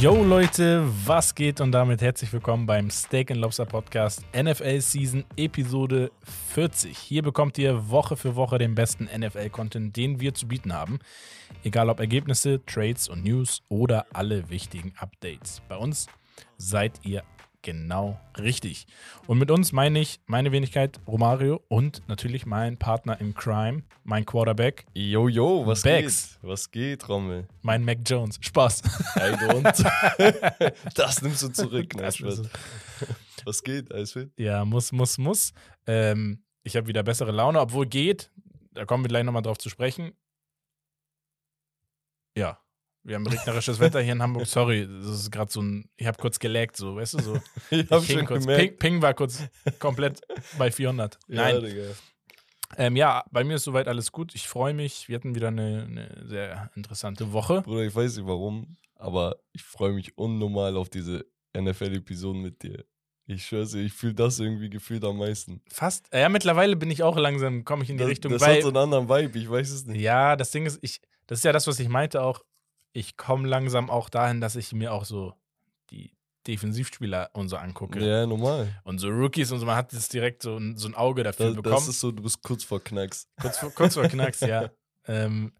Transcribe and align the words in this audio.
Yo 0.00 0.24
Leute, 0.24 0.88
was 1.04 1.34
geht 1.34 1.60
und 1.60 1.72
damit 1.72 2.00
herzlich 2.00 2.32
willkommen 2.32 2.64
beim 2.64 2.88
Steak 2.88 3.30
and 3.30 3.40
Lobster 3.40 3.66
Podcast 3.66 4.24
NFL 4.34 4.80
Season 4.80 5.22
Episode 5.36 6.10
40. 6.54 6.96
Hier 6.96 7.22
bekommt 7.22 7.58
ihr 7.58 7.90
Woche 7.90 8.16
für 8.16 8.36
Woche 8.36 8.56
den 8.56 8.74
besten 8.74 9.04
NFL-Content, 9.14 9.94
den 9.94 10.18
wir 10.18 10.32
zu 10.32 10.48
bieten 10.48 10.72
haben. 10.72 10.98
Egal 11.62 11.90
ob 11.90 12.00
Ergebnisse, 12.00 12.64
Trades 12.64 13.06
und 13.06 13.22
News 13.22 13.62
oder 13.68 14.06
alle 14.14 14.48
wichtigen 14.48 14.94
Updates. 14.96 15.60
Bei 15.68 15.76
uns 15.76 16.06
seid 16.56 17.04
ihr 17.04 17.22
genau 17.64 18.20
richtig. 18.38 18.86
Und 19.26 19.38
mit 19.38 19.50
uns 19.50 19.72
meine 19.72 19.98
ich 19.98 20.20
meine 20.26 20.52
Wenigkeit 20.52 21.00
Romario 21.08 21.64
und 21.68 22.06
natürlich 22.06 22.46
mein 22.46 22.78
Partner 22.78 23.20
in 23.20 23.34
Crime, 23.34 23.82
mein 24.04 24.24
Quarterback. 24.24 24.86
Yo, 24.94 25.28
yo, 25.28 25.66
was 25.66 25.82
Bags. 25.82 26.38
geht? 26.40 26.48
Was 26.48 26.70
geht, 26.70 27.08
Rommel? 27.08 27.48
Mein 27.62 27.84
Mac 27.84 27.98
Jones. 28.06 28.38
Spaß. 28.40 28.82
I 29.16 29.32
don't. 29.32 30.74
das 30.94 31.22
nimmst 31.22 31.42
du 31.42 31.48
zurück. 31.48 31.96
Nein, 31.96 32.12
Spaß. 32.12 32.42
was 33.44 33.62
geht? 33.62 33.90
Alles 33.90 34.12
fit? 34.12 34.30
Ja, 34.36 34.64
muss, 34.64 34.92
muss, 34.92 35.18
muss. 35.18 35.52
Ähm, 35.86 36.44
ich 36.62 36.76
habe 36.76 36.86
wieder 36.86 37.02
bessere 37.02 37.32
Laune, 37.32 37.60
obwohl 37.60 37.86
geht. 37.86 38.30
Da 38.72 38.84
kommen 38.84 39.02
wir 39.04 39.08
gleich 39.08 39.24
nochmal 39.24 39.42
drauf 39.42 39.58
zu 39.58 39.70
sprechen. 39.70 40.12
Ja, 42.36 42.58
wir 43.04 43.16
haben 43.16 43.26
regnerisches 43.26 43.78
Wetter 43.78 44.00
hier 44.00 44.12
in 44.12 44.22
Hamburg. 44.22 44.46
Sorry, 44.46 44.86
das 44.86 45.20
ist 45.20 45.30
gerade 45.30 45.52
so 45.52 45.60
ein. 45.60 45.88
Ich 45.96 46.06
habe 46.06 46.16
kurz 46.18 46.38
gelaggt, 46.38 46.76
so, 46.76 46.96
weißt 46.96 47.14
du, 47.14 47.22
so. 47.22 47.40
Ich 47.70 47.90
hab 47.90 48.02
schon 48.04 48.24
kurz, 48.24 48.46
gemerkt. 48.46 48.78
Ping, 48.78 48.92
Ping 48.94 49.02
war 49.02 49.14
kurz 49.14 49.42
komplett 49.78 50.20
bei 50.58 50.70
400. 50.70 51.18
Ja, 51.28 51.42
Nein, 51.42 51.62
Digga. 51.62 51.82
ähm, 52.78 52.96
ja, 52.96 53.24
bei 53.30 53.44
mir 53.44 53.56
ist 53.56 53.64
soweit 53.64 53.88
alles 53.88 54.10
gut. 54.10 54.34
Ich 54.34 54.48
freue 54.48 54.74
mich. 54.74 55.08
Wir 55.08 55.16
hatten 55.16 55.34
wieder 55.34 55.48
eine, 55.48 55.86
eine 55.88 56.26
sehr 56.26 56.70
interessante 56.74 57.32
Woche. 57.32 57.62
Bruder, 57.62 57.82
ich 57.82 57.94
weiß 57.94 58.16
nicht 58.16 58.26
warum, 58.26 58.76
aber 58.96 59.36
ich 59.52 59.62
freue 59.62 59.92
mich 59.92 60.16
unnormal 60.16 60.76
auf 60.76 60.88
diese 60.88 61.26
NFL-Episoden 61.56 62.40
mit 62.40 62.62
dir. 62.62 62.84
Ich 63.26 63.46
schwör's 63.46 63.72
dir, 63.72 63.80
ich 63.80 63.92
fühle 63.92 64.14
das 64.14 64.38
irgendwie 64.38 64.68
gefühlt 64.68 65.04
am 65.04 65.18
meisten. 65.18 65.62
Fast. 65.68 66.08
Ja, 66.12 66.28
mittlerweile 66.28 66.76
bin 66.76 66.90
ich 66.90 67.02
auch 67.02 67.16
langsam, 67.16 67.64
komme 67.64 67.82
ich 67.82 67.90
in 67.90 67.96
die 67.96 68.02
das 68.02 68.10
Richtung. 68.10 68.32
das 68.32 68.42
weil, 68.42 68.56
hat 68.56 68.62
so 68.62 68.68
einen 68.68 68.76
anderen 68.76 69.08
Vibe, 69.08 69.38
ich 69.38 69.50
weiß 69.50 69.70
es 69.70 69.86
nicht. 69.86 70.00
Ja, 70.00 70.36
das 70.36 70.50
Ding 70.50 70.66
ist, 70.66 70.78
ich, 70.82 71.00
das 71.26 71.38
ist 71.38 71.44
ja 71.44 71.52
das, 71.52 71.66
was 71.66 71.80
ich 71.80 71.88
meinte 71.88 72.22
auch. 72.22 72.42
Ich 72.96 73.16
komme 73.16 73.46
langsam 73.48 73.90
auch 73.90 74.08
dahin, 74.08 74.40
dass 74.40 74.54
ich 74.56 74.72
mir 74.72 74.92
auch 74.92 75.04
so 75.04 75.34
die 75.90 76.12
Defensivspieler 76.46 77.30
und 77.32 77.48
so 77.48 77.56
angucke. 77.56 77.98
Ja, 78.04 78.24
normal. 78.24 78.80
Und 78.84 78.98
so 79.00 79.08
Rookies 79.08 79.50
und 79.50 79.58
so, 79.58 79.66
man 79.66 79.76
hat 79.76 79.92
jetzt 79.92 80.12
direkt 80.12 80.42
so 80.42 80.56
ein, 80.56 80.76
so 80.76 80.86
ein 80.88 80.94
Auge 80.94 81.22
dafür 81.24 81.46
Das, 81.46 81.56
bekommen. 81.56 81.74
das 81.74 81.88
ist 81.88 82.00
so, 82.00 82.12
du 82.12 82.22
bist 82.22 82.42
kurz 82.42 82.62
vor 82.64 82.82
Knacks. 82.82 83.28
kurz, 83.40 83.58
vor, 83.58 83.70
kurz 83.70 83.94
vor 83.94 84.04
Knacks, 84.08 84.40
ja. 84.40 84.70
Ähm, 85.06 85.52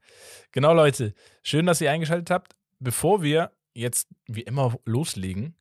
genau, 0.52 0.72
Leute. 0.72 1.12
Schön, 1.42 1.66
dass 1.66 1.78
ihr 1.82 1.90
eingeschaltet 1.90 2.30
habt. 2.30 2.56
Bevor 2.78 3.22
wir 3.22 3.52
jetzt 3.74 4.08
wie 4.27 4.40
immer 4.40 4.74
loslegen, 4.86 5.55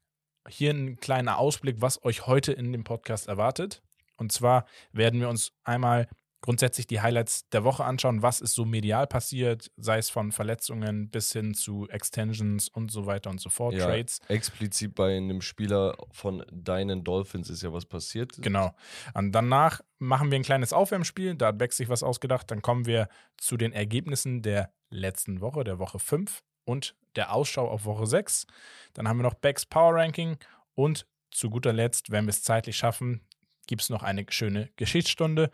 hier 0.47 0.71
ein 0.71 0.95
kleiner 1.01 1.37
Ausblick, 1.37 1.81
was 1.81 2.01
euch 2.05 2.25
heute 2.25 2.53
in 2.53 2.71
dem 2.71 2.85
Podcast 2.85 3.27
erwartet. 3.27 3.83
Und 4.15 4.31
zwar 4.31 4.65
werden 4.93 5.19
wir 5.19 5.27
uns 5.27 5.51
einmal 5.65 6.07
grundsätzlich 6.43 6.87
die 6.87 6.99
Highlights 6.99 7.47
der 7.51 7.63
Woche 7.63 7.85
anschauen, 7.85 8.21
was 8.21 8.41
ist 8.41 8.53
so 8.53 8.65
medial 8.65 9.07
passiert, 9.07 9.71
sei 9.77 9.97
es 9.97 10.09
von 10.09 10.33
Verletzungen 10.33 11.09
bis 11.09 11.31
hin 11.31 11.53
zu 11.53 11.87
Extensions 11.87 12.67
und 12.67 12.91
so 12.91 13.05
weiter 13.05 13.29
und 13.29 13.39
so 13.39 13.49
fort, 13.49 13.73
Ja, 13.75 13.85
Trades. 13.85 14.19
explizit 14.27 14.93
bei 14.93 15.15
einem 15.15 15.41
Spieler 15.41 15.95
von 16.11 16.45
deinen 16.51 17.05
Dolphins 17.05 17.49
ist 17.49 17.63
ja 17.63 17.71
was 17.71 17.85
passiert. 17.85 18.33
Genau. 18.39 18.75
Und 19.13 19.31
danach 19.31 19.79
machen 19.99 20.31
wir 20.31 20.37
ein 20.37 20.43
kleines 20.43 20.73
Aufwärmspiel. 20.73 21.35
Da 21.35 21.47
hat 21.47 21.57
Beck 21.57 21.71
sich 21.71 21.87
was 21.87 22.03
ausgedacht. 22.03 22.51
Dann 22.51 22.61
kommen 22.61 22.85
wir 22.85 23.07
zu 23.37 23.55
den 23.55 23.71
Ergebnissen 23.71 24.41
der 24.41 24.73
letzten 24.89 25.39
Woche, 25.39 25.63
der 25.63 25.79
Woche 25.79 25.97
5 25.97 26.43
und 26.65 26.93
der 27.15 27.33
Ausschau 27.33 27.69
auf 27.69 27.85
Woche 27.85 28.05
6. 28.05 28.47
Dann 28.93 29.07
haben 29.07 29.17
wir 29.17 29.23
noch 29.23 29.35
Becks 29.35 29.65
Power 29.65 29.95
Ranking 29.95 30.37
und 30.75 31.07
zu 31.31 31.49
guter 31.49 31.71
Letzt, 31.71 32.11
wenn 32.11 32.25
wir 32.25 32.31
es 32.31 32.43
zeitlich 32.43 32.75
schaffen, 32.75 33.21
gibt 33.65 33.81
es 33.81 33.89
noch 33.89 34.03
eine 34.03 34.25
schöne 34.29 34.69
Geschichtsstunde. 34.75 35.49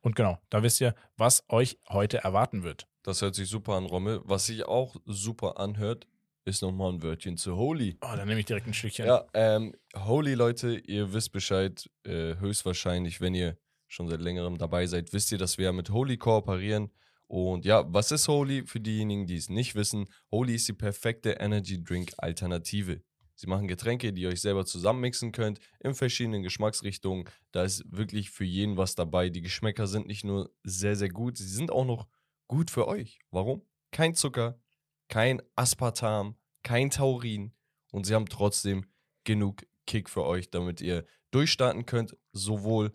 Und 0.00 0.16
genau, 0.16 0.38
da 0.50 0.62
wisst 0.62 0.80
ihr, 0.80 0.94
was 1.16 1.44
euch 1.48 1.78
heute 1.88 2.18
erwarten 2.18 2.62
wird. 2.62 2.86
Das 3.02 3.22
hört 3.22 3.34
sich 3.34 3.48
super 3.48 3.74
an, 3.74 3.86
Rommel. 3.86 4.20
Was 4.24 4.46
sich 4.46 4.64
auch 4.64 4.96
super 5.06 5.58
anhört, 5.58 6.06
ist 6.44 6.62
nochmal 6.62 6.92
ein 6.92 7.02
Wörtchen 7.02 7.36
zu 7.36 7.56
Holy. 7.56 7.96
Oh, 8.00 8.14
dann 8.16 8.26
nehme 8.26 8.40
ich 8.40 8.46
direkt 8.46 8.66
ein 8.66 8.74
Stückchen. 8.74 9.06
Ja, 9.06 9.24
ähm, 9.34 9.74
Holy, 9.94 10.34
Leute, 10.34 10.76
ihr 10.76 11.12
wisst 11.12 11.32
Bescheid, 11.32 11.88
äh, 12.04 12.36
höchstwahrscheinlich, 12.36 13.20
wenn 13.20 13.34
ihr 13.34 13.56
schon 13.86 14.08
seit 14.08 14.20
längerem 14.20 14.58
dabei 14.58 14.86
seid, 14.86 15.12
wisst 15.12 15.32
ihr, 15.32 15.38
dass 15.38 15.58
wir 15.58 15.72
mit 15.72 15.90
Holy 15.90 16.16
kooperieren. 16.16 16.90
Und 17.26 17.64
ja, 17.64 17.84
was 17.92 18.10
ist 18.10 18.28
Holy? 18.28 18.66
Für 18.66 18.80
diejenigen, 18.80 19.26
die 19.26 19.36
es 19.36 19.50
nicht 19.50 19.74
wissen, 19.74 20.06
Holy 20.30 20.54
ist 20.54 20.68
die 20.68 20.72
perfekte 20.72 21.32
Energy 21.32 21.82
Drink 21.82 22.12
Alternative. 22.16 23.02
Sie 23.38 23.46
machen 23.46 23.68
Getränke, 23.68 24.12
die 24.12 24.22
ihr 24.22 24.30
euch 24.30 24.40
selber 24.40 24.66
zusammenmixen 24.66 25.30
könnt, 25.30 25.60
in 25.78 25.94
verschiedenen 25.94 26.42
Geschmacksrichtungen. 26.42 27.28
Da 27.52 27.62
ist 27.62 27.84
wirklich 27.86 28.30
für 28.30 28.44
jeden 28.44 28.76
was 28.76 28.96
dabei. 28.96 29.30
Die 29.30 29.42
Geschmäcker 29.42 29.86
sind 29.86 30.08
nicht 30.08 30.24
nur 30.24 30.50
sehr, 30.64 30.96
sehr 30.96 31.08
gut, 31.08 31.38
sie 31.38 31.46
sind 31.46 31.70
auch 31.70 31.84
noch 31.84 32.08
gut 32.48 32.68
für 32.68 32.88
euch. 32.88 33.20
Warum? 33.30 33.62
Kein 33.92 34.16
Zucker, 34.16 34.60
kein 35.06 35.40
Aspartam, 35.54 36.34
kein 36.64 36.90
Taurin 36.90 37.52
und 37.92 38.06
sie 38.06 38.14
haben 38.16 38.26
trotzdem 38.26 38.86
genug 39.22 39.64
Kick 39.86 40.10
für 40.10 40.24
euch, 40.24 40.50
damit 40.50 40.80
ihr 40.80 41.06
durchstarten 41.30 41.86
könnt, 41.86 42.16
sowohl 42.32 42.92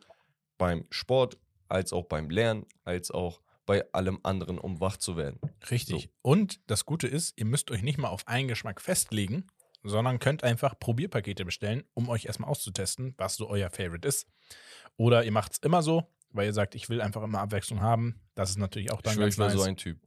beim 0.58 0.86
Sport 0.90 1.40
als 1.70 1.94
auch 1.94 2.04
beim 2.04 2.30
Lernen, 2.30 2.66
als 2.84 3.12
auch 3.12 3.42
bei 3.66 3.90
allem 3.94 4.20
anderen, 4.24 4.60
um 4.60 4.82
wach 4.82 4.98
zu 4.98 5.16
werden. 5.16 5.40
Richtig. 5.72 6.04
So. 6.04 6.10
Und 6.22 6.60
das 6.70 6.84
Gute 6.86 7.08
ist, 7.08 7.32
ihr 7.38 7.46
müsst 7.46 7.72
euch 7.72 7.82
nicht 7.82 7.98
mal 7.98 8.10
auf 8.10 8.28
einen 8.28 8.50
Geschmack 8.50 8.82
festlegen, 8.82 9.48
sondern 9.84 10.20
könnt 10.20 10.44
einfach 10.44 10.80
Probierpakete 10.80 11.46
bestellen, 11.46 11.84
um 11.94 12.10
euch 12.10 12.26
erstmal 12.26 12.50
auszutesten, 12.50 13.14
was 13.18 13.36
so 13.36 13.48
euer 13.50 13.70
Favorite 13.70 14.08
ist. 14.08 14.28
Oder 14.98 15.24
ihr 15.24 15.32
macht 15.32 15.54
es 15.54 15.58
immer 15.60 15.82
so, 15.84 16.04
weil 16.32 16.46
ihr 16.48 16.54
sagt, 16.54 16.76
ich 16.76 16.90
will 16.90 17.02
einfach 17.02 17.24
immer 17.24 17.40
Abwechslung 17.40 17.82
haben. 17.82 18.20
Das 18.36 18.50
ist 18.50 18.58
natürlich 18.58 18.92
auch 18.92 18.98
Ich 18.98 19.04
dann 19.04 19.14
schwöre, 19.14 19.26
ganz 19.26 19.34
ich 19.36 19.40
wäre 19.40 19.50
nice. 19.50 19.58
so 19.58 19.64
ein 19.64 19.78
Typ. 19.78 20.00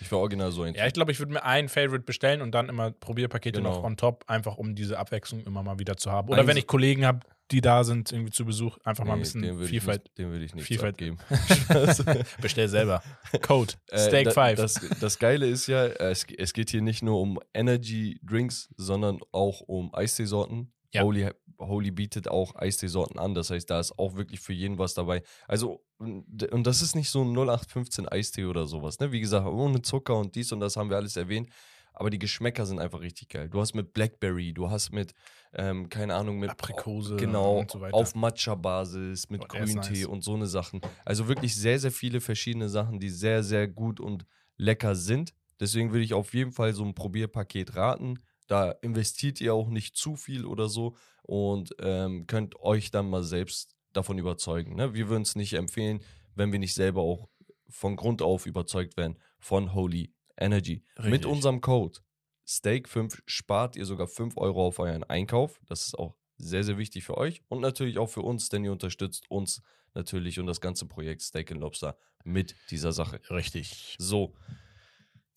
Ich 0.00 0.10
wäre 0.10 0.20
original 0.20 0.52
so 0.52 0.62
ein 0.62 0.74
ja, 0.74 0.82
ich 0.82 0.88
Typ. 0.92 0.94
glaube, 0.94 1.12
ich 1.12 1.18
würde 1.18 1.32
mir 1.32 1.42
ein 1.44 1.68
Favorite 1.68 2.04
bestellen 2.04 2.42
und 2.42 2.52
dann 2.52 2.68
immer 2.68 2.90
Probierpakete 2.90 3.60
Genau. 3.60 3.76
noch 3.76 3.82
on 3.84 3.96
top, 3.96 4.24
einfach 4.26 4.56
um 4.58 4.74
diese 4.74 4.98
Abwechslung 4.98 5.40
immer 5.44 5.62
mal 5.62 5.78
wieder 5.78 5.96
zu 5.96 6.10
haben. 6.12 6.28
Oder 6.28 6.40
Eins- 6.40 6.48
wenn 6.48 6.56
ich 6.58 6.66
Kollegen 6.66 7.06
habe, 7.06 7.20
die 7.50 7.60
da 7.60 7.84
sind, 7.84 8.12
irgendwie 8.12 8.32
zu 8.32 8.44
Besuch, 8.44 8.76
einfach 8.84 9.04
mal 9.04 9.12
ein 9.14 9.18
Nee, 9.18 9.22
bisschen 9.24 9.64
Vielfalt. 9.66 10.02
Ich 10.02 10.04
nicht, 10.08 10.18
den 10.18 10.30
würde 10.30 10.44
ich 10.44 10.54
nicht 10.54 10.66
Vielfalt. 10.66 10.94
abgeben. 10.94 11.18
Bestell 12.40 12.68
selber. 12.68 13.02
Code. 13.42 13.74
Äh, 13.90 13.98
Steak 13.98 14.24
da, 14.26 14.30
5. 14.56 14.56
Das, 14.56 14.80
das 15.00 15.18
Geile 15.18 15.46
ist 15.46 15.68
ja, 15.68 15.84
äh, 15.84 16.10
es, 16.10 16.26
es 16.36 16.52
geht 16.52 16.70
hier 16.70 16.82
nicht 16.82 17.02
nur 17.02 17.20
um 17.20 17.38
Energy 17.54 18.18
Drinks, 18.22 18.68
sondern 18.76 19.20
auch 19.32 19.60
um 19.60 19.94
Eisteesorten. 19.94 20.72
Ja. 20.92 21.02
Holy, 21.02 21.30
Holy 21.58 21.90
bietet 21.90 22.28
auch 22.28 22.56
Eisteesorten 22.56 23.18
an. 23.18 23.34
Das 23.34 23.50
heißt, 23.50 23.70
da 23.70 23.78
ist 23.78 23.98
auch 23.98 24.16
wirklich 24.16 24.40
für 24.40 24.52
jeden 24.52 24.78
was 24.78 24.94
dabei. 24.94 25.22
Also, 25.46 25.84
und 25.98 26.50
und 26.52 26.66
das 26.66 26.82
ist 26.82 26.94
nicht 26.96 27.10
so 27.10 27.22
ein 27.22 27.32
0815 27.32 28.08
Eistee 28.08 28.44
oder 28.44 28.66
sowas. 28.66 28.98
Ne? 28.98 29.12
Wie 29.12 29.20
gesagt, 29.20 29.46
ohne 29.46 29.82
Zucker 29.82 30.16
und 30.16 30.34
dies 30.34 30.52
und 30.52 30.60
das 30.60 30.76
haben 30.76 30.90
wir 30.90 30.96
alles 30.96 31.16
erwähnt. 31.16 31.50
Aber 31.92 32.10
die 32.10 32.18
Geschmäcker 32.18 32.66
sind 32.66 32.78
einfach 32.78 33.00
richtig 33.00 33.30
geil. 33.30 33.48
Du 33.48 33.60
hast 33.60 33.74
mit 33.74 33.94
Blackberry, 33.94 34.52
du 34.52 34.70
hast 34.70 34.90
mit, 34.92 35.14
ähm, 35.56 35.88
keine 35.88 36.14
Ahnung, 36.14 36.38
mit 36.38 36.50
Aprikose 36.50 37.16
genau, 37.16 37.64
so 37.70 37.84
auf 37.86 38.14
Matcha-Basis, 38.14 39.30
mit 39.30 39.42
Oh, 39.42 39.46
Grüntee 39.48 40.00
nice. 40.00 40.06
und 40.06 40.22
so 40.22 40.34
eine 40.34 40.46
Sachen. 40.46 40.80
Also 41.04 41.28
wirklich 41.28 41.54
sehr, 41.56 41.78
sehr 41.78 41.92
viele 41.92 42.20
verschiedene 42.20 42.68
Sachen, 42.68 43.00
die 43.00 43.08
sehr, 43.08 43.42
sehr 43.42 43.66
gut 43.66 43.98
und 44.00 44.26
lecker 44.56 44.94
sind. 44.94 45.34
Deswegen 45.58 45.92
würde 45.92 46.04
ich 46.04 46.14
auf 46.14 46.34
jeden 46.34 46.52
Fall 46.52 46.74
so 46.74 46.84
ein 46.84 46.94
Probierpaket 46.94 47.76
raten. 47.76 48.18
Da 48.46 48.70
investiert 48.70 49.40
ihr 49.40 49.54
auch 49.54 49.68
nicht 49.68 49.96
zu 49.96 50.14
viel 50.16 50.44
oder 50.44 50.68
so 50.68 50.94
und 51.22 51.74
ähm, 51.80 52.26
könnt 52.26 52.60
euch 52.60 52.90
dann 52.90 53.08
mal 53.08 53.24
selbst 53.24 53.76
davon 53.92 54.18
überzeugen. 54.18 54.76
Ne? 54.76 54.94
Wir 54.94 55.08
würden 55.08 55.22
es 55.22 55.34
nicht 55.34 55.54
empfehlen, 55.54 56.00
wenn 56.34 56.52
wir 56.52 56.58
nicht 56.58 56.74
selber 56.74 57.00
auch 57.00 57.28
von 57.68 57.96
Grund 57.96 58.22
auf 58.22 58.46
überzeugt 58.46 58.96
werden 58.96 59.18
von 59.40 59.74
Holy 59.74 60.12
Energy. 60.36 60.84
Mit 60.98 61.06
Richtig. 61.06 61.26
unserem 61.26 61.60
Code 61.60 61.98
Steak5 62.46 63.20
spart 63.26 63.76
ihr 63.76 63.86
sogar 63.86 64.06
5 64.06 64.36
Euro 64.36 64.66
auf 64.66 64.78
euren 64.78 65.04
Einkauf. 65.04 65.60
Das 65.66 65.86
ist 65.86 65.98
auch 65.98 66.14
sehr, 66.38 66.64
sehr 66.64 66.78
wichtig 66.78 67.04
für 67.04 67.16
euch 67.16 67.42
und 67.48 67.60
natürlich 67.60 67.98
auch 67.98 68.08
für 68.08 68.22
uns, 68.22 68.48
denn 68.48 68.64
ihr 68.64 68.72
unterstützt 68.72 69.30
uns 69.30 69.62
natürlich 69.94 70.38
und 70.38 70.46
das 70.46 70.60
ganze 70.60 70.86
Projekt 70.86 71.22
Steak 71.22 71.50
and 71.50 71.60
Lobster 71.60 71.98
mit 72.24 72.54
dieser 72.70 72.92
Sache. 72.92 73.20
Richtig. 73.30 73.96
So, 73.98 74.34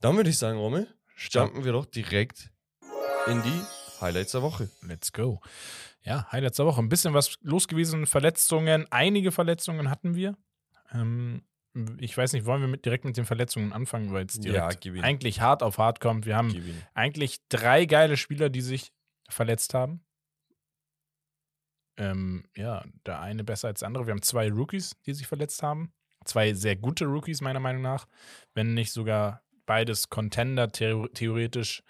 dann 0.02 0.18
würde 0.18 0.30
ich 0.30 0.38
sagen, 0.38 0.60
Rommel, 0.60 0.88
jumpen 1.16 1.64
wir 1.64 1.72
doch 1.72 1.86
direkt 1.86 2.52
in 3.28 3.42
die 3.42 3.62
Highlights 4.02 4.32
der 4.32 4.42
Woche. 4.42 4.70
Let's 4.82 5.12
go. 5.12 5.42
Ja, 6.04 6.32
Highlights 6.32 6.58
der 6.58 6.66
Woche. 6.66 6.82
Ein 6.82 6.90
bisschen 6.90 7.14
was 7.14 7.38
los 7.42 7.68
gewesen. 7.68 8.06
Verletzungen. 8.06 8.86
Einige 8.92 9.32
Verletzungen 9.32 9.90
hatten 9.90 10.16
wir. 10.16 10.38
Ähm, 10.92 11.44
ich 12.00 12.18
weiß 12.18 12.34
nicht, 12.34 12.46
wollen 12.46 12.62
wir 12.62 12.68
mit, 12.68 12.86
direkt 12.86 13.06
mit 13.06 13.18
den 13.18 13.26
Verletzungen 13.26 13.74
anfangen, 13.74 14.12
weil 14.14 14.26
es 14.26 14.36
Ja, 14.38 14.70
direkt 14.70 14.86
ihn. 14.86 15.02
eigentlich 15.02 15.42
hart 15.42 15.64
auf 15.64 15.78
hart 15.78 16.00
kommt. 16.00 16.26
Wir 16.26 16.36
haben 16.36 16.54
eigentlich 16.94 17.40
drei 17.50 17.86
geile 17.86 18.18
Spieler, 18.18 18.50
die 18.50 18.62
sich 18.62 18.92
verletzt 19.30 19.74
haben. 19.74 20.04
Ähm, 21.98 22.46
ja, 22.56 22.84
der 23.06 23.20
eine 23.20 23.44
besser 23.44 23.68
als 23.68 23.80
der 23.80 23.88
andere. 23.88 24.08
Wir 24.08 24.12
haben 24.12 24.22
zwei 24.22 24.50
Rookies, 24.50 24.96
die 25.06 25.14
sich 25.14 25.28
verletzt 25.28 25.62
haben. 25.64 25.94
Zwei 26.26 26.54
sehr 26.54 26.76
gute 26.76 27.06
Rookies, 27.06 27.42
meiner 27.42 27.60
Meinung 27.60 27.82
nach. 27.82 28.08
Wenn 28.54 28.74
nicht 28.74 28.92
sogar 28.92 29.44
beides 29.66 30.10
Contender 30.10 30.72
theoretisch 30.72 31.84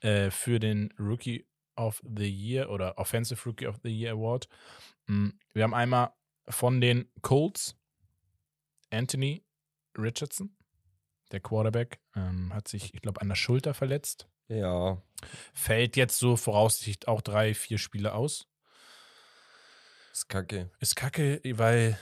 äh, 0.00 0.30
für 0.30 0.58
den 0.58 0.92
Rookie 0.98 1.46
of 1.76 2.02
the 2.04 2.28
Year 2.28 2.70
oder 2.70 2.98
Offensive 2.98 3.42
Rookie 3.48 3.66
of 3.66 3.76
the 3.82 3.90
Year 3.90 4.12
Award. 4.12 4.48
Mm, 5.06 5.28
wir 5.52 5.62
haben 5.62 5.74
einmal 5.74 6.10
von 6.48 6.80
den 6.80 7.10
Colts 7.22 7.76
Anthony 8.90 9.44
Richardson, 9.96 10.54
der 11.32 11.40
Quarterback, 11.40 12.00
ähm, 12.14 12.52
hat 12.52 12.68
sich, 12.68 12.94
ich 12.94 13.02
glaube, 13.02 13.20
an 13.20 13.28
der 13.28 13.36
Schulter 13.36 13.74
verletzt. 13.74 14.28
Ja. 14.48 15.00
Fällt 15.54 15.96
jetzt 15.96 16.18
so 16.18 16.36
voraussichtlich 16.36 17.06
auch 17.08 17.20
drei, 17.20 17.54
vier 17.54 17.78
Spiele 17.78 18.14
aus. 18.14 18.46
Ist 20.12 20.28
kacke. 20.28 20.70
Ist 20.80 20.96
kacke, 20.96 21.40
weil. 21.54 21.98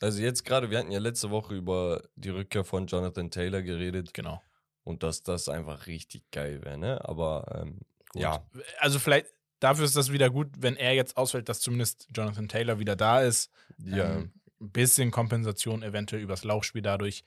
Also 0.00 0.22
jetzt 0.22 0.44
gerade, 0.44 0.70
wir 0.70 0.78
hatten 0.78 0.92
ja 0.92 1.00
letzte 1.00 1.30
Woche 1.30 1.54
über 1.54 2.02
die 2.14 2.30
Rückkehr 2.30 2.64
von 2.64 2.86
Jonathan 2.86 3.30
Taylor 3.30 3.62
geredet. 3.62 4.14
Genau. 4.14 4.40
Und 4.84 5.02
dass 5.02 5.22
das 5.22 5.48
einfach 5.48 5.86
richtig 5.86 6.30
geil 6.30 6.64
wäre, 6.64 6.78
ne? 6.78 7.04
Aber 7.08 7.62
ähm, 7.62 7.80
ja. 8.14 8.44
Also 8.78 8.98
vielleicht, 8.98 9.26
dafür 9.60 9.84
ist 9.84 9.96
das 9.96 10.12
wieder 10.12 10.30
gut, 10.30 10.48
wenn 10.58 10.76
er 10.76 10.92
jetzt 10.94 11.16
ausfällt, 11.16 11.48
dass 11.48 11.60
zumindest 11.60 12.08
Jonathan 12.14 12.48
Taylor 12.48 12.78
wieder 12.78 12.96
da 12.96 13.22
ist. 13.22 13.50
Ja. 13.78 14.16
Ähm, 14.16 14.32
ein 14.62 14.70
bisschen 14.70 15.10
Kompensation 15.10 15.82
eventuell 15.82 16.22
übers 16.22 16.44
Laufspiel 16.44 16.82
dadurch. 16.82 17.24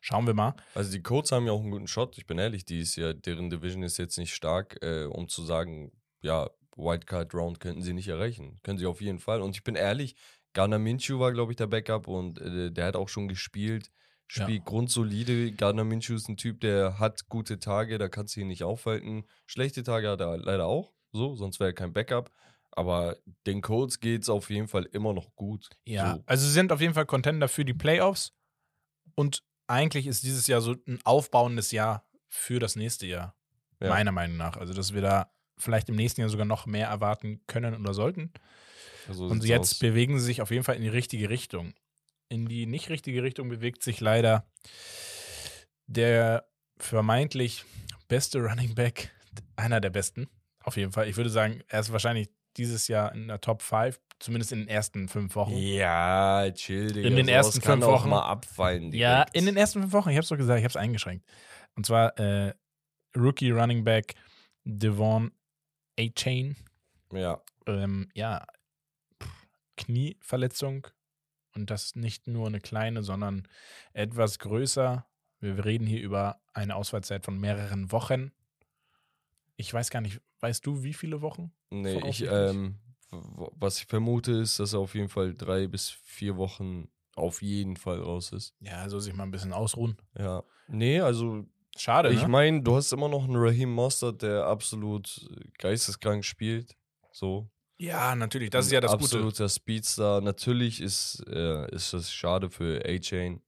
Schauen 0.00 0.26
wir 0.26 0.34
mal. 0.34 0.54
Also 0.74 0.92
die 0.92 1.02
Colts 1.02 1.32
haben 1.32 1.46
ja 1.46 1.52
auch 1.52 1.60
einen 1.60 1.70
guten 1.70 1.88
Shot. 1.88 2.18
Ich 2.18 2.26
bin 2.26 2.38
ehrlich, 2.38 2.64
die 2.64 2.80
ist 2.80 2.96
ja, 2.96 3.12
deren 3.12 3.50
Division 3.50 3.82
ist 3.82 3.98
jetzt 3.98 4.18
nicht 4.18 4.34
stark, 4.34 4.78
äh, 4.82 5.04
um 5.04 5.28
zu 5.28 5.42
sagen, 5.42 5.92
ja, 6.22 6.48
Wildcard 6.76 7.34
Round 7.34 7.60
könnten 7.60 7.82
sie 7.82 7.92
nicht 7.92 8.08
erreichen. 8.08 8.60
Können 8.62 8.78
sie 8.78 8.86
auf 8.86 9.00
jeden 9.00 9.18
Fall. 9.18 9.42
Und 9.42 9.56
ich 9.56 9.64
bin 9.64 9.74
ehrlich, 9.74 10.14
Gardner 10.52 10.78
Minshew 10.78 11.18
war, 11.18 11.32
glaube 11.32 11.52
ich, 11.52 11.56
der 11.56 11.66
Backup 11.66 12.08
und 12.08 12.40
äh, 12.40 12.70
der 12.70 12.86
hat 12.86 12.96
auch 12.96 13.08
schon 13.08 13.28
gespielt. 13.28 13.90
Spielt 14.28 14.50
ja. 14.50 14.64
grundsolide. 14.64 15.52
Gardner 15.52 15.84
Minshew 15.84 16.14
ist 16.14 16.28
ein 16.28 16.36
Typ, 16.36 16.60
der 16.60 16.98
hat 16.98 17.28
gute 17.28 17.58
Tage, 17.58 17.98
da 17.98 18.08
kannst 18.08 18.36
du 18.36 18.40
ihn 18.40 18.48
nicht 18.48 18.62
aufhalten. 18.62 19.24
Schlechte 19.46 19.82
Tage 19.82 20.10
hat 20.10 20.20
er 20.20 20.36
leider 20.36 20.66
auch, 20.66 20.92
so, 21.12 21.34
sonst 21.34 21.60
wäre 21.60 21.70
er 21.70 21.74
kein 21.74 21.92
Backup. 21.92 22.30
Aber 22.78 23.16
den 23.44 23.60
Colts 23.60 23.98
geht 23.98 24.22
es 24.22 24.28
auf 24.28 24.50
jeden 24.50 24.68
Fall 24.68 24.84
immer 24.84 25.12
noch 25.12 25.34
gut. 25.34 25.68
Ja, 25.84 26.14
so. 26.14 26.22
also 26.26 26.46
sie 26.46 26.52
sind 26.52 26.70
auf 26.70 26.80
jeden 26.80 26.94
Fall 26.94 27.06
Contender 27.06 27.48
für 27.48 27.64
die 27.64 27.74
Playoffs. 27.74 28.36
Und 29.16 29.42
eigentlich 29.66 30.06
ist 30.06 30.22
dieses 30.22 30.46
Jahr 30.46 30.60
so 30.60 30.76
ein 30.86 31.00
aufbauendes 31.02 31.72
Jahr 31.72 32.08
für 32.28 32.60
das 32.60 32.76
nächste 32.76 33.08
Jahr. 33.08 33.34
Ja. 33.80 33.88
Meiner 33.88 34.12
Meinung 34.12 34.36
nach. 34.36 34.56
Also, 34.56 34.74
dass 34.74 34.94
wir 34.94 35.00
da 35.00 35.32
vielleicht 35.56 35.88
im 35.88 35.96
nächsten 35.96 36.20
Jahr 36.20 36.30
sogar 36.30 36.46
noch 36.46 36.66
mehr 36.66 36.86
erwarten 36.86 37.40
können 37.48 37.74
oder 37.74 37.94
sollten. 37.94 38.32
So 39.10 39.26
und 39.26 39.42
jetzt 39.42 39.72
aus. 39.72 39.78
bewegen 39.80 40.20
sie 40.20 40.26
sich 40.26 40.40
auf 40.40 40.52
jeden 40.52 40.62
Fall 40.62 40.76
in 40.76 40.82
die 40.82 40.88
richtige 40.88 41.30
Richtung. 41.30 41.74
In 42.28 42.46
die 42.46 42.66
nicht 42.66 42.90
richtige 42.90 43.24
Richtung 43.24 43.48
bewegt 43.48 43.82
sich 43.82 43.98
leider 43.98 44.48
der 45.88 46.48
vermeintlich 46.78 47.64
beste 48.06 48.38
Running 48.38 48.76
Back, 48.76 49.10
einer 49.56 49.80
der 49.80 49.90
besten, 49.90 50.28
auf 50.60 50.76
jeden 50.76 50.92
Fall. 50.92 51.08
Ich 51.08 51.16
würde 51.16 51.30
sagen, 51.30 51.64
er 51.66 51.80
ist 51.80 51.90
wahrscheinlich 51.90 52.28
dieses 52.58 52.88
Jahr 52.88 53.14
in 53.14 53.28
der 53.28 53.40
Top 53.40 53.62
5, 53.62 53.98
zumindest 54.18 54.52
in 54.52 54.60
den 54.60 54.68
ersten 54.68 55.08
fünf 55.08 55.34
Wochen. 55.36 55.56
Ja, 55.56 56.50
chill, 56.52 56.92
Digga. 56.92 57.08
In 57.08 57.16
den 57.16 57.28
ersten 57.28 57.60
fünf 57.60 57.84
Wochen. 57.84 58.10
mal 58.10 58.22
abfallen. 58.22 58.90
Direkt. 58.90 59.00
Ja, 59.00 59.22
in 59.32 59.46
den 59.46 59.56
ersten 59.56 59.80
fünf 59.80 59.92
Wochen. 59.92 60.10
Ich 60.10 60.16
habe 60.16 60.22
es 60.22 60.28
doch 60.28 60.36
gesagt, 60.36 60.58
ich 60.58 60.64
habe 60.64 60.70
es 60.70 60.76
eingeschränkt. 60.76 61.24
Und 61.76 61.86
zwar 61.86 62.18
äh, 62.18 62.54
Rookie 63.16 63.50
Running 63.50 63.84
Back 63.84 64.14
Devon 64.64 65.32
A-Chain. 65.98 66.56
Ja. 67.12 67.40
Ähm, 67.66 68.08
ja, 68.14 68.44
Knieverletzung. 69.76 70.86
Und 71.54 71.70
das 71.70 71.96
nicht 71.96 72.26
nur 72.26 72.46
eine 72.46 72.60
kleine, 72.60 73.02
sondern 73.02 73.48
etwas 73.92 74.38
größer. 74.38 75.06
Wir 75.40 75.64
reden 75.64 75.86
hier 75.86 76.00
über 76.00 76.40
eine 76.52 76.76
Ausfallzeit 76.76 77.24
von 77.24 77.38
mehreren 77.38 77.90
Wochen. 77.90 78.32
Ich 79.56 79.72
weiß 79.72 79.90
gar 79.90 80.00
nicht, 80.00 80.20
weißt 80.40 80.64
du, 80.66 80.82
wie 80.82 80.92
viele 80.92 81.20
Wochen? 81.20 81.52
Nee, 81.70 82.00
ich, 82.08 82.22
ähm, 82.22 82.78
was 83.10 83.78
ich 83.78 83.86
vermute, 83.86 84.32
ist, 84.32 84.60
dass 84.60 84.72
er 84.72 84.80
auf 84.80 84.94
jeden 84.94 85.08
Fall 85.08 85.34
drei 85.34 85.66
bis 85.66 85.90
vier 85.90 86.36
Wochen 86.36 86.88
auf 87.16 87.42
jeden 87.42 87.76
Fall 87.76 88.00
raus 88.00 88.32
ist. 88.32 88.54
Ja, 88.60 88.88
soll 88.88 89.00
sich 89.00 89.14
mal 89.14 89.24
ein 89.24 89.30
bisschen 89.30 89.52
ausruhen. 89.52 89.96
Ja. 90.16 90.42
Nee, 90.68 91.00
also. 91.00 91.44
Schade. 91.76 92.10
Ich 92.10 92.22
ne? 92.22 92.28
meine, 92.28 92.62
du 92.62 92.74
hast 92.74 92.92
immer 92.92 93.08
noch 93.08 93.24
einen 93.24 93.36
Raheem 93.36 93.72
Mostert, 93.72 94.22
der 94.22 94.46
absolut 94.46 95.28
geisteskrank 95.58 96.24
spielt. 96.24 96.76
So. 97.12 97.48
Ja, 97.78 98.16
natürlich. 98.16 98.50
Das 98.50 98.66
ist 98.66 98.72
ja 98.72 98.80
das 98.80 98.92
Gute. 98.92 99.04
Absoluter 99.04 99.48
Speedstar. 99.48 100.20
Natürlich 100.20 100.80
ist, 100.80 101.24
äh, 101.28 101.72
ist 101.72 101.92
das 101.92 102.12
schade 102.12 102.50
für 102.50 102.84
A-Chain. 102.84 103.40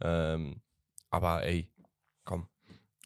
Ähm, 0.00 0.62
aber 1.10 1.42
ey, 1.42 1.68
komm. 2.24 2.48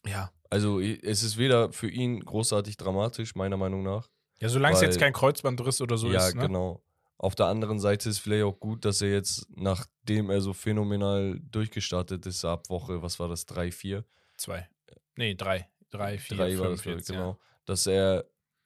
Ja. 0.07 0.31
Also 0.55 0.79
es 0.79 1.25
ist 1.25 1.37
weder 1.37 1.73
für 1.73 1.91
ihn 1.91 2.21
großartig 2.21 2.77
dramatisch, 2.77 3.35
meiner 3.35 3.56
Meinung 3.56 3.83
nach. 3.83 4.09
Ja, 4.41 4.49
solange 4.49 4.77
es 4.77 4.83
jetzt 4.83 5.01
kein 5.01 5.12
Kreuzbandriss 5.12 5.81
oder 5.81 5.97
so 5.97 6.12
ja, 6.12 6.21
ist. 6.21 6.35
Ja, 6.35 6.43
ne? 6.43 6.47
genau. 6.47 6.81
Auf 7.19 7.35
der 7.35 7.47
anderen 7.47 7.81
Seite 7.81 8.09
ist 8.09 8.21
vielleicht 8.21 8.45
auch 8.45 8.61
gut, 8.61 8.85
dass 8.85 9.03
er 9.03 9.11
jetzt, 9.11 9.49
nachdem 9.51 10.31
er 10.31 10.41
so 10.41 10.53
phänomenal 10.53 11.41
durchgestartet 11.51 12.25
ist, 12.27 12.45
ab 12.45 12.71
Woche, 12.71 13.03
was 13.03 13.19
war 13.19 13.27
das, 13.29 13.47
drei, 13.47 13.73
vier? 13.73 14.05
Zwei. 14.37 14.69
Nee, 15.17 15.35
drei. 15.35 15.69
Drei, 15.91 16.19
vier, 16.19 16.37
drei 16.37 16.51
fünf 16.51 16.61
war 16.61 16.71
das, 16.71 16.85
jetzt, 16.85 17.09
genau. 17.09 17.31
Ja. 17.31 17.39
Dass 17.65 17.89
er 17.89 18.25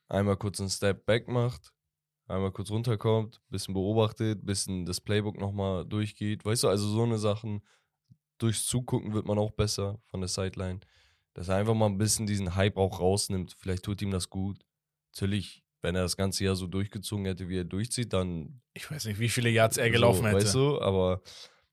einmal 0.09 0.37
kurz 0.37 0.61
einen 0.61 0.69
Step 0.69 1.07
back 1.07 1.27
macht, 1.27 1.73
einmal 2.27 2.53
kurz 2.53 2.71
runterkommt, 2.71 3.41
bisschen 3.49 3.73
beobachtet, 3.73 4.45
bisschen 4.45 4.85
das 4.85 5.01
Playbook 5.01 5.39
nochmal 5.39 5.87
durchgeht. 5.87 6.45
Weißt 6.45 6.65
du, 6.65 6.69
also 6.69 6.87
so 6.87 7.05
eine 7.05 7.17
Sachen, 7.17 7.63
durchs 8.37 8.67
Zugucken 8.67 9.15
wird 9.15 9.25
man 9.25 9.39
auch 9.39 9.53
besser 9.53 10.03
von 10.05 10.21
der 10.21 10.29
Sideline 10.29 10.81
dass 11.39 11.47
er 11.47 11.55
einfach 11.55 11.75
mal 11.75 11.87
ein 11.87 11.99
bisschen 11.99 12.27
diesen 12.27 12.57
Hype 12.57 12.77
auch 12.77 12.99
rausnimmt. 12.99 13.55
Vielleicht 13.61 13.85
tut 13.85 14.03
ihm 14.03 14.11
das 14.11 14.29
gut. 14.29 14.59
Natürlich, 15.15 15.63
wenn 15.83 15.95
er 15.95 16.03
das 16.03 16.17
ganze 16.17 16.43
Jahr 16.43 16.57
so 16.57 16.67
durchgezogen 16.67 17.27
hätte, 17.27 17.49
wie 17.49 17.59
er 17.59 17.65
durchzieht, 17.65 18.13
dann. 18.13 18.61
Ich 18.75 18.91
weiß 18.91 19.05
nicht, 19.05 19.21
wie 19.21 19.29
viele 19.29 19.49
Yards 19.49 19.77
er 19.77 19.89
gelaufen 19.89 20.23
so, 20.23 20.27
hätte. 20.27 20.37
Weißt 20.37 20.55
du, 20.57 20.81
aber 20.81 21.23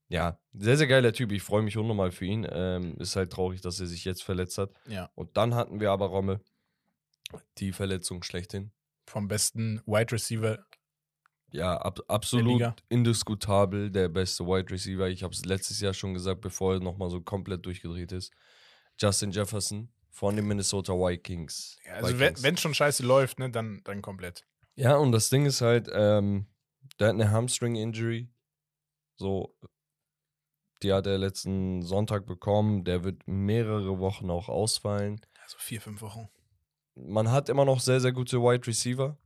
ja, 0.07 0.39
sehr, 0.53 0.77
sehr 0.77 0.85
geiler 0.85 1.13
Typ. 1.13 1.31
Ich 1.31 1.41
freue 1.41 1.63
mich 1.63 1.77
unnormal 1.77 2.12
für 2.12 2.25
ihn. 2.25 2.45
Ähm, 2.47 2.95
ist 3.00 3.15
halt 3.15 3.33
traurig, 3.33 3.59
dass 3.62 3.79
er 3.79 3.88
sich 3.88 4.06
jetzt 4.06 4.23
verletzt 4.23 4.59
hat. 4.59 4.69
Ja. 4.88 5.09
Und 5.15 5.35
dann 5.35 5.56
hatten 5.56 5.79
wir 5.79 5.89
aber 5.89 6.06
Romme 6.06 6.41
die 7.57 7.71
Verletzung 7.71 8.21
schlechthin. 8.21 8.71
Vom 9.07 9.27
besten 9.27 9.81
Wide 9.88 10.12
Receiver. 10.12 10.63
Ja, 11.51 11.75
ab, 11.77 12.01
absolut 12.07 12.83
indiskutabel 12.89 13.89
der 13.89 14.09
beste 14.09 14.45
Wide 14.45 14.69
Receiver. 14.69 15.09
Ich 15.09 15.23
habe 15.23 15.33
es 15.33 15.44
letztes 15.44 15.81
Jahr 15.81 15.95
schon 15.95 16.13
gesagt, 16.13 16.41
bevor 16.41 16.75
er 16.75 16.79
nochmal 16.81 17.09
so 17.09 17.19
komplett 17.19 17.65
durchgedreht 17.65 18.12
ist. 18.12 18.31
Justin 19.00 19.31
Jefferson 19.31 19.89
von 20.09 20.36
den 20.36 20.47
Minnesota 20.47 20.93
Vikings. 20.93 21.77
Ja, 21.86 21.93
also 21.96 22.19
wenn 22.19 22.53
es 22.53 22.62
schon 22.62 22.74
scheiße 22.74 23.03
läuft, 23.03 23.39
ne, 23.39 23.50
dann, 23.50 23.81
dann 23.84 24.01
komplett. 24.01 24.46
Ja, 24.75 24.96
und 24.96 25.12
das 25.12 25.29
Ding 25.29 25.46
ist 25.46 25.62
halt, 25.62 25.89
ähm, 25.91 26.48
der 27.00 27.10
hat 27.10 27.15
eine 27.15 27.31
Hamstring-Injury. 27.31 28.29
So, 29.17 29.58
die 30.81 30.93
hat 30.93 31.08
er 31.08 31.17
letzten 31.17 31.81
Sonntag 31.81 32.25
bekommen. 32.25 32.84
Der 32.84 33.03
wird 33.03 33.27
mehrere 33.27 34.00
Wochen 34.00 34.29
auch 34.29 34.50
ausfallen. 34.50 35.22
Also 35.43 35.58
vier, 35.60 35.81
fünf 35.81 36.01
Wochen. 36.01 36.29
Man 36.96 37.31
hat 37.31 37.50
immer 37.50 37.65
noch 37.65 37.79
sehr, 37.79 38.00
sehr 38.00 38.12
gute 38.12 38.41
Wide 38.41 38.67
Receiver. 38.67 39.17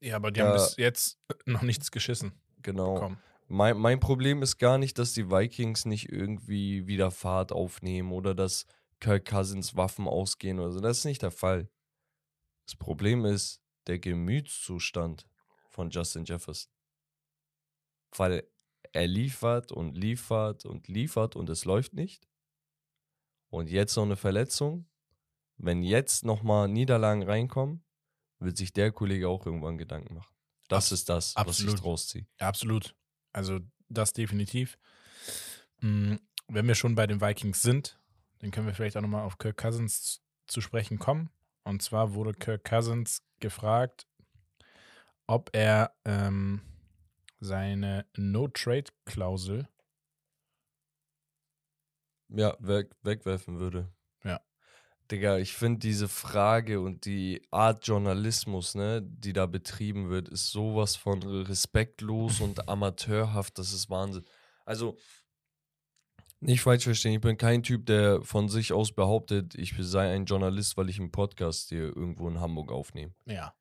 Ja, 0.00 0.16
aber 0.16 0.30
die 0.30 0.40
ja, 0.40 0.46
haben 0.46 0.52
bis 0.54 0.76
jetzt 0.76 1.18
noch 1.46 1.62
nichts 1.62 1.90
geschissen. 1.90 2.32
Genau. 2.62 3.16
Mein, 3.48 3.78
mein 3.78 4.00
Problem 4.00 4.42
ist 4.42 4.58
gar 4.58 4.78
nicht, 4.78 4.98
dass 4.98 5.12
die 5.12 5.30
Vikings 5.30 5.84
nicht 5.84 6.10
irgendwie 6.10 6.86
wieder 6.86 7.10
Fahrt 7.10 7.52
aufnehmen 7.52 8.12
oder 8.12 8.34
dass 8.34 8.66
Kirk 9.00 9.26
Cousins 9.26 9.76
Waffen 9.76 10.08
ausgehen 10.08 10.58
oder 10.58 10.72
so. 10.72 10.80
Das 10.80 10.98
ist 10.98 11.04
nicht 11.04 11.22
der 11.22 11.30
Fall. 11.30 11.70
Das 12.66 12.76
Problem 12.76 13.24
ist 13.24 13.62
der 13.86 13.98
Gemütszustand 13.98 15.28
von 15.68 15.90
Justin 15.90 16.24
Jefferson. 16.24 16.72
Weil 18.16 18.48
er 18.92 19.06
liefert 19.06 19.72
und 19.72 19.96
liefert 19.96 20.64
und 20.64 20.88
liefert 20.88 21.36
und 21.36 21.50
es 21.50 21.64
läuft 21.64 21.92
nicht. 21.92 22.28
Und 23.48 23.70
jetzt 23.70 23.96
noch 23.96 24.04
eine 24.04 24.16
Verletzung. 24.16 24.88
Wenn 25.58 25.82
jetzt 25.82 26.24
nochmal 26.24 26.68
Niederlagen 26.68 27.22
reinkommen, 27.22 27.84
wird 28.38 28.56
sich 28.56 28.72
der 28.72 28.92
Kollege 28.92 29.28
auch 29.28 29.46
irgendwann 29.46 29.78
Gedanken 29.78 30.14
machen. 30.14 30.34
Das 30.68 30.86
Abs 30.86 30.92
ist 30.92 31.08
das, 31.08 31.36
absolut. 31.36 31.72
was 31.72 31.74
ich 31.74 31.80
draus 31.80 32.08
ziehe. 32.08 32.26
Absolut. 32.38 32.94
Also 33.32 33.60
das 33.88 34.12
definitiv. 34.12 34.78
Mm, 35.80 36.16
wenn 36.48 36.66
wir 36.66 36.74
schon 36.74 36.94
bei 36.94 37.06
den 37.06 37.20
Vikings 37.20 37.62
sind, 37.62 37.98
dann 38.40 38.50
können 38.50 38.66
wir 38.66 38.74
vielleicht 38.74 38.96
auch 38.96 39.02
nochmal 39.02 39.24
auf 39.24 39.38
Kirk 39.38 39.56
Cousins 39.56 40.22
zu 40.46 40.60
sprechen 40.60 40.98
kommen. 40.98 41.30
Und 41.64 41.82
zwar 41.82 42.14
wurde 42.14 42.32
Kirk 42.32 42.64
Cousins 42.64 43.22
gefragt, 43.40 44.06
ob 45.26 45.50
er 45.52 45.96
ähm, 46.04 46.60
seine 47.40 48.06
No-Trade-Klausel 48.16 49.68
ja, 52.28 52.56
weg, 52.58 52.90
wegwerfen 53.02 53.58
würde. 53.58 53.88
Ja. 54.24 54.40
Digga, 55.10 55.38
ich 55.38 55.54
finde 55.54 55.78
diese 55.80 56.08
Frage 56.08 56.80
und 56.80 57.04
die 57.04 57.42
Art 57.50 57.86
Journalismus, 57.86 58.74
ne, 58.74 59.02
die 59.02 59.32
da 59.32 59.46
betrieben 59.46 60.08
wird, 60.10 60.28
ist 60.28 60.50
sowas 60.50 60.96
von 60.96 61.22
respektlos 61.22 62.40
und 62.40 62.68
amateurhaft, 62.68 63.58
das 63.58 63.72
ist 63.72 63.90
Wahnsinn. 63.90 64.24
Also, 64.64 64.96
Nicht 66.40 66.60
falsch 66.60 66.84
verstehen, 66.84 67.14
ich 67.14 67.20
bin 67.20 67.38
kein 67.38 67.62
Typ, 67.62 67.86
der 67.86 68.22
von 68.22 68.48
sich 68.48 68.72
aus 68.72 68.92
behauptet, 68.92 69.54
ich 69.54 69.74
sei 69.78 70.14
ein 70.14 70.26
Journalist, 70.26 70.76
weil 70.76 70.90
ich 70.90 71.00
einen 71.00 71.10
Podcast 71.10 71.70
hier 71.70 71.96
irgendwo 71.96 72.28
in 72.28 72.40
Hamburg 72.40 72.70
aufnehme. 72.70 73.14
Ja. 73.24 73.54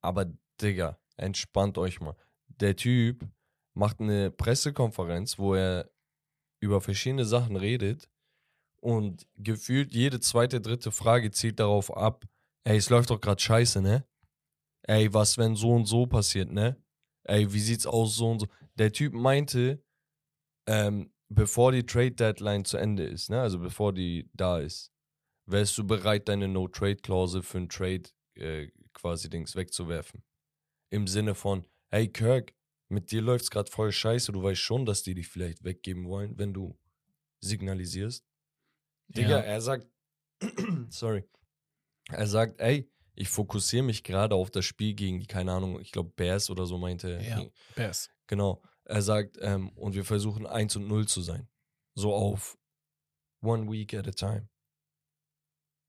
Aber 0.00 0.26
Digga, 0.60 0.98
entspannt 1.16 1.76
euch 1.76 2.00
mal. 2.00 2.16
Der 2.46 2.76
Typ 2.76 3.26
macht 3.74 4.00
eine 4.00 4.30
Pressekonferenz, 4.30 5.38
wo 5.38 5.54
er 5.54 5.90
über 6.60 6.80
verschiedene 6.80 7.24
Sachen 7.24 7.56
redet 7.56 8.08
und 8.80 9.26
gefühlt 9.36 9.92
jede 9.92 10.20
zweite, 10.20 10.60
dritte 10.60 10.92
Frage 10.92 11.30
zielt 11.30 11.60
darauf 11.60 11.94
ab, 11.96 12.24
ey, 12.64 12.76
es 12.76 12.90
läuft 12.90 13.10
doch 13.10 13.20
gerade 13.20 13.40
scheiße, 13.40 13.80
ne? 13.80 14.06
Ey, 14.82 15.12
was, 15.12 15.36
wenn 15.36 15.56
so 15.56 15.72
und 15.72 15.86
so 15.86 16.06
passiert, 16.06 16.50
ne? 16.50 16.76
Ey, 17.24 17.52
wie 17.52 17.60
sieht's 17.60 17.86
aus, 17.86 18.16
so 18.16 18.30
und 18.30 18.40
so? 18.40 18.46
Der 18.74 18.92
Typ 18.92 19.12
meinte, 19.12 19.82
ähm, 20.66 21.12
bevor 21.28 21.72
die 21.72 21.84
Trade 21.84 22.12
Deadline 22.12 22.64
zu 22.64 22.76
Ende 22.76 23.04
ist, 23.04 23.30
ne? 23.30 23.40
Also 23.40 23.58
bevor 23.58 23.92
die 23.92 24.28
da 24.34 24.58
ist, 24.58 24.92
wärst 25.46 25.76
du 25.78 25.86
bereit, 25.86 26.28
deine 26.28 26.48
No-Trade-Klausel 26.48 27.42
für 27.42 27.58
einen 27.58 27.68
Trade 27.68 28.02
äh, 28.34 28.68
quasi 28.92 29.28
Dings 29.30 29.54
wegzuwerfen. 29.56 30.22
Im 30.90 31.06
Sinne 31.06 31.34
von, 31.34 31.66
hey 31.90 32.08
Kirk, 32.08 32.54
mit 32.88 33.10
dir 33.10 33.20
läuft's 33.22 33.50
gerade 33.50 33.70
voll 33.70 33.92
scheiße, 33.92 34.32
du 34.32 34.42
weißt 34.42 34.60
schon, 34.60 34.86
dass 34.86 35.02
die 35.02 35.14
dich 35.14 35.28
vielleicht 35.28 35.64
weggeben 35.64 36.06
wollen, 36.08 36.38
wenn 36.38 36.54
du 36.54 36.78
signalisierst. 37.40 38.24
Digga, 39.08 39.28
Ja. 39.30 39.40
er 39.40 39.60
sagt, 39.60 39.86
sorry, 40.88 41.24
er 42.10 42.26
sagt, 42.26 42.60
ey, 42.60 42.90
ich 43.14 43.28
fokussiere 43.28 43.82
mich 43.84 44.04
gerade 44.04 44.34
auf 44.34 44.50
das 44.50 44.64
Spiel 44.64 44.94
gegen 44.94 45.18
die, 45.20 45.26
keine 45.26 45.52
Ahnung, 45.52 45.80
ich 45.80 45.92
glaube 45.92 46.12
Bears 46.14 46.50
oder 46.50 46.66
so 46.66 46.78
meinte 46.78 47.10
er. 47.10 47.22
Ja. 47.22 47.46
Bears. 47.74 48.10
Genau. 48.26 48.62
Er 48.88 49.02
sagt, 49.02 49.38
ähm, 49.40 49.68
und 49.70 49.94
wir 49.94 50.04
versuchen 50.04 50.46
1 50.46 50.76
und 50.76 50.88
0 50.88 51.06
zu 51.06 51.20
sein. 51.20 51.48
So 51.94 52.14
auf 52.14 52.56
one 53.42 53.70
week 53.70 53.94
at 53.94 54.08
a 54.08 54.12
time. 54.12 54.48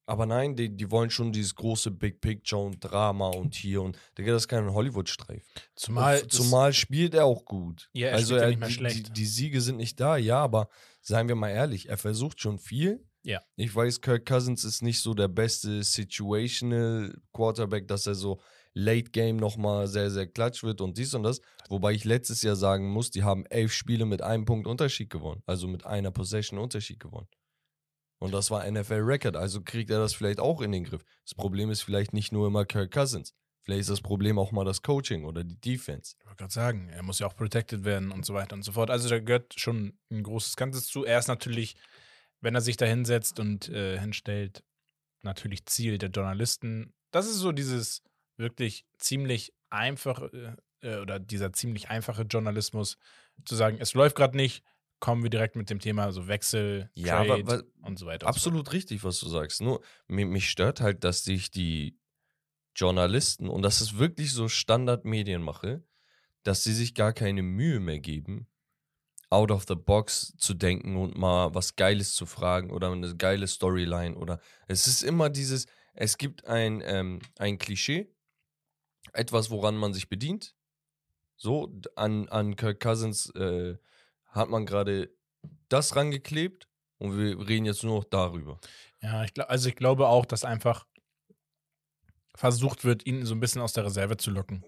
Aber 0.06 0.26
nein, 0.26 0.56
die, 0.56 0.76
die 0.76 0.90
wollen 0.90 1.12
schon 1.12 1.32
dieses 1.32 1.54
große 1.54 1.92
Big 1.92 2.20
Picture 2.20 2.64
und 2.64 2.80
Drama 2.80 3.28
und 3.28 3.54
hier 3.54 3.84
und 3.84 3.96
Digga, 4.18 4.32
das 4.32 4.44
ist 4.44 4.48
kein 4.48 4.74
Hollywood-Streif. 4.74 5.46
Zumal, 5.76 6.28
zumal 6.28 6.74
spielt 6.74 7.14
er 7.14 7.26
auch 7.26 7.46
gut. 7.46 7.92
Ja, 7.94 8.08
er 8.08 8.16
also 8.16 8.36
ja 8.36 8.42
er, 8.42 8.48
nicht 8.50 8.60
mehr 8.60 8.70
die, 8.70 8.74
schlecht. 8.74 9.08
Die, 9.10 9.14
die 9.14 9.26
Siege 9.28 9.62
sind 9.62 9.78
nicht 9.78 10.00
da, 10.00 10.18
ja, 10.18 10.40
aber 10.40 10.68
seien 11.02 11.28
wir 11.28 11.36
mal 11.36 11.52
ehrlich, 11.52 11.90
er 11.90 11.98
versucht 11.98 12.42
schon 12.42 12.58
viel. 12.58 13.06
Ja. 13.24 13.40
Ich 13.56 13.74
weiß, 13.76 14.02
Kirk 14.02 14.26
Cousins 14.26 14.64
ist 14.64 14.82
nicht 14.82 15.00
so 15.00 15.14
der 15.14 15.28
beste 15.28 15.84
Situational 15.84 17.16
Quarterback, 17.32 17.88
dass 17.88 18.08
er 18.08 18.16
so 18.16 18.42
Late 18.74 19.12
Game 19.12 19.38
nochmal 19.38 19.88
sehr, 19.88 20.12
sehr 20.12 20.28
klatsch 20.28 20.64
wird 20.64 20.82
und 20.82 20.98
dies 20.98 21.14
und 21.14 21.24
das. 21.24 21.42
Wobei 21.70 21.94
ich 21.94 22.06
letztes 22.06 22.42
Jahr 22.42 22.56
sagen 22.56 22.90
muss, 22.90 23.12
die 23.12 23.24
haben 23.24 23.46
elf 23.48 23.74
Spiele 23.74 24.06
mit 24.06 24.22
einem 24.22 24.46
Punkt 24.46 24.68
Unterschied 24.68 25.10
gewonnen. 25.10 25.42
Also 25.46 25.68
mit 25.68 25.86
einer 25.86 26.12
Possession 26.12 26.60
Unterschied 26.60 27.00
gewonnen. 27.00 27.28
Und 28.20 28.34
das 28.34 28.52
war 28.52 28.70
NFL 28.70 29.02
Record, 29.02 29.38
also 29.38 29.62
kriegt 29.62 29.90
er 29.90 30.00
das 30.00 30.14
vielleicht 30.14 30.40
auch 30.40 30.62
in 30.62 30.74
den 30.74 30.84
Griff. 30.84 31.04
Das 31.24 31.34
Problem 31.36 31.70
ist 31.72 31.82
vielleicht 31.82 32.14
nicht 32.14 32.34
nur 32.34 32.48
immer 32.48 32.66
Kirk 32.66 32.92
Cousins. 32.92 33.34
Vielleicht 33.64 33.82
ist 33.82 33.90
das 33.90 34.02
Problem 34.02 34.38
auch 34.38 34.52
mal 34.52 34.66
das 34.66 34.82
Coaching 34.82 35.26
oder 35.26 35.44
die 35.44 35.60
Defense. 35.60 36.16
Ich 36.20 36.26
wollte 36.26 36.38
gerade 36.38 36.54
sagen, 36.54 36.90
er 36.90 37.04
muss 37.04 37.20
ja 37.20 37.28
auch 37.28 37.36
protected 37.36 37.86
werden 37.86 38.12
und 38.12 38.26
so 38.26 38.34
weiter 38.34 38.56
und 38.56 38.64
so 38.64 38.74
fort. 38.74 38.90
Also 38.90 39.08
da 39.10 39.20
gehört 39.20 39.54
schon 39.58 39.98
ein 40.12 40.24
großes 40.24 40.56
Ganzes 40.56 40.88
zu. 40.88 41.06
Er 41.06 41.20
ist 41.20 41.28
natürlich, 41.28 41.76
wenn 42.42 42.56
er 42.56 42.62
sich 42.62 42.78
da 42.78 42.86
hinsetzt 42.86 43.40
und 43.40 43.70
äh, 43.70 44.00
hinstellt, 44.00 44.64
natürlich 45.22 45.66
Ziel 45.66 45.98
der 45.98 46.10
Journalisten. 46.10 46.94
Das 47.12 47.26
ist 47.26 47.36
so 47.36 47.52
dieses 47.52 48.02
wirklich 48.40 48.86
ziemlich 48.98 49.54
einfache 49.70 50.58
äh, 50.82 50.98
oder 50.98 51.20
dieser 51.20 51.54
ziemlich 51.54 51.90
einfache 51.90 52.24
Journalismus, 52.24 52.98
zu 53.46 53.56
sagen, 53.56 53.78
es 53.80 53.94
läuft 53.94 54.16
gerade 54.16 54.36
nicht, 54.36 54.64
kommen 55.00 55.24
wir 55.24 55.30
direkt 55.30 55.56
mit 55.56 55.70
dem 55.70 55.80
Thema 55.80 56.12
so 56.12 56.28
Wechsel, 56.28 56.90
Ja, 56.96 57.18
Trade 57.24 57.34
aber 57.34 57.64
und 57.84 58.00
so 58.00 58.06
weiter. 58.06 58.28
Absolut 58.28 58.74
richtig, 58.74 59.04
was 59.04 59.20
du 59.20 59.30
sagst. 59.30 59.62
Nur 59.62 59.82
mi- 60.08 60.26
mich 60.26 60.50
stört 60.50 60.82
halt, 60.82 61.04
dass 61.04 61.24
sich 61.24 61.52
die 61.52 61.98
Journalisten, 62.76 63.50
und 63.50 63.62
das 63.62 63.82
ist 63.82 63.98
wirklich 63.98 64.32
so 64.32 64.48
Standardmedienmache, 64.48 65.84
dass 66.44 66.64
sie 66.64 66.74
sich 66.74 66.94
gar 66.96 67.14
keine 67.14 67.44
Mühe 67.44 67.80
mehr 67.80 68.00
geben, 68.00 68.48
out 69.30 69.52
of 69.52 69.66
the 69.68 69.76
box 69.76 70.34
zu 70.38 70.54
denken 70.54 70.96
und 70.96 71.18
mal 71.18 71.54
was 71.54 71.76
Geiles 71.76 72.14
zu 72.14 72.26
fragen 72.26 72.72
oder 72.72 72.92
eine 72.92 73.16
geile 73.16 73.48
Storyline 73.48 74.16
oder 74.16 74.40
es 74.68 74.88
ist 74.88 75.04
immer 75.04 75.30
dieses, 75.30 75.68
es 75.94 76.18
gibt 76.18 76.46
ein, 76.46 76.82
ähm, 76.84 77.20
ein 77.38 77.58
Klischee, 77.58 78.12
etwas, 79.14 79.50
woran 79.50 79.76
man 79.76 79.94
sich 79.94 80.10
bedient. 80.10 80.56
So, 81.38 81.72
an, 81.96 82.28
an 82.30 82.56
Kirk 82.56 82.80
Cousins 82.82 83.30
äh, 83.36 83.78
hat 84.28 84.50
man 84.50 84.66
gerade 84.66 85.10
das 85.70 85.96
rangeklebt 85.96 86.68
und 86.98 87.18
wir 87.18 87.48
reden 87.48 87.66
jetzt 87.66 87.84
nur 87.84 87.98
noch 87.98 88.04
darüber. 88.04 88.60
Ja, 89.02 89.24
ich 89.24 89.34
glaub, 89.34 89.50
also 89.50 89.70
ich 89.70 89.76
glaube 89.76 90.08
auch, 90.08 90.26
dass 90.26 90.44
einfach 90.44 90.86
versucht 92.36 92.84
wird, 92.86 93.06
ihn 93.06 93.26
so 93.26 93.36
ein 93.36 93.40
bisschen 93.40 93.62
aus 93.62 93.74
der 93.74 93.86
Reserve 93.86 94.18
zu 94.18 94.32
locken. 94.32 94.64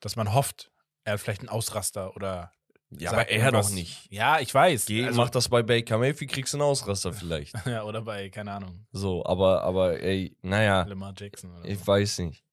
Dass 0.00 0.16
man 0.16 0.32
hofft, 0.34 0.70
er 1.04 1.14
hat 1.14 1.20
vielleicht 1.20 1.40
einen 1.40 1.48
Ausraster 1.48 2.14
oder. 2.16 2.52
Ja, 2.90 3.10
aber 3.10 3.28
er 3.28 3.50
doch 3.50 3.70
nicht. 3.70 4.06
Ja, 4.12 4.38
ich 4.38 4.54
weiß. 4.54 4.86
Geh, 4.86 5.06
also, 5.06 5.20
mach 5.20 5.30
das 5.30 5.48
bei 5.48 5.62
Baker 5.62 5.98
Mayfield, 5.98 6.30
kriegst 6.30 6.52
du 6.52 6.58
einen 6.58 6.62
Ausraster 6.62 7.12
vielleicht. 7.12 7.54
ja, 7.66 7.82
oder 7.82 8.02
bei, 8.02 8.30
keine 8.30 8.52
Ahnung, 8.52 8.86
So, 8.92 9.24
aber, 9.26 9.62
aber 9.62 10.00
ey, 10.00 10.36
naja, 10.42 10.82
Lamar 10.84 11.12
Jackson 11.16 11.50
oder 11.56 11.64
ich 11.68 11.78
so. 11.80 11.86
weiß 11.86 12.18
nicht. 12.20 12.44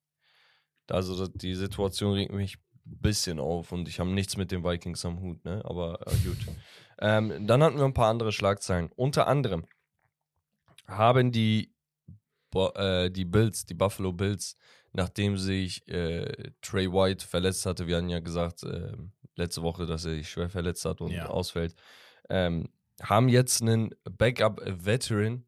Also 0.91 1.27
die 1.27 1.55
Situation 1.55 2.13
regt 2.13 2.33
mich 2.33 2.57
ein 2.85 2.97
bisschen 3.01 3.39
auf 3.39 3.71
und 3.71 3.87
ich 3.87 3.99
habe 3.99 4.09
nichts 4.09 4.37
mit 4.37 4.51
den 4.51 4.63
Vikings 4.63 5.05
am 5.05 5.19
Hut, 5.21 5.43
ne? 5.45 5.61
Aber 5.65 5.99
äh, 6.07 6.15
gut. 6.27 6.37
Ähm, 7.03 7.47
dann 7.47 7.63
hatten 7.63 7.77
wir 7.77 7.85
ein 7.85 7.95
paar 7.95 8.11
andere 8.11 8.31
Schlagzeilen. 8.31 8.91
Unter 8.95 9.25
anderem 9.25 9.65
haben 10.87 11.31
die, 11.31 11.73
Bo- 12.51 12.73
äh, 12.75 13.09
die 13.09 13.25
Bills, 13.25 13.65
die 13.65 13.73
Buffalo 13.73 14.11
Bills, 14.13 14.55
nachdem 14.93 15.37
sich 15.37 15.87
äh, 15.87 16.51
Trey 16.61 16.91
White 16.91 17.25
verletzt 17.25 17.65
hatte, 17.65 17.87
wir 17.87 17.97
hatten 17.97 18.09
ja 18.09 18.19
gesagt 18.19 18.63
äh, 18.63 18.91
letzte 19.35 19.61
Woche, 19.63 19.85
dass 19.85 20.05
er 20.05 20.11
sich 20.15 20.29
schwer 20.29 20.49
verletzt 20.49 20.85
hat 20.85 21.01
und 21.01 21.11
Ja. 21.11 21.27
ausfällt, 21.27 21.73
ähm, 22.29 22.69
haben 23.01 23.29
jetzt 23.29 23.61
einen 23.63 23.95
Backup-Veteran 24.03 25.45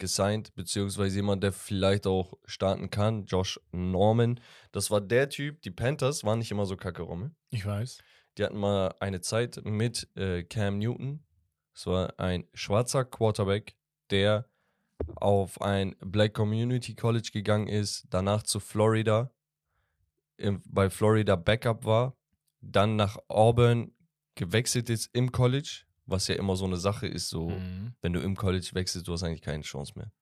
gesigned, 0.00 0.54
beziehungsweise 0.54 1.16
jemand, 1.16 1.44
der 1.44 1.52
vielleicht 1.52 2.06
auch 2.06 2.34
starten 2.44 2.90
kann, 2.90 3.24
Josh 3.26 3.60
Norman. 3.70 4.40
Das 4.72 4.90
war 4.90 5.00
der 5.00 5.28
Typ, 5.28 5.62
die 5.62 5.70
Panthers 5.70 6.24
waren 6.24 6.40
nicht 6.40 6.50
immer 6.50 6.66
so 6.66 6.76
kacke, 6.76 7.02
Rommel. 7.02 7.30
Ich 7.50 7.64
weiß. 7.64 7.98
Die 8.36 8.44
hatten 8.44 8.58
mal 8.58 8.94
eine 8.98 9.20
Zeit 9.20 9.60
mit 9.64 10.08
äh, 10.16 10.42
Cam 10.42 10.78
Newton. 10.78 11.24
Es 11.74 11.86
war 11.86 12.18
ein 12.18 12.48
schwarzer 12.54 13.04
Quarterback, 13.04 13.76
der 14.10 14.46
auf 15.16 15.60
ein 15.60 15.96
Black 16.00 16.34
Community 16.34 16.94
College 16.94 17.30
gegangen 17.32 17.68
ist, 17.68 18.06
danach 18.10 18.42
zu 18.42 18.60
Florida, 18.60 19.30
im, 20.36 20.62
bei 20.66 20.90
Florida 20.90 21.36
Backup 21.36 21.84
war, 21.84 22.16
dann 22.60 22.96
nach 22.96 23.18
Auburn 23.28 23.92
gewechselt 24.34 24.90
ist 24.90 25.10
im 25.14 25.32
College, 25.32 25.84
was 26.10 26.28
ja 26.28 26.34
immer 26.34 26.56
so 26.56 26.64
eine 26.64 26.76
Sache 26.76 27.06
ist, 27.06 27.28
so 27.28 27.50
Mhm. 27.50 27.94
wenn 28.00 28.12
du 28.12 28.20
im 28.20 28.36
College 28.36 28.70
wechselst, 28.72 29.06
du 29.08 29.12
hast 29.12 29.22
eigentlich 29.22 29.42
keine 29.42 29.62
Chance 29.62 29.92
mehr. 29.96 30.12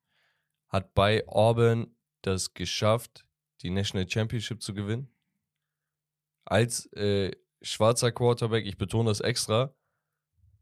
Hat 0.68 0.94
bei 0.94 1.26
Auburn 1.26 1.96
das 2.22 2.52
geschafft, 2.54 3.24
die 3.62 3.70
National 3.70 4.08
Championship 4.08 4.62
zu 4.62 4.74
gewinnen. 4.74 5.08
Als 6.44 6.86
äh, 6.92 7.32
schwarzer 7.62 8.12
Quarterback, 8.12 8.66
ich 8.66 8.78
betone 8.78 9.10
das 9.10 9.20
extra, 9.20 9.74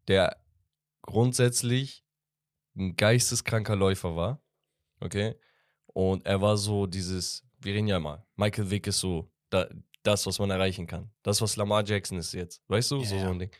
der 0.09 0.37
grundsätzlich 1.03 2.05
ein 2.77 2.97
geisteskranker 2.97 3.77
Läufer 3.77 4.17
war. 4.17 4.43
Okay? 5.01 5.37
Und 5.87 6.27
er 6.27 6.41
war 6.41 6.57
so 6.57 6.87
dieses, 6.87 7.45
wir 7.61 7.75
reden 7.75 7.89
ja 7.89 7.99
mal, 8.01 8.27
Michael 8.37 8.71
Vick 8.71 8.87
ist 8.87 9.01
so 9.01 9.31
da, 9.51 9.69
das, 10.03 10.27
was 10.27 10.39
man 10.39 10.51
erreichen 10.51 10.87
kann. 10.87 11.11
Das, 11.23 11.41
was 11.41 11.57
Lamar 11.57 11.85
Jackson 11.85 12.19
ist 12.19 12.33
jetzt. 12.33 12.63
Weißt 12.69 12.91
du? 12.91 12.99
Ja, 13.01 13.05
so, 13.07 13.19
so 13.19 13.27
ein 13.31 13.39
Ding. 13.39 13.51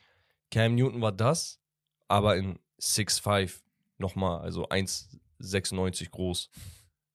Cam 0.51 0.75
Newton 0.75 1.01
war 1.01 1.13
das, 1.13 1.61
aber 2.09 2.37
in 2.37 2.59
6'5 2.81 3.63
nochmal, 3.99 4.41
also 4.41 4.69
1,96 4.69 6.11
groß 6.11 6.51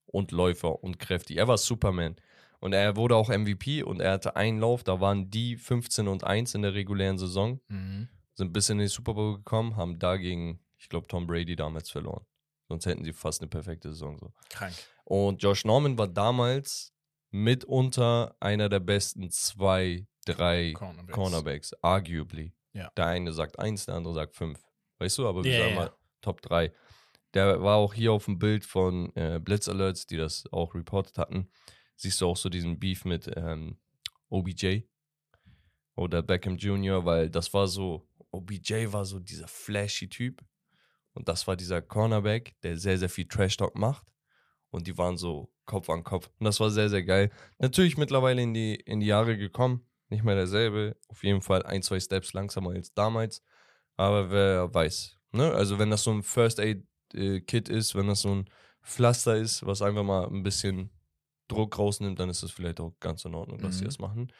und 0.06 0.32
Läufer 0.32 0.84
und 0.84 1.00
kräftig. 1.00 1.38
Er 1.38 1.48
war 1.48 1.58
Superman. 1.58 2.16
Und 2.60 2.74
er 2.74 2.96
wurde 2.96 3.16
auch 3.16 3.30
MVP 3.30 3.82
und 3.82 4.02
er 4.02 4.12
hatte 4.14 4.36
einen 4.36 4.60
Lauf, 4.60 4.84
da 4.84 5.02
waren 5.02 5.32
die 5.32 5.56
15 5.58 6.08
und 6.08 6.24
1 6.24 6.54
in 6.54 6.62
der 6.62 6.76
regulären 6.76 7.18
Saison, 7.18 7.60
Mhm. 7.70 8.08
sind 8.36 8.54
bis 8.54 8.70
in 8.70 8.78
den 8.78 8.88
Super 8.88 9.16
Bowl 9.16 9.38
gekommen, 9.38 9.76
haben 9.78 9.98
dagegen, 9.98 10.60
ich 10.78 10.88
glaube, 10.88 11.08
Tom 11.08 11.26
Brady 11.26 11.56
damals 11.56 11.90
verloren. 11.90 12.24
Sonst 12.68 12.86
hätten 12.86 13.04
sie 13.04 13.14
fast 13.14 13.42
eine 13.42 13.50
perfekte 13.50 13.90
Saison 13.90 14.18
so. 14.20 14.32
Krank. 14.50 14.74
Und 15.06 15.42
Josh 15.42 15.66
Norman 15.66 15.98
war 15.98 16.08
damals 16.08 16.94
mitunter 17.32 18.36
einer 18.40 18.70
der 18.70 18.80
besten 18.80 19.32
zwei, 19.32 20.06
drei 20.26 20.74
Cornerbacks. 20.74 21.14
Cornerbacks, 21.16 21.74
arguably. 21.82 22.54
Ja. 22.74 22.92
Der 22.96 23.08
eine 23.08 23.34
sagt 23.34 23.60
eins, 23.60 23.86
der 23.86 23.96
andere 23.96 24.14
sagt 24.14 24.36
fünf. 24.36 24.64
Weißt 25.00 25.18
du, 25.18 25.28
aber 25.28 25.44
wir 25.44 25.52
Ja, 25.52 25.64
sagen 25.64 25.76
mal 25.76 25.94
Top 26.22 26.42
3. 26.42 26.72
Der 27.34 27.62
war 27.62 27.78
auch 27.78 27.94
hier 27.94 28.12
auf 28.12 28.26
dem 28.26 28.40
Bild 28.40 28.66
von 28.66 29.16
äh, 29.16 29.40
Blitz 29.40 29.68
Alerts, 29.68 30.06
die 30.06 30.18
das 30.18 30.44
auch 30.52 30.76
reportet 30.76 31.18
hatten. 31.18 31.50
Siehst 31.96 32.22
du 32.22 32.28
auch 32.28 32.38
so 32.38 32.50
diesen 32.50 32.80
Beef 32.80 33.06
mit 33.06 33.30
ähm, 33.36 33.78
OBJ 34.30 34.82
oder 35.96 36.22
Beckham 36.22 36.58
Jr., 36.58 37.06
weil 37.06 37.30
das 37.30 37.54
war 37.54 37.68
so, 37.68 38.08
OBJ 38.32 38.92
war 38.92 39.06
so 39.06 39.20
dieser 39.20 39.48
flashy 39.48 40.10
Typ 40.10 40.44
Und 41.14 41.28
das 41.28 41.48
war 41.48 41.56
dieser 41.56 41.82
Cornerback, 41.82 42.56
der 42.62 42.78
sehr, 42.78 42.98
sehr 42.98 43.10
viel 43.10 43.28
Trash-Talk 43.28 43.76
macht. 43.76 44.08
Und 44.70 44.88
die 44.88 44.98
waren 44.98 45.18
so 45.18 45.54
Kopf 45.66 45.90
an 45.90 46.04
Kopf. 46.04 46.30
Und 46.40 46.46
das 46.46 46.60
war 46.60 46.70
sehr, 46.70 46.90
sehr 46.90 47.04
geil. 47.04 47.30
Natürlich 47.60 47.98
mittlerweile 47.98 48.42
in 48.42 48.54
die, 48.54 48.76
in 48.76 49.00
die 49.00 49.08
Jahre 49.08 49.38
gekommen. 49.38 49.86
Nicht 50.12 50.24
mehr 50.24 50.36
derselbe. 50.36 50.96
Auf 51.08 51.24
jeden 51.24 51.42
Fall 51.42 51.64
ein, 51.64 51.82
zwei 51.82 52.00
Steps 52.00 52.34
langsamer 52.34 52.72
als 52.72 52.94
damals. 52.94 53.42
Aber 53.98 54.30
wer 54.30 54.72
weiß. 54.74 55.18
Ne? 55.32 55.52
Also, 55.54 55.80
wenn 55.80 55.90
das 55.90 56.04
so 56.04 56.12
ein 56.12 56.22
First-Aid-Kit 56.22 57.70
ist, 57.70 57.96
wenn 57.96 58.08
das 58.08 58.22
so 58.22 58.36
ein 58.36 58.50
Pflaster 58.84 59.36
ist, 59.38 59.66
was 59.66 59.82
einfach 59.82 60.04
mal 60.04 60.28
ein 60.28 60.44
bisschen 60.44 60.92
Druck 61.48 61.78
rausnimmt, 61.80 62.20
dann 62.20 62.30
ist 62.30 62.44
das 62.44 62.52
vielleicht 62.52 62.80
auch 62.80 62.94
ganz 63.00 63.26
in 63.26 63.34
Ordnung, 63.36 63.60
dass 63.60 63.76
sie 63.78 63.84
Mhm. 63.84 63.88
das 63.88 64.00
machen. 64.00 64.34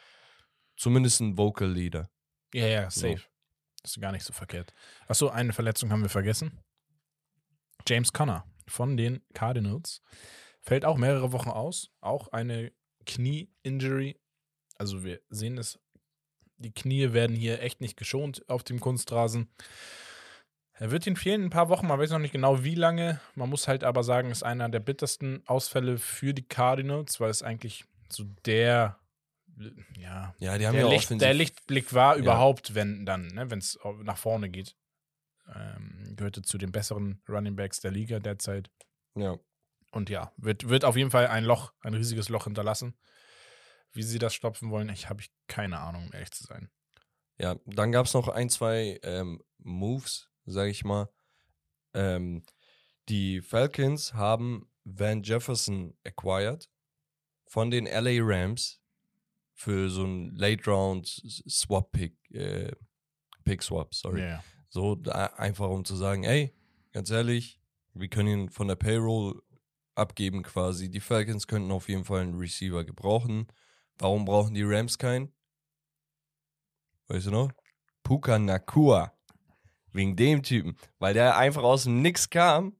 Zumindest 0.76 1.20
ein 1.20 1.36
Vocal 1.38 1.70
Leader. 1.70 2.10
Ja, 2.54 2.66
ja, 2.66 2.90
So. 2.90 3.00
safe. 3.08 3.22
Das 3.82 3.92
ist 3.96 4.00
gar 4.00 4.12
nicht 4.12 4.24
so 4.24 4.32
verkehrt. 4.32 4.72
Achso, 5.08 5.28
eine 5.28 5.52
Verletzung 5.52 5.90
haben 5.90 6.02
wir 6.02 6.08
vergessen. 6.08 6.60
James 7.88 8.12
Conner 8.12 8.44
von 8.68 8.96
den 8.96 9.22
Cardinals 9.34 10.02
fällt 10.60 10.84
auch 10.84 10.96
mehrere 10.96 11.32
Wochen 11.32 11.50
aus. 11.50 11.90
Auch 12.00 12.28
eine 12.28 12.72
Knie-Injury. 13.06 14.20
Also 14.78 15.04
wir 15.04 15.20
sehen 15.30 15.58
es, 15.58 15.78
die 16.56 16.72
Knie 16.72 17.12
werden 17.12 17.36
hier 17.36 17.60
echt 17.62 17.80
nicht 17.80 17.96
geschont 17.96 18.48
auf 18.48 18.62
dem 18.62 18.80
Kunstrasen. 18.80 19.48
Er 20.74 20.90
wird 20.90 21.06
ihn 21.06 21.16
fehlen 21.16 21.44
ein 21.44 21.50
paar 21.50 21.68
Wochen, 21.68 21.86
man 21.86 21.98
weiß 21.98 22.10
noch 22.10 22.18
nicht 22.18 22.32
genau 22.32 22.64
wie 22.64 22.74
lange. 22.74 23.20
Man 23.34 23.48
muss 23.48 23.68
halt 23.68 23.84
aber 23.84 24.02
sagen, 24.02 24.30
ist 24.30 24.42
einer 24.42 24.68
der 24.68 24.80
bittersten 24.80 25.42
Ausfälle 25.46 25.98
für 25.98 26.34
die 26.34 26.46
Cardinals, 26.46 27.20
weil 27.20 27.30
es 27.30 27.42
eigentlich 27.42 27.84
so 28.08 28.24
der, 28.44 28.98
ja, 29.96 30.34
Ja, 30.38 30.58
die 30.58 30.66
haben 30.66 30.74
der, 30.74 30.86
ja 30.86 30.88
Licht, 30.88 31.10
der 31.20 31.34
Lichtblick 31.34 31.92
war 31.92 32.14
Ja. 32.16 32.22
überhaupt, 32.22 32.74
wenn 32.74 33.06
dann, 33.06 33.28
ne, 33.28 33.50
wenn 33.50 33.58
es 33.58 33.78
nach 34.02 34.16
vorne 34.18 34.48
geht. 34.48 34.76
Ähm, 35.54 36.14
gehörte 36.16 36.42
zu 36.42 36.56
den 36.56 36.72
besseren 36.72 37.20
Running 37.28 37.56
Backs 37.56 37.80
der 37.80 37.90
Liga 37.90 38.18
derzeit. 38.20 38.70
Ja. 39.14 39.36
Und 39.90 40.08
ja, 40.08 40.32
wird, 40.36 40.68
wird 40.68 40.84
auf 40.84 40.96
jeden 40.96 41.10
Fall 41.10 41.26
ein 41.26 41.44
Loch, 41.44 41.72
ein 41.80 41.94
riesiges 41.94 42.28
Loch 42.28 42.44
hinterlassen. 42.44 42.96
Wie 43.92 44.02
sie 44.02 44.18
das 44.18 44.34
stopfen 44.34 44.70
wollen, 44.70 44.88
ich 44.88 45.08
habe 45.08 45.20
ich 45.20 45.30
keine 45.46 45.78
Ahnung, 45.80 46.06
um 46.06 46.12
ehrlich 46.12 46.30
zu 46.30 46.44
sein. 46.44 46.70
Ja, 47.38 47.56
dann 47.66 47.92
gab 47.92 48.06
es 48.06 48.14
noch 48.14 48.28
ein, 48.28 48.48
zwei 48.48 48.98
ähm, 49.02 49.42
Moves, 49.58 50.30
sage 50.44 50.70
ich 50.70 50.84
mal. 50.84 51.08
Ähm, 51.94 52.44
die 53.08 53.40
Falcons 53.40 54.14
haben 54.14 54.70
Van 54.84 55.22
Jefferson 55.22 55.96
acquired 56.04 56.70
von 57.46 57.70
den 57.70 57.86
LA 57.86 58.22
Rams 58.22 58.80
für 59.54 59.90
so 59.90 60.04
einen 60.04 60.34
Late 60.34 60.64
Round 60.70 61.06
Swap 61.06 61.92
Pick, 61.92 62.16
äh, 62.30 62.72
Pick 63.44 63.62
Swap, 63.62 63.94
sorry. 63.94 64.22
Ja. 64.22 64.42
So 64.68 64.94
da, 64.94 65.26
einfach 65.36 65.68
um 65.68 65.84
zu 65.84 65.96
sagen, 65.96 66.24
ey, 66.24 66.54
ganz 66.92 67.10
ehrlich, 67.10 67.60
wir 67.94 68.08
können 68.08 68.28
ihn 68.28 68.48
von 68.48 68.68
der 68.68 68.76
Payroll 68.76 69.42
abgeben 69.94 70.42
quasi. 70.42 70.90
Die 70.90 71.00
Falcons 71.00 71.46
könnten 71.46 71.70
auf 71.70 71.88
jeden 71.88 72.04
Fall 72.04 72.22
einen 72.22 72.38
Receiver 72.38 72.84
gebrauchen. 72.84 73.46
Warum 73.98 74.24
brauchen 74.24 74.54
die 74.54 74.62
Rams 74.62 74.98
keinen? 74.98 75.32
Weißt 77.08 77.26
du 77.26 77.30
noch? 77.30 77.52
Puka 78.02 78.38
Nakua. 78.38 79.12
Wegen 79.92 80.16
dem 80.16 80.42
Typen. 80.42 80.76
Weil 80.98 81.14
der 81.14 81.36
einfach 81.36 81.62
aus 81.62 81.84
dem 81.84 82.00
Nix 82.02 82.30
kam 82.30 82.76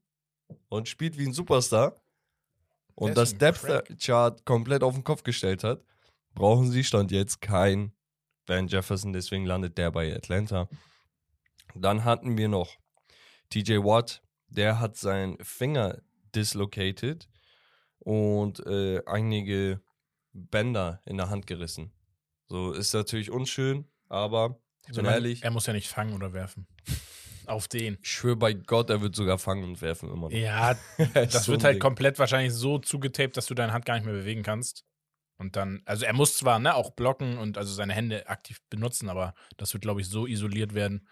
und 0.68 0.88
spielt 0.88 1.18
wie 1.18 1.26
ein 1.26 1.34
Superstar. 1.34 2.00
Und 2.94 3.08
Der 3.08 3.14
das 3.16 3.28
ist 3.30 3.34
ein 3.34 3.38
Depth 3.38 3.62
Crack. 3.62 3.98
Chart 3.98 4.44
komplett 4.44 4.82
auf 4.82 4.94
den 4.94 5.04
Kopf 5.04 5.22
gestellt 5.22 5.64
hat. 5.64 5.84
Brauchen 6.34 6.70
sie 6.70 6.84
Stand 6.84 7.10
jetzt 7.10 7.40
kein 7.40 7.92
Van 8.46 8.68
Jefferson, 8.68 9.12
deswegen 9.12 9.46
landet 9.46 9.78
der 9.78 9.90
bei 9.90 10.14
Atlanta. 10.14 10.68
Dann 11.74 12.04
hatten 12.04 12.36
wir 12.36 12.48
noch 12.48 12.76
TJ 13.50 13.78
Watt, 13.78 14.22
der 14.48 14.80
hat 14.80 14.96
seinen 14.96 15.42
Finger 15.44 16.00
dislocated 16.34 17.28
und 17.98 18.64
äh, 18.66 19.02
einige 19.06 19.80
Bänder 20.32 21.00
in 21.04 21.16
der 21.16 21.30
Hand 21.30 21.46
gerissen. 21.46 21.92
So 22.48 22.72
ist 22.72 22.92
natürlich 22.92 23.30
unschön, 23.30 23.86
aber 24.08 24.60
ich 24.88 24.94
bin 24.94 25.04
ehrlich, 25.04 25.42
Er 25.42 25.50
muss 25.50 25.66
ja 25.66 25.72
nicht 25.72 25.88
fangen 25.88 26.14
oder 26.14 26.32
werfen. 26.32 26.66
auf 27.46 27.68
den. 27.68 27.98
ich 28.02 28.08
schwöre 28.10 28.36
bei 28.36 28.52
Gott, 28.52 28.90
er 28.90 29.00
wird 29.00 29.14
sogar 29.14 29.38
fangen 29.38 29.64
und 29.64 29.80
werfen 29.80 30.08
immer 30.10 30.28
noch. 30.28 30.36
Ja, 30.36 30.76
Das 31.14 31.32
das 31.32 31.48
wird 31.48 31.64
halt 31.64 31.80
komplett 31.80 32.18
wahrscheinlich 32.18 32.52
so 32.52 32.78
zugetaped, 32.78 33.36
dass 33.36 33.46
du 33.46 33.54
deine 33.54 33.72
Hand 33.72 33.84
gar 33.84 33.94
nicht 33.94 34.04
mehr 34.04 34.14
bewegen 34.14 34.42
kannst. 34.42 34.84
Und 35.38 35.56
dann, 35.56 35.82
also 35.86 36.04
er 36.04 36.12
muss 36.12 36.36
zwar 36.36 36.58
ne, 36.58 36.74
auch 36.74 36.90
blocken 36.92 37.36
und 37.38 37.58
also 37.58 37.72
seine 37.72 37.94
Hände 37.94 38.28
aktiv 38.28 38.60
benutzen, 38.70 39.08
aber 39.08 39.34
das 39.56 39.72
wird, 39.72 39.82
glaube 39.82 40.00
ich, 40.00 40.08
so 40.08 40.26
isoliert 40.26 40.74
werden, 40.74 41.08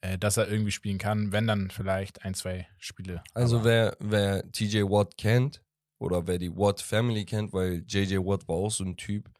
äh, 0.00 0.18
dass 0.18 0.38
er 0.38 0.48
irgendwie 0.48 0.72
spielen 0.72 0.98
kann, 0.98 1.30
wenn 1.30 1.46
dann 1.46 1.70
vielleicht 1.70 2.24
ein, 2.24 2.34
zwei 2.34 2.66
Spiele. 2.78 3.22
Also 3.34 3.64
wer, 3.64 3.96
wer 4.00 4.50
TJ 4.50 4.82
Watt 4.84 5.16
kennt 5.18 5.62
oder 5.98 6.26
wer 6.26 6.38
die 6.38 6.54
Watt 6.56 6.80
Family 6.80 7.24
kennt, 7.24 7.52
weil 7.52 7.84
JJ 7.86 8.18
Watt 8.18 8.48
war 8.48 8.56
auch 8.56 8.70
so 8.70 8.84
ein 8.84 8.96
Typ, 8.96 9.30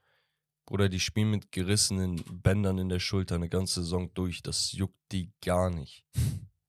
Bruder, 0.69 0.91
die 0.91 1.01
spielen 1.01 1.31
mit 1.31 1.51
gerissenen 1.51 2.23
Bändern 2.43 2.77
in 2.77 2.91
der 2.91 2.99
Schulter 2.99 3.37
eine 3.37 3.49
ganze 3.49 3.81
Saison 3.81 4.13
durch. 4.13 4.43
Das 4.43 4.73
juckt 4.73 5.01
die 5.13 5.33
gar 5.43 5.71
nicht. 5.71 6.05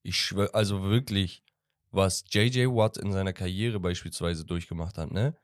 Ich 0.04 0.16
schwöre, 0.16 0.54
also 0.54 0.84
wirklich, 0.84 1.44
was 1.92 2.24
JJ 2.30 2.68
Watt 2.68 2.96
in 2.96 3.12
seiner 3.12 3.34
Karriere 3.34 3.80
beispielsweise 3.82 4.46
durchgemacht 4.46 4.98
hat, 4.98 5.12
ne? 5.12 5.36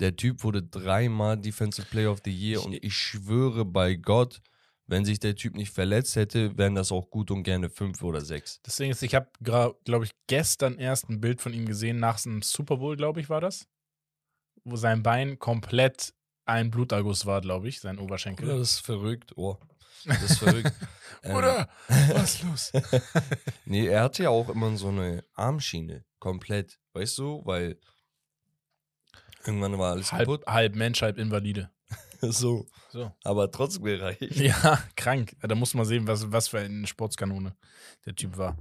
Der 0.00 0.16
Typ 0.16 0.44
wurde 0.44 0.62
dreimal 0.62 1.38
Defensive 1.38 1.86
Player 1.86 2.10
of 2.10 2.20
the 2.24 2.30
Year 2.30 2.62
und 2.62 2.74
ich 2.74 2.94
schwöre 2.94 3.64
bei 3.64 3.94
Gott, 3.94 4.42
wenn 4.86 5.06
sich 5.06 5.18
der 5.18 5.34
Typ 5.34 5.56
nicht 5.56 5.70
verletzt 5.70 6.16
hätte, 6.16 6.58
wären 6.58 6.74
das 6.74 6.92
auch 6.92 7.08
gut 7.08 7.30
und 7.30 7.42
gerne 7.42 7.70
fünf 7.70 8.02
oder 8.02 8.20
sechs. 8.20 8.60
Deswegen 8.66 8.90
ist, 8.90 9.02
ich 9.02 9.14
habe, 9.14 9.30
glaube 9.40 10.04
ich, 10.04 10.10
gestern 10.26 10.78
erst 10.78 11.08
ein 11.08 11.20
Bild 11.20 11.40
von 11.40 11.54
ihm 11.54 11.64
gesehen, 11.64 12.00
nach 12.00 12.22
einem 12.26 12.42
Super 12.42 12.76
Bowl, 12.76 12.96
glaube 12.96 13.20
ich, 13.20 13.30
war 13.30 13.40
das. 13.40 13.66
Wo 14.64 14.76
sein 14.76 15.02
Bein 15.02 15.38
komplett 15.38 16.14
ein 16.46 16.70
Bluterguss 16.70 17.26
war, 17.26 17.40
glaube 17.40 17.68
ich, 17.68 17.80
sein 17.80 17.98
Oberschenkel. 17.98 18.46
Bruder, 18.46 18.58
das 18.58 18.72
ist 18.72 18.80
verrückt. 18.80 19.32
Oh, 19.36 19.56
das 20.04 20.22
ist 20.22 20.38
verrückt. 20.38 20.72
Ähm, 21.22 21.32
Bruder, 21.32 21.70
was 21.88 22.34
ist 22.34 22.42
los? 22.42 22.72
Nee, 23.64 23.86
er 23.86 24.02
hatte 24.02 24.24
ja 24.24 24.28
auch 24.28 24.50
immer 24.50 24.76
so 24.76 24.88
eine 24.88 25.24
Armschiene. 25.32 26.04
Komplett. 26.18 26.78
Weißt 26.92 27.16
du? 27.16 27.40
Weil 27.46 27.78
irgendwann 29.46 29.78
war 29.78 29.92
alles 29.92 30.12
halb, 30.12 30.26
kaputt. 30.26 30.46
halb 30.46 30.74
Mensch, 30.74 31.00
halb 31.00 31.16
Invalide. 31.16 31.70
So. 32.20 32.66
So. 32.90 33.12
Aber 33.24 33.50
trotzdem 33.50 33.84
gereicht. 33.84 34.36
Ja, 34.36 34.82
krank. 34.96 35.34
Da 35.40 35.54
muss 35.54 35.74
man 35.74 35.84
sehen, 35.84 36.06
was, 36.06 36.30
was 36.30 36.48
für 36.48 36.58
eine 36.58 36.86
Sportskanone 36.86 37.56
der 38.04 38.14
Typ 38.14 38.36
war. 38.36 38.58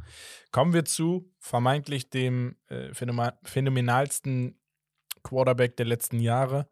Kommen 0.52 0.74
wir 0.74 0.86
zu 0.86 1.32
vermeintlich 1.40 2.10
dem 2.10 2.56
äh, 2.68 2.94
phänomenalsten 3.44 4.58
Quarterback 5.24 5.78
der 5.78 5.86
letzten 5.86 6.20
Jahre. 6.20 6.68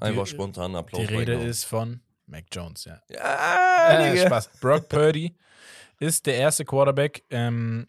Einfach 0.00 0.24
Die- 0.24 0.30
spontan 0.30 0.76
Applaus. 0.76 1.00
Die 1.06 1.12
Rede 1.14 1.34
ist 1.34 1.64
von 1.64 2.00
Mac 2.26 2.44
Jones, 2.52 2.84
ja. 2.84 3.00
Ja, 3.08 4.00
Äh. 4.04 4.26
Spaß. 4.26 4.50
Brock 4.60 4.88
Purdy 4.88 5.36
ist 5.98 6.26
der 6.26 6.36
erste 6.36 6.64
Quarterback 6.64 7.24
ähm, 7.30 7.88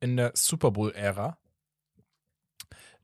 in 0.00 0.16
der 0.16 0.32
Super 0.34 0.70
Bowl-Ära, 0.70 1.36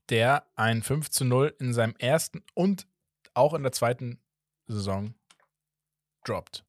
der 0.08 0.46
ein 0.54 0.82
5 0.82 1.10
zu 1.10 1.24
0 1.24 1.54
in 1.58 1.72
seinem 1.74 1.94
ersten 1.98 2.44
und 2.54 2.86
auch 3.34 3.54
in 3.54 3.62
der 3.62 3.72
zweiten 3.72 4.20
Saison 4.66 5.14
droppt. 6.24 6.64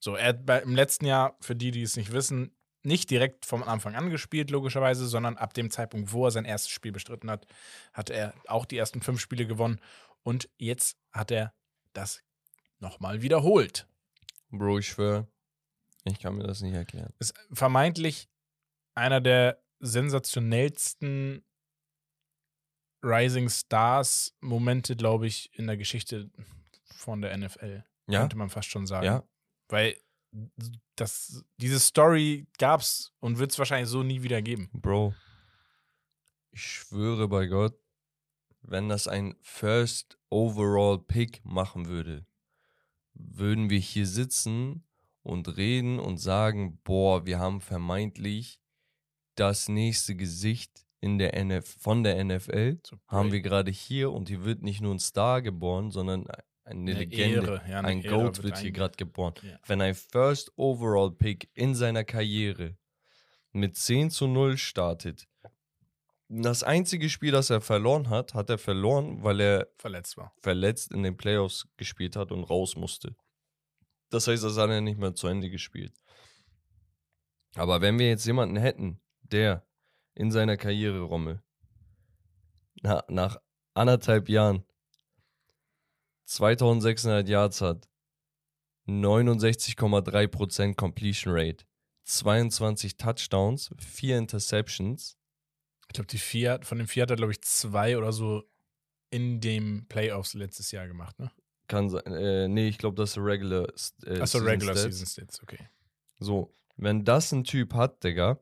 So, 0.00 0.14
er 0.14 0.28
hat 0.28 0.46
bei, 0.46 0.60
im 0.60 0.74
letzten 0.76 1.06
Jahr, 1.06 1.36
für 1.40 1.56
die, 1.56 1.70
die 1.70 1.82
es 1.82 1.96
nicht 1.96 2.12
wissen, 2.12 2.54
nicht 2.88 3.10
direkt 3.10 3.46
vom 3.46 3.62
Anfang 3.62 3.94
an 3.94 4.10
gespielt, 4.10 4.50
logischerweise, 4.50 5.06
sondern 5.06 5.36
ab 5.36 5.54
dem 5.54 5.70
Zeitpunkt, 5.70 6.12
wo 6.12 6.24
er 6.24 6.32
sein 6.32 6.44
erstes 6.44 6.72
Spiel 6.72 6.90
bestritten 6.90 7.30
hat, 7.30 7.46
hatte 7.92 8.14
er 8.14 8.34
auch 8.48 8.64
die 8.64 8.76
ersten 8.76 9.00
fünf 9.00 9.20
Spiele 9.20 9.46
gewonnen. 9.46 9.80
Und 10.24 10.48
jetzt 10.58 10.98
hat 11.12 11.30
er 11.30 11.54
das 11.92 12.22
nochmal 12.80 13.22
wiederholt. 13.22 13.86
Bro, 14.50 14.78
ich 14.78 14.88
schwör, 14.88 15.28
ich 16.04 16.18
kann 16.18 16.36
mir 16.36 16.44
das 16.44 16.60
nicht 16.62 16.74
erklären. 16.74 17.12
ist 17.18 17.34
vermeintlich 17.52 18.28
einer 18.94 19.20
der 19.20 19.62
sensationellsten 19.80 21.44
Rising 23.02 23.48
Stars 23.48 24.34
Momente, 24.40 24.96
glaube 24.96 25.26
ich, 25.26 25.50
in 25.56 25.66
der 25.66 25.76
Geschichte 25.76 26.30
von 26.96 27.20
der 27.20 27.36
NFL. 27.36 27.84
Ja? 28.08 28.20
Könnte 28.20 28.36
man 28.36 28.50
fast 28.50 28.70
schon 28.70 28.86
sagen. 28.86 29.06
Ja? 29.06 29.22
Weil 29.68 29.96
das, 30.96 31.44
diese 31.56 31.80
Story 31.80 32.46
gab 32.58 32.80
es 32.80 33.12
und 33.20 33.38
wird 33.38 33.52
es 33.52 33.58
wahrscheinlich 33.58 33.88
so 33.88 34.02
nie 34.02 34.22
wieder 34.22 34.42
geben. 34.42 34.68
Bro, 34.72 35.14
ich 36.50 36.62
schwöre 36.62 37.28
bei 37.28 37.46
Gott, 37.46 37.78
wenn 38.62 38.88
das 38.88 39.08
ein 39.08 39.36
First 39.40 40.18
Overall 40.30 40.98
Pick 40.98 41.44
machen 41.44 41.86
würde, 41.86 42.26
würden 43.14 43.70
wir 43.70 43.78
hier 43.78 44.06
sitzen 44.06 44.84
und 45.22 45.56
reden 45.56 45.98
und 45.98 46.18
sagen, 46.18 46.80
boah, 46.84 47.26
wir 47.26 47.38
haben 47.38 47.60
vermeintlich 47.60 48.60
das 49.34 49.68
nächste 49.68 50.16
Gesicht 50.16 50.86
in 51.00 51.18
der 51.18 51.34
NF 51.34 51.66
von 51.78 52.02
der 52.02 52.22
NFL. 52.24 52.78
So 52.84 52.98
Haben 53.06 53.32
wir 53.32 53.40
gerade 53.40 53.70
hier 53.70 54.12
und 54.12 54.28
hier 54.28 54.44
wird 54.44 54.62
nicht 54.62 54.80
nur 54.80 54.94
ein 54.94 54.98
Star 54.98 55.42
geboren, 55.42 55.90
sondern 55.90 56.26
eine, 56.68 56.90
Eine 56.90 57.00
Legende, 57.00 57.36
Ehre, 57.36 57.62
ja, 57.68 57.78
eine 57.78 57.88
ein 57.88 58.04
Ära 58.04 58.16
Goat 58.16 58.36
wird 58.38 58.44
wird 58.44 58.58
hier 58.58 58.72
gerade 58.72 58.96
geboren. 58.96 59.34
Ja. 59.42 59.58
Wenn 59.66 59.80
ein 59.80 59.94
First 59.94 60.52
Overall 60.56 61.10
Pick 61.10 61.50
in 61.54 61.74
seiner 61.74 62.04
Karriere 62.04 62.76
mit 63.52 63.76
10 63.76 64.10
zu 64.10 64.26
0 64.26 64.58
startet, 64.58 65.26
das 66.28 66.62
einzige 66.62 67.08
Spiel, 67.08 67.32
das 67.32 67.48
er 67.48 67.62
verloren 67.62 68.10
hat, 68.10 68.34
hat 68.34 68.50
er 68.50 68.58
verloren, 68.58 69.22
weil 69.22 69.40
er 69.40 69.68
verletzt 69.78 70.18
war. 70.18 70.34
verletzt 70.42 70.92
in 70.92 71.02
den 71.02 71.16
Playoffs 71.16 71.66
gespielt 71.78 72.16
hat 72.16 72.32
und 72.32 72.44
raus 72.44 72.76
musste. 72.76 73.16
Das 74.10 74.26
heißt, 74.26 74.44
das 74.44 74.58
hat 74.58 74.68
er 74.68 74.82
nicht 74.82 74.98
mehr 74.98 75.14
zu 75.14 75.26
Ende 75.26 75.48
gespielt. 75.48 75.94
Aber 77.54 77.80
wenn 77.80 77.98
wir 77.98 78.08
jetzt 78.08 78.26
jemanden 78.26 78.56
hätten, 78.56 79.00
der 79.22 79.66
in 80.14 80.30
seiner 80.30 80.58
Karriere, 80.58 81.00
Rommel, 81.00 81.42
na, 82.82 83.02
nach 83.08 83.38
anderthalb 83.72 84.28
Jahren 84.28 84.64
2600 86.28 87.28
Yards 87.28 87.60
hat, 87.60 87.88
69,3% 88.86 90.74
Completion 90.74 91.32
Rate, 91.34 91.64
22 92.04 92.96
Touchdowns, 92.96 93.70
4 93.78 94.18
Interceptions, 94.18 95.16
Ich 95.88 95.94
glaube, 95.94 96.06
die 96.06 96.18
vier, 96.18 96.60
von 96.62 96.78
den 96.78 96.86
vier 96.86 97.04
hat 97.04 97.10
er, 97.10 97.16
glaube 97.16 97.32
ich, 97.32 97.40
zwei 97.42 97.96
oder 97.96 98.12
so 98.12 98.44
in 99.10 99.40
dem 99.40 99.86
Playoffs 99.88 100.34
letztes 100.34 100.70
Jahr 100.70 100.86
gemacht, 100.86 101.18
ne? 101.18 101.30
kann 101.66 101.88
sein, 101.88 102.04
äh, 102.06 102.48
nee, 102.48 102.68
ich 102.68 102.78
glaube, 102.78 102.96
das 102.96 103.10
ist 103.10 103.18
Regular 103.18 103.66
äh, 104.04 104.20
Achso, 104.20 104.38
Regular 104.38 104.74
Stats. 104.74 104.98
Season 104.98 105.06
Stats, 105.06 105.42
okay. 105.42 105.68
So, 106.18 106.54
wenn 106.76 107.04
das 107.04 107.30
ein 107.32 107.44
Typ 107.44 107.74
hat, 107.74 108.02
Digga, 108.02 108.38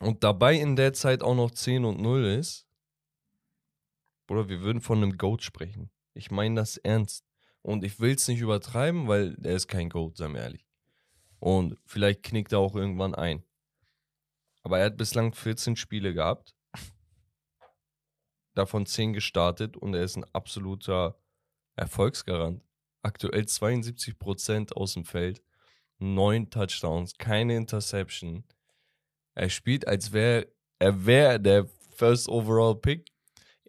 und 0.00 0.24
dabei 0.24 0.54
in 0.54 0.76
der 0.76 0.92
Zeit 0.92 1.22
auch 1.22 1.34
noch 1.34 1.50
10 1.50 1.84
und 1.84 2.00
0 2.00 2.24
ist, 2.24 2.66
Bruder, 4.26 4.48
wir 4.48 4.60
würden 4.60 4.80
von 4.80 4.98
einem 4.98 5.16
Goat 5.16 5.42
sprechen. 5.42 5.90
Ich 6.18 6.30
meine 6.30 6.56
das 6.56 6.76
ernst. 6.76 7.24
Und 7.62 7.84
ich 7.84 8.00
will 8.00 8.14
es 8.14 8.28
nicht 8.28 8.40
übertreiben, 8.40 9.08
weil 9.08 9.36
er 9.42 9.54
ist 9.54 9.68
kein 9.68 9.88
Goat, 9.88 10.16
seien 10.16 10.34
wir 10.34 10.42
ehrlich. 10.42 10.66
Und 11.38 11.78
vielleicht 11.86 12.22
knickt 12.22 12.52
er 12.52 12.58
auch 12.58 12.74
irgendwann 12.74 13.14
ein. 13.14 13.42
Aber 14.62 14.78
er 14.78 14.86
hat 14.86 14.96
bislang 14.96 15.32
14 15.32 15.76
Spiele 15.76 16.14
gehabt. 16.14 16.54
Davon 18.54 18.86
10 18.86 19.12
gestartet 19.12 19.76
und 19.76 19.94
er 19.94 20.02
ist 20.02 20.16
ein 20.16 20.26
absoluter 20.32 21.16
Erfolgsgarant. 21.76 22.64
Aktuell 23.02 23.42
72% 23.42 24.72
aus 24.72 24.94
dem 24.94 25.04
Feld 25.04 25.42
neun 25.98 26.50
Touchdowns, 26.50 27.16
keine 27.18 27.56
Interception. 27.56 28.44
Er 29.34 29.50
spielt, 29.50 29.86
als 29.86 30.12
wäre 30.12 30.48
er 30.78 31.06
wär 31.06 31.38
der 31.38 31.66
First 31.90 32.28
Overall 32.28 32.76
Pick, 32.76 33.10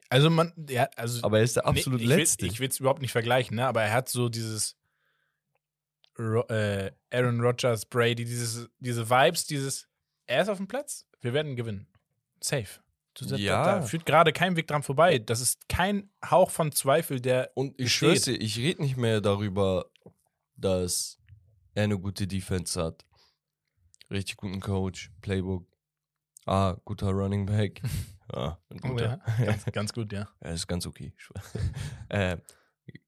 Also 0.09 0.29
man, 0.29 0.53
ja, 0.69 0.89
also 0.95 1.23
aber 1.23 1.37
er 1.37 1.43
ist 1.43 1.55
der 1.55 1.65
absolut 1.67 1.99
nee, 1.99 2.05
ich 2.05 2.09
will- 2.09 2.17
letzte. 2.17 2.45
Ich 2.47 2.59
will 2.59 2.67
es 2.69 2.79
überhaupt 2.79 3.01
nicht 3.01 3.11
vergleichen, 3.11 3.55
ne? 3.57 3.67
Aber 3.67 3.83
er 3.83 3.93
hat 3.93 4.09
so 4.09 4.27
dieses 4.29 4.75
Ro 6.17 6.41
äh, 6.49 6.91
Aaron 7.11 7.39
Rodgers, 7.41 7.85
Brady, 7.85 8.25
dieses, 8.25 8.67
diese 8.79 9.09
Vibes, 9.09 9.45
dieses, 9.45 9.87
er 10.25 10.41
ist 10.41 10.49
auf 10.49 10.57
dem 10.57 10.67
Platz, 10.67 11.05
wir 11.21 11.33
werden 11.33 11.55
gewinnen. 11.55 11.87
Safe. 12.41 12.67
Da, 13.13 13.35
Ja. 13.35 13.63
da, 13.63 13.79
da 13.79 13.81
führt 13.85 14.05
gerade 14.05 14.31
kein 14.33 14.55
Weg 14.55 14.67
dran 14.67 14.81
vorbei. 14.83 15.19
Das 15.19 15.41
ist 15.41 15.67
kein 15.67 16.09
Hauch 16.29 16.51
von 16.51 16.71
Zweifel, 16.71 17.19
der 17.19 17.51
Und 17.53 17.79
ich 17.79 17.93
schwör's 17.93 18.21
dir, 18.23 18.39
ich 18.39 18.57
rede 18.57 18.81
nicht 18.81 18.95
mehr 18.97 19.19
darüber, 19.21 19.85
dass 20.55 21.19
er 21.75 21.83
eine 21.83 21.99
gute 21.99 22.27
Defense 22.27 22.81
hat. 22.81 23.05
Richtig 24.09 24.37
guten 24.37 24.59
Coach, 24.59 25.11
Playbook. 25.21 25.67
Ah, 26.45 26.77
guter 26.85 27.09
Running 27.11 27.45
Back. 27.45 27.81
Ah, 28.31 28.57
Oh, 28.69 28.75
guter. 28.89 29.21
ja, 29.39 29.45
ganz, 29.45 29.65
ganz 29.65 29.93
gut, 29.93 30.13
ja. 30.13 30.29
Er 30.39 30.53
ist 30.53 30.67
ganz 30.67 30.85
okay. 30.85 31.13
äh, 32.09 32.37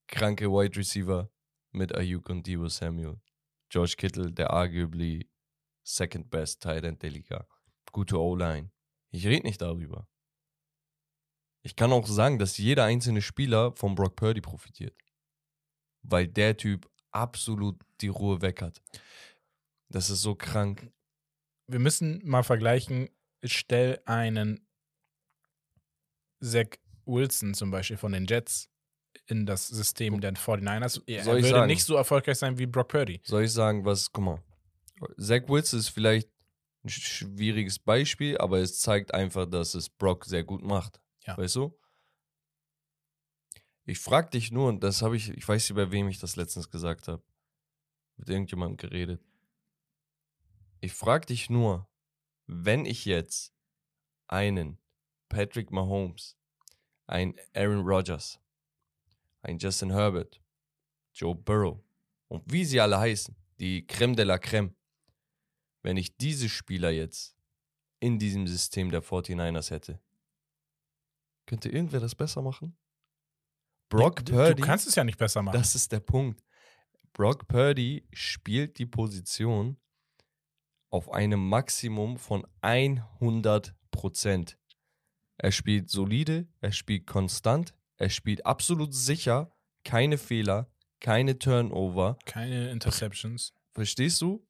kranke 0.07 0.45
Wide 0.49 0.75
Receiver 0.77 1.29
mit 1.71 1.95
Ayuk 1.95 2.29
und 2.29 2.45
Debo 2.47 2.67
Samuel. 2.67 3.19
George 3.69 3.95
Kittle, 3.97 4.31
der 4.31 4.51
arguably 4.51 5.29
second 5.83 6.29
best 6.29 6.61
Tight 6.61 6.83
End 6.83 7.01
der 7.01 7.11
Liga. 7.11 7.47
Gute 7.91 8.19
O-Line. 8.19 8.71
Ich 9.11 9.25
rede 9.25 9.45
nicht 9.45 9.61
darüber. 9.61 10.07
Ich 11.63 11.75
kann 11.75 11.91
auch 11.91 12.07
sagen, 12.07 12.39
dass 12.39 12.57
jeder 12.57 12.85
einzelne 12.85 13.21
Spieler 13.21 13.73
von 13.75 13.95
Brock 13.95 14.15
Purdy 14.15 14.41
profitiert. 14.41 14.97
Weil 16.01 16.27
der 16.27 16.57
Typ 16.57 16.89
absolut 17.11 17.79
die 18.01 18.07
Ruhe 18.07 18.41
weg 18.41 18.61
hat. 18.61 18.81
Das 19.89 20.09
ist 20.09 20.21
so 20.21 20.33
krank. 20.35 20.91
Wir 21.67 21.79
müssen 21.79 22.21
mal 22.25 22.43
vergleichen, 22.43 23.09
stell 23.43 24.01
einen 24.05 24.65
Zach 26.43 26.77
Wilson 27.05 27.53
zum 27.53 27.71
Beispiel 27.71 27.97
von 27.97 28.11
den 28.11 28.25
Jets 28.25 28.69
in 29.27 29.45
das 29.45 29.67
System 29.67 30.19
der 30.21 30.33
49ers. 30.33 31.01
Er 31.05 31.23
Soll 31.23 31.37
ich 31.39 31.43
würde 31.45 31.49
sagen? 31.57 31.67
nicht 31.67 31.83
so 31.83 31.95
erfolgreich 31.95 32.37
sein 32.37 32.57
wie 32.57 32.65
Brock 32.65 32.89
Purdy. 32.89 33.19
Soll 33.23 33.43
ich 33.43 33.51
sagen, 33.53 33.85
was, 33.85 34.11
guck 34.11 34.23
mal. 34.23 34.43
Zach 35.17 35.41
Wilson 35.47 35.79
ist 35.79 35.89
vielleicht 35.89 36.29
ein 36.83 36.89
sch- 36.89 37.01
schwieriges 37.01 37.79
Beispiel, 37.79 38.37
aber 38.37 38.59
es 38.59 38.79
zeigt 38.79 39.13
einfach, 39.13 39.45
dass 39.49 39.73
es 39.75 39.89
Brock 39.89 40.25
sehr 40.25 40.43
gut 40.43 40.63
macht. 40.63 40.99
Ja. 41.25 41.37
Weißt 41.37 41.55
du? 41.55 41.77
Ich 43.85 43.99
frag 43.99 44.31
dich 44.31 44.51
nur, 44.51 44.69
und 44.69 44.83
das 44.83 45.01
habe 45.01 45.17
ich, 45.17 45.29
ich 45.29 45.47
weiß 45.47 45.69
nicht, 45.69 45.75
bei 45.75 45.91
wem 45.91 46.07
ich 46.07 46.19
das 46.19 46.35
letztens 46.35 46.69
gesagt 46.69 47.07
habe. 47.07 47.23
Mit 48.17 48.29
irgendjemandem 48.29 48.77
geredet. 48.77 49.21
Ich 50.79 50.93
frag 50.93 51.25
dich 51.27 51.49
nur, 51.49 51.87
wenn 52.47 52.85
ich 52.85 53.05
jetzt 53.05 53.53
einen 54.27 54.77
Patrick 55.31 55.71
Mahomes, 55.71 56.37
einen 57.07 57.35
Aaron 57.55 57.85
Rodgers, 57.87 58.39
einen 59.41 59.57
Justin 59.57 59.91
Herbert, 59.91 60.41
Joe 61.13 61.33
Burrow 61.33 61.79
und 62.27 62.43
wie 62.51 62.65
sie 62.65 62.79
alle 62.79 62.99
heißen, 62.99 63.35
die 63.59 63.87
Creme 63.87 64.15
de 64.15 64.25
la 64.25 64.37
Creme, 64.37 64.75
wenn 65.83 65.97
ich 65.97 66.17
diese 66.17 66.49
Spieler 66.49 66.91
jetzt 66.91 67.35
in 67.99 68.19
diesem 68.19 68.45
System 68.45 68.91
der 68.91 69.01
49ers 69.01 69.71
hätte, 69.71 70.01
könnte 71.45 71.69
irgendwer 71.69 72.01
das 72.01 72.13
besser 72.13 72.41
machen? 72.41 72.77
Brock 73.89 74.25
du, 74.25 74.33
Purdy, 74.33 74.61
du 74.61 74.67
kannst 74.67 74.87
es 74.87 74.95
ja 74.95 75.03
nicht 75.03 75.17
besser 75.17 75.41
machen. 75.41 75.57
das 75.57 75.75
ist 75.75 75.91
der 75.91 75.99
Punkt. 75.99 76.43
Brock 77.13 77.47
Purdy 77.47 78.07
spielt 78.11 78.77
die 78.79 78.85
Position 78.85 79.77
auf 80.89 81.11
einem 81.11 81.47
Maximum 81.47 82.17
von 82.17 82.45
100 82.61 83.75
Prozent. 83.91 84.57
Er 85.43 85.51
spielt 85.51 85.89
solide, 85.89 86.47
er 86.59 86.71
spielt 86.71 87.07
konstant, 87.07 87.73
er 87.97 88.09
spielt 88.09 88.45
absolut 88.45 88.93
sicher, 88.93 89.51
keine 89.83 90.19
Fehler, 90.19 90.69
keine 90.99 91.39
Turnover. 91.39 92.19
Keine 92.25 92.69
Interceptions. 92.69 93.53
Verstehst 93.73 94.21
du? 94.21 94.45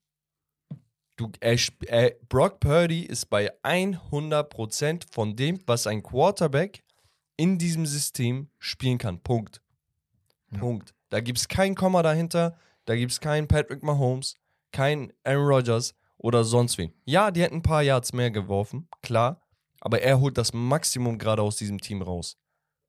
du 1.21 1.31
er, 1.39 1.57
er, 1.87 2.15
Brock 2.27 2.59
Purdy 2.59 3.03
ist 3.03 3.29
bei 3.29 3.51
100% 3.63 5.05
von 5.11 5.35
dem, 5.35 5.59
was 5.65 5.87
ein 5.87 6.03
Quarterback 6.03 6.83
in 7.37 7.57
diesem 7.57 7.85
System 7.85 8.49
spielen 8.59 8.97
kann. 8.97 9.21
Punkt. 9.21 9.61
Ja. 10.51 10.59
Punkt. 10.59 10.93
Da 11.09 11.21
gibt 11.21 11.37
es 11.37 11.47
kein 11.47 11.75
Komma 11.75 12.03
dahinter, 12.03 12.57
da 12.85 12.95
gibt 12.95 13.11
es 13.11 13.19
keinen 13.19 13.47
Patrick 13.47 13.83
Mahomes, 13.83 14.35
keinen 14.71 15.13
Aaron 15.23 15.47
Rodgers 15.47 15.93
oder 16.17 16.43
sonst 16.43 16.77
wen. 16.77 16.93
Ja, 17.05 17.31
die 17.31 17.41
hätten 17.41 17.57
ein 17.57 17.61
paar 17.61 17.83
Yards 17.83 18.13
mehr 18.13 18.31
geworfen, 18.31 18.87
klar, 19.01 19.40
aber 19.81 20.01
er 20.01 20.19
holt 20.19 20.37
das 20.37 20.53
Maximum 20.53 21.17
gerade 21.17 21.41
aus 21.41 21.57
diesem 21.57 21.81
Team 21.81 22.01
raus. 22.01 22.37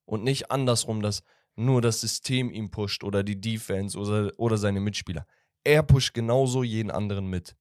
Und 0.05 0.23
nicht 0.23 0.51
andersrum, 0.51 1.03
dass 1.03 1.25
nur 1.57 1.83
das 1.83 2.01
System 2.01 2.53
ihn 2.53 2.71
pusht 2.71 3.03
oder 3.03 3.23
die 3.23 3.41
Defense 3.41 3.99
oder, 3.99 4.33
oder 4.37 4.57
seine 4.59 4.81
Mitspieler. 4.81 5.27
Er 5.65 5.83
pusht 5.83 6.15
genauso 6.15 6.63
jeden 6.63 6.91
anderen 6.91 7.27
mit. 7.27 7.57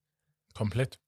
Komplett. 0.54 1.00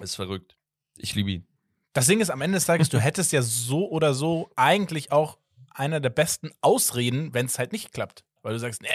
Ist 0.00 0.16
verrückt. 0.16 0.56
Ich 0.96 1.14
liebe 1.14 1.30
ihn. 1.30 1.46
Das 1.92 2.06
Ding 2.06 2.20
ist, 2.20 2.30
am 2.30 2.40
Ende 2.40 2.56
des 2.56 2.66
Tages, 2.66 2.88
du 2.88 2.98
hättest 3.00 3.32
ja 3.32 3.42
so 3.42 3.88
oder 3.88 4.14
so 4.14 4.50
eigentlich 4.56 5.12
auch 5.12 5.38
einer 5.70 6.00
der 6.00 6.10
besten 6.10 6.50
Ausreden, 6.60 7.34
wenn 7.34 7.46
es 7.46 7.58
halt 7.58 7.72
nicht 7.72 7.92
klappt. 7.92 8.24
Weil 8.42 8.52
du 8.54 8.58
sagst, 8.58 8.82
nee, 8.82 8.88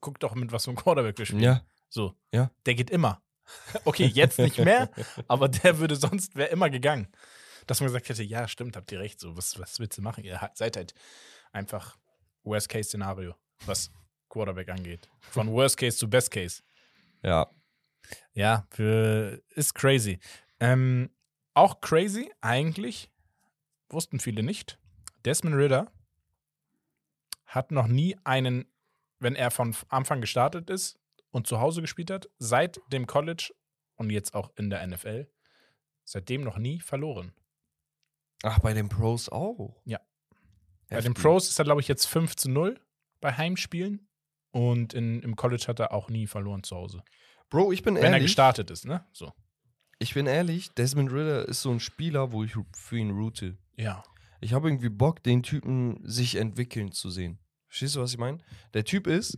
guck 0.00 0.18
doch 0.20 0.34
mit 0.34 0.52
was 0.52 0.64
für 0.64 0.70
einem 0.70 0.78
Quarterback 0.78 1.18
wir 1.18 1.26
spielen. 1.26 1.42
Ja. 1.42 1.62
So. 1.88 2.14
Ja. 2.32 2.50
Der 2.66 2.74
geht 2.74 2.90
immer. 2.90 3.22
Okay, 3.84 4.06
jetzt 4.06 4.38
nicht 4.38 4.58
mehr, 4.58 4.90
aber 5.28 5.48
der 5.48 5.78
würde 5.78 5.96
sonst, 5.96 6.36
wäre 6.36 6.50
immer 6.50 6.70
gegangen. 6.70 7.08
Dass 7.66 7.80
man 7.80 7.88
gesagt 7.88 8.08
hätte, 8.08 8.22
ja, 8.22 8.48
stimmt, 8.48 8.76
habt 8.76 8.90
ihr 8.92 9.00
recht, 9.00 9.20
so, 9.20 9.36
was, 9.36 9.58
was 9.58 9.78
willst 9.78 9.98
du 9.98 10.02
machen? 10.02 10.24
Ihr 10.24 10.40
seid 10.54 10.76
halt 10.76 10.94
einfach 11.52 11.96
Worst-Case-Szenario, 12.44 13.34
was 13.66 13.90
Quarterback 14.28 14.70
angeht. 14.70 15.08
Von 15.20 15.52
Worst-Case 15.52 15.98
zu 15.98 16.08
Best-Case. 16.08 16.62
Ja. 17.22 17.50
Ja, 18.32 18.66
für, 18.70 19.42
ist 19.54 19.74
crazy. 19.74 20.18
Ähm, 20.60 21.10
auch 21.54 21.80
crazy, 21.80 22.32
eigentlich, 22.40 23.10
wussten 23.90 24.20
viele 24.20 24.42
nicht. 24.42 24.78
Desmond 25.24 25.56
Ritter 25.56 25.92
hat 27.44 27.70
noch 27.70 27.86
nie 27.86 28.16
einen, 28.24 28.66
wenn 29.18 29.34
er 29.34 29.50
von 29.50 29.74
Anfang 29.88 30.20
gestartet 30.20 30.70
ist 30.70 30.98
und 31.30 31.46
zu 31.46 31.60
Hause 31.60 31.80
gespielt 31.80 32.10
hat, 32.10 32.28
seit 32.38 32.80
dem 32.92 33.06
College 33.06 33.52
und 33.96 34.10
jetzt 34.10 34.34
auch 34.34 34.50
in 34.56 34.70
der 34.70 34.86
NFL, 34.86 35.28
seitdem 36.04 36.42
noch 36.42 36.58
nie 36.58 36.80
verloren. 36.80 37.32
Ach, 38.42 38.58
bei 38.60 38.72
den 38.72 38.88
Pros 38.88 39.28
auch. 39.28 39.80
Ja. 39.84 40.00
Bei 40.88 40.96
Heftig. 40.96 41.14
den 41.14 41.22
Pros 41.22 41.48
ist 41.48 41.58
er, 41.58 41.64
glaube 41.64 41.80
ich, 41.80 41.88
jetzt 41.88 42.06
5 42.06 42.36
zu 42.36 42.50
0 42.50 42.80
bei 43.20 43.32
Heimspielen. 43.32 44.08
Und 44.50 44.94
in, 44.94 45.20
im 45.22 45.36
College 45.36 45.66
hat 45.68 45.78
er 45.80 45.92
auch 45.92 46.08
nie 46.08 46.26
verloren 46.26 46.62
zu 46.62 46.74
Hause. 46.76 47.02
Bro, 47.50 47.72
ich 47.72 47.82
bin 47.82 47.96
Wenn 47.96 48.04
er 48.04 48.10
ehrlich. 48.12 48.24
gestartet 48.28 48.70
ist, 48.70 48.86
ne? 48.86 49.04
So. 49.12 49.32
Ich 49.98 50.14
bin 50.14 50.26
ehrlich, 50.26 50.70
Desmond 50.70 51.10
Ritter 51.12 51.46
ist 51.46 51.60
so 51.62 51.70
ein 51.70 51.80
Spieler, 51.80 52.32
wo 52.32 52.44
ich 52.44 52.54
für 52.74 52.96
ihn 52.96 53.10
route. 53.10 53.58
Ja. 53.76 54.02
Ich 54.40 54.52
habe 54.52 54.68
irgendwie 54.68 54.88
Bock, 54.88 55.22
den 55.22 55.42
Typen 55.42 56.00
sich 56.08 56.36
entwickeln 56.36 56.92
zu 56.92 57.10
sehen. 57.10 57.38
Verstehst 57.66 57.96
du, 57.96 58.00
was 58.00 58.12
ich 58.12 58.18
meine? 58.18 58.38
Der 58.72 58.84
Typ 58.84 59.06
ist 59.06 59.36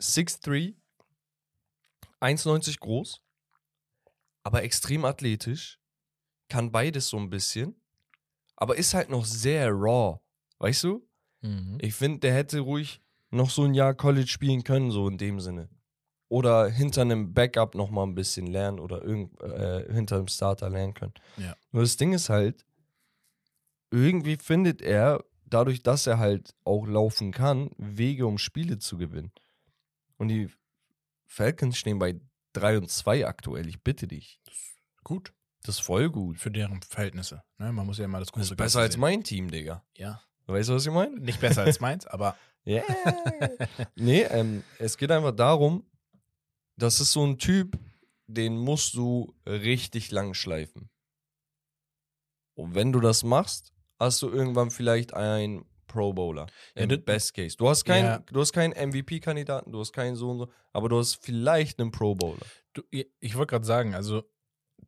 6'3, 0.00 0.74
1,90 2.22 2.78
groß, 2.80 3.20
aber 4.44 4.62
extrem 4.62 5.04
athletisch, 5.04 5.78
kann 6.48 6.70
beides 6.70 7.08
so 7.08 7.18
ein 7.18 7.30
bisschen, 7.30 7.74
aber 8.56 8.76
ist 8.76 8.94
halt 8.94 9.10
noch 9.10 9.24
sehr 9.24 9.70
raw. 9.70 10.20
Weißt 10.58 10.84
du? 10.84 11.06
Mhm. 11.40 11.78
Ich 11.80 11.94
finde, 11.94 12.20
der 12.20 12.34
hätte 12.34 12.60
ruhig 12.60 13.00
noch 13.30 13.50
so 13.50 13.64
ein 13.64 13.74
Jahr 13.74 13.94
College 13.94 14.28
spielen 14.28 14.62
können, 14.62 14.90
so 14.90 15.08
in 15.08 15.18
dem 15.18 15.40
Sinne. 15.40 15.68
Oder 16.28 16.68
hinter 16.68 17.02
einem 17.02 17.34
Backup 17.34 17.74
noch 17.74 17.90
mal 17.90 18.04
ein 18.04 18.14
bisschen 18.14 18.46
lernen 18.46 18.78
oder 18.78 19.02
irgend, 19.02 19.40
äh, 19.42 19.92
hinter 19.92 20.16
einem 20.16 20.28
Starter 20.28 20.70
lernen 20.70 20.94
können. 20.94 21.14
Ja. 21.36 21.56
Nur 21.72 21.82
das 21.82 21.96
Ding 21.96 22.12
ist 22.12 22.28
halt, 22.28 22.64
irgendwie 23.90 24.36
findet 24.36 24.80
er, 24.80 25.24
dadurch, 25.44 25.82
dass 25.82 26.06
er 26.06 26.18
halt 26.18 26.54
auch 26.64 26.86
laufen 26.86 27.32
kann, 27.32 27.70
Wege, 27.76 28.26
um 28.26 28.38
Spiele 28.38 28.78
zu 28.78 28.96
gewinnen. 28.96 29.32
Und 30.16 30.28
die 30.28 30.48
Falcons 31.32 31.78
stehen 31.78 31.98
bei 31.98 32.20
3 32.52 32.78
und 32.78 32.90
2 32.90 33.26
aktuell, 33.26 33.66
ich 33.66 33.82
bitte 33.82 34.06
dich. 34.06 34.38
Gut. 35.02 35.32
Das 35.62 35.76
ist 35.76 35.84
voll 35.84 36.10
gut. 36.10 36.38
Für 36.38 36.50
deren 36.50 36.82
Verhältnisse. 36.82 37.42
Ne? 37.56 37.72
Man 37.72 37.86
muss 37.86 37.98
ja 37.98 38.04
immer 38.04 38.18
das 38.18 38.28
Das 38.28 38.34
große 38.34 38.52
ist 38.54 38.56
besser 38.56 38.80
als 38.80 38.96
mein 38.96 39.24
Team, 39.24 39.50
Digga. 39.50 39.84
Ja. 39.96 40.20
Weißt 40.46 40.68
du, 40.68 40.74
was 40.74 40.84
ich 40.84 40.92
meine? 40.92 41.18
Nicht 41.18 41.40
besser 41.40 41.62
als 41.62 41.80
meins, 41.80 42.06
aber 42.06 42.36
Ja. 42.64 42.82
nee, 43.96 44.22
ähm, 44.22 44.62
es 44.78 44.96
geht 44.96 45.10
einfach 45.10 45.34
darum, 45.34 45.84
das 46.76 47.00
ist 47.00 47.12
so 47.12 47.24
ein 47.24 47.38
Typ, 47.38 47.78
den 48.26 48.56
musst 48.56 48.94
du 48.94 49.34
richtig 49.46 50.10
lang 50.10 50.34
schleifen. 50.34 50.90
Und 52.54 52.74
wenn 52.74 52.92
du 52.92 53.00
das 53.00 53.24
machst, 53.24 53.72
hast 53.98 54.22
du 54.22 54.28
irgendwann 54.28 54.70
vielleicht 54.70 55.14
einen 55.14 55.64
Pro 55.92 56.12
Bowler. 56.12 56.46
Ja, 56.74 56.82
Im 56.84 57.04
Best 57.04 57.34
Case. 57.34 57.56
Du 57.56 57.68
hast 57.68 57.84
keinen, 57.84 58.04
Ja. 58.06 58.18
du 58.18 58.40
hast 58.40 58.52
keinen 58.52 58.72
MVP-Kandidaten, 58.72 59.70
du 59.72 59.80
hast 59.80 59.92
keinen 59.92 60.16
so 60.16 60.30
und 60.30 60.38
so, 60.38 60.48
aber 60.72 60.88
du 60.88 60.98
hast 60.98 61.16
vielleicht 61.24 61.80
einen 61.80 61.90
Pro 61.90 62.14
Bowler. 62.14 62.46
du, 62.72 62.82
ich 62.90 63.36
wollte 63.36 63.50
gerade 63.50 63.64
sagen, 63.66 63.94
also 63.94 64.24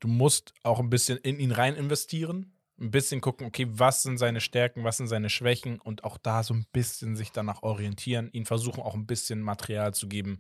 du 0.01 0.09
musst 0.09 0.53
auch 0.63 0.81
ein 0.81 0.91
bisschen 0.91 1.19
in 1.19 1.39
ihn 1.39 1.53
rein 1.53 1.77
investieren, 1.77 2.59
ein 2.81 2.91
bisschen 2.91 3.21
gucken, 3.21 3.47
okay, 3.47 3.67
was 3.71 4.03
sind 4.03 4.19
seine 4.19 4.41
Stärken, 4.41 4.83
was 4.83 4.97
sind 4.97 5.07
seine 5.07 5.31
Schwächen 5.31 5.81
und 5.81 6.03
auch 6.03 6.19
da 6.19 6.43
so 6.43 6.55
ein 6.55 6.67
bisschen 6.73 7.15
sich 7.15 7.31
danach 7.31 7.63
orientieren, 7.63 8.29
ihn 8.33 8.47
versuchen 8.47 8.83
auch 8.83 8.95
ein 8.95 9.07
bisschen 9.07 9.41
Material 9.41 9.95
zu 9.95 10.09
geben 10.09 10.39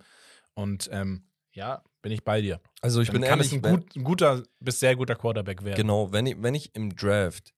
und 0.54 0.88
ähm, 0.92 1.28
ja, 1.52 1.84
bin 2.02 2.10
ich 2.10 2.24
bei 2.24 2.40
dir. 2.40 2.60
Also 2.80 3.00
ich 3.00 3.08
Dann 3.08 3.20
bin 3.20 3.22
kann 3.22 3.38
ehrlich, 3.38 3.52
es 3.52 3.52
ein, 3.52 3.62
gut, 3.62 3.94
ein 3.94 4.02
guter 4.02 4.42
bis 4.58 4.80
sehr 4.80 4.96
guter 4.96 5.14
Quarterback 5.14 5.62
werden. 5.62 5.76
Genau, 5.76 6.10
wenn 6.12 6.26
ich, 6.26 6.42
wenn 6.42 6.54
ich 6.56 6.74
im 6.74 6.96
Draft 6.96 7.54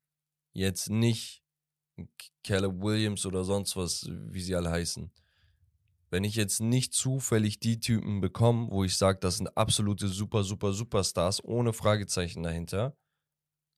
jetzt 0.52 0.90
nicht 0.90 1.42
Caleb 2.42 2.80
Williams 2.80 3.26
oder 3.26 3.44
sonst 3.44 3.76
was, 3.76 4.06
wie 4.08 4.40
sie 4.40 4.54
alle 4.54 4.70
heißen, 4.70 5.10
wenn 6.10 6.24
ich 6.24 6.36
jetzt 6.36 6.60
nicht 6.60 6.94
zufällig 6.94 7.58
die 7.58 7.80
Typen 7.80 8.20
bekomme, 8.20 8.70
wo 8.70 8.84
ich 8.84 8.96
sage, 8.96 9.18
das 9.20 9.38
sind 9.38 9.56
absolute 9.56 10.08
super, 10.08 10.44
super, 10.44 10.72
Superstars 10.72 11.42
ohne 11.44 11.72
Fragezeichen 11.72 12.42
dahinter, 12.42 12.96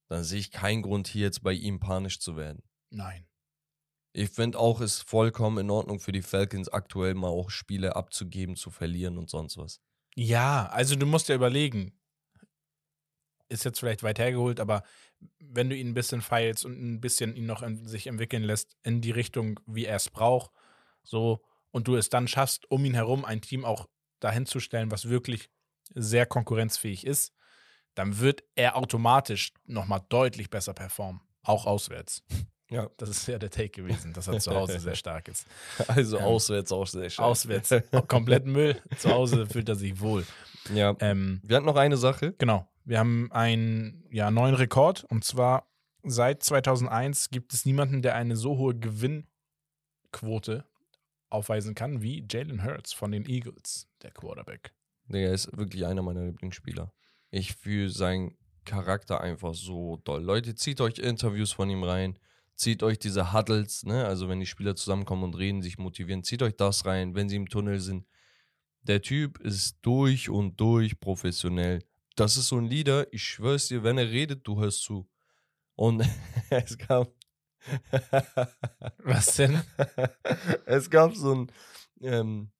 dann 0.09 0.25
sehe 0.25 0.41
ich 0.41 0.51
keinen 0.51 0.83
Grund, 0.83 1.09
hier 1.09 1.23
jetzt 1.23 1.43
bei 1.43 1.53
ihm 1.53 1.81
panisch 1.81 2.21
zu 2.21 2.37
werden. 2.37 2.63
Nein. 2.91 3.27
Ich 4.13 4.31
finde 4.31 4.59
auch, 4.59 4.81
es 4.81 4.99
ist 4.99 5.09
vollkommen 5.09 5.59
in 5.59 5.71
Ordnung 5.71 6.01
für 6.01 6.13
die 6.13 6.23
Falcons 6.23 6.69
aktuell 6.69 7.15
mal 7.15 7.29
auch 7.29 7.51
Spiele 7.51 7.95
abzugeben, 7.95 8.57
zu 8.57 8.71
verlieren 8.71 9.19
und 9.19 9.31
sonst 9.31 9.59
was. 9.59 9.81
Ja, 10.15 10.67
also 10.67 10.97
du 10.97 11.07
musst 11.07 11.29
ja 11.29 11.35
überlegen, 11.35 11.99
ist 13.49 13.65
jetzt 13.65 13.81
vielleicht 13.81 14.03
weit 14.03 14.19
hergeholt, 14.19 14.61
aber 14.61 14.83
wenn 15.41 15.69
du 15.71 15.77
ihn 15.77 15.89
ein 15.89 15.95
bisschen 15.95 16.21
feilst 16.21 16.65
und 16.65 16.81
ein 16.81 17.01
bisschen 17.01 17.35
ihn 17.35 17.47
noch 17.47 17.63
in, 17.63 17.87
sich 17.87 18.07
entwickeln 18.07 18.43
lässt 18.45 18.77
in 18.83 19.01
die 19.01 19.11
Richtung, 19.11 19.59
wie 19.67 19.85
er 19.87 19.97
es 19.97 20.11
braucht, 20.11 20.51
so 21.03 21.41
und 21.71 21.89
du 21.89 21.97
es 21.97 22.09
dann 22.09 22.29
schaffst, 22.29 22.71
um 22.71 22.85
ihn 22.85 22.95
herum 22.95 23.25
ein 23.25 23.41
Team 23.41 23.65
auch 23.65 23.89
dahin 24.21 24.47
zu 24.47 24.61
stellen, 24.61 24.91
was 24.91 25.09
wirklich 25.09 25.49
sehr 25.95 26.27
konkurrenzfähig 26.27 27.07
ist, 27.07 27.33
dann 27.95 28.19
wird 28.21 28.45
er 28.55 28.77
automatisch 28.77 29.53
nochmal 29.65 30.03
deutlich 30.09 30.51
besser 30.51 30.75
performen, 30.75 31.21
auch 31.43 31.67
auswärts. 31.67 32.23
Ja. 32.71 32.91
Das 32.99 33.09
ist 33.09 33.27
ja 33.27 33.39
der 33.39 33.51
Take 33.51 33.71
gewesen, 33.71 34.13
dass 34.13 34.29
er 34.29 34.39
zu 34.39 34.55
Hause 34.55 34.79
sehr 34.79 34.95
stark 34.95 35.29
ist. 35.29 35.47
Also 35.87 36.19
Ähm, 36.19 36.25
auswärts 36.25 36.71
auch 36.71 36.87
sehr 36.87 37.09
schön. 37.09 37.25
Auswärts 37.25 37.75
komplett 38.09 38.45
Müll, 38.45 38.81
zu 38.99 39.11
Hause 39.11 39.47
fühlt 39.47 39.69
er 39.71 39.75
sich 39.75 39.99
wohl. 40.01 40.27
ja. 40.75 40.95
Ähm, 41.01 41.41
Wir 41.43 41.57
hatten 41.57 41.67
noch 41.67 41.77
eine 41.77 41.97
Sache. 41.97 42.35
Genau. 42.39 42.69
Wir 42.89 43.01
haben 43.01 43.31
einen 43.33 44.03
ja, 44.11 44.31
neuen 44.31 44.55
Rekord 44.55 45.05
und 45.05 45.23
zwar 45.23 45.71
seit 46.05 46.43
2001 46.43 47.29
gibt 47.29 47.53
es 47.53 47.67
niemanden, 47.67 48.01
der 48.01 48.15
eine 48.15 48.35
so 48.35 48.57
hohe 48.57 48.75
Gewinnquote 48.75 50.65
aufweisen 51.29 51.75
kann 51.75 52.01
wie 52.01 52.25
Jalen 52.31 52.65
Hurts 52.65 52.95
von 52.95 53.13
den 53.13 53.27
Eagles, 53.27 53.91
der 54.01 54.11
Quarterback. 54.11 54.73
Der 55.07 55.35
ist 55.35 55.55
wirklich 55.55 55.85
einer 55.85 56.01
meiner 56.01 56.25
Lieblingsspieler. 56.25 56.91
Ich 57.31 57.57
fühle 57.57 57.91
seinen 57.91 58.39
Charakter 58.65 59.21
einfach 59.21 59.53
so 59.53 59.99
doll. 60.05 60.23
Leute, 60.23 60.55
zieht 60.55 60.81
euch 60.81 60.99
Interviews 60.99 61.53
von 61.53 61.69
ihm 61.69 61.85
rein. 61.85 62.19
Zieht 62.55 62.83
euch 62.83 62.99
diese 62.99 63.35
Huddles, 63.35 63.85
ne? 63.85 64.07
Also 64.07 64.31
wenn 64.31 64.41
die 64.41 64.47
Spieler 64.47 64.77
zusammenkommen 64.77 65.25
und 65.25 65.37
reden, 65.37 65.61
sich 65.61 65.77
motivieren, 65.77 66.25
zieht 66.25 66.43
euch 66.43 66.57
das 66.57 66.87
rein, 66.87 67.15
wenn 67.15 67.29
sie 67.29 67.37
im 67.37 67.51
Tunnel 67.51 67.81
sind. 67.81 68.07
Der 68.81 69.03
Typ 69.03 69.39
ist 69.41 69.77
durch 69.83 70.31
und 70.31 70.59
durch 70.59 70.99
professionell. 70.99 71.81
Das 72.19 72.37
ist 72.37 72.49
so 72.49 72.57
ein 72.57 72.65
Leader, 72.65 73.07
ich 73.13 73.23
schwör's 73.23 73.69
dir, 73.69 73.85
wenn 73.85 73.97
er 73.97 74.11
redet, 74.11 74.45
du 74.45 74.59
hörst 74.59 74.83
zu. 74.83 75.09
Und 75.77 76.05
es 76.51 76.77
gab. 76.77 77.15
Was 79.05 79.37
denn? 79.37 79.63
es 80.67 80.91
gab 80.91 81.15
so 81.15 81.33
ein, 81.33 81.53
ähm, 82.01 82.51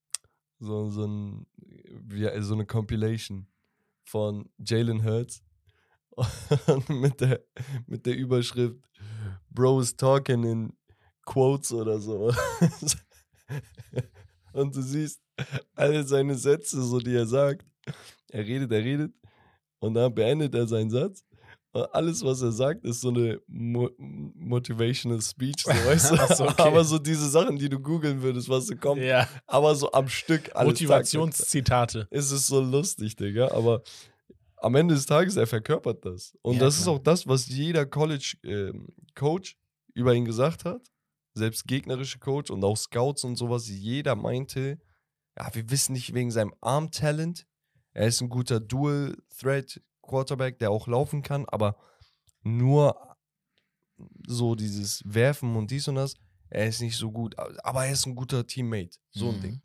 so, 0.61 0.89
so 0.91 1.07
ein, 1.07 1.47
wie, 1.57 2.31
so 2.41 2.55
eine 2.55 2.67
Compilation 2.67 3.49
von 4.05 4.49
Jalen 4.59 5.03
Hurts 5.03 5.43
und 6.69 6.89
mit 7.01 7.21
der, 7.21 7.45
mit 7.89 8.07
der 8.07 8.17
Überschrift 8.17 8.79
Bros 9.51 9.97
talking 9.97 10.45
in 10.45 10.73
Quotes 11.27 11.73
oder 11.73 11.99
so. 11.99 12.33
und 14.53 14.77
du 14.77 14.83
siehst 14.83 15.21
alle 15.75 16.05
seine 16.05 16.37
Sätze, 16.37 16.81
so 16.81 17.01
die 17.01 17.17
er 17.17 17.27
sagt. 17.27 17.67
Er 18.31 18.47
redet, 18.47 18.71
er 18.71 18.85
redet 18.85 19.18
und 19.81 19.95
dann 19.95 20.15
beendet 20.15 20.55
er 20.55 20.67
seinen 20.67 20.91
Satz. 20.91 21.25
Und 21.73 21.85
alles, 21.95 22.25
was 22.25 22.41
er 22.41 22.51
sagt, 22.51 22.85
ist 22.85 23.03
so 23.03 23.11
eine 23.11 23.41
Mo 23.47 23.91
Motivational 23.99 25.21
Speech, 25.21 25.65
so, 25.65 25.71
weißt 25.87 26.13
du? 26.13 26.35
So, 26.35 26.45
okay. 26.49 26.63
Aber 26.63 26.83
so 26.83 26.99
diese 26.99 27.29
Sachen, 27.29 27.57
die 27.59 27.69
du 27.69 27.79
googeln 27.79 28.23
würdest, 28.23 28.49
was 28.49 28.67
so 28.67 28.77
kommt, 28.77 29.03
Ja, 29.03 29.29
aber 29.47 29.75
so 29.75 29.93
am 29.93 30.09
Stück 30.09 30.51
Motivationszitate. 30.55 32.09
Es 32.11 32.31
ist 32.31 32.47
so 32.47 32.61
lustig, 32.61 33.17
Digga, 33.17 33.53
aber 33.53 33.83
am 34.57 34.75
Ende 34.75 34.95
des 34.95 35.07
Tages, 35.07 35.37
er 35.37 35.47
verkörpert 35.47 36.05
das. 36.05 36.37
Und 36.43 36.55
Ja, 36.55 36.61
das 36.61 36.77
ist 36.79 36.85
klar. 36.85 36.97
auch 36.97 36.99
das, 37.01 37.27
was 37.27 37.47
jeder 37.49 37.87
College-Coach 37.87 39.57
über 39.95 40.15
ihn 40.15 40.25
gesagt 40.25 40.65
hat. 40.65 40.81
Selbst 41.35 41.67
gegnerische 41.69 42.19
Coach 42.19 42.51
und 42.51 42.65
auch 42.65 42.77
Scouts 42.77 43.25
und 43.25 43.37
sowas. 43.37 43.69
Jeder 43.69 44.17
meinte, 44.17 44.79
ja, 45.39 45.49
wir 45.55 45.71
wissen 45.71 45.93
nicht 45.93 46.15
wegen 46.15 46.31
seinem 46.31 46.55
Arm-Talent. 46.61 47.47
Er 47.99 48.07
ist 48.07 48.21
ein 48.21 48.29
guter 48.29 48.61
Dual-Threat-Quarterback, 48.61 50.61
der 50.61 50.71
auch 50.71 50.87
laufen 50.87 51.23
kann, 51.23 51.47
aber 51.49 51.77
nur 52.43 53.17
so 54.27 54.55
dieses 54.55 55.03
Werfen 55.05 55.57
und 55.57 55.73
dies 55.73 55.89
und 55.89 55.97
das, 55.97 56.15
er 56.49 56.69
ist 56.69 56.81
nicht 56.81 56.97
so 56.97 57.11
gut. 57.11 57.37
Aber 57.65 57.87
er 57.87 57.93
ist 57.93 58.07
ein 58.07 58.15
guter 58.15 58.47
Teammate. 58.47 58.99
So 59.11 59.31
ein 59.31 59.39
Mhm. 59.39 59.41
Ding. 59.41 59.63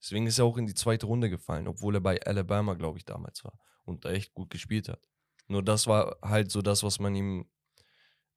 Deswegen 0.00 0.26
ist 0.28 0.38
er 0.38 0.44
auch 0.44 0.56
in 0.58 0.66
die 0.68 0.74
zweite 0.74 1.06
Runde 1.06 1.28
gefallen, 1.28 1.66
obwohl 1.66 1.96
er 1.96 2.00
bei 2.00 2.22
Alabama, 2.24 2.74
glaube 2.74 2.98
ich, 2.98 3.04
damals 3.04 3.42
war 3.44 3.58
und 3.84 4.04
da 4.04 4.10
echt 4.10 4.32
gut 4.32 4.50
gespielt 4.50 4.88
hat. 4.88 5.00
Nur 5.48 5.62
das 5.64 5.88
war 5.88 6.16
halt 6.22 6.52
so 6.52 6.62
das, 6.62 6.84
was 6.84 7.00
man 7.00 7.14
ihm 7.16 7.48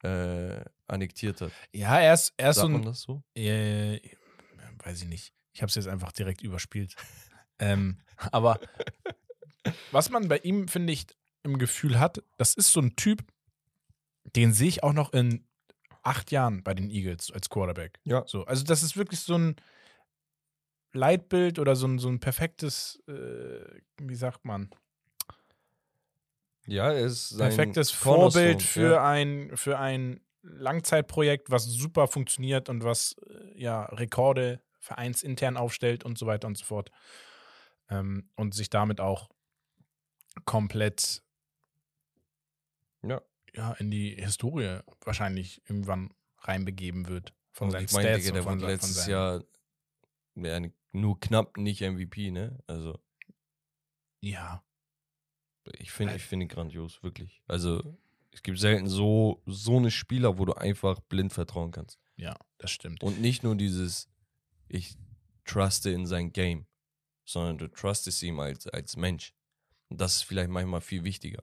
äh, 0.04 0.66
annektiert 0.88 1.42
hat. 1.42 1.52
Ja, 1.72 2.00
er 2.00 2.16
ist, 2.16 2.34
er 2.38 2.50
ist 2.50 2.56
so 2.56 2.62
Sagt 2.64 2.72
man 2.74 2.82
ein. 2.82 2.86
das 2.86 3.02
so? 3.02 3.24
Äh, 3.36 4.00
weiß 4.84 5.04
ich 5.04 5.08
nicht. 5.08 5.34
Ich 5.54 5.62
habe 5.62 5.70
es 5.70 5.76
jetzt 5.76 5.88
einfach 5.88 6.12
direkt 6.12 6.42
überspielt. 6.42 6.96
ähm, 7.60 8.02
aber 8.32 8.60
was 9.92 10.10
man 10.10 10.28
bei 10.28 10.38
ihm, 10.40 10.68
finde 10.68 10.94
ich, 10.94 11.08
im 11.44 11.58
Gefühl 11.58 12.00
hat, 12.00 12.24
das 12.38 12.56
ist 12.56 12.72
so 12.72 12.82
ein 12.82 12.96
Typ, 12.96 13.24
den 14.36 14.54
sehe 14.54 14.68
ich 14.68 14.84
auch 14.84 14.94
noch 14.94 15.14
in 15.14 15.46
acht 16.04 16.32
Jahren 16.32 16.64
bei 16.64 16.74
den 16.74 16.90
Eagles 16.90 17.32
als 17.32 17.50
Quarterback. 17.50 18.00
Ja. 18.04 18.24
So, 18.28 18.46
also 18.46 18.64
das 18.64 18.84
ist 18.84 18.98
wirklich 18.98 19.20
so 19.22 19.38
ein 19.38 19.56
Leitbild 20.94 21.60
oder 21.60 21.76
so 21.76 21.88
ein, 21.88 22.00
so 22.00 22.10
ein 22.10 22.20
perfektes, 22.20 23.02
äh, 23.08 23.82
wie 24.02 24.16
sagt 24.16 24.46
man, 24.46 24.70
Ja, 26.68 26.92
er 26.92 27.06
ist 27.06 27.30
sein 27.30 27.50
perfektes 27.50 27.92
Vorbild 27.92 28.62
für 28.62 28.94
ja. 28.94 29.08
ein 29.08 29.56
für 29.56 29.78
ein 29.78 30.22
Langzeitprojekt, 30.42 31.50
was 31.50 31.66
super 31.66 32.08
funktioniert 32.08 32.70
und 32.70 32.84
was 32.84 33.16
äh, 33.28 33.62
ja 33.62 33.84
Rekorde 33.86 34.62
vereinsintern 34.80 35.58
aufstellt 35.58 36.06
und 36.06 36.18
so 36.18 36.28
weiter 36.28 36.48
und 36.48 36.58
so 36.58 36.66
fort. 36.66 36.92
Ähm, 37.90 38.30
und 38.36 38.54
sich 38.54 38.70
damit 38.70 39.00
auch 39.00 39.30
komplett 40.44 41.24
Ja. 43.04 43.22
ja, 43.54 43.74
in 43.74 43.92
die 43.92 44.16
Historie 44.16 44.80
wahrscheinlich 45.02 45.62
irgendwann 45.70 46.14
reinbegeben 46.40 47.08
wird. 47.08 47.34
Von 47.52 47.68
Und 47.68 47.72
seinen 47.72 47.86
ich 47.86 47.92
meine, 47.94 48.10
Stats 48.10 48.24
Digga, 48.26 48.34
der 48.34 48.46
wurde 48.46 48.66
letztes 48.68 49.08
Jahr 49.08 49.44
ja, 50.36 50.60
nur 50.92 51.20
knapp 51.20 51.58
nicht 51.58 51.82
MVP, 51.82 52.32
ne? 52.32 52.60
Also 52.68 53.00
Ja, 54.22 54.64
ich 55.78 55.92
finde, 55.92 56.14
Äh. 56.14 56.18
ich 56.18 56.24
finde 56.24 56.48
grandios, 56.48 57.02
wirklich. 57.04 57.42
Also 57.48 57.98
es 58.32 58.44
gibt 58.44 58.60
selten 58.60 58.88
so, 58.88 59.42
so 59.46 59.78
eine 59.78 59.92
Spieler, 59.92 60.38
wo 60.38 60.46
du 60.46 60.54
einfach 60.54 61.00
blind 61.00 61.32
vertrauen 61.32 61.72
kannst. 61.72 62.00
ja, 62.18 62.36
das 62.58 62.72
stimmt. 62.72 63.04
Und 63.04 63.20
nicht 63.22 63.44
nur 63.44 63.56
dieses, 63.56 64.10
ich 64.68 64.96
truste 65.46 65.92
in 65.92 66.06
sein 66.08 66.32
Game, 66.34 66.66
sondern 67.24 67.58
du 67.58 67.68
trustest 67.68 68.22
ihm 68.24 68.40
als, 68.40 68.68
als 68.68 68.96
Mensch. 68.98 69.34
Und 69.96 70.02
das 70.02 70.18
ist 70.18 70.24
vielleicht 70.24 70.50
manchmal 70.50 70.82
viel 70.82 71.06
wichtiger. 71.06 71.42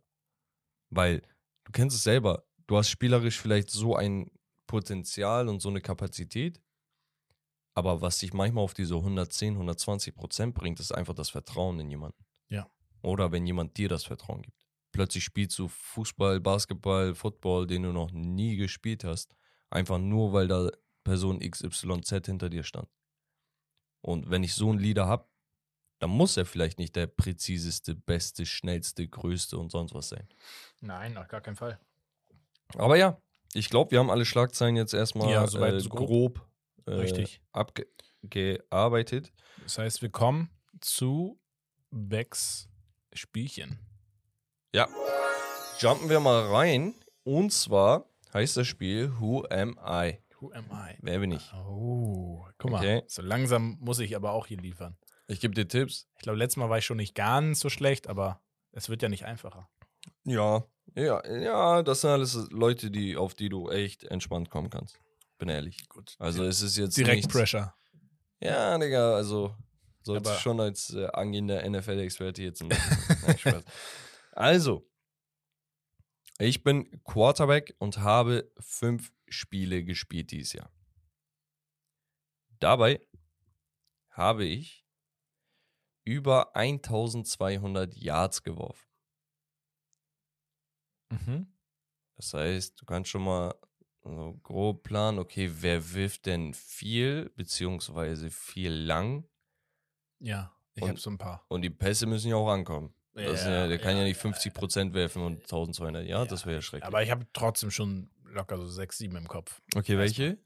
Weil 0.90 1.22
du 1.64 1.72
kennst 1.72 1.96
es 1.96 2.02
selber, 2.02 2.44
du 2.66 2.76
hast 2.76 2.90
spielerisch 2.90 3.40
vielleicht 3.40 3.70
so 3.70 3.96
ein 3.96 4.30
Potenzial 4.66 5.48
und 5.48 5.60
so 5.60 5.70
eine 5.70 5.80
Kapazität, 5.80 6.60
aber 7.72 8.02
was 8.02 8.18
dich 8.18 8.34
manchmal 8.34 8.62
auf 8.62 8.74
diese 8.74 8.96
110, 8.96 9.54
120 9.54 10.14
Prozent 10.14 10.54
bringt, 10.54 10.80
ist 10.80 10.92
einfach 10.92 11.14
das 11.14 11.30
Vertrauen 11.30 11.80
in 11.80 11.88
jemanden. 11.88 12.26
Ja. 12.50 12.70
Oder 13.00 13.32
wenn 13.32 13.46
jemand 13.46 13.78
dir 13.78 13.88
das 13.88 14.04
Vertrauen 14.04 14.42
gibt. 14.42 14.68
Plötzlich 14.92 15.24
spielst 15.24 15.58
du 15.58 15.68
Fußball, 15.68 16.38
Basketball, 16.38 17.14
Football, 17.14 17.66
den 17.66 17.84
du 17.84 17.92
noch 17.92 18.12
nie 18.12 18.56
gespielt 18.56 19.02
hast, 19.02 19.34
einfach 19.70 19.96
nur, 19.96 20.34
weil 20.34 20.46
da 20.46 20.68
Person 21.04 21.40
XYZ 21.40 22.26
hinter 22.26 22.50
dir 22.50 22.64
stand. 22.64 22.90
Und 24.02 24.28
wenn 24.28 24.44
ich 24.44 24.52
so 24.52 24.68
einen 24.68 24.78
Leader 24.78 25.06
habe, 25.06 25.31
dann 26.02 26.10
muss 26.10 26.36
er 26.36 26.44
vielleicht 26.44 26.80
nicht 26.80 26.96
der 26.96 27.06
präziseste, 27.06 27.94
beste, 27.94 28.44
schnellste, 28.44 29.06
größte 29.06 29.56
und 29.56 29.70
sonst 29.70 29.94
was 29.94 30.08
sein. 30.08 30.26
Nein, 30.80 31.16
auf 31.16 31.28
gar 31.28 31.40
keinen 31.40 31.54
Fall. 31.54 31.78
Aber 32.74 32.96
ja, 32.96 33.22
ich 33.54 33.70
glaube, 33.70 33.92
wir 33.92 34.00
haben 34.00 34.10
alle 34.10 34.24
Schlagzeilen 34.24 34.74
jetzt 34.74 34.94
erstmal 34.94 35.30
Ja, 35.30 35.46
soweit 35.46 35.74
äh, 35.74 35.80
so 35.80 35.90
grob. 35.90 36.44
äh, 36.86 36.94
Richtig. 36.94 37.40
abgearbeitet. 37.52 39.32
Das 39.62 39.78
heißt, 39.78 40.02
wir 40.02 40.10
kommen 40.10 40.50
zu 40.80 41.38
Becks 41.92 42.68
Spielchen. 43.12 43.78
Ja, 44.74 44.88
jumpen 45.78 46.08
wir 46.08 46.18
mal 46.18 46.48
rein. 46.52 46.96
Und 47.22 47.52
zwar 47.52 48.10
heißt 48.34 48.56
das 48.56 48.66
Spiel 48.66 49.12
Who 49.20 49.44
Am 49.50 49.78
I? 49.80 50.18
Who 50.40 50.50
am 50.52 50.64
I? 50.72 50.96
Wer 51.00 51.20
bin 51.20 51.30
ich? 51.30 51.52
Oh, 51.52 52.44
guck 52.58 52.72
mal. 52.72 52.78
Okay. 52.78 53.02
So 53.06 53.22
langsam 53.22 53.78
muss 53.80 54.00
ich 54.00 54.16
aber 54.16 54.32
auch 54.32 54.48
hier 54.48 54.58
liefern. 54.58 54.96
Ich 55.32 55.40
gebe 55.40 55.54
dir 55.54 55.66
Tipps. 55.66 56.06
Ich 56.16 56.22
glaube, 56.22 56.38
letztes 56.38 56.58
Mal 56.58 56.68
war 56.68 56.78
ich 56.78 56.84
schon 56.84 56.98
nicht 56.98 57.14
ganz 57.14 57.60
so 57.60 57.70
schlecht, 57.70 58.06
aber 58.06 58.42
es 58.72 58.88
wird 58.90 59.02
ja 59.02 59.08
nicht 59.08 59.24
einfacher. 59.24 59.68
Ja, 60.24 60.64
ja, 60.94 61.26
ja, 61.26 61.82
das 61.82 62.02
sind 62.02 62.10
alles 62.10 62.34
Leute, 62.50 62.90
die, 62.90 63.16
auf 63.16 63.34
die 63.34 63.48
du 63.48 63.70
echt 63.70 64.04
entspannt 64.04 64.50
kommen 64.50 64.68
kannst. 64.68 65.00
Bin 65.38 65.48
ehrlich. 65.48 65.88
Gut. 65.88 66.16
Also 66.18 66.44
es 66.44 66.60
ist 66.60 66.76
jetzt 66.76 66.96
Direkt 66.98 67.16
nichts, 67.16 67.32
Pressure. 67.32 67.74
Ja, 68.40 68.76
Digga, 68.76 69.14
also 69.14 69.56
sollte 70.02 70.34
schon 70.34 70.60
als 70.60 70.92
äh, 70.92 71.06
angehender 71.06 71.68
NFL-Experte 71.68 72.42
jetzt. 72.42 72.62
Nein, 72.62 73.62
also, 74.32 74.86
ich 76.38 76.62
bin 76.62 77.02
Quarterback 77.04 77.74
und 77.78 77.98
habe 77.98 78.50
fünf 78.58 79.12
Spiele 79.28 79.82
gespielt 79.82 80.30
dieses 80.30 80.52
Jahr. 80.52 80.70
Dabei 82.58 83.00
habe 84.10 84.44
ich 84.44 84.81
über 86.04 86.54
1200 86.56 87.94
Yards 87.96 88.42
geworfen. 88.42 88.88
Mhm. 91.10 91.46
Das 92.16 92.34
heißt, 92.34 92.80
du 92.80 92.84
kannst 92.86 93.10
schon 93.10 93.24
mal 93.24 93.54
so 94.04 94.38
grob 94.42 94.82
planen, 94.82 95.18
okay, 95.18 95.50
wer 95.60 95.92
wirft 95.92 96.26
denn 96.26 96.54
viel, 96.54 97.30
beziehungsweise 97.36 98.30
viel 98.30 98.72
lang? 98.72 99.24
Ja, 100.18 100.54
ich 100.74 100.88
habe 100.88 100.98
so 100.98 101.10
ein 101.10 101.18
paar. 101.18 101.44
Und 101.48 101.62
die 101.62 101.70
Pässe 101.70 102.06
müssen 102.06 102.28
ja 102.28 102.36
auch 102.36 102.48
ankommen. 102.48 102.94
Ist 103.14 103.44
ja, 103.44 103.66
der 103.66 103.78
kann 103.78 103.96
ja, 103.96 104.04
nicht 104.04 104.22
ja, 104.22 104.30
50% 104.30 104.94
werfen 104.94 105.22
und 105.22 105.42
1200. 105.42 106.06
Ja, 106.06 106.24
das 106.24 106.46
wäre 106.46 106.56
ja 106.56 106.62
schrecklich. 106.62 106.86
Aber 106.86 107.02
ich 107.02 107.10
habe 107.10 107.26
trotzdem 107.34 107.70
schon 107.70 108.10
locker 108.24 108.56
so 108.56 108.66
sechs, 108.66 108.96
sieben 108.96 109.16
im 109.16 109.28
Kopf. 109.28 109.60
okay, 109.76 109.98
welche? 109.98 110.38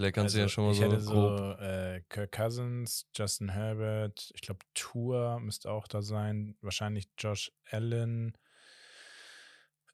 Vielleicht 0.00 0.14
kannst 0.14 0.34
du 0.34 0.38
ja 0.38 0.44
Also, 0.44 0.54
schon 0.54 0.64
mal 0.64 0.72
ich 0.72 0.78
so 0.78 0.84
hätte 0.84 1.04
grob. 1.04 1.38
so 1.38 1.62
äh, 1.62 2.02
Kirk 2.08 2.32
Cousins, 2.32 3.06
Justin 3.14 3.50
Herbert, 3.50 4.30
ich 4.34 4.40
glaube 4.40 4.60
Tour 4.72 5.38
müsste 5.40 5.70
auch 5.70 5.86
da 5.86 6.00
sein, 6.00 6.56
wahrscheinlich 6.62 7.10
Josh 7.18 7.52
Allen. 7.70 8.32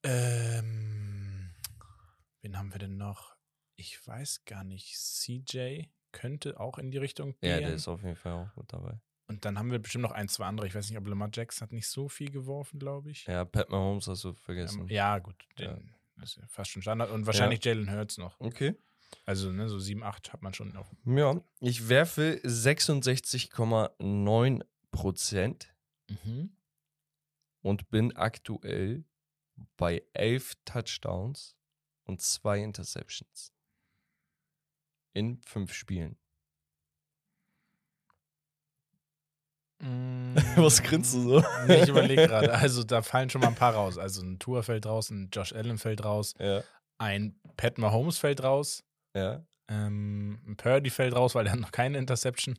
Ähm, 0.05 1.51
wen 2.41 2.57
haben 2.57 2.73
wir 2.73 2.79
denn 2.79 2.97
noch? 2.97 3.35
Ich 3.75 4.07
weiß 4.07 4.45
gar 4.45 4.63
nicht. 4.63 4.97
CJ 4.97 5.87
könnte 6.13 6.61
auch 6.61 6.79
in 6.79 6.93
die 6.93 6.99
Richtung 6.99 7.37
gehen. 7.41 7.51
Ja, 7.51 7.59
der 7.59 7.75
ist 7.75 7.89
auf 7.89 8.05
jeden 8.05 8.15
Fall 8.15 8.33
auch 8.35 8.55
gut 8.55 8.73
dabei. 8.73 9.01
Und 9.27 9.45
dann 9.45 9.59
haben 9.59 9.73
wir 9.73 9.81
bestimmt 9.81 10.03
noch 10.03 10.13
ein, 10.13 10.29
zwei 10.29 10.45
andere. 10.47 10.69
Ich 10.69 10.75
weiß 10.77 10.89
nicht, 10.89 10.99
ob 10.99 11.09
Lamar 11.09 11.31
Jackson 11.35 11.67
hat 11.67 11.73
nicht 11.73 11.89
so 11.89 12.09
viel 12.09 12.31
geworfen, 12.31 12.79
glaube 12.79 13.11
ich. 13.11 13.27
Ja, 13.27 13.45
Pat 13.45 13.71
Mahomes 13.71 14.07
hast 14.07 14.23
du 14.23 14.35
vergessen. 14.35 14.83
Ähm, 14.83 14.89
ja, 14.89 15.19
gut. 15.19 15.35
Den, 15.59 15.93
Das 16.15 16.31
ist 16.31 16.37
ja 16.37 16.47
fast 16.47 16.71
schon 16.71 16.83
Standard. 16.83 17.11
Und 17.11 17.27
wahrscheinlich 17.27 17.65
Jalen 17.65 17.91
Hurts 17.91 18.19
noch. 18.19 18.39
Okay. 18.39 18.77
Also, 19.29 19.51
ne, 19.51 19.69
so 19.69 19.81
7, 19.81 20.05
8 20.05 20.33
hat 20.33 20.43
man 20.43 20.55
schon 20.55 20.73
noch. 20.73 20.93
Ja, 21.05 21.41
ich 21.61 21.89
werfe 21.89 22.41
66,9 22.45 24.63
Prozent 24.93 25.75
Mhm. 26.09 26.57
und 27.63 27.91
bin 27.91 28.15
aktuell 28.17 29.05
bei 29.77 30.05
11 30.13 30.55
Touchdowns 30.65 31.57
und 32.05 32.21
zwei 32.23 32.63
Interceptions. 32.63 33.53
In 35.15 35.41
fünf 35.43 35.73
Spielen. 35.75 36.17
Was 40.57 40.83
grinst 40.83 41.15
du 41.15 41.21
so? 41.21 41.45
Nee, 41.67 41.83
ich 41.83 41.89
überlege 41.89 42.27
gerade. 42.27 42.53
Also, 42.55 42.83
da 42.85 43.03
fallen 43.03 43.29
schon 43.29 43.41
mal 43.43 43.49
ein 43.49 43.55
paar 43.55 43.75
raus. 43.75 43.99
Also, 43.99 44.23
ein 44.23 44.39
Tour 44.39 44.63
fällt 44.63 44.87
raus, 44.87 45.11
ein 45.11 45.29
Josh 45.33 45.53
Allen 45.53 45.79
fällt 45.79 46.05
raus, 46.05 46.35
Ja, 46.39 46.63
ein 46.99 47.39
Pat 47.57 47.77
Mahomes 47.79 48.19
fällt 48.19 48.43
raus, 48.43 48.85
ja. 49.17 49.47
ähm, 49.69 50.55
Purdy 50.59 50.91
fällt 50.91 51.15
raus, 51.15 51.35
weil 51.35 51.47
er 51.47 51.53
hat 51.53 51.61
noch 51.61 51.73
keine 51.73 51.99
Interception. 51.99 52.57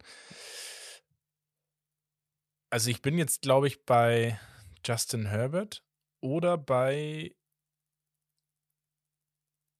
Also, 2.69 2.89
ich 2.89 3.01
bin 3.01 3.17
jetzt, 3.17 3.41
glaube 3.41 3.67
ich, 3.67 3.85
bei 3.85 4.39
Justin 4.85 5.25
Herbert 5.27 5.83
oder 6.21 6.57
bei. 6.57 7.33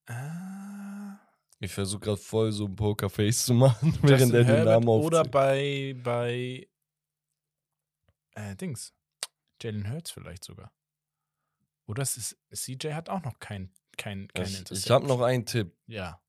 Ah, 0.10 1.20
Ich 1.60 1.74
versuche 1.74 2.00
gerade 2.02 2.18
voll 2.22 2.52
so 2.52 2.66
ein 2.66 2.76
Pokerface 2.76 3.46
zu 3.46 3.54
machen, 3.54 3.98
während 4.04 4.34
Justin 4.34 4.36
er 4.36 4.44
den 4.44 4.66
Namen 4.66 4.88
oder 4.88 5.26
aufzählt. 5.26 5.32
bei, 5.32 5.96
bei 6.02 6.68
äh, 8.36 8.56
Dings. 8.56 8.94
Jalen 9.62 9.92
Hurts 9.92 10.12
vielleicht 10.12 10.44
sogar. 10.44 10.72
Oder 11.88 12.04
es 12.04 12.16
ist, 12.18 12.38
CJ 12.54 12.94
hat 12.94 13.10
auch 13.10 13.24
noch 13.24 13.40
kein, 13.40 13.74
kein, 13.98 14.28
keine 14.30 14.48
Ich, 14.48 14.60
Interception. 14.60 14.78
ich 14.78 14.92
habe 14.92 15.08
noch 15.08 15.22
einen 15.22 15.46
Tipp. 15.46 15.76
Ja. 15.88 16.22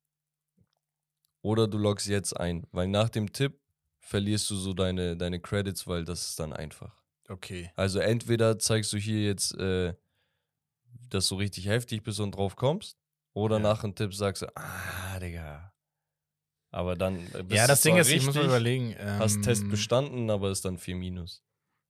Oder 1.42 1.68
du 1.68 1.78
loggst 1.78 2.06
jetzt 2.06 2.38
ein, 2.38 2.66
weil 2.72 2.88
nach 2.88 3.08
dem 3.08 3.32
Tipp 3.32 3.60
verlierst 4.00 4.50
du 4.50 4.56
so 4.56 4.72
deine, 4.74 5.16
deine 5.16 5.40
Credits, 5.40 5.86
weil 5.86 6.04
das 6.04 6.28
ist 6.30 6.40
dann 6.40 6.52
einfach. 6.52 6.94
Okay. 7.28 7.70
Also 7.76 7.98
entweder 8.00 8.58
zeigst 8.58 8.92
du 8.92 8.96
hier 8.96 9.22
jetzt, 9.24 9.54
äh, 9.54 9.94
dass 11.10 11.28
du 11.28 11.36
richtig 11.36 11.66
heftig 11.66 12.02
bist 12.02 12.20
und 12.20 12.32
drauf 12.32 12.56
kommst, 12.56 12.96
oder 13.34 13.56
Ja. 13.56 13.62
nach 13.62 13.82
dem 13.82 13.94
Tipp 13.94 14.14
sagst 14.14 14.42
du, 14.42 14.56
ah, 14.56 15.18
Digga. 15.20 15.72
Aber 16.70 16.96
dann 16.96 17.24
bist 17.24 17.50
ja, 17.52 17.66
das 17.66 17.80
Ding 17.82 17.96
ist, 17.96 18.10
ich 18.10 18.24
muss 18.24 18.34
mal 18.34 18.40
richtig, 18.40 18.48
überlegen. 18.50 18.94
Ähm, 18.98 19.18
Hast 19.18 19.42
Test 19.42 19.68
bestanden, 19.70 20.28
aber 20.30 20.50
ist 20.50 20.64
dann 20.64 20.76
4 20.78 20.96
minus. 20.96 21.42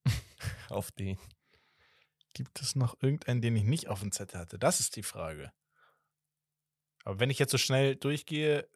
Auf 0.68 0.92
den. 0.92 1.18
Gibt 2.34 2.60
es 2.60 2.76
noch 2.76 2.96
irgendeinen, 3.02 3.40
den 3.40 3.56
ich 3.56 3.64
nicht 3.64 3.88
auf 3.88 4.00
dem 4.00 4.12
Zettel 4.12 4.38
hatte? 4.38 4.58
Das 4.58 4.78
ist 4.78 4.94
die 4.94 5.02
Frage. 5.02 5.52
Aber 7.04 7.18
wenn 7.18 7.30
ich 7.30 7.40
jetzt 7.40 7.50
so 7.50 7.58
schnell 7.58 7.96
durchgehe, 7.96 8.68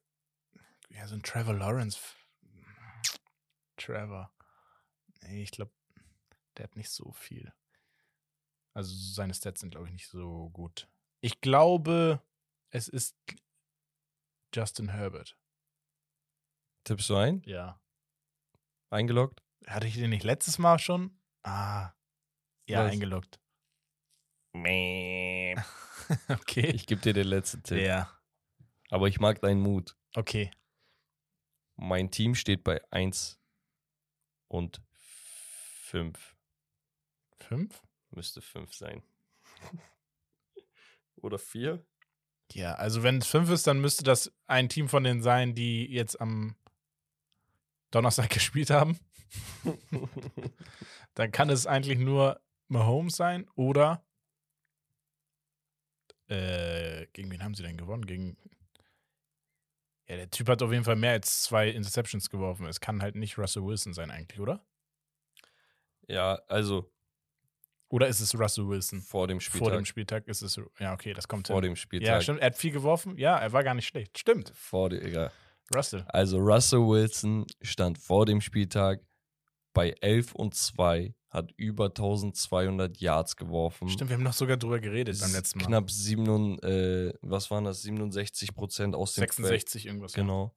ja, 0.94 1.06
so 1.06 1.14
ein 1.14 1.22
Trevor 1.22 1.54
Lawrence. 1.54 1.98
Trevor. 3.76 4.32
Nee, 5.22 5.42
ich 5.42 5.50
glaube, 5.50 5.72
der 6.56 6.64
hat 6.64 6.76
nicht 6.76 6.90
so 6.90 7.12
viel. 7.12 7.52
Also 8.74 8.94
seine 8.94 9.34
Stats 9.34 9.60
sind, 9.60 9.70
glaube 9.70 9.86
ich, 9.86 9.92
nicht 9.92 10.08
so 10.08 10.50
gut. 10.50 10.88
Ich 11.20 11.40
glaube, 11.40 12.22
es 12.70 12.88
ist 12.88 13.16
Justin 14.54 14.88
Herbert. 14.88 15.36
Tippst 16.84 17.08
du 17.10 17.16
ein? 17.16 17.42
Ja. 17.44 17.80
Eingeloggt? 18.90 19.42
Hatte 19.66 19.86
ich 19.86 19.94
den 19.94 20.10
nicht 20.10 20.24
letztes 20.24 20.58
Mal 20.58 20.78
schon? 20.78 21.18
Ah. 21.42 21.92
Ja, 22.68 22.84
Was? 22.84 22.92
eingeloggt. 22.92 23.40
Ich 26.08 26.28
okay. 26.28 26.72
gebe 26.72 27.00
dir 27.00 27.14
den 27.14 27.28
letzten 27.28 27.62
Tipp. 27.62 27.78
Ja. 27.78 28.10
Aber 28.90 29.08
ich 29.08 29.18
mag 29.18 29.40
deinen 29.40 29.60
Mut. 29.60 29.96
Okay. 30.14 30.50
Mein 31.76 32.10
Team 32.10 32.34
steht 32.34 32.64
bei 32.64 32.80
1 32.90 33.40
und 34.48 34.82
5. 34.92 36.36
Fünf? 37.38 37.82
Müsste 38.10 38.40
5 38.40 38.74
sein. 38.74 39.02
Oder 41.16 41.38
4? 41.38 41.84
Ja, 42.54 42.74
also 42.74 43.02
wenn 43.02 43.18
es 43.18 43.26
fünf 43.26 43.50
ist, 43.50 43.66
dann 43.66 43.80
müsste 43.80 44.04
das 44.04 44.32
ein 44.46 44.68
Team 44.68 44.88
von 44.88 45.04
denen 45.04 45.22
sein, 45.22 45.54
die 45.54 45.86
jetzt 45.86 46.20
am 46.20 46.56
Donnerstag 47.90 48.30
gespielt 48.30 48.70
haben. 48.70 48.98
Dann 51.14 51.32
kann 51.32 51.48
es 51.48 51.66
eigentlich 51.66 51.98
nur 51.98 52.40
Mahomes 52.68 53.16
sein 53.16 53.48
oder 53.54 54.04
äh, 56.28 57.06
gegen 57.12 57.30
wen 57.30 57.42
haben 57.42 57.54
sie 57.54 57.62
denn 57.62 57.76
gewonnen? 57.76 58.06
Gegen 58.06 58.36
ja, 60.12 60.18
der 60.18 60.30
Typ 60.30 60.48
hat 60.48 60.62
auf 60.62 60.70
jeden 60.70 60.84
Fall 60.84 60.96
mehr 60.96 61.12
als 61.12 61.42
zwei 61.42 61.68
Interceptions 61.70 62.28
geworfen. 62.28 62.66
Es 62.66 62.80
kann 62.80 63.00
halt 63.00 63.14
nicht 63.16 63.38
Russell 63.38 63.64
Wilson 63.64 63.94
sein 63.94 64.10
eigentlich, 64.10 64.40
oder? 64.40 64.64
ja, 66.08 66.38
also 66.48 66.92
Oder 67.88 68.08
ist 68.08 68.20
es 68.20 68.38
Russell 68.38 68.68
Wilson? 68.68 69.00
vor 69.00 69.26
dem 69.26 69.40
Spieltag. 69.40 69.68
Vor 69.68 69.76
dem 69.76 69.84
Spieltag 69.86 70.28
ist 70.28 70.42
es 70.42 70.60
ja 70.78 70.92
okay, 70.92 71.14
das 71.14 71.28
kommt 71.28 71.46
vor 71.46 71.56
hin. 71.56 71.70
dem 71.70 71.76
Spieltag. 71.76 72.06
Ja, 72.08 72.20
stimmt. 72.20 72.40
Er 72.40 72.46
hat 72.46 72.56
viel 72.56 72.72
geworfen. 72.72 73.16
Ja, 73.16 73.38
er 73.38 73.52
war 73.52 73.64
gar 73.64 73.74
nicht 73.74 73.86
schlecht. 73.86 74.18
Stimmt. 74.18 74.52
Vor 74.54 74.90
dem, 74.90 75.02
egal. 75.02 75.32
Russell. 75.74 76.04
Also 76.08 76.38
Russell 76.38 76.80
Wilson 76.80 77.46
stand 77.62 77.96
vor 77.98 78.26
dem 78.26 78.40
Spieltag 78.42 79.00
bei 79.72 79.94
11 80.00 80.34
und 80.34 80.54
2, 80.54 81.14
hat 81.30 81.52
über 81.56 81.86
1200 81.86 82.98
Yards 82.98 83.36
geworfen. 83.36 83.88
Stimmt, 83.88 84.10
wir 84.10 84.16
haben 84.16 84.22
noch 84.22 84.34
sogar 84.34 84.58
drüber 84.58 84.80
geredet 84.80 85.18
beim 85.18 85.32
letzten 85.32 85.60
Mal. 85.60 85.66
Knapp 85.66 85.90
7, 85.90 86.58
äh, 86.58 87.14
was 87.22 87.50
waren 87.50 87.64
das? 87.64 87.82
67 87.82 88.54
Prozent 88.54 88.94
aus 88.94 89.14
dem 89.14 89.22
Feld. 89.22 89.36
66 89.36 89.86
irgendwas. 89.86 90.14
ja. 90.14 90.22
Genau. 90.22 90.54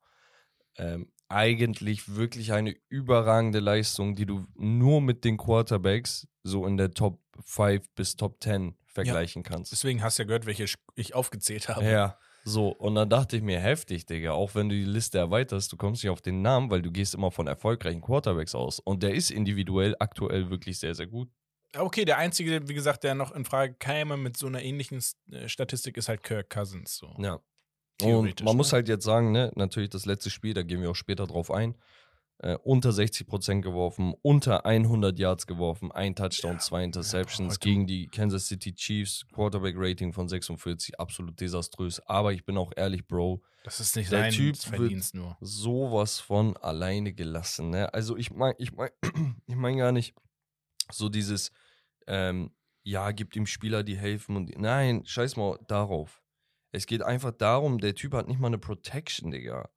Ähm, 0.77 1.09
eigentlich 1.29 2.15
wirklich 2.15 2.51
eine 2.51 2.75
überragende 2.89 3.59
Leistung, 3.59 4.15
die 4.15 4.25
du 4.25 4.45
nur 4.55 5.01
mit 5.01 5.23
den 5.23 5.37
Quarterbacks 5.37 6.27
so 6.43 6.65
in 6.67 6.75
der 6.77 6.91
Top 6.91 7.21
5 7.45 7.89
bis 7.95 8.15
Top 8.17 8.43
10 8.43 8.77
vergleichen 8.85 9.43
kannst. 9.43 9.71
Deswegen 9.71 10.03
hast 10.03 10.19
du 10.19 10.23
ja 10.23 10.27
gehört, 10.27 10.45
welche 10.45 10.65
ich 10.95 11.15
aufgezählt 11.15 11.69
habe. 11.69 11.85
Ja, 11.85 12.19
so. 12.47 12.69
Und 12.69 12.95
dann 12.95 13.09
dachte 13.09 13.35
ich 13.35 13.43
mir, 13.43 13.59
heftig, 13.59 14.05
Digga. 14.05 14.31
Auch 14.31 14.53
wenn 14.53 14.69
du 14.69 14.75
die 14.75 14.85
Liste 14.85 15.17
erweiterst, 15.17 15.71
du 15.71 15.77
kommst 15.77 16.03
nicht 16.03 16.11
auf 16.11 16.21
den 16.21 16.43
Namen, 16.43 16.69
weil 16.69 16.83
du 16.83 16.91
gehst 16.91 17.15
immer 17.15 17.31
von 17.31 17.47
erfolgreichen 17.47 18.01
Quarterbacks 18.01 18.53
aus. 18.53 18.79
Und 18.79 19.01
der 19.01 19.15
ist 19.15 19.31
individuell 19.31 19.95
aktuell 19.99 20.51
wirklich 20.51 20.77
sehr, 20.77 20.93
sehr 20.93 21.07
gut. 21.07 21.27
Okay, 21.75 22.05
der 22.05 22.19
einzige, 22.19 22.69
wie 22.69 22.75
gesagt, 22.75 23.03
der 23.03 23.15
noch 23.15 23.31
in 23.31 23.45
Frage 23.45 23.73
käme 23.73 24.15
mit 24.15 24.37
so 24.37 24.45
einer 24.47 24.61
ähnlichen 24.61 25.03
äh, 25.31 25.49
Statistik, 25.49 25.97
ist 25.97 26.07
halt 26.07 26.23
Kirk 26.23 26.49
Cousins. 26.49 26.95
So. 26.95 27.13
Ja. 27.17 27.33
Und 27.33 27.41
Theoretisch, 27.97 28.45
man 28.45 28.53
ne? 28.53 28.57
muss 28.57 28.73
halt 28.73 28.87
jetzt 28.87 29.05
sagen, 29.05 29.31
ne, 29.31 29.51
natürlich 29.55 29.89
das 29.89 30.05
letzte 30.05 30.29
Spiel, 30.29 30.53
da 30.53 30.63
gehen 30.63 30.81
wir 30.81 30.91
auch 30.91 30.95
später 30.95 31.25
drauf 31.25 31.49
ein. 31.49 31.75
Äh, 32.39 32.57
unter 32.63 32.91
60 32.91 33.27
Prozent 33.27 33.63
geworfen, 33.63 34.13
unter 34.21 34.65
100 34.65 35.17
Yards 35.17 35.47
geworfen, 35.47 35.91
ein 35.93 36.15
Touchdown, 36.15 36.53
Ja, 36.55 36.59
zwei 36.59 36.83
Interceptions 36.83 37.53
heute- 37.53 37.59
gegen 37.61 37.87
die 37.87 38.07
Kansas 38.07 38.47
City 38.47 38.73
Chiefs, 38.75 39.25
Quarterback-Rating 39.33 40.11
von 40.11 40.27
46, 40.27 40.99
absolut 40.99 41.39
desaströs. 41.39 42.01
Aber 42.01 42.33
ich 42.33 42.43
bin 42.43 42.57
auch 42.57 42.73
ehrlich, 42.75 43.07
Bro, 43.07 43.41
Das 43.63 43.79
ist 43.79 43.95
nicht 43.95 44.11
Der 44.11 44.29
Typ 44.31 44.57
Verdienst 44.57 45.15
nur. 45.15 45.37
sowas 45.39 46.19
von 46.19 46.57
alleine 46.57 47.13
gelassen. 47.13 47.69
Ne? 47.69 47.91
Also 47.93 48.17
ich 48.17 48.31
meine, 48.31 48.55
ich 48.59 48.73
meine, 48.73 48.91
ich 49.47 49.55
meine 49.55 49.77
gar 49.77 49.91
nicht 49.93 50.13
so 50.91 51.07
dieses, 51.07 51.51
ähm, 52.05 52.51
ja, 52.83 53.11
gibt 53.11 53.35
ihm 53.37 53.45
Spieler, 53.45 53.81
die 53.83 53.97
helfen 53.97 54.35
und 54.35 54.55
nein, 54.59 55.05
scheiß 55.05 55.37
mal 55.37 55.57
darauf. 55.69 56.21
Es 56.73 56.85
geht 56.85 57.01
einfach 57.01 57.31
darum, 57.31 57.79
der 57.79 57.95
Typ 57.95 58.13
hat 58.13 58.27
nicht 58.27 58.39
mal 58.41 58.47
eine 58.47 58.57
Protection, 58.59 59.31
Digga. 59.31 59.69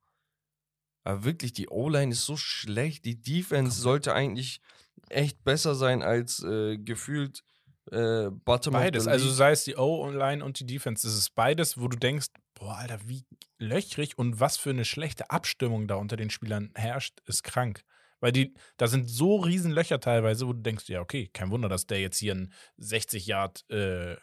Aber 1.08 1.24
wirklich, 1.24 1.54
die 1.54 1.70
O-Line 1.70 2.12
ist 2.12 2.26
so 2.26 2.36
schlecht. 2.36 3.06
Die 3.06 3.18
Defense 3.18 3.80
sollte 3.80 4.12
eigentlich 4.12 4.60
echt 5.08 5.42
besser 5.42 5.74
sein 5.74 6.02
als 6.02 6.42
äh, 6.42 6.76
gefühlt 6.76 7.42
äh, 7.90 8.28
Bottom 8.30 8.74
Beides, 8.74 9.06
also 9.06 9.30
sei 9.30 9.52
es 9.52 9.64
die 9.64 9.76
O-Line 9.76 10.44
und 10.44 10.60
die 10.60 10.66
Defense, 10.66 11.06
das 11.06 11.16
ist 11.16 11.34
beides, 11.34 11.80
wo 11.80 11.88
du 11.88 11.96
denkst, 11.96 12.26
boah, 12.52 12.76
Alter, 12.76 12.98
wie 13.06 13.24
löchrig 13.56 14.18
und 14.18 14.38
was 14.38 14.58
für 14.58 14.68
eine 14.68 14.84
schlechte 14.84 15.30
Abstimmung 15.30 15.88
da 15.88 15.94
unter 15.94 16.18
den 16.18 16.28
Spielern 16.28 16.72
herrscht, 16.74 17.20
ist 17.24 17.42
krank. 17.42 17.84
Weil 18.20 18.32
die, 18.32 18.52
da 18.76 18.86
sind 18.86 19.08
so 19.08 19.36
riesen 19.36 19.70
Löcher 19.70 20.00
teilweise, 20.00 20.46
wo 20.46 20.52
du 20.52 20.60
denkst, 20.60 20.90
ja, 20.90 21.00
okay, 21.00 21.30
kein 21.32 21.50
Wunder, 21.50 21.70
dass 21.70 21.86
der 21.86 22.02
jetzt 22.02 22.18
hier 22.18 22.32
einen 22.32 22.52
60-Yard 22.78 23.64
äh, 23.70 24.16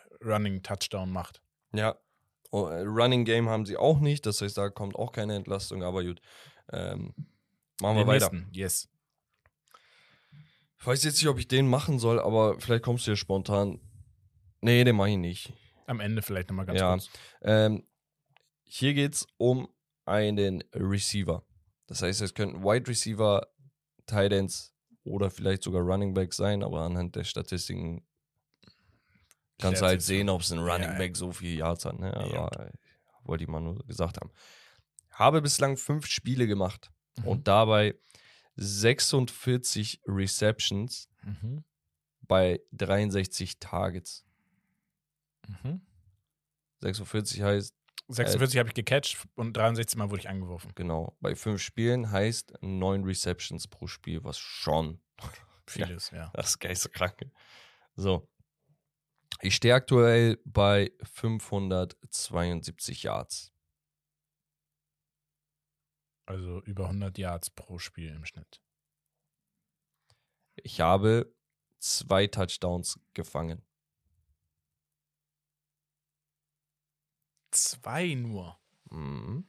macht. 1.08 1.42
Ja. 1.74 1.96
Oh, 2.52 2.68
äh, 2.68 2.82
Running 2.82 3.26
Game 3.26 3.50
haben 3.50 3.66
sie 3.66 3.76
auch 3.76 4.00
nicht, 4.00 4.28
das 4.28 4.42
heißt, 4.42 4.58
da 4.58 4.70
kommt 4.70 4.96
auch 4.96 5.12
keine 5.12 5.36
Entlastung, 5.36 5.82
aber 5.82 6.04
gut. 6.04 6.22
Ähm, 6.72 7.14
machen 7.82 7.96
wir 7.98 8.04
Den 8.04 8.08
weiter. 8.08 8.32
nächsten, 8.32 8.54
Yes. 8.54 8.90
Ich 10.80 10.86
weiß 10.88 11.04
jetzt 11.04 11.16
nicht, 11.22 11.28
ob 11.28 11.40
ich 11.40 11.48
den 11.48 11.68
machen 11.68 11.98
soll, 12.00 12.20
aber 12.20 12.60
vielleicht 12.60 12.84
kommst 12.84 13.08
du 13.08 13.12
ja 13.12 13.18
spontan. 13.18 13.80
Nee, 14.62 14.84
den 14.84 14.96
mache 14.96 15.10
ich 15.12 15.18
nicht. 15.18 15.54
Am 15.88 16.00
Ende 16.00 16.22
vielleicht 16.22 16.50
nochmal 16.50 16.66
ganz 16.68 16.80
Ja. 16.80 16.92
kurz. 16.92 17.10
Ähm, 17.42 17.84
hier 18.64 18.94
geht 18.94 19.14
es 19.14 19.28
um 19.38 19.68
einen 20.06 20.64
Receiver. 20.74 21.44
Das 21.88 22.02
heißt, 22.02 22.22
es 22.22 22.34
könnten 22.34 22.64
Wide 22.64 22.88
Receiver, 22.88 23.48
Tight 24.06 24.32
Ends 24.32 24.74
oder 25.04 25.30
vielleicht 25.32 25.64
sogar 25.64 25.82
Running 25.82 26.14
Back 26.14 26.34
sein, 26.34 26.64
aber 26.64 26.82
anhand 26.82 27.16
der 27.16 27.24
Statistiken 27.24 28.04
kannst 29.60 29.82
du 29.82 29.86
halt 29.86 30.02
sehen, 30.02 30.30
ob 30.30 30.42
es 30.42 30.52
ein 30.52 30.60
Running 30.60 30.90
ja. 30.92 30.98
Back 30.98 31.16
so 31.16 31.32
viele 31.32 31.56
Yards 31.56 31.86
hat. 31.86 32.00
Ne? 32.00 32.14
Aber 32.16 32.30
Ja. 32.32 32.48
äh, 32.66 32.72
wollte 33.24 33.44
ich 33.44 33.50
mal 33.50 33.60
nur 33.62 33.78
gesagt 33.88 34.18
haben. 34.20 34.32
Habe 35.16 35.42
bislang 35.42 35.78
fünf 35.78 36.06
Spiele 36.08 36.48
gemacht 36.48 36.92
Mhm. 37.18 37.28
und 37.28 37.48
dabei 37.48 37.96
46 38.58 40.02
Receptions 40.08 41.10
Mhm. 41.24 41.64
bei 42.22 42.62
63 42.72 43.60
Targets. 43.60 44.26
Mhm. 45.48 45.82
46 46.82 47.42
heißt, 47.42 47.74
46 48.08 48.60
habe 48.60 48.70
ich 48.70 48.76
gecatcht 48.76 49.18
und 49.36 49.54
63 49.58 49.98
Mal 49.98 50.10
wurde 50.12 50.20
ich 50.22 50.30
angeworfen. 50.30 50.72
genau, 50.76 51.18
bei 51.22 51.36
fünf 51.36 51.62
Spielen 51.62 52.12
heißt 52.12 52.54
neun 52.62 53.04
Receptions 53.04 53.68
pro 53.68 53.88
Spiel, 53.88 54.24
was 54.24 54.38
schon 54.38 55.00
Vieles, 55.68 56.12
ja. 56.12 56.30
das 56.34 56.50
ist 56.50 56.60
geisteskrank. 56.60 57.32
So. 57.96 58.30
Ich 59.42 59.56
stehe 59.56 59.74
aktuell 59.74 60.40
bei 60.46 60.92
572 61.04 63.04
Yards. 63.04 63.52
Also 66.26 66.62
über 66.64 66.86
100 66.86 67.18
Yards 67.18 67.50
pro 67.50 67.78
Spiel 67.78 68.10
im 68.10 68.26
Schnitt. 68.26 68.62
Ich 70.56 70.82
habe 70.82 71.34
zwei 71.80 72.28
Touchdowns 72.28 73.00
gefangen. 73.14 73.62
Zwei 77.52 78.16
nur. 78.16 78.60
Mhm. 78.90 79.48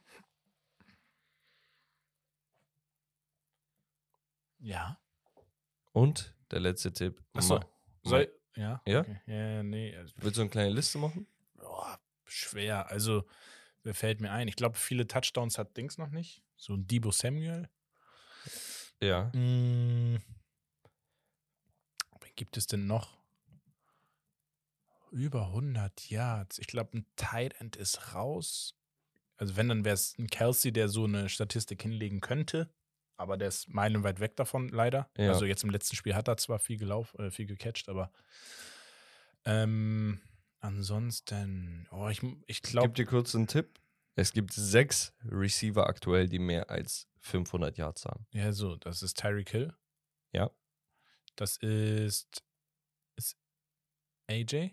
Ja. 4.59 4.99
Und 5.93 6.35
der 6.51 6.59
letzte 6.59 6.93
Tipp. 6.93 7.23
Achso. 7.33 7.59
Soll, 8.03 8.31
ja? 8.55 8.81
Ja? 8.85 9.01
Okay. 9.01 9.21
Ja, 9.25 9.63
nee. 9.63 9.95
Also, 9.95 10.13
Willst 10.17 10.37
du 10.37 10.41
eine 10.41 10.49
kleine 10.49 10.69
Liste 10.69 10.97
machen? 10.97 11.27
boah, 11.55 11.99
schwer. 12.25 12.87
Also, 12.87 13.27
wer 13.87 13.95
fällt 13.95 14.19
mir 14.19 14.31
ein? 14.31 14.49
Ich 14.49 14.57
glaube, 14.57 14.77
viele 14.77 15.07
Touchdowns 15.07 15.57
hat 15.57 15.77
Dings 15.77 15.97
noch 15.97 16.09
nicht. 16.09 16.43
So 16.57 16.73
ein 16.73 16.85
Debo 16.87 17.11
Samuel. 17.11 17.69
Ja. 19.01 19.31
Mm. 19.33 20.17
Wen 22.19 22.35
gibt 22.35 22.57
es 22.57 22.67
denn 22.67 22.85
noch? 22.85 23.17
Über 25.11 25.47
100 25.47 26.09
Yards. 26.09 26.59
Ich 26.59 26.67
glaube, 26.67 26.97
ein 26.97 27.05
Tight 27.15 27.59
End 27.61 27.77
ist 27.77 28.13
raus. 28.13 28.75
Also, 29.37 29.55
wenn, 29.55 29.69
dann 29.69 29.85
wäre 29.85 29.93
es 29.93 30.17
ein 30.17 30.27
Kelsey, 30.27 30.73
der 30.73 30.89
so 30.89 31.05
eine 31.05 31.29
Statistik 31.29 31.81
hinlegen 31.81 32.19
könnte. 32.19 32.69
Aber 33.15 33.37
der 33.37 33.47
ist 33.47 33.69
meilenweit 33.69 34.19
weg 34.19 34.35
davon, 34.35 34.67
leider. 34.67 35.09
Ja. 35.17 35.29
Also, 35.29 35.45
jetzt 35.45 35.63
im 35.63 35.69
letzten 35.69 35.95
Spiel 35.95 36.13
hat 36.13 36.27
er 36.27 36.35
zwar 36.35 36.59
viel 36.59 36.77
gelaufen, 36.77 37.19
äh, 37.19 37.31
viel 37.31 37.45
gecatcht, 37.45 37.87
aber. 37.87 38.11
Ähm, 39.45 40.19
ansonsten, 40.67 41.87
oh, 41.91 42.09
ich, 42.09 42.21
ich 42.21 42.33
Ich 42.47 42.61
gebe 42.61 42.71
glaube, 42.71 42.93
dir 42.93 43.05
kurz 43.05 43.33
einen 43.33 43.47
Tipp. 43.47 43.79
Es 44.15 44.33
gibt 44.33 44.51
sechs 44.53 45.13
Receiver 45.23 45.87
aktuell, 45.87 46.27
die 46.27 46.39
mehr 46.39 46.69
als 46.69 47.07
500 47.19 47.77
Yards 47.77 48.05
haben. 48.05 48.25
ja, 48.31 48.51
so, 48.51 48.75
das 48.75 49.01
ist 49.01 49.17
Tyreek 49.17 49.49
Hill. 49.49 49.73
Ja. 50.33 50.51
Das 51.35 51.57
ist. 51.57 52.43
Ist 53.15 53.37
AJ? 54.27 54.71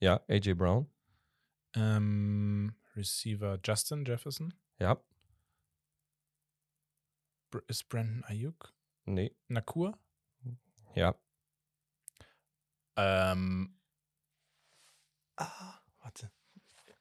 Ja, 0.00 0.20
AJ 0.28 0.54
Brown. 0.54 0.90
Ähm, 1.74 2.74
Receiver 2.96 3.58
Justin 3.64 4.04
Jefferson. 4.04 4.52
Ja. 4.78 5.02
Br 7.50 7.62
ist 7.68 7.88
Brandon 7.88 8.24
Ayuk? 8.24 8.74
Nee. 9.04 9.34
Nakur? 9.48 9.98
Ja. 10.94 11.14
Ähm. 12.96 13.76
Ah, 15.40 15.80
warte. 16.02 16.30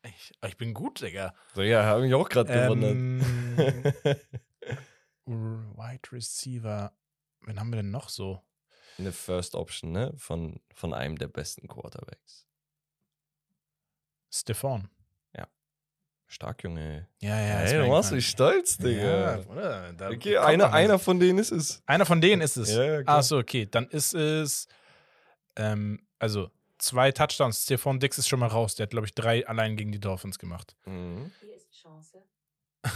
Ich, 0.04 0.32
ich 0.46 0.58
bin 0.58 0.74
gut, 0.74 1.02
Digga. 1.02 1.34
So, 1.54 1.62
ja, 1.62 1.84
habe 1.84 2.02
mich 2.02 2.14
auch 2.14 2.30
gerade 2.30 2.52
gewundert. 2.52 2.92
Ähm, 2.92 3.22
Wide 5.78 6.12
Receiver. 6.12 6.94
Wen 7.42 7.60
haben 7.60 7.70
wir 7.70 7.78
denn 7.78 7.92
noch 7.92 8.10
so? 8.10 8.42
Eine 8.98 9.12
First 9.12 9.56
Option, 9.56 9.92
ne? 9.92 10.14
Von, 10.18 10.62
von 10.74 10.94
einem 10.94 11.18
der 11.18 11.28
besten 11.28 11.68
Quarterbacks. 11.68 12.48
Stefan. 14.30 14.90
Stark, 16.32 16.64
Junge. 16.64 17.08
Ja, 17.22 17.30
ja. 17.30 17.56
Hey, 17.56 17.80
du 17.80 17.88
machst 17.88 18.12
mich 18.12 18.30
stolz, 18.30 18.78
Digga. 18.78 19.40
Ja, 19.40 19.92
da 19.94 20.10
okay, 20.12 20.38
einer, 20.38 20.72
einer 20.72 21.00
von 21.00 21.20
denen 21.20 21.40
ist 21.40 21.52
es. 21.52 21.82
Einer 21.88 22.06
von 22.06 22.22
denen 22.22 22.44
ist 22.44 22.56
es. 22.56 22.70
Ja, 22.72 22.84
ja, 22.84 23.02
klar. 23.02 23.18
Ach 23.18 23.24
so, 23.24 23.40
okay. 23.40 23.66
Dann 23.66 23.88
ist 23.88 24.14
es, 24.14 24.68
ähm, 25.56 26.06
also 26.20 26.52
zwei 26.80 27.12
Touchdowns. 27.12 27.64
Stefan 27.64 28.00
Dix 28.00 28.18
ist 28.18 28.28
schon 28.28 28.40
mal 28.40 28.48
raus. 28.48 28.76
Der 28.76 28.86
hat, 28.86 28.92
glaube 28.92 29.06
ich, 29.08 29.14
drei 29.14 29.48
allein 29.48 29.76
gegen 29.76 29.92
die 29.92 30.00
Dolphins 30.00 30.40
gemacht. 30.40 30.76
Mhm. 30.86 31.32
Hier 31.40 31.56
ist 31.56 31.72
Chance. 31.72 32.24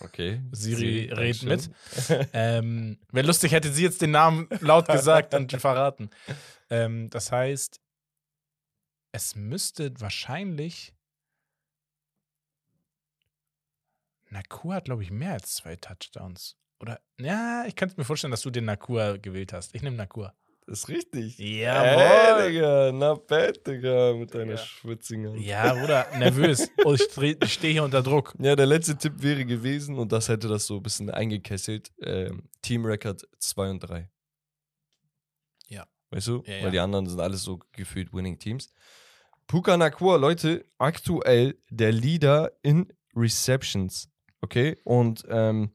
Okay. 0.00 0.42
Siri 0.52 1.10
redet 1.12 1.42
Dankeschön. 1.48 2.26
Ähm, 2.32 2.98
Wäre 3.10 3.26
lustig, 3.26 3.52
hätte 3.52 3.72
sie 3.72 3.84
jetzt 3.84 4.02
den 4.02 4.10
Namen 4.10 4.48
laut 4.60 4.88
gesagt 4.88 5.34
und 5.34 5.52
verraten. 5.52 6.10
Ähm, 6.68 7.08
das 7.10 7.32
heißt, 7.32 7.80
es 9.12 9.34
müsste 9.36 9.92
wahrscheinlich. 10.00 10.94
Nakua 14.30 14.74
hat, 14.74 14.86
glaube 14.86 15.02
ich, 15.04 15.10
mehr 15.10 15.32
als 15.34 15.54
zwei 15.54 15.76
Touchdowns. 15.76 16.56
Oder, 16.80 17.00
ja, 17.18 17.64
ich 17.66 17.76
könnte 17.76 17.94
mir 17.96 18.04
vorstellen, 18.04 18.32
dass 18.32 18.42
du 18.42 18.50
den 18.50 18.64
Nakua 18.64 19.16
gewählt 19.16 19.52
hast. 19.52 19.74
Ich 19.74 19.82
nehme 19.82 19.96
Nakua. 19.96 20.34
Das 20.66 20.78
ist 20.80 20.88
richtig. 20.88 21.38
Jawohl. 21.38 22.02
Hey, 22.02 22.50
Digga. 22.52 22.92
Not 22.92 23.26
bad, 23.26 23.66
Digga. 23.66 24.14
Mit 24.14 24.34
deiner 24.34 24.56
schwitzigen 24.56 25.28
Hand. 25.32 25.40
Ja, 25.40 25.74
Bruder, 25.74 26.06
nervös. 26.18 26.68
Oh, 26.84 26.94
ich, 26.94 27.02
dreh- 27.02 27.36
ich 27.44 27.52
stehe 27.52 27.72
hier 27.74 27.84
unter 27.84 28.02
Druck. 28.02 28.34
Ja, 28.38 28.56
der 28.56 28.64
letzte 28.66 28.96
Tipp 28.96 29.14
wäre 29.22 29.44
gewesen, 29.44 29.98
und 29.98 30.10
das 30.12 30.28
hätte 30.30 30.48
das 30.48 30.66
so 30.66 30.76
ein 30.76 30.82
bisschen 30.82 31.10
eingekesselt: 31.10 31.92
ähm, 32.00 32.48
Team 32.62 32.86
Record 32.86 33.28
2 33.38 33.70
und 33.70 33.80
3. 33.80 34.08
Ja. 35.68 35.86
Weißt 36.10 36.28
du? 36.28 36.42
Ja, 36.46 36.54
ja. 36.56 36.64
Weil 36.64 36.70
die 36.70 36.80
anderen 36.80 37.06
sind 37.06 37.20
alles 37.20 37.42
so 37.42 37.60
gefühlt 37.72 38.12
Winning 38.14 38.38
Teams. 38.38 38.72
Puka 39.46 39.76
Nakua, 39.76 40.16
Leute, 40.16 40.64
aktuell 40.78 41.58
der 41.68 41.92
Leader 41.92 42.52
in 42.62 42.90
Receptions. 43.14 44.08
Okay? 44.40 44.76
Und 44.84 45.24
ähm, 45.28 45.72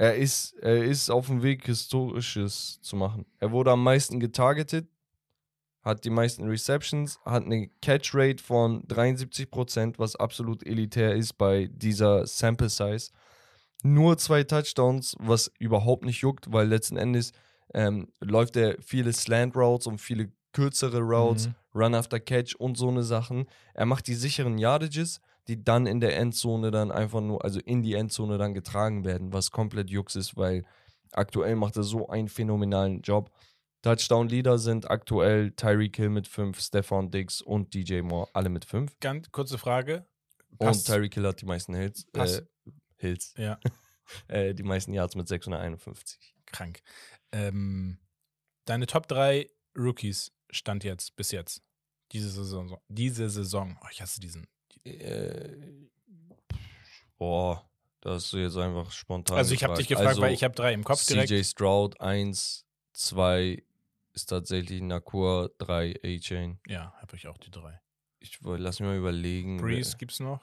er, 0.00 0.16
ist, 0.16 0.54
er 0.62 0.82
ist 0.82 1.10
auf 1.10 1.26
dem 1.26 1.42
Weg, 1.42 1.66
Historisches 1.66 2.80
zu 2.80 2.96
machen. 2.96 3.26
Er 3.38 3.52
wurde 3.52 3.70
am 3.70 3.84
meisten 3.84 4.18
getargetet, 4.18 4.88
hat 5.82 6.06
die 6.06 6.10
meisten 6.10 6.48
Receptions, 6.48 7.18
hat 7.26 7.44
eine 7.44 7.68
Catch-Rate 7.82 8.42
von 8.42 8.82
73%, 8.84 9.98
was 9.98 10.16
absolut 10.16 10.66
elitär 10.66 11.14
ist 11.14 11.34
bei 11.36 11.66
dieser 11.70 12.26
Sample 12.26 12.70
Size. 12.70 13.10
Nur 13.82 14.16
zwei 14.16 14.42
Touchdowns, 14.42 15.16
was 15.18 15.52
überhaupt 15.58 16.06
nicht 16.06 16.22
juckt, 16.22 16.50
weil 16.50 16.66
letzten 16.66 16.96
Endes 16.96 17.32
ähm, 17.74 18.08
läuft 18.20 18.56
er 18.56 18.76
viele 18.80 19.12
Slant 19.12 19.54
Routes 19.54 19.86
und 19.86 20.00
viele 20.00 20.32
kürzere 20.54 21.00
Routes, 21.00 21.48
Mhm. 21.48 21.54
Run 21.74 21.94
after 21.94 22.18
Catch 22.18 22.54
und 22.56 22.78
so 22.78 22.88
eine 22.88 23.02
Sachen. 23.02 23.44
Er 23.74 23.84
macht 23.84 24.06
die 24.06 24.14
sicheren 24.14 24.56
Yardages, 24.56 25.20
die 25.50 25.64
dann 25.64 25.86
in 25.86 25.98
der 25.98 26.16
Endzone 26.16 26.70
dann 26.70 26.92
einfach 26.92 27.20
nur, 27.20 27.44
also 27.44 27.58
in 27.58 27.82
die 27.82 27.94
Endzone 27.94 28.38
dann 28.38 28.54
getragen 28.54 29.04
werden, 29.04 29.32
was 29.32 29.50
komplett 29.50 29.90
Jux 29.90 30.14
ist, 30.14 30.36
weil 30.36 30.64
aktuell 31.10 31.56
macht 31.56 31.76
er 31.76 31.82
so 31.82 32.08
einen 32.08 32.28
phänomenalen 32.28 33.02
Job. 33.02 33.32
Touchdown-Leader 33.82 34.58
sind 34.58 34.88
aktuell 34.88 35.50
Tyreek 35.50 35.96
Hill 35.96 36.10
mit 36.10 36.28
5, 36.28 36.60
Stefan 36.60 37.10
Diggs 37.10 37.42
und 37.42 37.74
DJ 37.74 38.02
Moore, 38.02 38.28
alle 38.32 38.48
mit 38.48 38.64
5. 38.64 39.00
Ganz 39.00 39.32
kurze 39.32 39.58
Frage. 39.58 40.06
Und 40.58 40.84
Tyreek 40.84 41.14
Hill 41.14 41.26
hat 41.26 41.40
die 41.40 41.46
meisten 41.46 41.74
Hills. 41.74 42.06
Äh, 42.12 42.42
Hills. 42.96 43.34
Ja, 43.36 43.58
Äh, 44.28 44.54
die 44.54 44.64
meisten 44.64 44.92
Yards 44.92 45.14
mit 45.14 45.28
651. 45.28 46.34
krank. 46.46 46.82
Ähm, 47.30 47.98
deine 48.64 48.86
Top 48.86 49.06
3 49.06 49.48
Rookies 49.78 50.32
stand 50.50 50.82
jetzt, 50.82 51.14
bis 51.14 51.30
jetzt. 51.30 51.62
Diese 52.12 52.28
Saison. 52.28 52.76
Diese 52.88 53.30
Saison. 53.30 53.78
Oh, 53.80 53.86
ich 53.92 54.02
hasse 54.02 54.20
diesen. 54.20 54.48
Äh, 54.84 55.88
boah, 57.18 57.70
das 58.00 58.24
ist 58.26 58.32
jetzt 58.32 58.56
einfach 58.56 58.90
spontan. 58.92 59.36
Also 59.36 59.54
ich 59.54 59.62
habe 59.64 59.74
dich 59.76 59.88
gefragt, 59.88 60.08
Also, 60.08 60.22
weil 60.22 60.32
ich 60.32 60.44
habe 60.44 60.54
drei 60.54 60.72
im 60.72 60.84
Kopf 60.84 61.06
direkt. 61.06 61.28
CJ 61.28 61.42
Stroud 61.44 62.00
1, 62.00 62.66
2 62.94 63.62
ist 64.12 64.26
tatsächlich 64.26 64.80
Nakua, 64.82 65.48
3 65.58 66.00
A-Chain. 66.04 66.58
Ja, 66.66 66.92
habe 67.00 67.16
ich 67.16 67.26
auch 67.28 67.38
die 67.38 67.50
drei. 67.50 67.80
Ich 68.18 68.38
lass 68.42 68.80
mich 68.80 68.88
mal 68.88 68.96
überlegen. 68.98 69.58
Breeze 69.58 69.96
gibt's 69.96 70.20
noch? 70.20 70.42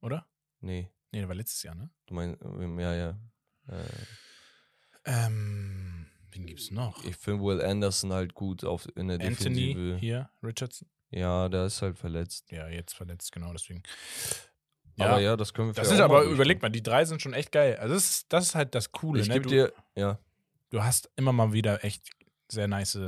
Oder? 0.00 0.26
Nee, 0.60 0.90
Nee, 1.12 1.18
der 1.20 1.28
war 1.28 1.34
letztes 1.34 1.62
Jahr, 1.62 1.74
ne? 1.74 1.90
du 2.06 2.14
meinst, 2.14 2.42
ähm, 2.42 2.80
ja, 2.80 2.94
ja. 2.94 3.18
Äh, 3.68 3.84
Ähm, 5.04 6.06
wen 6.30 6.46
gibt's 6.46 6.70
noch? 6.70 7.04
ich 7.04 7.16
finde 7.16 7.44
Will 7.44 7.60
Anderson 7.60 8.12
halt 8.12 8.34
gut 8.34 8.64
auf, 8.64 8.86
in 8.96 9.08
der 9.08 9.20
Anthony 9.20 9.74
Defensive. 9.74 9.96
hier, 9.98 10.30
Richardson. 10.42 10.88
Ja, 11.12 11.48
der 11.48 11.66
ist 11.66 11.82
halt 11.82 11.98
verletzt. 11.98 12.50
Ja, 12.50 12.68
jetzt 12.68 12.94
verletzt, 12.94 13.30
genau, 13.32 13.52
deswegen. 13.52 13.82
Aber 14.98 15.20
ja, 15.20 15.36
das 15.36 15.52
können 15.54 15.68
wir 15.68 15.74
Das 15.74 15.90
ist 15.90 15.98
mal 15.98 16.04
aber, 16.04 16.16
durchgehen. 16.18 16.34
überleg 16.34 16.62
mal, 16.62 16.68
die 16.70 16.82
drei 16.82 17.04
sind 17.04 17.22
schon 17.22 17.32
echt 17.34 17.52
geil. 17.52 17.76
Also 17.76 17.94
das 17.94 18.10
ist, 18.10 18.32
das 18.32 18.44
ist 18.46 18.54
halt 18.54 18.74
das 18.74 18.92
Coole, 18.92 19.20
Ich 19.20 19.28
ne? 19.28 19.34
gebe 19.34 19.48
dir, 19.48 19.72
ja, 19.94 20.18
du 20.70 20.82
hast 20.82 21.10
immer 21.16 21.32
mal 21.32 21.52
wieder 21.52 21.84
echt 21.84 22.10
sehr 22.48 22.68
nice 22.68 22.98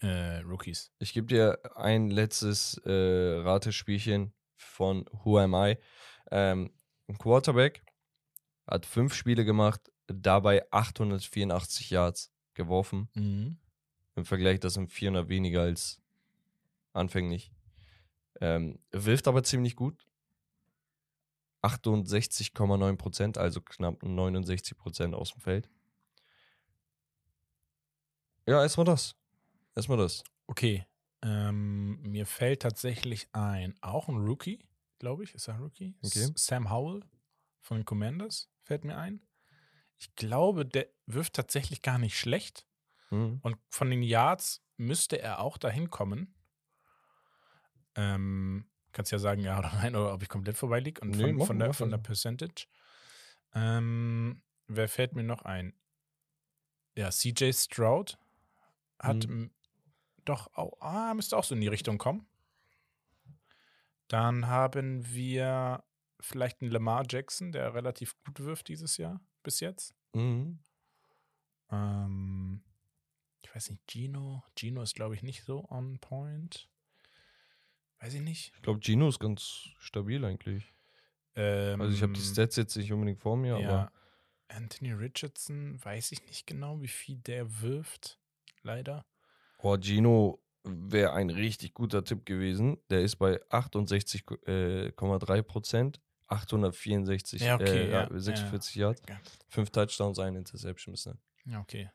äh, 0.00 0.38
Rookies. 0.38 0.90
Ich 0.98 1.12
gebe 1.12 1.26
dir 1.28 1.58
ein 1.76 2.10
letztes 2.10 2.78
äh, 2.84 2.90
Ratespielchen 3.42 4.32
von 4.56 5.04
Who 5.24 5.38
Am 5.38 5.54
I. 5.54 5.78
Ähm, 6.30 6.72
ein 7.08 7.18
Quarterback 7.18 7.82
hat 8.66 8.86
fünf 8.86 9.14
Spiele 9.14 9.44
gemacht, 9.44 9.80
dabei 10.08 10.66
884 10.72 11.90
Yards 11.90 12.32
geworfen. 12.54 13.08
Mhm. 13.14 13.58
Im 14.16 14.24
Vergleich, 14.24 14.60
das 14.60 14.74
sind 14.74 14.90
400 14.90 15.28
weniger 15.28 15.62
als 15.62 16.01
anfänglich. 16.92 17.52
Ähm, 18.40 18.78
wirft 18.90 19.28
aber 19.28 19.44
ziemlich 19.44 19.76
gut. 19.76 20.06
68,9 21.62 22.96
Prozent, 22.96 23.38
also 23.38 23.60
knapp 23.60 24.02
69 24.02 24.76
Prozent 24.76 25.14
aus 25.14 25.32
dem 25.32 25.40
Feld. 25.40 25.70
Ja, 28.46 28.60
erstmal 28.60 28.86
das. 28.86 29.14
Erstmal 29.76 29.98
das. 29.98 30.24
Okay. 30.48 30.84
Ähm, 31.22 32.02
mir 32.02 32.26
fällt 32.26 32.62
tatsächlich 32.62 33.28
ein, 33.32 33.76
auch 33.80 34.08
ein 34.08 34.16
Rookie, 34.16 34.66
glaube 34.98 35.22
ich. 35.22 35.34
Ist 35.34 35.46
er 35.46 35.54
ein 35.54 35.62
Rookie? 35.62 35.94
Okay. 36.02 36.28
Sam 36.34 36.70
Howell 36.70 37.04
von 37.60 37.76
den 37.76 37.84
Commanders 37.84 38.50
fällt 38.64 38.84
mir 38.84 38.96
ein. 38.96 39.22
Ich 39.98 40.16
glaube, 40.16 40.66
der 40.66 40.88
wirft 41.06 41.34
tatsächlich 41.34 41.80
gar 41.80 41.98
nicht 41.98 42.18
schlecht. 42.18 42.66
Mhm. 43.10 43.38
Und 43.42 43.56
von 43.68 43.88
den 43.88 44.02
Yards 44.02 44.64
müsste 44.76 45.20
er 45.20 45.40
auch 45.40 45.58
dahin 45.58 45.90
kommen. 45.90 46.34
Ähm, 47.94 48.66
kannst 48.92 49.12
ja 49.12 49.18
sagen, 49.18 49.42
ja 49.42 49.58
oder 49.58 49.72
nein, 49.74 49.94
oder 49.96 50.14
ob 50.14 50.22
ich 50.22 50.28
komplett 50.28 50.56
vorbeiliege. 50.56 51.00
Und 51.00 51.10
Nee, 51.16 51.34
von, 51.34 51.46
von, 51.46 51.58
der, 51.58 51.72
von 51.74 51.90
der. 51.90 51.98
Percentage. 51.98 52.66
Ähm, 53.54 54.42
wer 54.66 54.88
fällt 54.88 55.14
mir 55.14 55.24
noch 55.24 55.42
ein? 55.42 55.74
Ja, 56.96 57.10
CJ 57.10 57.52
Stroud 57.52 58.18
hat 58.98 59.26
Mhm. 59.26 59.32
m- 59.32 59.50
doch 60.24 60.52
auch, 60.54 60.80
ah, 60.80 61.14
müsste 61.14 61.36
auch 61.36 61.44
so 61.44 61.54
in 61.54 61.60
die 61.60 61.68
Richtung 61.68 61.98
kommen. 61.98 62.26
Dann 64.08 64.46
haben 64.46 65.04
wir 65.14 65.82
vielleicht 66.20 66.60
einen 66.62 66.70
Lamar 66.70 67.04
Jackson, 67.08 67.50
der 67.52 67.74
relativ 67.74 68.14
gut 68.24 68.40
wirft 68.40 68.68
dieses 68.68 68.96
Jahr, 68.98 69.20
bis 69.42 69.60
jetzt. 69.60 69.94
Mhm. 70.14 70.60
Ähm, 71.70 72.62
ich 73.42 73.54
weiß 73.54 73.70
nicht, 73.70 73.82
Gino. 73.90 74.44
Gino 74.56 74.82
ist, 74.82 74.94
glaube 74.94 75.14
ich, 75.14 75.22
nicht 75.22 75.44
so 75.44 75.66
on 75.70 75.98
point. 75.98 76.68
Weiß 78.02 78.14
ich 78.14 78.20
nicht. 78.20 78.52
Ich 78.56 78.62
glaube, 78.62 78.80
Gino 78.82 79.08
ist 79.08 79.20
ganz 79.20 79.68
stabil 79.78 80.24
eigentlich. 80.24 80.74
Ähm, 81.36 81.80
Also 81.80 81.94
ich 81.94 82.02
habe 82.02 82.12
die 82.12 82.20
Stats 82.20 82.56
jetzt 82.56 82.76
nicht 82.76 82.92
unbedingt 82.92 83.20
vor 83.20 83.36
mir, 83.36 83.56
ja. 83.58 83.68
aber 83.68 83.92
Anthony 84.48 84.92
Richardson, 84.92 85.78
weiß 85.82 86.10
ich 86.12 86.26
nicht 86.26 86.44
genau, 86.46 86.82
wie 86.82 86.88
viel 86.88 87.16
der 87.18 87.62
wirft. 87.62 88.18
Leider. 88.62 89.06
oh, 89.58 89.76
Gino 89.78 90.42
wäre 90.64 91.12
ein 91.12 91.30
richtig 91.30 91.74
guter 91.74 92.02
Tipp 92.04 92.26
gewesen. 92.26 92.76
Der 92.90 93.02
ist 93.02 93.16
bei 93.16 93.40
68,3 93.50 95.42
Prozent, 95.42 96.00
864, 96.26 97.40
Ja, 97.40 97.54
okay, 97.54 97.86
äh, 97.86 97.90
ja, 97.90 98.08
46 98.12 98.74
Yards, 98.76 99.02
Ja. 99.08 99.20
fünf 99.48 99.70
Touchdowns, 99.70 100.18
eine 100.18 100.38
Interception 100.38 100.92
bisher. 100.92 101.16
Ja, 101.44 101.60
okay. 101.60 101.90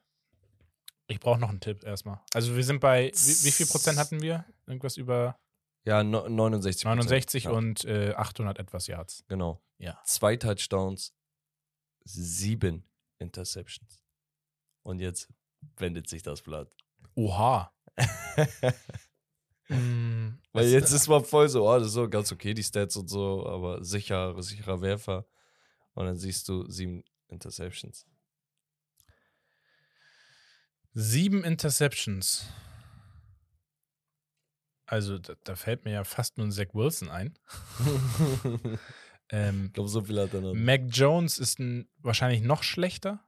Ich 1.07 1.19
brauche 1.19 1.39
noch 1.39 1.49
einen 1.49 1.59
Tipp 1.61 1.83
erstmal. 1.83 2.19
Also 2.33 2.55
wir 2.55 2.63
sind 2.63 2.79
bei, 2.79 3.11
wie, 3.13 3.45
wie 3.45 3.51
viel 3.51 3.65
Prozent 3.65 3.97
hatten 3.97 4.21
wir? 4.21 4.45
Irgendwas 4.65 4.97
über 4.97 5.39
Ja, 5.87 6.03
no, 6.03 6.27
69 6.27 6.83
Prozent. 6.83 6.97
69 7.09 7.43
ja, 7.45 7.51
und 7.51 7.85
äh, 7.85 8.13
800 8.13 8.59
etwas 8.59 8.87
Yards. 8.87 9.23
Genau. 9.29 9.63
Ja. 9.77 9.97
Zwei 10.03 10.35
Touchdowns, 10.35 11.13
sieben 12.03 12.83
Interceptions. 13.19 14.03
Und 14.83 14.99
jetzt 14.99 15.29
wendet 15.77 16.09
sich 16.09 16.23
das 16.23 16.41
Blatt. 16.41 16.75
Oha. 17.15 17.73
Mm, 19.69 20.39
Weil 20.53 20.65
es- 20.67 20.71
jetzt 20.71 20.91
ist 20.93 21.09
man 21.09 21.25
voll 21.25 21.49
so, 21.49 21.67
oh, 21.69 21.77
das 21.77 21.87
ist 21.87 21.93
so 21.93 22.07
ganz 22.07 22.31
okay, 22.31 22.53
die 22.53 22.63
Stats 22.63 22.95
und 22.95 23.09
so, 23.09 23.45
aber 23.45 23.83
sicher, 23.83 24.41
sicherer 24.41 24.79
Werfer. 24.79 25.27
Und 25.93 26.05
dann 26.05 26.15
siehst 26.15 26.47
du 26.47 26.65
sieben 26.71 27.03
Interceptions. 27.27 28.05
Sieben 30.93 31.43
Interceptions. 31.43 32.45
Also, 34.87 35.19
da, 35.19 35.35
da 35.43 35.55
fällt 35.55 35.83
mir 35.83 35.91
ja 35.91 36.03
fast 36.05 36.37
nur 36.37 36.47
ein 36.47 36.51
Zach 36.51 36.73
Wilson 36.73 37.09
ein. 37.09 37.37
ähm, 39.29 39.65
Ich 39.67 39.73
glaube, 39.73 39.89
so 39.89 40.01
viel 40.01 40.19
hat 40.19 40.33
er 40.33 40.39
noch. 40.41 40.53
Mac 40.53 40.81
Jones 40.87 41.39
ist 41.39 41.59
ein, 41.59 41.89
wahrscheinlich 41.97 42.41
noch 42.41 42.63
schlechter, 42.63 43.23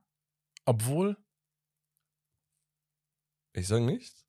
obwohl 0.65 1.17
Ich 3.53 3.67
sag 3.67 3.81
nichts. 3.81 4.25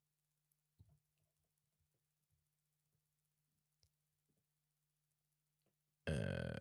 äh, 6.05 6.59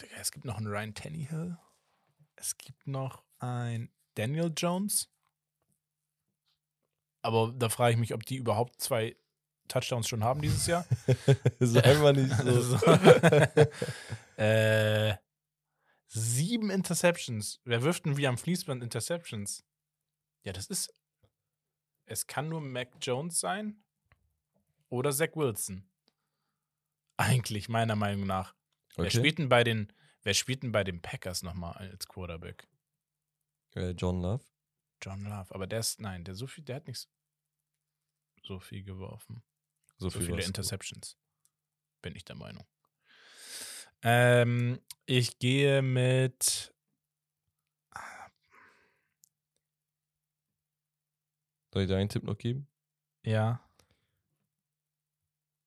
Digga, 0.00 0.16
es 0.20 0.32
gibt 0.32 0.44
noch 0.44 0.56
einen 0.56 0.66
Ryan 0.66 0.94
Tannehill. 0.94 1.56
Es 2.36 2.56
gibt 2.58 2.86
noch 2.86 3.22
ein 3.38 3.92
Daniel 4.14 4.52
Jones. 4.56 5.08
Aber 7.22 7.52
da 7.56 7.68
frage 7.68 7.92
ich 7.94 7.98
mich, 8.00 8.12
ob 8.12 8.26
die 8.26 8.36
überhaupt 8.36 8.80
zwei 8.80 9.16
Touchdowns 9.68 10.08
schon 10.08 10.22
haben 10.24 10.40
dieses 10.40 10.66
Jahr. 10.66 10.86
ist 11.58 11.76
einfach 11.76 12.12
nicht 12.12 12.34
so. 12.36 12.76
Also, 12.86 13.62
äh, 14.42 15.16
sieben 16.08 16.70
Interceptions. 16.70 17.60
Wer 17.64 17.82
wirft 17.82 18.04
denn 18.06 18.16
wie 18.16 18.26
am 18.26 18.38
Fließband 18.38 18.82
Interceptions? 18.82 19.64
Ja, 20.42 20.52
das 20.52 20.66
ist. 20.66 20.94
Es 22.06 22.26
kann 22.26 22.48
nur 22.50 22.60
Mac 22.60 22.88
Jones 23.00 23.40
sein 23.40 23.82
oder 24.90 25.10
Zach 25.12 25.34
Wilson. 25.34 25.88
Eigentlich, 27.16 27.68
meiner 27.68 27.96
Meinung 27.96 28.26
nach. 28.26 28.54
Wer 28.96 29.06
Okay. 29.06 29.18
spielt 29.18 29.38
denn 29.38 29.48
bei 29.48 29.64
den, 29.64 29.92
wer 30.22 30.34
spielt 30.34 30.62
denn 30.62 30.72
bei 30.72 30.84
den 30.84 31.00
Packers 31.00 31.42
nochmal 31.42 31.74
als 31.76 32.06
Quarterback? 32.06 32.68
Äh, 33.74 33.90
John 33.90 34.20
Love. 34.20 34.44
John 35.02 35.24
Love. 35.24 35.54
Aber 35.54 35.66
der 35.66 35.80
ist, 35.80 36.00
nein, 36.00 36.24
der 36.24 36.34
so 36.34 36.46
viel, 36.46 36.64
der 36.64 36.76
hat 36.76 36.86
nicht 36.86 37.08
so 38.42 38.60
viel 38.60 38.82
geworfen. 38.82 39.42
So, 39.98 40.08
So 40.10 40.18
viel 40.18 40.26
viele. 40.26 40.44
Interceptions. 40.44 41.16
Bin 42.02 42.14
ich 42.16 42.24
der 42.24 42.36
Meinung. 42.36 42.64
Ähm, 44.02 44.80
ich 45.06 45.38
gehe 45.38 45.80
mit. 45.82 46.72
Soll 51.72 51.82
ich 51.82 51.88
dir 51.88 51.96
einen 51.96 52.08
Tipp 52.08 52.22
noch 52.22 52.38
geben? 52.38 52.68
Ja. 53.24 53.60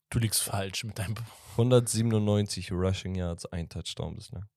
Du 0.10 0.20
liegst 0.20 0.42
falsch 0.44 0.84
mit 0.86 0.98
deinem. 1.00 1.16
197 1.54 2.72
Rushing 2.72 3.16
Yards, 3.16 3.46
ein 3.48 3.68
Touchdown 3.68 4.16
bislang. 4.16 4.48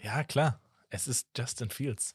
Ja, 0.00 0.24
klar. 0.24 0.60
Es 0.88 1.06
ist 1.08 1.28
Justin 1.36 1.70
Fields. 1.70 2.14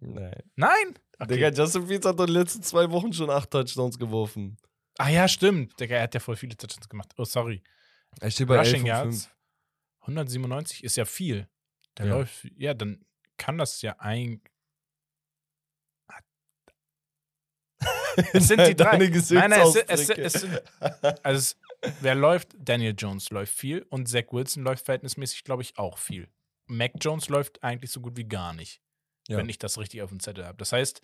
Nein. 0.00 0.42
Nein! 0.56 0.98
Okay. 1.18 1.34
Digga, 1.34 1.48
Justin 1.50 1.86
Fields 1.86 2.06
hat 2.06 2.18
doch 2.18 2.26
die 2.26 2.32
letzten 2.32 2.62
zwei 2.62 2.90
Wochen 2.90 3.12
schon 3.12 3.30
acht 3.30 3.50
Touchdowns 3.50 3.98
geworfen. 3.98 4.58
Ah 4.98 5.08
ja, 5.08 5.26
stimmt. 5.28 5.78
Digga, 5.80 5.96
er 5.96 6.02
hat 6.02 6.14
ja 6.14 6.20
voll 6.20 6.36
viele 6.36 6.56
Touchdowns 6.56 6.88
gemacht. 6.88 7.12
Oh, 7.16 7.24
sorry. 7.24 7.62
Er 8.20 8.30
steht 8.30 8.48
bei 8.48 8.58
Rushing 8.58 8.74
11 8.74 8.80
und 8.82 8.86
Yards. 8.86 9.24
5. 9.26 9.36
197 10.02 10.84
ist 10.84 10.96
ja 10.96 11.04
viel. 11.04 11.48
Der 11.98 12.06
Ja. 12.06 12.14
läuft. 12.16 12.44
Ja, 12.56 12.74
dann 12.74 13.04
kann 13.38 13.58
das 13.58 13.80
ja 13.82 13.96
ein. 13.98 14.42
Es 18.34 18.48
sind 18.48 18.60
die 18.66 18.76
drei. 18.76 18.98
Nein, 18.98 19.50
nein, 19.50 19.60
es, 19.62 19.72
sind- 19.72 19.88
es, 19.88 20.10
es, 20.10 20.32
sind- 20.42 20.60
also 21.24 21.54
wer 22.00 22.14
läuft? 22.14 22.54
Daniel 22.58 22.94
Jones 22.96 23.30
läuft 23.30 23.54
viel 23.54 23.82
und 23.88 24.06
Zach 24.08 24.24
Wilson 24.32 24.62
läuft 24.64 24.84
verhältnismäßig, 24.84 25.44
glaube 25.44 25.62
ich, 25.62 25.78
auch 25.78 25.98
viel. 25.98 26.28
Mac 26.66 26.92
Jones 27.00 27.28
läuft 27.28 27.62
eigentlich 27.64 27.90
so 27.90 28.00
gut 28.00 28.16
wie 28.16 28.24
gar 28.24 28.52
nicht, 28.52 28.82
Ja. 29.28 29.38
wenn 29.38 29.48
ich 29.48 29.58
das 29.58 29.78
richtig 29.78 30.02
auf 30.02 30.10
dem 30.10 30.20
Zettel 30.20 30.44
habe. 30.46 30.58
Das 30.58 30.72
heißt, 30.72 31.00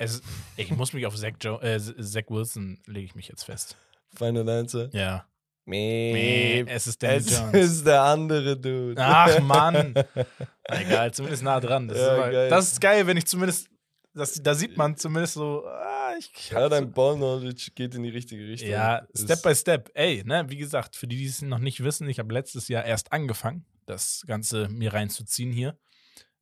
es, 0.00 0.22
ich 0.56 0.70
muss 0.70 0.92
mich 0.92 1.06
auf 1.06 1.14
Zach, 1.16 1.32
jo 1.42 1.58
äh, 1.60 1.78
Zach 1.78 2.24
Wilson 2.28 2.80
lege 2.86 3.06
ich 3.06 3.14
mich 3.14 3.28
jetzt 3.28 3.44
fest. 3.44 3.76
Final 4.16 4.48
Answer. 4.48 4.88
Ja. 4.92 5.26
Meep. 5.66 6.68
Es 6.68 6.86
ist 6.86 7.02
Daniel 7.02 7.20
Es 7.20 7.38
Jones. 7.38 7.54
ist 7.54 7.86
der 7.86 8.02
andere 8.02 8.56
Dude. 8.58 8.94
Ach, 9.00 9.38
Mann. 9.42 9.94
Na, 9.94 10.80
egal, 10.80 11.12
zumindest 11.14 11.42
nah 11.42 11.60
dran. 11.60 11.86
Das, 11.88 11.98
Ja, 11.98 12.12
ist, 12.14 12.18
mal, 12.18 12.32
geil. 12.32 12.50
das 12.50 12.72
ist 12.72 12.80
geil, 12.80 13.06
wenn 13.06 13.16
ich 13.16 13.26
zumindest, 13.26 13.68
das, 14.14 14.34
da 14.42 14.54
sieht 14.54 14.76
man 14.76 14.96
zumindest 14.96 15.34
so, 15.34 15.64
ah, 15.66 16.14
ich 16.18 16.50
Ja, 16.50 16.68
dein 16.68 16.90
Ball-Knowledge 16.92 17.70
geht 17.74 17.94
in 17.94 18.02
die 18.02 18.08
richtige 18.08 18.46
Richtung. 18.48 18.70
Ja, 18.70 18.96
Ist- 19.12 19.24
Step 19.24 19.42
by 19.42 19.54
Step. 19.54 19.90
Ey, 19.94 20.24
ne, 20.24 20.44
wie 20.48 20.56
gesagt, 20.56 20.96
für 20.96 21.06
die, 21.06 21.16
die 21.16 21.26
es 21.26 21.42
noch 21.42 21.58
nicht 21.60 21.84
wissen, 21.84 22.08
ich 22.08 22.18
habe 22.18 22.32
letztes 22.34 22.66
Jahr 22.68 22.84
erst 22.84 23.12
angefangen, 23.12 23.64
das 23.86 24.24
Ganze 24.26 24.68
mir 24.68 24.92
reinzuziehen 24.92 25.52
hier. 25.52 25.78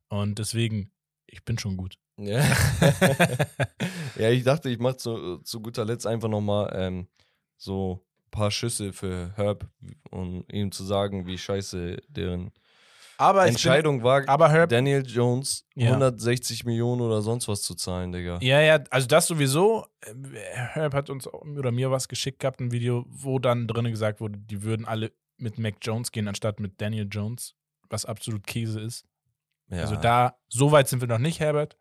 Und 0.07 0.39
deswegen, 0.39 0.91
ich 1.27 1.43
bin 1.45 1.59
schon 1.59 1.77
gut. 1.77 1.97
Ja. 2.19 2.43
ja, 4.17 4.29
ich 4.29 4.43
dachte, 4.43 4.69
ich 4.69 4.79
mache 4.79 4.97
zu, 4.97 5.37
zu 5.39 5.61
guter 5.61 5.85
Letzt 5.85 6.05
einfach 6.05 6.27
nochmal 6.27 6.71
ähm, 6.75 7.07
so 7.57 8.01
ein 8.27 8.31
paar 8.31 8.51
Schüsse 8.51 8.93
für 8.93 9.31
Herb, 9.35 9.67
um 10.11 10.43
ihm 10.51 10.71
zu 10.71 10.83
sagen, 10.83 11.25
wie 11.25 11.37
scheiße 11.37 11.97
deren 12.09 12.51
aber 13.17 13.47
Entscheidung 13.47 14.01
war, 14.01 14.21
Bin, 14.21 14.29
aber 14.29 14.49
Herb, 14.49 14.69
Daniel 14.69 15.05
Jones 15.05 15.65
Ja. 15.75 15.87
160 15.89 16.63
Millionen 16.63 17.01
oder 17.01 17.21
sonst 17.21 17.49
was 17.49 17.61
zu 17.61 17.75
zahlen, 17.75 18.13
Digga. 18.13 18.39
ja, 18.41 18.61
ja, 18.61 18.79
also 18.91 19.07
das 19.07 19.27
sowieso. 19.27 19.85
äh, 20.05 20.13
Herb 20.55 20.93
hat 20.93 21.09
uns 21.09 21.27
oder 21.27 21.71
mir 21.71 21.91
was 21.91 22.07
geschickt 22.07 22.39
gehabt, 22.39 22.61
ein 22.61 22.71
Video, 22.71 23.05
wo 23.09 23.37
dann 23.37 23.67
drinnen 23.67 23.91
gesagt 23.91 24.21
wurde, 24.21 24.39
die 24.39 24.63
würden 24.63 24.85
alle 24.85 25.11
mit 25.37 25.57
Mac 25.57 25.75
Jones 25.81 26.13
gehen, 26.13 26.29
anstatt 26.29 26.61
mit 26.61 26.79
Daniel 26.79 27.07
Jones, 27.11 27.55
was 27.89 28.05
absolut 28.05 28.47
Käse 28.47 28.79
ist. 28.79 29.05
Ja. 29.69 29.81
Also 29.81 29.97
da, 29.97 30.35
so 30.47 30.71
weit 30.71 30.87
sind 30.87 31.01
wir 31.01 31.07
noch 31.09 31.19
nicht, 31.19 31.41
Herbert. 31.41 31.77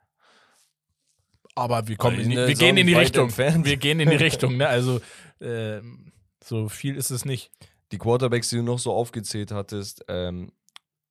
Aber 1.59 1.89
wir 1.89 1.97
kommen 1.97 2.19
in 2.21 2.31
wir 2.31 2.55
gehen 2.55 2.77
in 2.77 2.87
die 2.87 2.95
weit 2.95 3.03
Richtung. 3.07 3.25
entfernt. 3.27 3.67
Wir 3.67 3.77
gehen 3.77 4.01
in 4.01 4.11
die 4.11 4.17
Richtung, 4.25 4.57
ne? 4.57 4.69
Also 4.69 5.01
ähm, 5.41 6.13
so 6.43 6.69
viel 6.69 6.97
ist 6.97 7.11
es 7.11 7.25
nicht. 7.25 7.51
Die 7.93 7.99
Quarterbacks, 7.99 8.51
die 8.51 8.57
du 8.57 8.63
noch 8.63 8.79
so 8.79 8.93
aufgezählt 8.93 9.51
hattest, 9.51 10.05
ähm, 10.09 10.53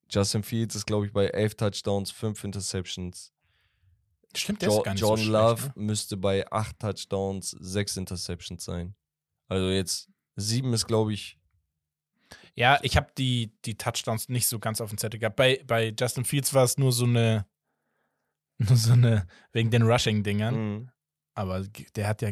Justin 0.10 0.44
Fields 0.44 0.76
ist, 0.76 0.86
glaube 0.86 1.06
ich, 1.06 1.12
bei 1.14 1.26
11 1.28 1.56
Touchdowns, 1.56 2.12
5 2.12 2.44
Interceptions. 2.46 3.34
Stimmt, 4.36 4.62
der 4.62 4.70
Jo 4.70 4.78
ist 4.78 4.84
gar 4.84 4.94
nicht 4.94 5.02
Jordan 5.02 5.18
so 5.26 5.32
schlecht, 5.32 5.34
Love 5.34 5.64
Ne? 5.76 5.86
müsste 5.86 6.18
bei 6.18 6.52
8 6.52 6.80
Touchdowns, 6.80 7.52
6 7.52 7.98
Interceptions 7.98 8.64
sein. 8.64 8.96
Also 9.48 9.70
jetzt 9.70 10.10
7 10.36 10.72
ist, 10.74 10.88
glaube 10.88 11.14
ich, 11.14 11.40
Ja, 12.56 12.80
ich 12.84 12.96
habe 12.98 13.08
die, 13.18 13.52
die 13.66 13.76
Touchdowns 13.78 14.30
nicht 14.30 14.48
so 14.48 14.60
ganz 14.60 14.80
auf 14.82 14.90
dem 14.90 14.98
Zettel 14.98 15.20
gehabt. 15.20 15.36
Bei, 15.36 15.62
bei 15.66 15.94
Justin 16.00 16.26
Fields 16.26 16.54
war 16.54 16.64
es 16.64 16.78
nur 16.78 16.92
so 16.92 17.06
eine, 17.06 17.46
nur 18.70 18.76
so 18.76 18.94
eine, 18.94 19.28
wegen 19.52 19.72
den 19.72 19.84
Rushing-Dingern. 19.84 20.56
mhm. 20.56 20.90
Aber 21.34 21.62
der 21.96 22.08
hat 22.08 22.24
ja 22.24 22.32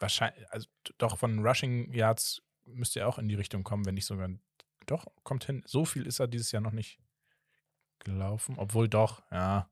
wahrscheinlich, 0.00 0.50
also 0.50 0.66
doch 0.96 1.18
von 1.18 1.46
Rushing 1.46 1.92
Yards 1.92 2.40
müsste 2.64 3.00
er 3.00 3.08
auch 3.08 3.18
in 3.18 3.28
die 3.28 3.34
Richtung 3.34 3.64
kommen, 3.64 3.84
wenn 3.84 3.94
nicht 3.94 4.06
sogar. 4.06 4.30
Doch, 4.86 5.04
kommt 5.24 5.44
hin. 5.44 5.62
So 5.66 5.84
viel 5.84 6.06
ist 6.06 6.20
er 6.20 6.26
dieses 6.28 6.52
Jahr 6.52 6.62
noch 6.62 6.72
nicht 6.72 6.98
gelaufen. 7.98 8.54
Obwohl 8.58 8.88
doch, 8.88 9.22
ja, 9.30 9.68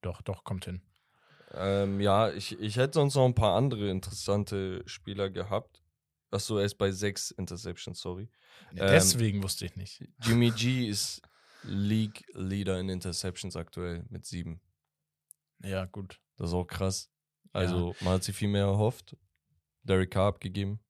doch, 0.00 0.22
doch, 0.22 0.44
kommt 0.44 0.66
hin. 0.66 0.82
ähm, 1.54 2.00
ja, 2.00 2.30
ich, 2.30 2.58
ich 2.60 2.76
hätte 2.76 2.94
sonst 2.94 3.16
noch 3.16 3.24
ein 3.24 3.34
paar 3.34 3.56
andere 3.56 3.90
interessante 3.90 4.82
Spieler 4.86 5.30
gehabt. 5.30 5.82
Achso, 6.30 6.58
er 6.58 6.66
ist 6.66 6.76
bei 6.78 6.92
6 6.92 7.32
Interceptions, 7.32 8.00
sorry. 8.00 8.28
Ja, 8.74 8.84
Ähm, 8.84 8.90
Deswegen 8.92 9.42
wusste 9.42 9.64
ich 9.66 9.74
nicht. 9.74 10.06
Jimmy 10.22 10.50
G 10.56 10.86
ist 10.88 11.20
League 11.64 12.24
Leader 12.34 12.78
in 12.78 12.88
Interceptions 12.88 13.56
aktuell 13.56 14.04
mit 14.08 14.24
7. 14.24 14.60
Ja, 15.62 15.84
gut. 15.86 16.20
Das 16.36 16.48
ist 16.48 16.54
auch 16.54 16.64
krass. 16.66 17.10
Also, 17.52 17.94
man 18.00 18.14
hat 18.14 18.24
sich 18.24 18.34
viel 18.36 18.48
mehr 18.48 18.64
erhofft. 18.64 19.16
Derek 19.82 20.10
Carr 20.12 20.28
abgegeben 20.28 20.80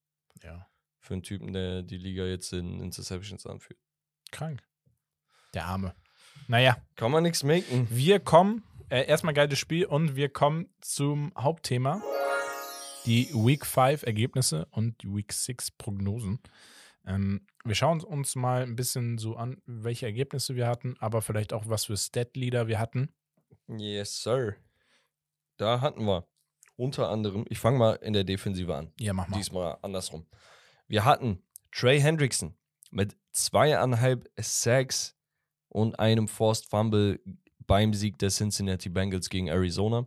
Ja. 0.43 0.66
für 1.01 1.14
einen 1.14 1.23
Typen, 1.23 1.53
der 1.53 1.83
die 1.83 1.97
Liga 1.97 2.25
jetzt 2.25 2.53
in 2.53 2.81
Interceptions 2.81 3.47
anführt. 3.47 3.79
Krank. 4.31 4.62
Der 5.55 5.64
Arme. 5.66 5.95
Naja, 6.49 6.77
Kann 6.97 7.11
man 7.11 7.23
nichts 7.23 7.43
machen. 7.43 7.89
wir 7.91 8.21
kommen, 8.21 8.62
äh, 8.89 9.07
erstmal 9.07 9.35
geiles 9.35 9.59
Spiel 9.59 9.87
und 9.87 10.16
wir 10.16 10.29
kommen 10.29 10.68
zum 10.81 11.33
Hauptthema. 11.37 12.03
Die 13.07 13.29
Week 13.33 13.64
5 13.64 14.03
Ergebnisse 14.03 14.66
und 14.73 15.03
die 15.03 15.09
Week 15.09 15.33
6 15.33 15.71
Prognosen. 15.73 16.39
Ähm, 17.07 17.47
wir 17.64 17.75
schauen 17.75 18.03
uns 18.03 18.35
mal 18.37 18.62
ein 18.62 18.77
bisschen 18.77 19.16
so 19.18 19.37
an, 19.37 19.61
welche 19.66 20.07
Ergebnisse 20.07 20.55
wir 20.55 20.66
hatten, 20.66 20.97
aber 20.99 21.23
vielleicht 21.23 21.53
auch, 21.55 21.66
was 21.68 21.87
für 21.87 21.97
Stat-Leader 21.97 22.68
wir 22.68 22.79
hatten. 22.79 23.09
Yes, 23.79 24.23
sir. 24.23 24.57
Da 25.57 25.81
hatten 25.81 26.05
wir 26.05 26.27
unter 26.77 27.11
anderem, 27.11 27.45
ich 27.49 27.59
fange 27.59 27.79
mal 27.79 27.95
in 27.97 28.12
der 28.14 28.25
Defensive 28.25 28.75
an. 28.75 28.93
Ja, 28.99 29.12
mach 29.12 29.29
mal. 29.29 29.37
Diesmal 29.37 29.79
andersrum. 29.83 30.27
Wir 30.89 31.05
hatten 31.05 31.43
Trey 31.71 32.01
Hendrickson 32.01 32.55
mit 32.91 33.16
zweieinhalb 33.33 34.29
Sacks 34.39 35.16
und 35.68 35.99
einem 35.99 36.27
Forced 36.27 36.66
Fumble 36.66 37.21
beim 37.66 37.95
Sieg 37.95 38.18
der 38.18 38.31
Cincinnati 38.31 38.89
Bengals 38.89 39.29
gegen 39.29 39.49
Arizona. 39.49 40.07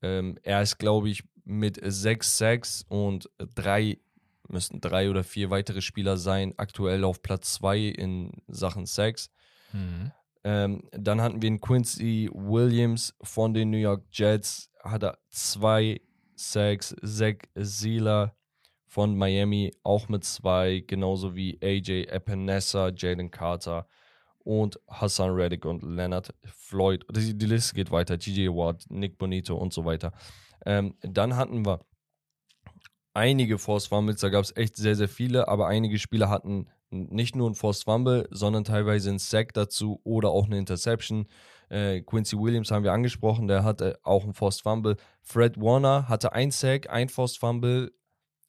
Ähm, 0.00 0.38
er 0.42 0.62
ist, 0.62 0.78
glaube 0.78 1.10
ich, 1.10 1.24
mit 1.44 1.78
sechs 1.82 2.38
Sacks 2.38 2.84
und 2.88 3.28
drei, 3.36 3.98
müssten 4.48 4.80
drei 4.80 5.10
oder 5.10 5.24
vier 5.24 5.50
weitere 5.50 5.82
Spieler 5.82 6.16
sein, 6.16 6.54
aktuell 6.56 7.04
auf 7.04 7.22
Platz 7.22 7.54
zwei 7.54 7.78
in 7.78 8.32
Sachen 8.46 8.86
Sacks. 8.86 9.30
Mhm. 9.72 10.12
Ähm, 10.44 10.82
dann 10.92 11.20
hatten 11.20 11.40
wir 11.40 11.48
einen 11.48 11.60
Quincy 11.60 12.28
Williams 12.32 13.14
von 13.22 13.54
den 13.54 13.70
New 13.70 13.78
York 13.78 14.04
Jets, 14.10 14.70
hat 14.82 15.04
er 15.04 15.18
zwei 15.30 16.00
Sacks. 16.34 16.94
Zach 17.02 17.36
Zieler 17.62 18.34
von 18.86 19.16
Miami 19.16 19.72
auch 19.84 20.08
mit 20.08 20.24
zwei, 20.24 20.84
genauso 20.86 21.34
wie 21.34 21.58
AJ 21.62 22.08
Epinesa, 22.08 22.90
Jalen 22.94 23.30
Carter 23.30 23.86
und 24.44 24.78
Hassan 24.88 25.30
Reddick 25.30 25.64
und 25.64 25.82
Leonard 25.82 26.34
Floyd. 26.44 27.04
Die, 27.10 27.36
die 27.36 27.46
Liste 27.46 27.74
geht 27.74 27.90
weiter. 27.90 28.18
GJ 28.18 28.48
Watt, 28.48 28.84
Nick 28.88 29.18
Bonito 29.18 29.56
und 29.56 29.72
so 29.72 29.84
weiter. 29.84 30.12
Ähm, 30.66 30.94
dann 31.00 31.36
hatten 31.36 31.64
wir 31.64 31.84
einige 33.14 33.58
Force 33.58 33.86
Fumbles, 33.86 34.20
da 34.20 34.28
gab 34.28 34.44
es 34.44 34.56
echt 34.56 34.76
sehr, 34.76 34.94
sehr 34.94 35.08
viele, 35.08 35.48
aber 35.48 35.66
einige 35.66 35.98
Spieler 35.98 36.28
hatten 36.28 36.68
nicht 36.92 37.34
nur 37.34 37.50
ein 37.50 37.54
Forced 37.54 37.84
Fumble, 37.84 38.28
sondern 38.30 38.64
teilweise 38.64 39.10
ein 39.10 39.18
Sack 39.18 39.54
dazu 39.54 40.00
oder 40.04 40.30
auch 40.30 40.46
eine 40.46 40.58
Interception. 40.58 41.26
Äh, 41.68 42.02
Quincy 42.02 42.38
Williams 42.38 42.70
haben 42.70 42.84
wir 42.84 42.92
angesprochen, 42.92 43.48
der 43.48 43.64
hatte 43.64 43.98
auch 44.02 44.24
ein 44.24 44.34
Forced 44.34 44.62
Fumble. 44.62 44.96
Fred 45.22 45.58
Warner 45.58 46.08
hatte 46.08 46.32
ein 46.32 46.50
Sack, 46.50 46.90
ein 46.90 47.08
Forced 47.08 47.38
Fumble, 47.38 47.92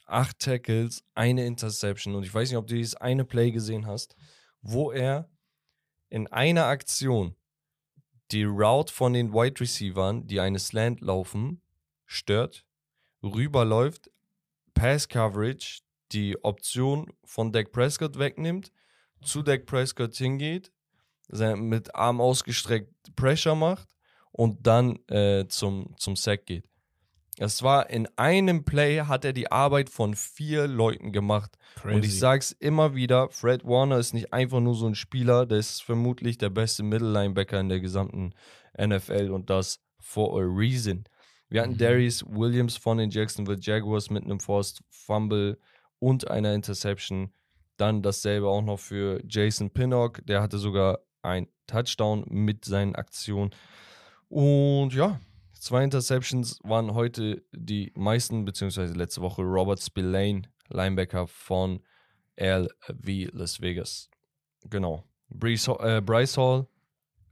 acht 0.06 0.40
Tackles, 0.40 1.04
eine 1.16 1.46
Interception. 1.46 2.16
Und 2.16 2.24
ich 2.24 2.34
weiß 2.34 2.50
nicht, 2.50 2.58
ob 2.58 2.68
du 2.68 2.76
dieses 2.76 2.96
eine 2.96 3.24
Play 3.24 3.52
gesehen 3.52 3.88
hast, 3.88 4.16
wo 4.62 4.92
er 4.92 5.30
in 6.10 6.28
einer 6.28 6.66
Aktion 6.66 7.36
die 8.32 8.44
Route 8.44 8.92
von 8.92 9.14
den 9.14 9.34
Wide 9.34 9.62
Receivern, 9.62 10.28
die 10.28 10.40
eine 10.40 10.60
Slant 10.60 11.02
laufen, 11.02 11.62
stört, 12.06 12.66
rüberläuft, 13.24 14.10
Pass 14.74 15.08
Coverage, 15.08 15.83
die 16.14 16.44
Option 16.44 17.12
von 17.24 17.52
Dak 17.52 17.72
Prescott 17.72 18.18
wegnimmt, 18.18 18.72
zu 19.24 19.42
Dak 19.42 19.66
Prescott 19.66 20.16
hingeht, 20.16 20.72
mit 21.30 21.96
Arm 21.96 22.22
ausgestreckt 22.22 23.16
Pressure 23.16 23.56
macht 23.56 23.88
und 24.32 24.68
dann 24.68 25.00
äh, 25.08 25.48
zum, 25.48 25.96
zum 25.98 26.16
Sack 26.16 26.46
geht. 26.46 26.66
Es 27.40 27.64
war 27.64 27.90
in 27.90 28.08
einem 28.16 28.64
Play, 28.64 29.00
hat 29.02 29.26
er 29.26 29.34
die 29.34 29.52
Arbeit 29.52 29.90
von 29.90 30.14
vier 30.14 30.68
Leuten 30.68 31.12
gemacht. 31.12 31.58
Crazy. 31.76 31.96
Und 31.96 32.06
ich 32.06 32.20
sag's 32.20 32.52
immer 32.52 32.94
wieder: 32.94 33.30
Fred 33.30 33.66
Warner 33.66 33.98
ist 33.98 34.14
nicht 34.14 34.34
einfach 34.34 34.60
nur 34.60 34.76
so 34.76 34.86
ein 34.86 34.94
Spieler, 34.94 35.48
der 35.48 35.58
ist 35.58 35.82
vermutlich 35.82 36.38
der 36.38 36.52
beste 36.52 36.84
Mittellinebacker 36.84 37.60
in 37.60 37.70
der 37.70 37.80
gesamten 37.80 38.34
NFL 38.78 39.32
und 39.32 39.50
das 39.50 39.80
for 40.00 40.40
a 40.40 40.46
reason. 40.46 41.06
Wir 41.50 41.62
hatten 41.62 41.74
mhm. 41.74 41.78
Darius 41.78 42.24
Williams 42.28 42.78
von 42.78 42.98
den 42.98 43.10
Jacksonville 43.10 43.60
Jaguars 43.60 44.10
mit 44.10 44.24
einem 44.24 44.40
Forced 44.40 44.84
Fumble 44.90 45.58
und 46.04 46.30
einer 46.30 46.54
Interception. 46.54 47.32
Dann 47.78 48.04
dasselbe 48.04 48.50
auch 48.50 48.62
noch 48.62 48.80
für 48.80 49.22
Jason 49.26 49.70
Pinnock, 49.72 50.20
der 50.26 50.42
hatte 50.42 50.58
sogar 50.58 51.00
ein 51.22 51.48
Touchdown 51.66 52.26
mit 52.28 52.66
seinen 52.66 52.94
Aktionen. 52.94 53.52
Und 54.28 54.94
ja, 54.94 55.22
zwei 55.54 55.82
Interceptions 55.82 56.60
waren 56.64 56.94
heute 56.94 57.46
die 57.54 57.94
meisten, 57.96 58.44
beziehungsweise 58.44 58.94
letzte 58.94 59.22
Woche 59.22 59.44
Robert 59.44 59.82
Spillane, 59.82 60.42
Linebacker 60.68 61.26
von 61.26 61.80
LV 62.36 63.32
Las 63.32 63.62
Vegas. 63.62 64.10
Genau. 64.70 65.06
Bryce, 65.30 65.70
äh, 65.80 66.02
Bryce 66.02 66.36
Hall 66.36 66.68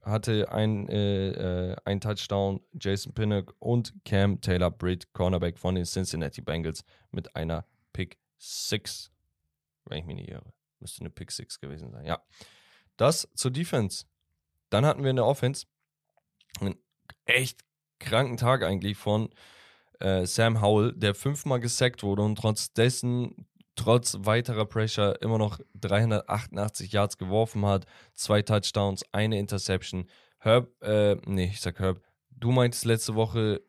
hatte 0.01 0.49
ein, 0.49 0.87
äh, 0.87 1.71
äh, 1.71 1.75
ein 1.83 1.99
Touchdown, 1.99 2.61
Jason 2.79 3.13
Pinnock 3.13 3.53
und 3.59 3.93
Cam 4.05 4.39
Taylor 4.39 4.71
Britt, 4.71 5.11
Cornerback 5.11 5.59
von 5.59 5.75
den 5.75 5.83
Cincinnati 5.83 6.39
Bengals, 6.39 6.85
mit 7.11 7.35
einer 7.35 7.65
Pick 7.91 8.20
6, 8.41 9.11
wenn 9.85 9.99
ich 9.99 10.05
mich 10.05 10.15
nicht 10.15 10.29
irre. 10.29 10.53
Müsste 10.79 11.01
eine 11.01 11.11
Pick 11.11 11.31
6 11.31 11.59
gewesen 11.59 11.91
sein. 11.91 12.05
Ja. 12.05 12.23
Das 12.97 13.29
zur 13.35 13.51
Defense. 13.51 14.05
Dann 14.69 14.85
hatten 14.85 15.03
wir 15.03 15.11
in 15.11 15.17
der 15.17 15.25
Offense 15.25 15.67
einen 16.59 16.75
echt 17.25 17.61
kranken 17.99 18.37
Tag 18.37 18.63
eigentlich 18.63 18.97
von 18.97 19.29
äh, 19.99 20.25
Sam 20.25 20.61
Howell, 20.61 20.93
der 20.93 21.13
fünfmal 21.13 21.59
gesackt 21.59 22.01
wurde 22.03 22.23
und 22.23 22.35
trotz 22.37 22.73
dessen, 22.73 23.47
trotz 23.75 24.17
weiterer 24.21 24.65
Pressure, 24.65 25.21
immer 25.21 25.37
noch 25.37 25.59
388 25.75 26.91
Yards 26.91 27.17
geworfen 27.17 27.65
hat. 27.65 27.85
Zwei 28.15 28.41
Touchdowns, 28.41 29.03
eine 29.11 29.37
Interception. 29.37 30.07
Herb, 30.39 30.71
äh, 30.81 31.15
nee, 31.27 31.49
ich 31.51 31.61
sag 31.61 31.79
Herb, 31.79 32.01
du 32.31 32.51
meintest 32.51 32.85
letzte 32.85 33.13
Woche, 33.13 33.61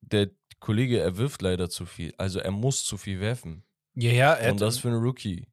der 0.00 0.30
Kollege, 0.60 0.98
er 0.98 1.18
wirft 1.18 1.42
leider 1.42 1.68
zu 1.68 1.84
viel. 1.84 2.14
Also 2.16 2.40
er 2.40 2.50
muss 2.50 2.84
zu 2.84 2.96
viel 2.96 3.20
werfen. 3.20 3.64
Ja, 3.94 4.12
ja. 4.12 4.32
Er 4.34 4.52
Und 4.52 4.60
das 4.60 4.78
für 4.78 4.88
einen 4.88 5.02
Rookie. 5.02 5.46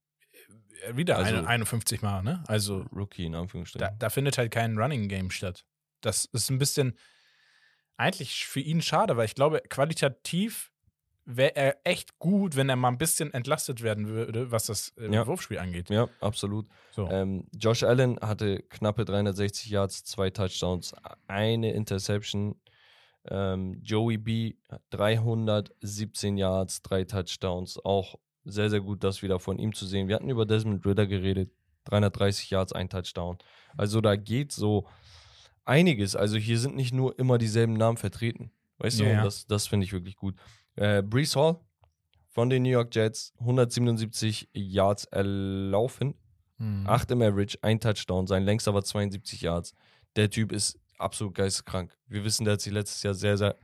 Äh, 0.83 0.95
wieder 0.95 1.17
also, 1.17 1.35
51 1.35 2.01
Mal, 2.01 2.23
ne? 2.23 2.43
Also. 2.47 2.85
Rookie 2.93 3.25
in 3.25 3.35
Anführungsstrichen. 3.35 3.87
Da, 3.87 3.95
da, 3.97 4.09
findet 4.09 4.37
halt 4.37 4.51
kein 4.51 4.77
Running 4.77 5.07
Game 5.07 5.31
statt. 5.31 5.65
Das 6.01 6.25
ist 6.25 6.49
ein 6.49 6.57
bisschen 6.57 6.97
eigentlich 7.97 8.47
für 8.47 8.59
ihn 8.59 8.81
schade, 8.81 9.15
weil 9.15 9.25
ich 9.25 9.35
glaube, 9.35 9.61
qualitativ 9.69 10.71
wäre 11.25 11.55
er 11.55 11.77
echt 11.83 12.17
gut, 12.17 12.55
wenn 12.55 12.67
er 12.69 12.75
mal 12.75 12.87
ein 12.87 12.97
bisschen 12.97 13.33
entlastet 13.33 13.83
werden 13.83 14.07
würde, 14.07 14.51
was 14.51 14.65
das 14.65 14.93
äh, 14.97 15.13
ja. 15.13 15.27
Wurfspiel 15.27 15.59
angeht. 15.59 15.89
Ja, 15.89 16.07
absolut. 16.19 16.67
So. 16.91 17.07
Ähm, 17.09 17.47
Josh 17.53 17.83
Allen 17.83 18.19
hatte 18.19 18.63
knappe 18.69 19.05
360 19.05 19.69
Yards, 19.69 20.03
zwei 20.03 20.29
Touchdowns, 20.31 20.95
eine 21.27 21.73
Interception. 21.73 22.55
Ähm, 23.29 23.79
Joey 23.83 24.17
B 24.17 24.55
317 24.89 26.37
Yards, 26.37 26.81
drei 26.81 27.03
Touchdowns. 27.03 27.77
Auch 27.85 28.15
sehr, 28.43 28.69
sehr 28.69 28.81
gut, 28.81 29.03
das 29.03 29.21
wieder 29.21 29.39
von 29.39 29.59
ihm 29.59 29.73
zu 29.73 29.85
sehen. 29.85 30.07
Wir 30.07 30.15
hatten 30.15 30.29
über 30.29 30.45
Desmond 30.45 30.85
Ritter 30.85 31.07
geredet. 31.07 31.51
330 31.85 32.49
Yards, 32.51 32.73
ein 32.73 32.89
Touchdown. 32.89 33.37
Also 33.75 34.01
da 34.01 34.15
geht 34.15 34.51
so 34.51 34.87
einiges. 35.65 36.15
Also 36.15 36.37
hier 36.37 36.59
sind 36.59 36.75
nicht 36.75 36.93
nur 36.93 37.17
immer 37.17 37.37
dieselben 37.37 37.73
Namen 37.73 37.97
vertreten. 37.97 38.51
Weißt 38.77 38.99
ja, 38.99 39.05
du, 39.05 39.11
ja. 39.11 39.23
das, 39.23 39.47
das 39.47 39.67
finde 39.67 39.85
ich 39.85 39.93
wirklich 39.93 40.15
gut. 40.15 40.35
Äh, 40.75 41.01
Brees 41.01 41.35
Hall 41.35 41.59
von 42.29 42.49
den 42.49 42.63
New 42.63 42.69
York 42.69 42.95
Jets, 42.95 43.33
177 43.39 44.49
Yards 44.53 45.05
erlaufen, 45.05 46.15
mhm. 46.57 46.87
8 46.87 47.11
im 47.11 47.21
Average, 47.21 47.57
ein 47.61 47.79
Touchdown, 47.79 48.25
sein 48.25 48.43
längster 48.43 48.73
war 48.73 48.83
72 48.83 49.41
Yards. 49.41 49.73
Der 50.15 50.29
Typ 50.29 50.51
ist 50.51 50.79
absolut 50.97 51.35
geisteskrank. 51.35 51.97
Wir 52.07 52.23
wissen, 52.23 52.45
der 52.45 52.53
hat 52.53 52.61
sich 52.61 52.73
letztes 52.73 53.03
Jahr 53.03 53.13
sehr, 53.13 53.37
sehr 53.37 53.55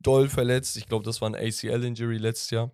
doll 0.00 0.28
verletzt. 0.28 0.76
Ich 0.76 0.86
glaube, 0.86 1.04
das 1.04 1.20
war 1.20 1.30
ein 1.30 1.34
ACL-Injury 1.34 2.18
letztes 2.18 2.50
Jahr. 2.50 2.70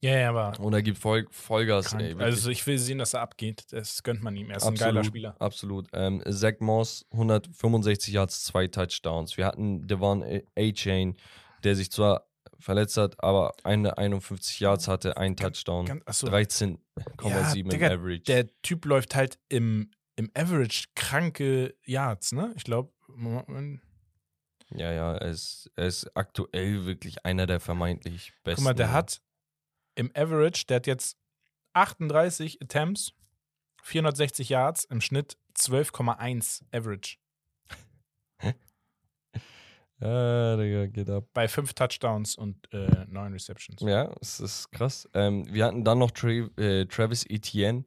Ja, 0.00 0.16
ja, 0.16 0.28
aber. 0.28 0.58
Und 0.60 0.72
er 0.72 0.82
gibt 0.82 0.98
Voll, 0.98 1.26
Vollgas, 1.30 1.92
ey, 1.94 2.14
Also 2.18 2.50
ich 2.50 2.64
will 2.66 2.78
sehen, 2.78 2.98
dass 2.98 3.14
er 3.14 3.22
abgeht. 3.22 3.64
Das 3.70 4.02
gönnt 4.02 4.22
man 4.22 4.36
ihm. 4.36 4.50
Er 4.50 4.58
ist 4.58 4.62
absolut, 4.62 4.80
ein 4.80 4.94
geiler 4.94 5.04
Spieler. 5.04 5.36
Absolut. 5.40 5.88
Ähm, 5.92 6.22
Zach 6.30 6.60
Moss, 6.60 7.04
165 7.12 8.14
Yards, 8.14 8.44
zwei 8.44 8.68
Touchdowns. 8.68 9.36
Wir 9.36 9.46
hatten 9.46 9.86
Devon 9.86 10.24
A-Chain, 10.56 11.16
der 11.64 11.74
sich 11.74 11.90
zwar 11.90 12.28
verletzt 12.60 12.96
hat, 12.96 13.22
aber 13.22 13.54
eine 13.64 13.98
51 13.98 14.60
Yards 14.60 14.88
hatte, 14.88 15.16
ein 15.16 15.36
Touchdown. 15.36 15.86
13,7 15.86 16.78
ja, 17.24 17.52
im 17.54 18.00
Average. 18.00 18.22
Der 18.22 18.46
Typ 18.62 18.84
läuft 18.84 19.14
halt 19.14 19.38
im 19.48 19.90
im 20.18 20.30
Average 20.34 20.86
kranke 20.96 21.74
Yards, 21.84 22.32
ne? 22.32 22.52
Ich 22.56 22.64
glaube. 22.64 22.92
Ja, 24.74 24.92
ja, 24.92 25.14
er 25.14 25.30
ist, 25.30 25.70
er 25.76 25.86
ist 25.86 26.14
aktuell 26.14 26.84
wirklich 26.84 27.24
einer 27.24 27.46
der 27.46 27.60
vermeintlich 27.60 28.32
besten. 28.42 28.56
Guck 28.56 28.64
mal, 28.64 28.74
der 28.74 28.92
hat 28.92 29.22
im 29.98 30.12
Average, 30.14 30.66
der 30.68 30.76
hat 30.76 30.86
jetzt 30.86 31.18
38 31.72 32.62
Attempts, 32.62 33.12
460 33.82 34.48
Yards, 34.48 34.84
im 34.84 35.00
Schnitt 35.00 35.36
12,1 35.56 36.62
Average. 36.72 37.18
Ja, 40.00 40.56
Digga, 40.56 40.86
geht 40.86 41.10
ab. 41.10 41.24
Bei 41.34 41.48
fünf 41.48 41.74
Touchdowns 41.74 42.36
und 42.36 42.72
äh, 42.72 43.04
neun 43.08 43.32
Receptions. 43.32 43.82
Ja, 43.82 44.14
es 44.20 44.38
ist 44.38 44.70
krass. 44.70 45.08
Ähm, 45.12 45.52
wir 45.52 45.64
hatten 45.64 45.82
dann 45.82 45.98
noch 45.98 46.12
Tra 46.12 46.28
äh, 46.28 46.86
Travis 46.86 47.26
Etienne, 47.28 47.84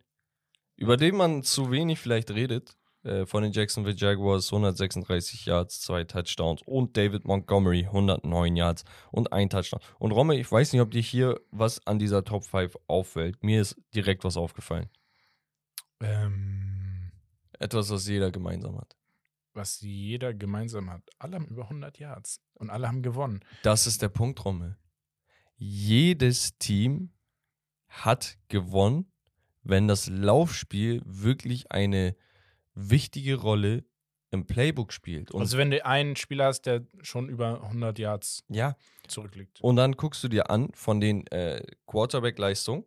über 0.75 0.97
den 0.97 1.15
man 1.15 1.41
zu 1.41 1.71
wenig 1.71 1.99
vielleicht 1.99 2.31
redet, 2.31 2.77
äh, 3.03 3.25
von 3.25 3.43
den 3.43 3.51
Jacksonville 3.51 3.95
Jaguars 3.95 4.51
136 4.51 5.45
Yards, 5.45 5.81
zwei 5.81 6.03
Touchdowns 6.03 6.61
und 6.65 6.97
David 6.97 7.25
Montgomery 7.25 7.85
109 7.85 8.55
Yards 8.55 8.83
und 9.11 9.33
ein 9.33 9.49
Touchdown. 9.49 9.81
Und 9.99 10.11
Romme, 10.11 10.37
ich 10.37 10.51
weiß 10.51 10.73
nicht, 10.73 10.81
ob 10.81 10.91
dir 10.91 11.01
hier 11.01 11.39
was 11.51 11.85
an 11.87 11.99
dieser 11.99 12.23
Top 12.23 12.45
5 12.45 12.77
auffällt. 12.87 13.43
Mir 13.43 13.61
ist 13.61 13.75
direkt 13.95 14.23
was 14.23 14.37
aufgefallen. 14.37 14.89
Ähm, 15.99 17.11
Etwas, 17.59 17.89
was 17.89 18.07
jeder 18.07 18.31
gemeinsam 18.31 18.77
hat. 18.77 18.95
Was 19.53 19.81
jeder 19.81 20.33
gemeinsam 20.33 20.89
hat. 20.89 21.03
Alle 21.19 21.35
haben 21.35 21.47
über 21.47 21.63
100 21.63 21.99
Yards 21.99 22.41
und 22.53 22.69
alle 22.69 22.87
haben 22.87 23.01
gewonnen. 23.01 23.41
Das 23.63 23.85
ist 23.85 24.01
der 24.01 24.09
Punkt, 24.09 24.43
Rommel. 24.45 24.77
Jedes 25.57 26.57
Team 26.57 27.11
hat 27.87 28.37
gewonnen 28.47 29.11
wenn 29.63 29.87
das 29.87 30.07
Laufspiel 30.07 31.01
wirklich 31.05 31.71
eine 31.71 32.15
wichtige 32.73 33.35
Rolle 33.35 33.85
im 34.31 34.47
Playbook 34.47 34.93
spielt. 34.93 35.31
Und 35.31 35.41
also 35.41 35.57
wenn 35.57 35.71
du 35.71 35.85
einen 35.85 36.15
Spieler 36.15 36.45
hast, 36.45 36.61
der 36.63 36.85
schon 37.01 37.27
über 37.27 37.63
100 37.63 37.99
Yards 37.99 38.45
ja. 38.47 38.77
zurückliegt. 39.07 39.59
Und 39.61 39.75
dann 39.75 39.93
guckst 39.93 40.23
du 40.23 40.29
dir 40.29 40.49
an 40.49 40.69
von 40.73 41.01
den 41.01 41.27
äh, 41.27 41.61
Quarterback-Leistungen, 41.85 42.85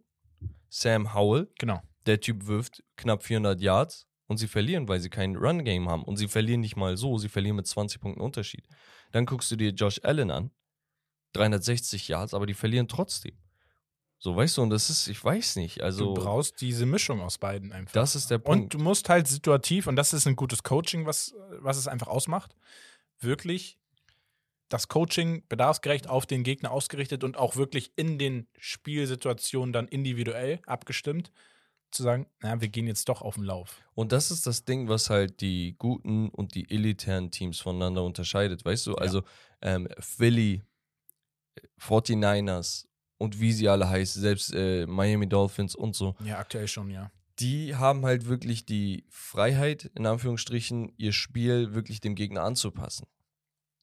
Sam 0.70 1.14
Howell. 1.14 1.50
Genau. 1.58 1.82
Der 2.06 2.20
Typ 2.20 2.46
wirft 2.46 2.82
knapp 2.96 3.22
400 3.22 3.60
Yards, 3.60 4.06
und 4.26 4.38
sie 4.38 4.48
verlieren, 4.48 4.88
weil 4.88 5.00
sie 5.00 5.10
kein 5.10 5.36
Run-Game 5.36 5.88
haben. 5.88 6.02
Und 6.02 6.16
sie 6.16 6.28
verlieren 6.28 6.60
nicht 6.60 6.76
mal 6.76 6.96
so, 6.96 7.18
sie 7.18 7.28
verlieren 7.28 7.56
mit 7.56 7.66
20 7.66 8.00
Punkten 8.00 8.20
Unterschied. 8.20 8.66
Dann 9.12 9.26
guckst 9.26 9.50
du 9.50 9.56
dir 9.56 9.70
Josh 9.70 10.00
Allen 10.02 10.30
an, 10.30 10.50
360 11.34 12.08
Yards, 12.08 12.34
aber 12.34 12.46
die 12.46 12.54
verlieren 12.54 12.88
trotzdem. 12.88 13.36
So, 14.18 14.34
weißt 14.34 14.56
du, 14.56 14.62
und 14.62 14.70
das 14.70 14.88
ist, 14.88 15.08
ich 15.08 15.22
weiß 15.22 15.56
nicht, 15.56 15.82
also. 15.82 16.14
du 16.14 16.22
brauchst 16.22 16.60
diese 16.60 16.86
Mischung 16.86 17.20
aus 17.20 17.38
beiden 17.38 17.72
einfach. 17.72 17.92
Das 17.92 18.14
ist 18.14 18.30
der 18.30 18.38
und 18.38 18.44
Punkt. 18.44 18.74
du 18.74 18.78
musst 18.78 19.08
halt 19.08 19.28
situativ, 19.28 19.86
und 19.86 19.96
das 19.96 20.12
ist 20.12 20.26
ein 20.26 20.36
gutes 20.36 20.62
Coaching, 20.62 21.04
was, 21.04 21.34
was 21.60 21.76
es 21.76 21.88
einfach 21.88 22.08
ausmacht, 22.08 22.56
wirklich 23.20 23.78
das 24.68 24.88
Coaching 24.88 25.44
bedarfsgerecht 25.48 26.08
auf 26.08 26.26
den 26.26 26.42
Gegner 26.42 26.70
ausgerichtet 26.70 27.22
und 27.22 27.36
auch 27.36 27.56
wirklich 27.56 27.92
in 27.96 28.18
den 28.18 28.48
Spielsituationen 28.58 29.72
dann 29.72 29.88
individuell 29.88 30.60
abgestimmt, 30.66 31.30
zu 31.90 32.02
sagen, 32.02 32.26
na, 32.40 32.60
wir 32.60 32.68
gehen 32.68 32.86
jetzt 32.86 33.08
doch 33.08 33.22
auf 33.22 33.36
den 33.36 33.44
Lauf. 33.44 33.80
Und 33.94 34.12
das 34.12 34.30
ist 34.30 34.46
das 34.46 34.64
Ding, 34.64 34.88
was 34.88 35.10
halt 35.10 35.40
die 35.40 35.76
guten 35.78 36.28
und 36.28 36.54
die 36.54 36.68
elitären 36.70 37.30
Teams 37.30 37.60
voneinander 37.60 38.02
unterscheidet. 38.02 38.64
Weißt 38.64 38.86
du, 38.86 38.96
also 38.96 39.22
ähm, 39.62 39.88
Philly, 40.00 40.62
49ers 41.80 42.86
und 43.18 43.40
wie 43.40 43.52
sie 43.52 43.68
alle 43.68 43.88
heißen, 43.88 44.20
selbst 44.20 44.52
äh, 44.54 44.86
Miami 44.86 45.28
Dolphins 45.28 45.74
und 45.74 45.94
so, 45.94 46.14
Ja, 46.24 46.38
aktuell 46.38 46.68
schon, 46.68 46.90
ja. 46.90 47.10
die 47.38 47.74
haben 47.76 48.04
halt 48.04 48.26
wirklich 48.26 48.66
die 48.66 49.04
Freiheit, 49.08 49.90
in 49.94 50.06
Anführungsstrichen, 50.06 50.92
ihr 50.96 51.12
Spiel 51.12 51.74
wirklich 51.74 52.00
dem 52.00 52.14
Gegner 52.14 52.42
anzupassen. 52.42 53.06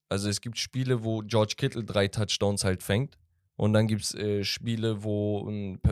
Also 0.10 0.28
es 0.30 0.42
gibt 0.42 0.58
Spiele, 0.58 1.04
wo 1.04 1.22
George 1.22 1.54
Kittle 1.58 1.84
drei 1.84 2.08
Touchdowns 2.10 2.64
halt 2.64 2.84
fängt. 2.84 3.18
Und 3.56 3.74
dann 3.74 3.88
gibt 3.88 4.02
es 4.02 4.16
äh, 4.16 4.44
Spiele, 4.44 5.04
wo 5.04 5.50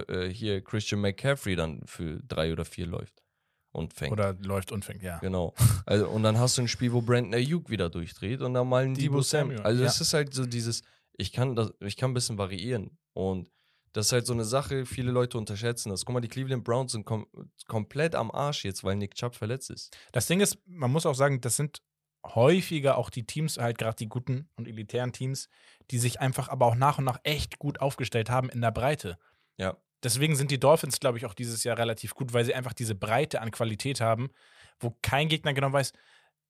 äh, 0.07 0.27
hier 0.29 0.61
Christian 0.61 1.01
McCaffrey 1.01 1.55
dann 1.55 1.81
für 1.85 2.19
drei 2.27 2.51
oder 2.51 2.65
vier 2.65 2.87
läuft 2.87 3.21
und 3.71 3.93
fängt. 3.93 4.11
Oder 4.11 4.33
läuft 4.41 4.71
und 4.71 4.83
fängt, 4.83 5.03
ja. 5.03 5.19
Genau. 5.19 5.53
Also, 5.85 6.09
und 6.09 6.23
dann 6.23 6.37
hast 6.39 6.57
du 6.57 6.63
ein 6.63 6.67
Spiel, 6.67 6.91
wo 6.91 7.01
Brandon 7.01 7.33
Ayuk 7.35 7.69
wieder 7.69 7.89
durchdreht 7.89 8.41
und 8.41 8.55
dann 8.55 8.67
mal 8.67 8.85
ein 8.85 8.95
Debo 8.95 9.15
Debo 9.15 9.21
Samuel. 9.21 9.57
Samuel, 9.57 9.65
Also 9.67 9.83
ja. 9.83 9.87
es 9.89 10.01
ist 10.01 10.13
halt 10.13 10.33
so 10.33 10.45
dieses, 10.45 10.81
ich 11.19 11.31
kann 11.31 11.55
das, 11.55 11.73
ich 11.81 11.97
kann 11.97 12.11
ein 12.11 12.15
bisschen 12.15 12.37
variieren. 12.37 12.97
Und 13.13 13.51
das 13.93 14.07
ist 14.07 14.11
halt 14.13 14.25
so 14.25 14.33
eine 14.33 14.45
Sache, 14.45 14.85
viele 14.85 15.11
Leute 15.11 15.37
unterschätzen 15.37 15.89
das. 15.89 16.05
Guck 16.05 16.13
mal, 16.13 16.21
die 16.21 16.27
Cleveland 16.27 16.63
Browns 16.63 16.93
sind 16.93 17.05
kom 17.05 17.27
komplett 17.67 18.15
am 18.15 18.31
Arsch 18.31 18.63
jetzt, 18.63 18.83
weil 18.83 18.95
Nick 18.95 19.15
Chubb 19.15 19.35
verletzt 19.35 19.69
ist. 19.69 19.95
Das 20.11 20.27
Ding 20.27 20.39
ist, 20.39 20.57
man 20.65 20.91
muss 20.91 21.05
auch 21.05 21.15
sagen, 21.15 21.41
das 21.41 21.57
sind 21.57 21.81
häufiger 22.25 22.97
auch 22.97 23.09
die 23.09 23.25
Teams, 23.25 23.57
halt 23.57 23.77
gerade 23.77 23.95
die 23.95 24.07
guten 24.07 24.49
und 24.55 24.67
elitären 24.67 25.11
Teams, 25.11 25.49
die 25.91 25.99
sich 25.99 26.19
einfach 26.19 26.49
aber 26.49 26.65
auch 26.65 26.75
nach 26.75 26.97
und 26.97 27.05
nach 27.05 27.19
echt 27.23 27.59
gut 27.59 27.81
aufgestellt 27.81 28.29
haben 28.29 28.49
in 28.49 28.61
der 28.61 28.71
Breite. 28.71 29.17
Ja. 29.57 29.77
Deswegen 30.03 30.35
sind 30.35 30.51
die 30.51 30.59
Dolphins, 30.59 30.99
glaube 30.99 31.17
ich, 31.17 31.25
auch 31.25 31.33
dieses 31.33 31.63
Jahr 31.63 31.77
relativ 31.77 32.13
gut, 32.15 32.33
weil 32.33 32.45
sie 32.45 32.53
einfach 32.53 32.73
diese 32.73 32.95
Breite 32.95 33.41
an 33.41 33.51
Qualität 33.51 33.99
haben, 33.99 34.29
wo 34.79 34.95
kein 35.01 35.27
Gegner 35.27 35.53
genau 35.53 35.73
weiß, 35.73 35.91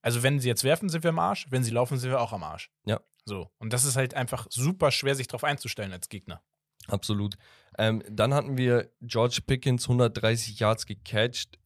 also 0.02 0.24
wenn 0.24 0.40
sie 0.40 0.48
jetzt 0.48 0.64
werfen, 0.64 0.90
sind 0.90 1.04
wir 1.04 1.10
am 1.10 1.20
Arsch, 1.20 1.48
wenn 1.50 1.64
sie 1.64 1.72
laufen, 1.72 1.98
sind 1.98 2.12
wir 2.12 2.22
auch 2.22 2.34
am 2.34 2.44
Arsch. 2.44 2.70
Ja. 2.86 3.00
So. 3.30 3.52
Und 3.60 3.72
das 3.72 3.86
ist 3.86 3.96
halt 3.96 4.16
einfach 4.16 4.48
super 4.50 4.90
schwer, 4.90 5.14
sich 5.14 5.28
darauf 5.28 5.44
einzustellen 5.44 5.94
als 5.94 6.10
Gegner. 6.10 6.42
Absolut. 6.88 7.36
Ähm, 7.78 8.02
dann 8.10 8.34
hatten 8.34 8.58
wir 8.58 8.90
George 9.02 9.42
Pickens 9.46 9.84
130 9.84 10.60
Yards 10.60 10.88
gecatcht, 10.88 11.60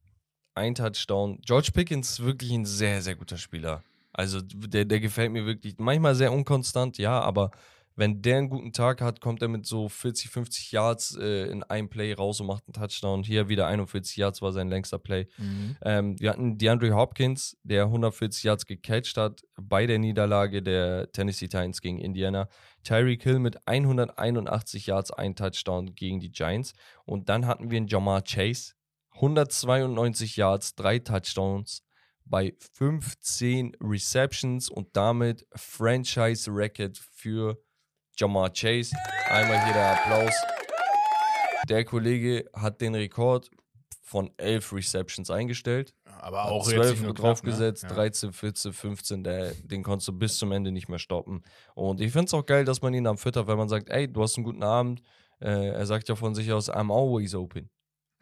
ein 0.54 0.74
Touchdown. 0.74 1.40
George 1.40 1.70
Pickens 1.72 2.10
ist 2.10 2.24
wirklich 2.24 2.52
ein 2.52 2.66
sehr, 2.66 3.00
sehr 3.00 3.14
guter 3.14 3.38
Spieler. 3.38 3.82
Also 4.12 4.42
der, 4.42 4.84
der 4.84 5.00
gefällt 5.00 5.32
mir 5.32 5.46
wirklich. 5.46 5.76
Manchmal 5.78 6.14
sehr 6.14 6.32
unkonstant, 6.32 6.98
ja, 6.98 7.18
aber 7.18 7.50
wenn 7.96 8.22
der 8.22 8.38
einen 8.38 8.50
guten 8.50 8.72
Tag 8.72 9.00
hat, 9.00 9.20
kommt 9.20 9.40
er 9.42 9.48
mit 9.48 9.66
so 9.66 9.88
40, 9.88 10.30
50 10.30 10.72
Yards 10.72 11.16
äh, 11.16 11.46
in 11.46 11.62
einem 11.62 11.88
Play 11.88 12.12
raus 12.12 12.40
und 12.40 12.46
macht 12.46 12.64
einen 12.66 12.72
Touchdown. 12.72 13.22
Hier 13.22 13.48
wieder 13.48 13.66
41 13.66 14.16
Yards 14.16 14.42
war 14.42 14.52
sein 14.52 14.68
längster 14.68 14.98
Play. 14.98 15.28
Ähm, 15.82 16.18
wir 16.18 16.30
hatten 16.30 16.58
DeAndre 16.58 16.94
Hopkins, 16.94 17.56
der 17.62 17.84
140 17.84 18.42
Yards 18.42 18.66
gecatcht 18.66 19.16
hat 19.16 19.42
bei 19.56 19.86
der 19.86 19.98
Niederlage 19.98 20.62
der 20.62 21.10
Tennessee 21.12 21.46
Titans 21.46 21.80
gegen 21.80 21.98
Indiana. 21.98 22.48
Tyreek 22.82 23.22
Hill 23.22 23.38
mit 23.38 23.66
181 23.66 24.86
Yards, 24.86 25.12
ein 25.12 25.36
Touchdown 25.36 25.94
gegen 25.94 26.20
die 26.20 26.32
Giants. 26.32 26.72
Und 27.04 27.28
dann 27.28 27.46
hatten 27.46 27.70
wir 27.70 27.76
einen 27.76 27.86
Jamar 27.86 28.22
Chase, 28.22 28.74
192 29.12 30.36
Yards, 30.36 30.74
drei 30.74 30.98
Touchdowns 30.98 31.84
bei 32.24 32.54
15 32.74 33.76
Receptions 33.80 34.68
und 34.68 34.96
damit 34.96 35.46
Franchise 35.54 36.50
Record 36.50 36.98
für 36.98 37.58
Jamar 38.16 38.50
Chase. 38.50 38.94
Einmal 39.28 39.64
hier 39.64 39.74
der 39.74 39.92
Applaus. 39.92 40.34
Der 41.68 41.84
Kollege 41.84 42.48
hat 42.52 42.80
den 42.80 42.94
Rekord 42.94 43.50
von 44.02 44.30
11 44.36 44.72
Receptions 44.72 45.30
eingestellt. 45.30 45.94
Aber 46.20 46.44
auch 46.44 46.68
12 46.68 46.90
jetzt 46.90 47.02
nur 47.02 47.14
draufgesetzt, 47.14 47.84
ne? 47.84 47.88
13, 47.88 48.32
14, 48.32 48.72
15, 48.72 49.24
der, 49.24 49.52
den 49.54 49.82
konntest 49.82 50.08
du 50.08 50.12
bis 50.12 50.38
zum 50.38 50.52
Ende 50.52 50.70
nicht 50.70 50.88
mehr 50.88 50.98
stoppen. 50.98 51.42
Und 51.74 52.00
ich 52.00 52.12
finde 52.12 52.26
es 52.26 52.34
auch 52.34 52.46
geil, 52.46 52.64
dass 52.64 52.82
man 52.82 52.94
ihn 52.94 53.06
am 53.06 53.18
füttert, 53.18 53.46
weil 53.46 53.56
man 53.56 53.68
sagt, 53.68 53.90
ey, 53.90 54.06
du 54.10 54.22
hast 54.22 54.36
einen 54.36 54.44
guten 54.44 54.62
Abend. 54.62 55.02
Äh, 55.40 55.70
er 55.70 55.86
sagt 55.86 56.08
ja 56.08 56.14
von 56.14 56.34
sich 56.34 56.52
aus, 56.52 56.70
I'm 56.70 56.92
always 56.92 57.34
open. 57.34 57.70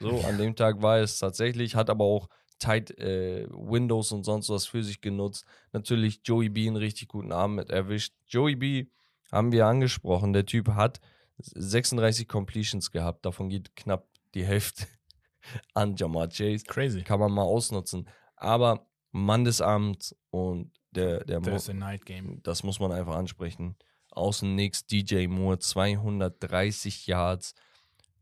So, 0.01 0.21
an 0.27 0.39
dem 0.39 0.57
Tag 0.57 0.81
war 0.81 0.99
es 0.99 1.19
tatsächlich, 1.19 1.75
hat 1.75 1.91
aber 1.91 2.05
auch 2.05 2.29
Tight 2.59 2.97
äh, 2.99 3.47
Windows 3.51 4.13
und 4.13 4.25
sonst 4.25 4.49
was 4.49 4.67
für 4.67 4.83
sich 4.83 5.01
genutzt. 5.01 5.45
Natürlich 5.73 6.21
Joey 6.25 6.49
B 6.49 6.69
einen 6.69 6.77
richtig 6.77 7.09
guten 7.09 7.33
Abend 7.33 7.57
mit 7.57 7.71
erwischt. 7.71 8.15
Joey 8.29 8.57
B 8.57 8.87
haben 9.33 9.51
wir 9.51 9.67
angesprochen. 9.67 10.33
Der 10.33 10.47
Typ 10.47 10.69
hat 10.69 11.01
36 11.39 12.29
Completions 12.29 12.91
gehabt, 12.91 13.25
davon 13.25 13.49
geht 13.49 13.75
knapp 13.75 14.07
die 14.35 14.45
Hälfte 14.45 14.87
an 15.75 15.97
Jamar 15.97 16.29
Chase. 16.29 16.65
Crazy. 16.67 17.03
kann 17.03 17.19
man 17.19 17.33
mal 17.33 17.43
ausnutzen. 17.43 18.09
Aber 18.37 18.87
Mann 19.11 19.45
des 19.45 19.61
Abends 19.61 20.15
und 20.31 20.73
der, 20.91 21.25
der 21.25 21.41
Thursday 21.41 21.75
Night 21.75 22.05
Game. 22.07 22.43
das 22.43 22.63
muss 22.63 22.79
man 22.79 22.93
einfach 22.93 23.17
ansprechen. 23.17 23.77
Außen 24.11 24.55
nix, 24.55 24.87
DJ 24.87 25.27
Moore, 25.27 25.59
230 25.59 27.07
Yards, 27.07 27.55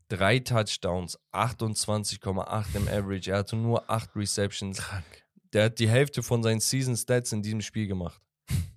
drei 0.07 0.39
Touchdowns, 0.39 1.19
28,8 1.33 2.75
im 2.75 2.87
Average. 2.87 3.31
Er 3.31 3.39
hatte 3.39 3.57
nur 3.57 3.89
acht 3.89 4.15
Receptions. 4.15 4.77
Krank. 4.77 5.05
Der 5.53 5.65
hat 5.65 5.79
die 5.79 5.89
Hälfte 5.89 6.23
von 6.23 6.43
seinen 6.43 6.61
Season 6.61 6.95
Stats 6.95 7.33
in 7.33 7.41
diesem 7.41 7.61
Spiel 7.61 7.87
gemacht. 7.87 8.21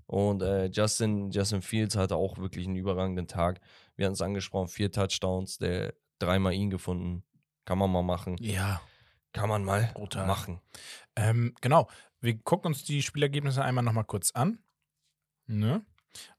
Und 0.06 0.42
äh, 0.42 0.66
Justin, 0.66 1.30
Justin 1.30 1.62
Fields 1.62 1.96
hatte 1.96 2.16
auch 2.16 2.38
wirklich 2.38 2.66
einen 2.66 2.76
überragenden 2.76 3.26
Tag. 3.26 3.60
Wir 3.96 4.06
hatten 4.06 4.14
es 4.14 4.20
angesprochen, 4.20 4.68
vier 4.68 4.92
Touchdowns, 4.92 5.58
der 5.58 5.94
dreimal 6.18 6.52
ihn 6.52 6.70
gefunden. 6.70 7.24
Kann 7.64 7.78
man 7.78 7.90
mal 7.90 8.02
machen. 8.02 8.36
Ja. 8.40 8.80
Kann 9.32 9.48
man 9.48 9.64
mal 9.64 9.90
Brutal. 9.94 10.26
machen. 10.26 10.60
Ähm, 11.16 11.54
genau. 11.60 11.88
Wir 12.20 12.38
gucken 12.38 12.68
uns 12.68 12.84
die 12.84 13.02
Spielergebnisse 13.02 13.62
einmal 13.64 13.84
nochmal 13.84 14.04
kurz 14.04 14.30
an. 14.30 14.58
Ne? 15.46 15.84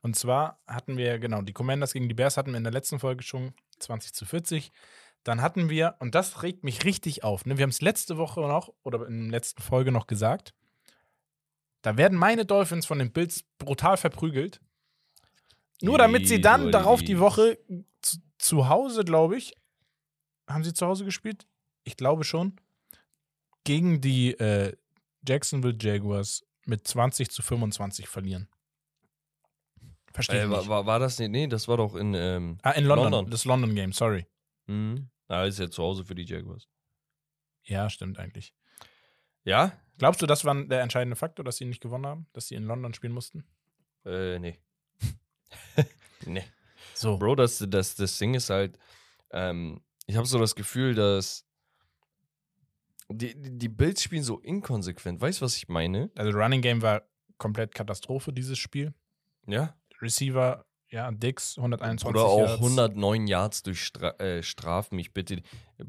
Und 0.02 0.16
zwar 0.16 0.60
hatten 0.68 0.98
wir, 0.98 1.20
genau, 1.20 1.42
die 1.42 1.54
Commanders 1.54 1.94
gegen 1.94 2.08
die 2.08 2.16
Bears 2.16 2.38
hatten 2.38 2.52
wir 2.52 2.58
in 2.58 2.64
der 2.64 2.74
letzten 2.74 3.00
Folge 3.00 3.24
schon 3.24 3.54
20 3.80 4.14
zu 4.14 4.26
40. 4.26 4.72
Dann 5.24 5.42
hatten 5.42 5.70
wir, 5.70 5.96
und 6.00 6.16
das 6.16 6.44
regt 6.44 6.64
mich 6.64 6.86
richtig 6.86 7.24
auf, 7.24 7.46
ne? 7.46 7.58
wir 7.58 7.64
haben 7.64 7.72
es 7.72 7.82
letzte 7.82 8.18
Woche 8.18 8.42
noch 8.42 8.74
oder 8.84 9.08
in 9.08 9.24
der 9.24 9.40
letzten 9.40 9.62
Folge 9.62 9.92
noch 9.92 10.08
gesagt, 10.08 10.54
da 11.86 11.98
werden 11.98 12.18
meine 12.18 12.46
Dolphins 12.46 12.88
von 12.88 12.98
den 12.98 13.12
Bills 13.12 13.44
brutal 13.60 13.96
verprügelt. 13.98 14.60
Nur 15.82 16.00
damit 16.00 16.28
sie 16.28 16.42
dann 16.42 16.72
darauf 16.72 17.04
die. 17.04 17.20
Woche 17.20 17.60
zu, 18.02 18.18
zu 18.40 18.70
Hause, 18.70 19.04
glaube 19.04 19.38
ich, 19.38 19.54
haben 20.48 20.64
sie 20.64 20.74
zu 20.74 20.88
Hause 20.88 21.06
gespielt? 21.06 21.46
Ich 21.84 21.96
glaube 21.96 22.24
schon. 22.24 22.60
Gegen 23.66 24.02
die 24.02 24.32
äh, 24.40 24.76
Jacksonville 25.28 25.78
Jaguars 25.80 26.44
mit 26.66 26.88
20 26.88 27.30
zu 27.30 27.44
25 27.44 28.08
verlieren. 28.08 28.48
Verstehe 30.12 30.40
ich 30.40 30.46
Äh, 30.46 30.50
war, 30.50 30.60
nicht. 30.60 30.70
war, 30.70 30.86
war 30.88 31.00
das 31.00 31.20
nicht? 31.20 31.30
Nee, 31.30 31.46
das 31.48 31.68
war 31.68 31.78
doch 31.78 31.94
in. 31.96 32.14
Ähm, 32.16 32.58
ah, 32.64 32.72
in 32.72 32.86
London, 32.86 33.12
London. 33.12 33.32
Das 33.32 33.46
London 33.46 33.76
Game, 33.76 33.92
sorry. 33.94 34.26
mhm. 34.66 35.10
Ah, 35.28 35.44
ist 35.46 35.60
ja 35.60 35.70
zu 35.70 35.84
Hause 35.84 36.04
für 36.06 36.16
die 36.16 36.24
Jaguars. 36.26 36.68
Ja, 37.64 37.90
stimmt 37.90 38.18
eigentlich. 38.20 38.54
Ja? 39.44 39.72
Glaubst 39.98 40.22
du, 40.22 40.26
das 40.26 40.44
war 40.46 40.56
der 40.56 40.82
entscheidende 40.82 41.16
Faktor, 41.16 41.46
dass 41.46 41.58
sie 41.58 41.66
nicht 41.66 41.82
gewonnen 41.82 42.06
haben? 42.06 42.28
Dass 42.34 42.48
sie 42.48 42.56
in 42.56 42.64
London 42.64 42.94
spielen 42.94 43.14
mussten? 43.14 43.46
Äh, 44.06 44.40
nee. 44.40 44.60
nee. 46.26 46.44
So. 46.94 47.18
Bro, 47.18 47.36
das, 47.36 47.64
das, 47.68 47.96
das 47.96 48.18
Ding 48.18 48.34
ist 48.34 48.50
halt, 48.50 48.78
ähm, 49.32 49.82
ich 50.06 50.16
habe 50.16 50.28
so 50.28 50.40
das 50.40 50.56
Gefühl, 50.56 50.96
dass 50.96 51.46
die, 53.10 53.40
die 53.40 53.58
die 53.58 53.70
Bills 53.70 54.02
spielen 54.02 54.24
so 54.24 54.40
inkonsequent. 54.40 55.22
Weißt 55.22 55.42
du, 55.42 55.46
was 55.46 55.58
ich 55.58 55.68
meine? 55.68 56.12
Also 56.16 56.38
Running 56.38 56.62
Game 56.62 56.82
war 56.82 57.04
komplett 57.38 57.74
Katastrophe, 57.76 58.34
dieses 58.34 58.58
Spiel. 58.58 58.94
Ja. 59.48 59.76
Receiver, 60.02 60.66
ja, 60.90 61.12
Dix, 61.12 61.58
121 61.58 62.08
Oder 62.08 62.26
auch 62.26 62.40
Yards. 62.40 62.54
109 62.56 63.28
Yards 63.28 63.64
durch 63.64 63.84
Stra 63.84 64.12
äh, 64.20 64.44
Straf 64.44 64.92
mich 64.92 65.14
bitte. 65.14 65.42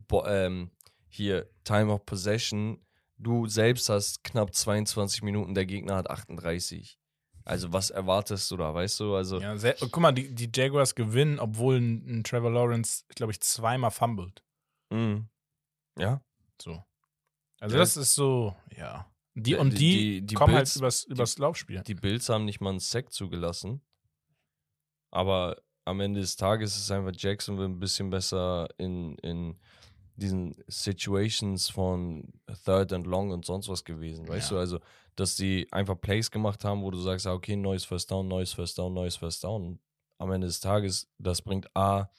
Bo 0.09 0.25
ähm, 0.27 0.71
hier, 1.09 1.49
Time 1.65 1.93
of 1.93 2.05
Possession. 2.05 2.79
Du 3.19 3.47
selbst 3.47 3.89
hast 3.89 4.23
knapp 4.25 4.55
22 4.55 5.23
Minuten, 5.23 5.55
der 5.55 5.67
Gegner 5.67 5.97
hat 5.97 6.11
38. 6.11 6.99
Also, 7.45 7.73
was 7.73 7.91
erwartest 7.91 8.51
du 8.51 8.57
da, 8.57 8.75
weißt 8.75 9.01
du? 9.01 9.15
Also, 9.15 9.41
Ja, 9.41 9.57
sehr, 9.57 9.75
guck 9.79 9.97
mal, 9.99 10.13
die, 10.13 10.35
die 10.35 10.51
Jaguars 10.53 10.95
gewinnen, 10.95 11.39
obwohl 11.39 11.77
ein, 11.79 12.19
ein 12.21 12.25
Trevor 12.25 12.51
Lawrence, 12.51 13.05
glaube 13.15 13.33
ich, 13.33 13.41
zweimal 13.41 13.91
fumbled. 13.91 14.43
mh. 14.93 15.25
ja. 15.99 16.21
So. 16.61 16.83
Also 17.61 17.77
Ja. 17.77 17.81
das 17.81 17.97
ist 17.97 18.15
so, 18.15 18.55
ja. 18.77 19.11
Die, 19.35 19.55
und 19.55 19.71
die- 19.75 19.77
die, 19.79 20.21
die- 20.21 20.27
die 20.27 20.35
kommen 20.35 20.55
Bills- 20.55 20.71
halt 20.75 20.77
übers, 20.81 21.05
übers 21.05 21.39
Laufspiel. 21.39 21.83
Die 21.83 21.95
Bills 21.95 22.29
haben 22.29 22.45
nicht 22.47 22.61
mal 22.61 22.71
einen 22.71 22.81
Sack 22.81 23.13
zugelassen. 23.13 23.81
Aber 25.11 25.57
am 25.85 26.01
Ende 26.01 26.21
des 26.21 26.37
Tages 26.37 26.77
ist 26.77 26.91
einfach 26.91 27.13
Jacksonville 27.15 27.69
ein 27.69 27.79
bisschen 27.79 28.11
besser 28.11 28.69
in, 28.79 29.17
in 29.19 29.59
diesen 30.17 30.55
Situations 30.67 31.69
von 31.69 32.33
Third 32.65 32.93
and 32.93 33.07
Long 33.07 33.31
und 33.31 33.45
sonst 33.45 33.69
was 33.69 33.85
gewesen. 33.85 34.27
Weißt 34.29 34.51
Ja. 34.51 34.57
du, 34.57 34.61
also, 34.61 34.81
dass 35.15 35.37
die 35.37 35.67
einfach 35.73 36.01
Plays 36.01 36.31
gemacht 36.31 36.65
haben, 36.65 36.83
wo 36.83 36.91
du 36.91 36.99
sagst, 36.99 37.27
ah, 37.27 37.33
okay, 37.35 37.57
neues 37.57 37.85
First 37.85 38.11
Down, 38.11 38.29
neues 38.29 38.53
First 38.53 38.79
Down, 38.79 38.93
neues 38.95 39.17
First 39.17 39.45
Down. 39.45 39.67
Und 39.67 39.81
am 40.19 40.31
Ende 40.33 40.47
des 40.47 40.61
Tages, 40.61 41.09
das 41.19 41.43
bringt 41.43 41.69
A, 41.77 42.11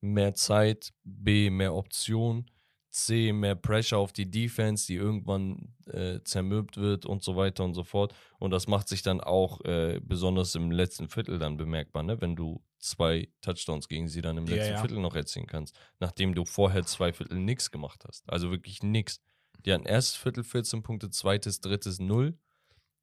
mehr 0.00 0.34
Zeit, 0.34 0.92
B, 1.04 1.50
mehr 1.50 1.74
Option, 1.74 2.50
C, 2.90 3.32
mehr 3.32 3.54
Pressure 3.54 3.98
auf 3.98 4.12
die 4.12 4.30
Defense, 4.30 4.86
die 4.86 4.96
irgendwann 4.96 5.74
äh, 5.86 6.20
zermürbt 6.24 6.76
wird 6.76 7.06
und 7.06 7.22
so 7.22 7.36
weiter 7.36 7.64
und 7.64 7.74
so 7.74 7.84
fort. 7.84 8.14
Und 8.38 8.50
das 8.50 8.66
macht 8.66 8.88
sich 8.88 9.02
dann 9.02 9.20
auch 9.20 9.60
äh, 9.64 10.00
besonders 10.02 10.54
im 10.54 10.70
letzten 10.70 11.08
Viertel 11.08 11.38
dann 11.38 11.56
bemerkbar, 11.56 12.02
ne? 12.02 12.20
wenn 12.20 12.34
du 12.36 12.62
zwei 12.78 13.28
Touchdowns 13.42 13.88
gegen 13.88 14.08
sie 14.08 14.22
dann 14.22 14.38
im 14.38 14.46
Ja, 14.46 14.56
letzten 14.56 14.72
ja. 14.72 14.80
Viertel 14.80 14.98
noch 14.98 15.14
erzielen 15.14 15.46
kannst, 15.46 15.78
nachdem 16.00 16.34
du 16.34 16.44
vorher 16.44 16.84
zwei 16.84 17.12
Viertel 17.12 17.38
nichts 17.38 17.70
gemacht 17.70 18.04
hast. 18.08 18.28
Also 18.28 18.50
wirklich 18.50 18.82
nichts. 18.82 19.20
Die 19.64 19.72
hatten 19.72 19.84
erstes 19.86 20.16
Viertel 20.16 20.42
14 20.42 20.82
Punkte, 20.82 21.10
zweites, 21.10 21.60
drittes 21.60 22.00
0 22.00 22.36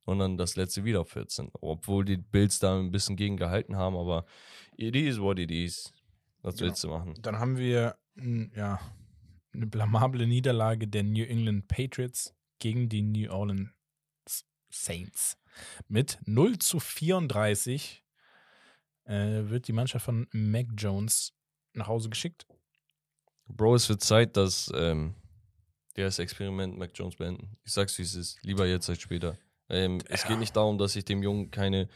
und 0.06 0.20
dann 0.20 0.38
das 0.38 0.56
letzte 0.56 0.84
wieder 0.84 1.06
14. 1.06 1.52
Obwohl 1.62 2.04
die 2.06 2.18
Bills 2.18 2.60
da 2.60 2.78
ein 2.80 2.92
bisschen 2.92 3.16
gegen 3.16 3.38
gehalten 3.38 3.76
haben, 3.78 3.96
aber 3.96 4.26
it 4.76 4.96
is 4.96 5.20
what 5.20 5.38
it 5.40 5.52
is. 5.52 5.94
Was 6.42 6.56
Genau. 6.56 6.68
willst 6.68 6.84
du 6.84 6.88
machen? 6.90 7.14
Dann 7.22 7.40
haben 7.40 7.58
wir 7.58 7.96
ja, 8.56 8.80
eine 9.58 9.68
blamable 9.68 10.26
Niederlage 10.28 10.88
der 10.88 11.04
New 11.04 11.24
England 11.26 11.68
Patriots 11.68 12.34
gegen 12.60 12.88
die 12.90 13.02
New 13.02 13.30
Orleans 13.32 13.70
Saints. 14.70 15.38
Mit 15.88 16.20
0 16.26 16.60
zu 16.60 16.80
34 16.80 18.04
äh, 19.06 19.14
wird 19.50 19.68
die 19.68 19.74
Mannschaft 19.74 20.06
von 20.06 20.28
Mac 20.32 20.68
Jones 20.78 21.34
nach 21.74 21.88
Hause 21.88 22.10
geschickt. 22.10 22.46
Bro, 23.48 23.76
es 23.76 23.90
wird 23.90 24.02
Zeit, 24.04 24.38
dass 24.38 24.72
ähm, 24.76 25.16
der 25.96 26.06
das 26.06 26.20
Experiment 26.20 26.78
Mac 26.78 26.92
Jones 26.94 27.16
beenden. 27.16 27.58
Ich 27.64 27.74
sag's, 27.74 27.98
wie 27.98 28.04
es 28.04 28.14
ist. 28.14 28.44
Lieber 28.44 28.68
jetzt 28.68 28.90
als 28.90 29.02
später. 29.02 29.38
Ähm, 29.70 30.00
Es 30.08 30.24
Ja. 30.24 30.30
geht 30.30 30.40
nicht 30.40 30.56
darum, 30.56 30.78
dass 30.78 30.96
ich 30.96 31.06
dem 31.06 31.24
Jungen 31.24 31.50
keine 31.50 31.88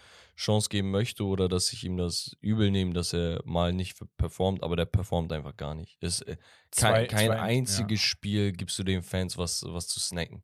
Chance 0.41 0.69
geben 0.69 0.89
möchte 0.89 1.23
oder 1.23 1.47
dass 1.47 1.71
ich 1.71 1.83
ihm 1.83 1.97
das 1.97 2.35
übel 2.41 2.71
nehme, 2.71 2.93
dass 2.93 3.13
er 3.13 3.41
mal 3.45 3.71
nicht 3.73 3.95
performt, 4.17 4.63
aber 4.63 4.75
der 4.75 4.85
performt 4.85 5.31
einfach 5.31 5.55
gar 5.55 5.75
nicht. 5.75 5.97
Es, 6.01 6.21
äh, 6.21 6.37
Zwei- 6.71 7.05
kein 7.05 7.07
kein 7.07 7.27
zwei- 7.27 7.39
einziges 7.39 8.01
Spiel 8.01 8.51
gibst 8.51 8.79
du 8.79 8.83
den 8.83 9.03
Fans 9.03 9.37
was, 9.37 9.63
was 9.67 9.87
zu 9.87 9.99
snacken. 9.99 10.43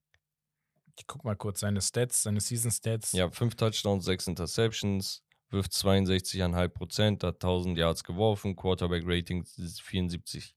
Ich 0.99 1.07
guck 1.07 1.23
mal 1.23 1.35
kurz 1.35 1.61
seine 1.61 1.81
Stats, 1.81 2.23
seine 2.23 2.39
Season 2.41 2.69
Stats. 2.71 3.11
Ja, 3.11 3.29
fünf 3.31 3.55
Touchdowns, 3.55 4.05
sechs 4.05 4.27
Interceptions, 4.27 5.23
wirft 5.49 5.71
62,5 5.73 6.67
Prozent, 6.69 7.23
hat 7.23 7.35
1000 7.41 7.77
Yards 7.77 8.03
geworfen, 8.03 8.55
Quarterback 8.55 9.03
Rating 9.05 9.43
ist 9.43 9.81
74. 9.81 10.55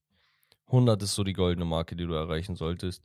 100 0.67 1.01
ist 1.01 1.15
so 1.15 1.23
die 1.23 1.33
goldene 1.33 1.65
Marke, 1.65 1.95
die 1.95 2.05
du 2.05 2.13
erreichen 2.13 2.55
solltest. 2.55 3.03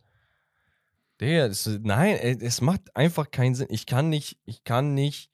Der, 1.21 1.49
das, 1.49 1.67
nein, 1.83 2.17
es 2.41 2.61
macht 2.61 2.95
einfach 2.95 3.31
keinen 3.31 3.55
Sinn. 3.55 3.69
Ich 3.71 3.87
kann 3.87 4.11
nicht, 4.11 4.39
ich 4.45 4.65
kann 4.65 4.93
nicht 4.95 5.31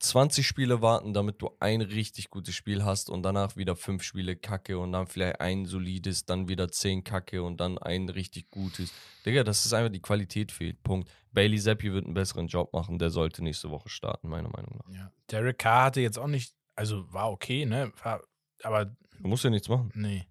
20 0.00 0.46
Spiele 0.46 0.80
warten, 0.80 1.12
damit 1.12 1.42
du 1.42 1.50
ein 1.60 1.82
richtig 1.82 2.30
gutes 2.30 2.54
Spiel 2.54 2.84
hast 2.84 3.10
und 3.10 3.22
danach 3.22 3.56
wieder 3.56 3.76
fünf 3.76 4.02
Spiele 4.02 4.34
Kacke 4.34 4.78
und 4.78 4.92
dann 4.92 5.06
vielleicht 5.06 5.40
ein 5.40 5.66
solides, 5.66 6.24
dann 6.24 6.48
wieder 6.48 6.70
zehn 6.70 7.04
Kacke 7.04 7.42
und 7.42 7.58
dann 7.60 7.76
ein 7.78 8.08
richtig 8.08 8.50
gutes. 8.50 8.92
Digga, 9.26 9.44
das 9.44 9.66
ist 9.66 9.72
einfach 9.74 9.92
die 9.92 10.00
Qualität 10.00 10.52
fehlt. 10.52 10.82
Punkt. 10.82 11.10
Bailey 11.32 11.58
Zappi 11.60 11.92
wird 11.92 12.06
einen 12.06 12.14
besseren 12.14 12.46
Job 12.48 12.72
machen, 12.72 12.98
der 12.98 13.10
sollte 13.10 13.44
nächste 13.44 13.70
Woche 13.70 13.88
starten, 13.90 14.28
meiner 14.28 14.48
Meinung 14.48 14.78
nach. 14.78 14.94
Ja. 14.94 15.12
Derek 15.30 15.58
Carr 15.58 15.84
hatte 15.84 16.00
jetzt 16.00 16.18
auch 16.18 16.26
nicht, 16.26 16.54
also 16.74 17.12
war 17.12 17.30
okay, 17.30 17.66
ne? 17.66 17.92
War, 18.02 18.22
aber 18.62 18.86
Du 18.86 19.28
musst 19.28 19.44
ja 19.44 19.50
nichts 19.50 19.68
machen. 19.68 19.92
nee. 19.94 20.26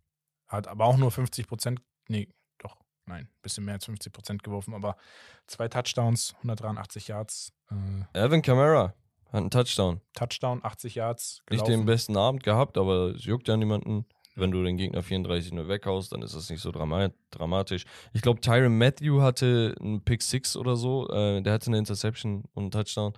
Hat 0.47 0.67
aber 0.67 0.86
auch 0.86 0.97
nur 0.97 1.11
50 1.11 1.47
Prozent, 1.47 1.80
nee, 2.07 2.28
doch, 2.57 2.76
nein, 3.05 3.30
bisschen 3.43 3.65
mehr 3.65 3.76
als 3.76 3.86
50 3.86 4.11
Prozent 4.11 4.43
geworfen, 4.43 4.74
aber 4.74 4.97
zwei 5.45 5.67
Touchdowns, 5.67 6.34
183 6.38 7.07
Yards, 7.07 7.53
äh, 7.70 8.17
Alvin 8.20 8.41
Kamara 8.41 8.95
hat 9.32 9.41
einen 9.41 9.51
Touchdown. 9.51 10.01
Touchdown, 10.13 10.59
80 10.63 10.95
Yards. 10.95 11.43
Nicht 11.49 11.63
Gelaufen. 11.63 11.71
den 11.71 11.86
besten 11.86 12.17
Abend 12.17 12.43
gehabt, 12.43 12.77
aber 12.77 13.15
es 13.15 13.25
juckt 13.25 13.47
ja 13.47 13.57
niemanden. 13.57 14.05
Wenn 14.36 14.51
du 14.51 14.63
den 14.63 14.77
Gegner 14.77 15.03
34 15.03 15.51
nur 15.51 15.67
weghaust, 15.67 16.13
dann 16.13 16.21
ist 16.21 16.34
das 16.34 16.49
nicht 16.49 16.61
so 16.61 16.71
drama 16.71 17.09
dramatisch. 17.30 17.84
Ich 18.13 18.21
glaube, 18.21 18.39
Tyron 18.39 18.77
Matthew 18.77 19.21
hatte 19.21 19.75
einen 19.80 20.03
Pick 20.03 20.21
6 20.21 20.55
oder 20.55 20.75
so. 20.75 21.09
Äh, 21.09 21.41
der 21.41 21.53
hatte 21.53 21.67
eine 21.67 21.77
Interception 21.77 22.45
und 22.53 22.63
einen 22.63 22.71
Touchdown. 22.71 23.13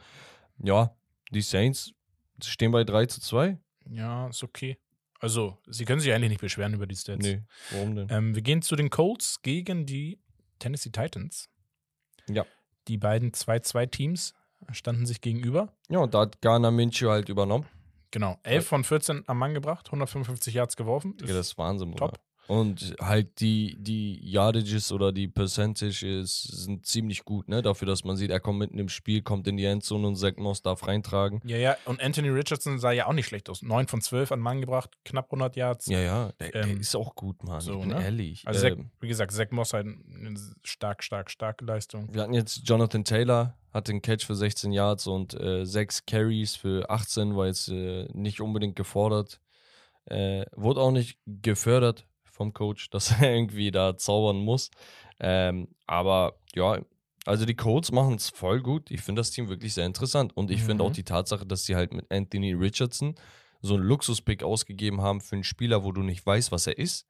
Ja, 0.58 0.96
die 1.32 1.42
Saints 1.42 1.94
stehen 2.44 2.72
bei 2.72 2.84
3 2.84 3.06
zu 3.06 3.22
2. 3.22 3.58
Ja, 3.90 4.28
ist 4.28 4.44
okay. 4.44 4.78
Also, 5.20 5.60
sie 5.68 5.86
können 5.86 6.02
sich 6.02 6.12
eigentlich 6.12 6.30
nicht 6.30 6.42
beschweren 6.42 6.74
über 6.74 6.88
die 6.88 6.96
Stats. 6.96 7.24
Nee, 7.24 7.44
warum 7.72 7.96
denn? 7.96 8.08
Ähm, 8.10 8.36
wir 8.36 8.42
gehen 8.42 8.64
zu 8.64 8.76
den 8.76 8.90
Colts 8.90 9.42
gegen 9.44 9.86
die 9.86 10.20
Tennessee 10.58 10.90
Titans. 10.90 11.50
Ja. 12.28 12.46
Die 12.88 12.98
beiden 12.98 13.32
2-2-Teams 13.32 14.34
standen 14.72 15.06
sich 15.06 15.22
gegenüber. 15.22 15.74
Ja, 15.90 16.00
und 16.00 16.14
da 16.14 16.22
hat 16.22 16.42
Ghana 16.42 16.72
Minshew 16.72 17.10
halt 17.10 17.30
übernommen. 17.30 17.66
Genau. 18.12 18.38
11 18.44 18.68
von 18.68 18.84
14 18.84 19.24
am 19.28 19.38
Mann 19.38 19.54
gebracht, 19.54 19.88
155 19.88 20.54
Yards 20.54 20.76
geworfen. 20.76 21.16
Ja, 21.22 21.28
das 21.28 21.48
ist 21.48 21.58
Wahnsinn, 21.58 21.96
top. 21.96 22.20
Und 22.52 22.96
halt 23.00 23.40
die, 23.40 23.78
die 23.80 24.20
Yardages 24.30 24.92
oder 24.92 25.14
die 25.14 25.30
Percentages 25.30 26.42
sind 26.42 26.86
ziemlich 26.86 27.24
gut, 27.24 27.48
ne? 27.48 27.62
Dafür, 27.62 27.86
dass 27.86 28.04
man 28.04 28.18
sieht, 28.18 28.30
er 28.30 28.42
kommt 28.42 28.60
mitten 28.60 28.78
im 28.78 28.90
Spiel, 28.90 29.22
kommt 29.22 29.48
in 29.48 29.56
die 29.56 29.64
Endzone 29.64 30.06
und 30.06 30.18
Zach 30.18 30.34
Moss 30.36 30.62
darf 30.62 30.86
reintragen. 30.86 31.40
Ja, 31.46 31.56
ja, 31.56 31.78
und 31.86 32.02
Anthony 32.02 32.28
Richardson 32.28 32.78
sah 32.78 32.92
ja 32.92 33.06
auch 33.08 33.14
nicht 33.14 33.28
schlecht 33.28 33.50
aus. 33.50 33.62
9 33.62 33.88
von 33.88 34.02
12 34.02 34.34
an 34.34 34.42
Mann 34.42 34.60
gebracht, 34.60 34.90
knapp 35.06 35.28
100 35.28 35.56
Yards. 35.56 35.86
Ja, 35.86 36.00
ja, 36.02 36.32
der, 36.42 36.52
der 36.52 36.64
Ähm, 36.66 36.82
ist 36.82 36.94
auch 36.94 37.16
gut, 37.16 37.42
Mann. 37.46 37.62
so, 37.62 37.76
ich 37.76 37.80
bin 37.88 37.90
ne? 37.98 38.04
ehrlich. 38.04 38.46
Also, 38.46 38.60
Zach, 38.68 38.72
Ähm, 38.72 38.92
wie 39.00 39.08
gesagt, 39.08 39.32
Zach 39.32 39.50
Moss 39.52 39.72
halt 39.72 39.86
eine 39.86 40.38
stark, 40.66 41.06
stark, 41.06 41.32
starke 41.32 41.64
Leistung. 41.64 42.14
wir 42.14 42.22
hatten 42.22 42.34
jetzt 42.34 42.68
Jonathan 42.68 43.06
Taylor, 43.06 43.58
hat 43.74 43.88
den 43.88 44.02
Catch 44.02 44.26
für 44.26 44.36
16 44.36 44.74
Yards 44.74 45.08
und 45.08 45.40
äh, 45.40 45.66
sechs 45.66 46.06
Carries 46.06 46.58
für 46.58 46.90
18, 46.90 47.34
war 47.34 47.48
jetzt 47.48 47.70
äh, 47.70 48.10
nicht 48.12 48.42
unbedingt 48.42 48.76
gefordert. 48.76 49.40
Äh, 50.04 50.46
wurde 50.54 50.82
auch 50.82 50.92
nicht 50.92 51.18
gefördert 51.26 52.08
vom 52.42 52.54
Coach, 52.54 52.90
dass 52.90 53.12
er 53.22 53.34
irgendwie 53.36 53.70
da 53.72 53.96
zaubern 53.98 54.38
muss. 54.38 54.72
Ähm, 55.20 55.68
aber 55.86 56.40
ja, 56.56 56.80
also 57.26 57.46
die 57.46 57.56
Colts 57.56 57.92
machen 57.92 58.16
es 58.16 58.30
voll 58.30 58.62
gut. 58.62 58.90
Ich 58.90 59.02
finde 59.02 59.20
das 59.20 59.30
Team 59.32 59.48
wirklich 59.48 59.74
sehr 59.76 59.86
interessant. 59.86 60.36
Und 60.36 60.50
ich 60.50 60.62
finde 60.64 60.84
Mhm. 60.84 60.90
auch 60.90 60.94
die 60.94 61.04
Tatsache, 61.04 61.46
dass 61.46 61.66
sie 61.66 61.76
halt 61.76 61.94
mit 61.94 62.12
Anthony 62.12 62.54
Richardson 62.54 63.14
so 63.62 63.76
einen 63.76 63.84
Luxuspick 63.84 64.42
ausgegeben 64.44 65.02
haben 65.02 65.22
für 65.22 65.36
einen 65.36 65.44
Spieler, 65.44 65.84
wo 65.84 65.92
du 65.92 66.02
nicht 66.02 66.26
weißt, 66.26 66.52
was 66.52 66.66
er 66.66 66.80
ist. 66.80 67.06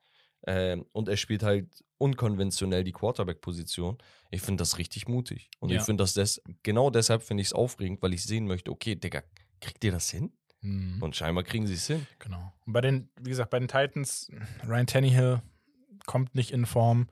Ähm, 0.45 0.85
und 0.91 1.07
er 1.07 1.15
spielt 1.17 1.43
halt 1.43 1.67
unkonventionell 1.97 2.83
die 2.83 2.91
Quarterback-Position. 2.91 3.97
Ich 4.31 4.41
finde 4.41 4.61
das 4.61 4.77
richtig 4.77 5.07
mutig. 5.07 5.49
Und 5.59 5.69
Ja. 5.69 5.77
ich 5.77 5.83
finde 5.83 6.03
das 6.03 6.13
des, 6.13 6.41
genau 6.63 6.89
deshalb 6.89 7.23
finde 7.23 7.41
ich 7.41 7.47
es 7.49 7.53
aufregend, 7.53 8.01
weil 8.01 8.13
ich 8.13 8.23
sehen 8.23 8.47
möchte, 8.47 8.71
okay, 8.71 8.95
Digga, 8.95 9.21
kriegt 9.61 9.83
ihr 9.85 9.91
das 9.93 10.09
hin? 10.09 10.33
Mhm. 10.61 11.01
Und 11.01 11.15
scheinbar 11.15 11.43
kriegen 11.43 11.67
sie 11.67 11.73
es 11.73 11.87
hin. 11.87 12.05
Genau. 12.19 12.53
Und 12.65 12.73
bei 12.73 12.81
den, 12.81 13.09
wie 13.19 13.29
gesagt, 13.29 13.49
bei 13.49 13.59
den 13.59 13.67
Titans, 13.67 14.29
Ryan 14.67 14.87
Tannehill 14.87 15.41
kommt 16.05 16.35
nicht 16.35 16.51
in 16.51 16.65
Form. 16.65 17.07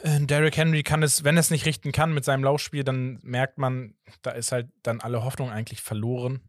Äh, 0.00 0.20
Derrick 0.20 0.56
Henry 0.56 0.82
kann 0.82 1.02
es, 1.02 1.24
wenn 1.24 1.36
er 1.36 1.40
es 1.40 1.50
nicht 1.50 1.66
richten 1.66 1.92
kann 1.92 2.12
mit 2.12 2.24
seinem 2.24 2.44
Laufspiel, 2.44 2.84
dann 2.84 3.20
merkt 3.22 3.58
man, 3.58 3.94
da 4.22 4.30
ist 4.30 4.52
halt 4.52 4.68
dann 4.82 5.00
alle 5.00 5.24
Hoffnung 5.24 5.50
eigentlich 5.50 5.82
verloren. 5.82 6.40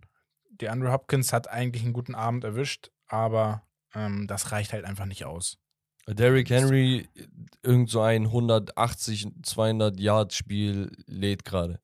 Der 0.49 0.71
Andrew 0.71 0.91
Hopkins 0.91 1.33
hat 1.33 1.49
eigentlich 1.49 1.83
einen 1.83 1.93
guten 1.93 2.15
Abend 2.15 2.43
erwischt, 2.43 2.91
aber 3.07 3.63
ähm, 3.93 4.25
das 4.27 4.51
reicht 4.51 4.73
halt 4.73 4.85
einfach 4.85 5.05
nicht 5.05 5.25
aus. 5.25 5.57
Derrick 6.07 6.49
Henry, 6.49 7.09
irgend 7.63 7.89
so 7.89 8.01
ein 8.01 8.25
180, 8.25 9.27
200 9.41 9.99
Yard 9.99 10.33
Spiel 10.33 10.91
lädt 11.07 11.45
gerade. 11.45 11.79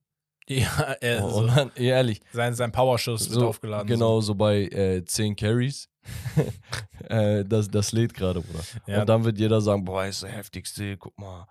Ja, 0.48 0.96
er, 1.00 1.24
Und 1.24 1.48
dann, 1.48 1.72
ehrlich, 1.76 2.20
sein, 2.34 2.54
sein 2.54 2.72
Powerschuss 2.72 3.30
wird 3.30 3.40
so, 3.40 3.48
aufgeladen. 3.48 3.88
genau 3.88 4.22
so 4.22 4.36
bei 4.36 4.64
äh, 4.64 5.06
10 5.06 5.36
Carries. 5.36 5.88
äh, 7.10 7.46
das, 7.46 7.68
das 7.70 7.92
lädt 7.92 8.14
gerade, 8.14 8.42
Bruder. 8.42 8.64
Ja. 8.88 9.02
Und 9.02 9.10
dann 9.10 9.24
wird 9.24 9.38
jeder 9.38 9.62
sagen, 9.62 9.86
boah, 9.86 10.06
ist 10.06 10.24
der 10.24 10.32
heftigste, 10.32 10.98
guck 10.98 11.18
mal. 11.18 11.48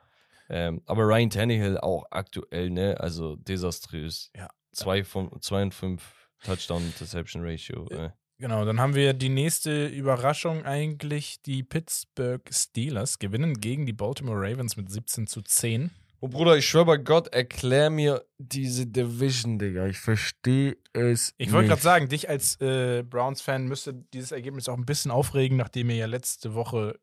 Ähm, 0.48 0.82
aber 0.86 1.04
Ryan 1.04 1.30
Tannehill 1.30 1.78
auch 1.78 2.04
aktuell, 2.10 2.70
ne, 2.70 2.98
also 2.98 3.36
desaströs. 3.36 4.30
Ja. 4.36 4.48
Zwei 4.72 5.04
von, 5.04 5.30
zwei 5.40 5.62
und 5.62 5.74
fünf 5.74 6.28
Touchdown 6.42 6.84
Interception 6.84 7.42
Ratio. 7.44 7.88
Äh. 7.90 8.10
Genau, 8.38 8.64
dann 8.64 8.80
haben 8.80 8.94
wir 8.94 9.12
die 9.12 9.28
nächste 9.28 9.86
Überraschung 9.86 10.64
eigentlich. 10.64 11.42
Die 11.42 11.62
Pittsburgh 11.62 12.42
Steelers 12.50 13.18
gewinnen 13.18 13.60
gegen 13.60 13.86
die 13.86 13.92
Baltimore 13.92 14.40
Ravens 14.40 14.76
mit 14.76 14.90
17 14.90 15.26
zu 15.26 15.42
10. 15.42 15.90
Und 16.20 16.30
Bruder, 16.30 16.56
ich 16.56 16.66
schwör 16.68 16.84
bei 16.84 16.98
Gott, 16.98 17.28
erklär 17.28 17.88
mir 17.88 18.24
diese 18.38 18.86
Division, 18.86 19.58
Digga. 19.58 19.86
Ich 19.86 19.98
verstehe 19.98 20.76
es. 20.92 21.32
Ich 21.38 21.50
wollte 21.52 21.68
gerade 21.68 21.80
sagen, 21.80 22.08
dich 22.10 22.28
als 22.28 22.60
äh, 22.60 23.02
Browns-Fan 23.02 23.66
müsste 23.66 23.94
dieses 23.94 24.30
Ergebnis 24.30 24.68
auch 24.68 24.76
ein 24.76 24.84
bisschen 24.84 25.10
aufregen, 25.10 25.56
nachdem 25.56 25.88
ihr 25.88 25.96
ja 25.96 26.06
letzte 26.06 26.54
Woche 26.54 27.00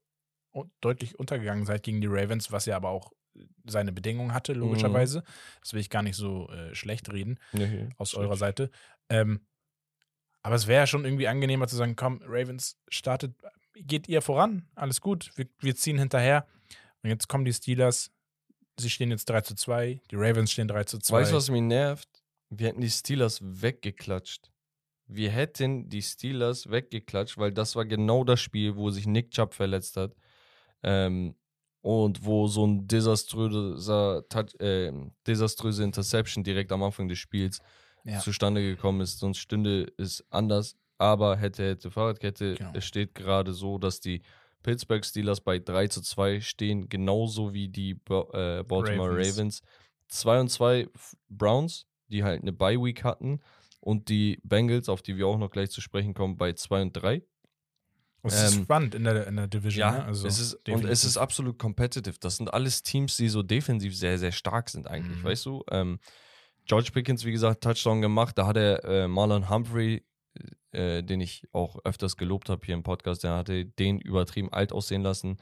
deutlich 0.81 1.17
untergegangen 1.17 1.65
seid 1.65 1.83
gegen 1.83 1.99
die 2.01 2.07
Ravens, 2.07 2.51
was 2.51 2.65
ja 2.67 2.75
aber 2.75 2.89
auch 2.89 3.11
seine 3.65 3.91
Bedingungen 3.91 4.33
hatte, 4.33 4.53
Mhm. 4.53 4.59
logischerweise. 4.61 5.23
Das 5.61 5.73
will 5.73 5.81
ich 5.81 5.89
gar 5.89 6.03
nicht 6.03 6.15
so 6.15 6.49
äh, 6.49 6.73
schlecht 6.75 7.11
reden 7.11 7.39
Nee, 7.53 7.89
aus 7.97 8.09
stimmt. 8.09 8.23
eurer 8.25 8.37
Seite. 8.37 8.69
Ähm, 9.09 9.41
aber 10.43 10.55
es 10.55 10.67
wäre 10.67 10.87
schon 10.87 11.05
irgendwie 11.05 11.27
angenehmer 11.27 11.67
zu 11.67 11.75
sagen, 11.75 11.95
komm, 11.95 12.21
Ravens, 12.25 12.77
startet, 12.87 13.35
geht 13.75 14.07
ihr 14.07 14.21
voran, 14.21 14.67
alles 14.75 15.01
gut, 15.01 15.31
wir, 15.35 15.47
wir 15.59 15.75
ziehen 15.75 15.97
hinterher. 15.99 16.47
Und 17.03 17.09
jetzt 17.09 17.27
kommen 17.27 17.45
die 17.45 17.53
Steelers, 17.53 18.11
sie 18.79 18.89
stehen 18.89 19.11
jetzt 19.11 19.29
3 19.29 19.41
zu 19.41 19.55
2, 19.55 20.01
die 20.11 20.15
Ravens 20.15 20.51
stehen 20.51 20.67
3 20.67 20.83
zu 20.85 20.99
2. 20.99 21.21
Weißt 21.21 21.31
du, 21.31 21.35
was 21.35 21.49
mich 21.49 21.61
nervt? 21.61 22.09
Wir 22.49 22.67
hätten 22.67 22.81
die 22.81 22.89
Steelers 22.89 23.39
weggeklatscht. 23.41 24.51
Wir 25.07 25.31
hätten 25.31 25.89
die 25.89 26.01
Steelers 26.01 26.69
weggeklatscht, 26.69 27.37
weil 27.37 27.51
das 27.51 27.75
war 27.75 27.85
genau 27.85 28.23
das 28.23 28.41
Spiel, 28.41 28.75
wo 28.75 28.89
sich 28.89 29.07
Nick 29.07 29.31
Chubb 29.31 29.53
verletzt 29.53 29.97
hat. 29.97 30.15
Ähm, 30.83 31.35
und 31.81 32.25
wo 32.25 32.47
so 32.47 32.65
ein 32.67 32.87
desaströser, 32.87 34.23
äh, 34.59 34.91
desaströse 35.25 35.83
Interception 35.83 36.43
direkt 36.43 36.71
am 36.71 36.83
Anfang 36.83 37.07
des 37.07 37.17
Spiels 37.19 37.59
Ja. 38.03 38.19
zustande 38.19 38.61
gekommen 38.61 39.01
ist. 39.01 39.19
Sonst 39.19 39.37
stünde 39.37 39.91
es 39.97 40.25
anders. 40.29 40.75
Aber 40.97 41.37
hätte, 41.37 41.63
hätte, 41.63 41.91
Fahrradkette. 41.91 42.55
Genau. 42.55 42.71
Es 42.73 42.85
steht 42.85 43.13
gerade 43.15 43.53
so, 43.53 43.77
dass 43.77 43.99
die 43.99 44.21
Pittsburgh 44.67 45.05
Steelers 45.05 45.39
bei 45.39 45.59
3 45.59 45.87
zu 45.87 46.01
2 46.01 46.41
stehen, 46.41 46.89
genauso 46.89 47.53
wie 47.53 47.69
die 47.69 47.91
äh, 47.91 48.63
Baltimore 48.63 49.11
Ravens. 49.11 49.37
Ravens. 49.37 49.61
2 50.09 50.39
und 50.41 50.49
2 50.49 50.89
Browns, 51.29 51.87
die 52.09 52.25
halt 52.25 52.41
eine 52.41 52.51
Bye 52.51 52.77
Week 52.83 53.01
hatten. 53.05 53.39
Und 53.79 54.09
die 54.09 54.41
Bengals, 54.43 54.89
auf 54.89 55.01
die 55.01 55.15
wir 55.15 55.25
auch 55.25 55.37
noch 55.37 55.51
gleich 55.51 55.71
zu 55.71 55.79
sprechen 55.79 56.13
kommen, 56.13 56.35
bei 56.35 56.51
2 56.51 56.81
und 56.81 56.91
3. 56.91 57.23
Es 58.23 58.43
ist 58.43 58.55
ähm, 58.57 58.63
spannend 58.63 58.93
in 58.93 59.05
der, 59.05 59.25
in 59.25 59.37
der 59.37 59.47
Division. 59.47 59.79
Ja, 59.79 59.91
ne? 59.91 60.03
also 60.03 60.27
es 60.27 60.37
ist, 60.37 60.67
und 60.67 60.83
es 60.83 61.05
ist 61.05 61.15
absolut 61.15 61.57
competitive. 61.57 62.17
Das 62.19 62.35
sind 62.35 62.53
alles 62.53 62.83
Teams, 62.83 63.15
die 63.15 63.29
so 63.29 63.43
defensiv 63.43 63.95
sehr, 63.95 64.19
sehr 64.19 64.33
stark 64.33 64.69
sind 64.69 64.89
eigentlich, 64.89 65.19
Mhm. 65.19 65.23
weißt 65.23 65.45
du? 65.45 65.63
Ähm, 65.71 65.97
George 66.65 66.89
Pickens, 66.91 67.23
wie 67.23 67.31
gesagt, 67.31 67.63
Touchdown 67.63 68.01
gemacht. 68.01 68.37
Da 68.37 68.47
hat 68.47 68.57
er 68.57 68.83
äh, 68.83 69.07
Marlon 69.07 69.49
Humphrey, 69.49 70.03
äh, 70.71 71.03
den 71.03 71.21
ich 71.21 71.47
auch 71.51 71.79
öfters 71.83 72.17
gelobt 72.17 72.49
habe 72.49 72.65
hier 72.65 72.75
im 72.75 72.83
Podcast, 72.83 73.23
der 73.23 73.35
hatte 73.35 73.65
den 73.65 73.99
übertrieben 73.99 74.51
alt 74.51 74.71
aussehen 74.71 75.01
lassen. 75.01 75.37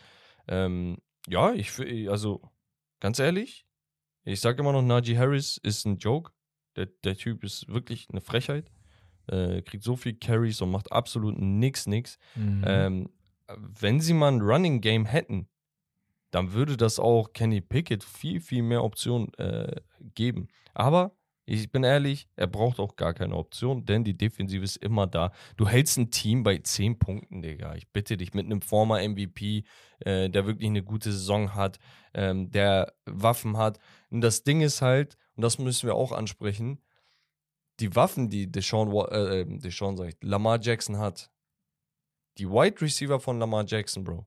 Ähm, 0.48 0.98
ja, 1.28 1.54
ich 1.54 1.80
also 2.10 2.42
ganz 3.00 3.20
ehrlich, 3.20 3.66
ich 4.24 4.42
sage 4.42 4.62
immer 4.62 4.74
noch, 4.74 4.82
Najee 4.82 5.18
Harris 5.18 5.58
ist 5.58 5.86
ein 5.86 5.98
Joke. 5.98 6.32
Der, 6.76 6.88
der 7.04 7.16
Typ 7.16 7.44
ist 7.44 7.68
wirklich 7.68 8.08
eine 8.10 8.22
Frechheit. 8.22 8.72
Äh, 9.28 9.62
kriegt 9.62 9.84
so 9.84 9.96
viel 9.96 10.16
Carries 10.16 10.62
und 10.62 10.72
macht 10.72 10.92
absolut 10.92 11.38
nix, 11.40 11.88
nix. 11.88 12.18
Mhm. 12.36 12.64
Ähm, 12.66 13.10
wenn 13.48 14.00
sie 14.00 14.14
mal 14.14 14.32
ein 14.32 14.42
Running 14.42 14.82
Game 14.82 15.06
hätten, 15.06 15.48
dann 16.32 16.54
würde 16.54 16.76
das 16.76 17.00
auch 17.00 17.34
Kenny 17.34 17.62
Pickett 17.62 18.04
viel, 18.04 18.42
viel 18.42 18.62
mehr 18.62 18.84
Optionen 18.84 19.34
äh, 19.36 19.82
geben. 20.16 20.48
Aber 20.74 21.16
ich 21.46 21.72
bin 21.72 21.84
ehrlich, 21.84 22.28
er 22.36 22.48
braucht 22.48 22.80
auch 22.80 22.96
gar 22.96 23.14
keine 23.14 23.36
Option, 23.36 23.86
denn 23.86 24.04
die 24.04 24.18
Defensive 24.18 24.64
ist 24.64 24.78
immer 24.78 25.06
da. 25.06 25.32
Du 25.58 25.68
hältst 25.68 25.98
ein 25.98 26.10
Team 26.10 26.44
bei 26.44 26.58
10 26.58 26.98
Punkten, 26.98 27.42
Digga. 27.42 27.76
Ich 27.76 27.88
bitte 27.90 28.18
dich, 28.18 28.34
mit 28.34 28.46
einem 28.46 28.62
former 28.62 29.08
MVP, 29.08 29.64
äh, 30.00 30.30
der 30.30 30.48
wirklich 30.48 30.68
eine 30.68 30.84
gute 30.84 31.12
Saison 31.12 31.54
hat, 31.54 31.78
ähm, 32.14 32.50
der 32.52 32.94
Waffen 33.06 33.58
hat. 33.58 33.80
Und 34.10 34.22
das 34.22 34.44
Ding 34.44 34.62
ist 34.62 34.82
halt, 34.82 35.18
und 35.36 35.44
das 35.44 35.60
müssen 35.60 35.88
wir 35.88 35.96
auch 35.96 36.12
ansprechen, 36.12 36.82
die 37.80 37.96
Waffen, 37.96 38.30
die 38.30 38.52
Deshaun, 38.52 38.92
äh, 39.12 39.42
äh, 39.42 39.46
Deshaun 39.60 39.98
sag 39.98 40.10
ich, 40.10 40.18
Lamar 40.22 40.60
Jackson 40.60 40.98
hat, 40.98 41.32
die 42.38 42.50
Wide 42.50 42.82
Receiver 42.82 43.20
von 43.20 43.40
Lamar 43.40 43.66
Jackson, 43.68 44.04
Bro, 44.04 44.26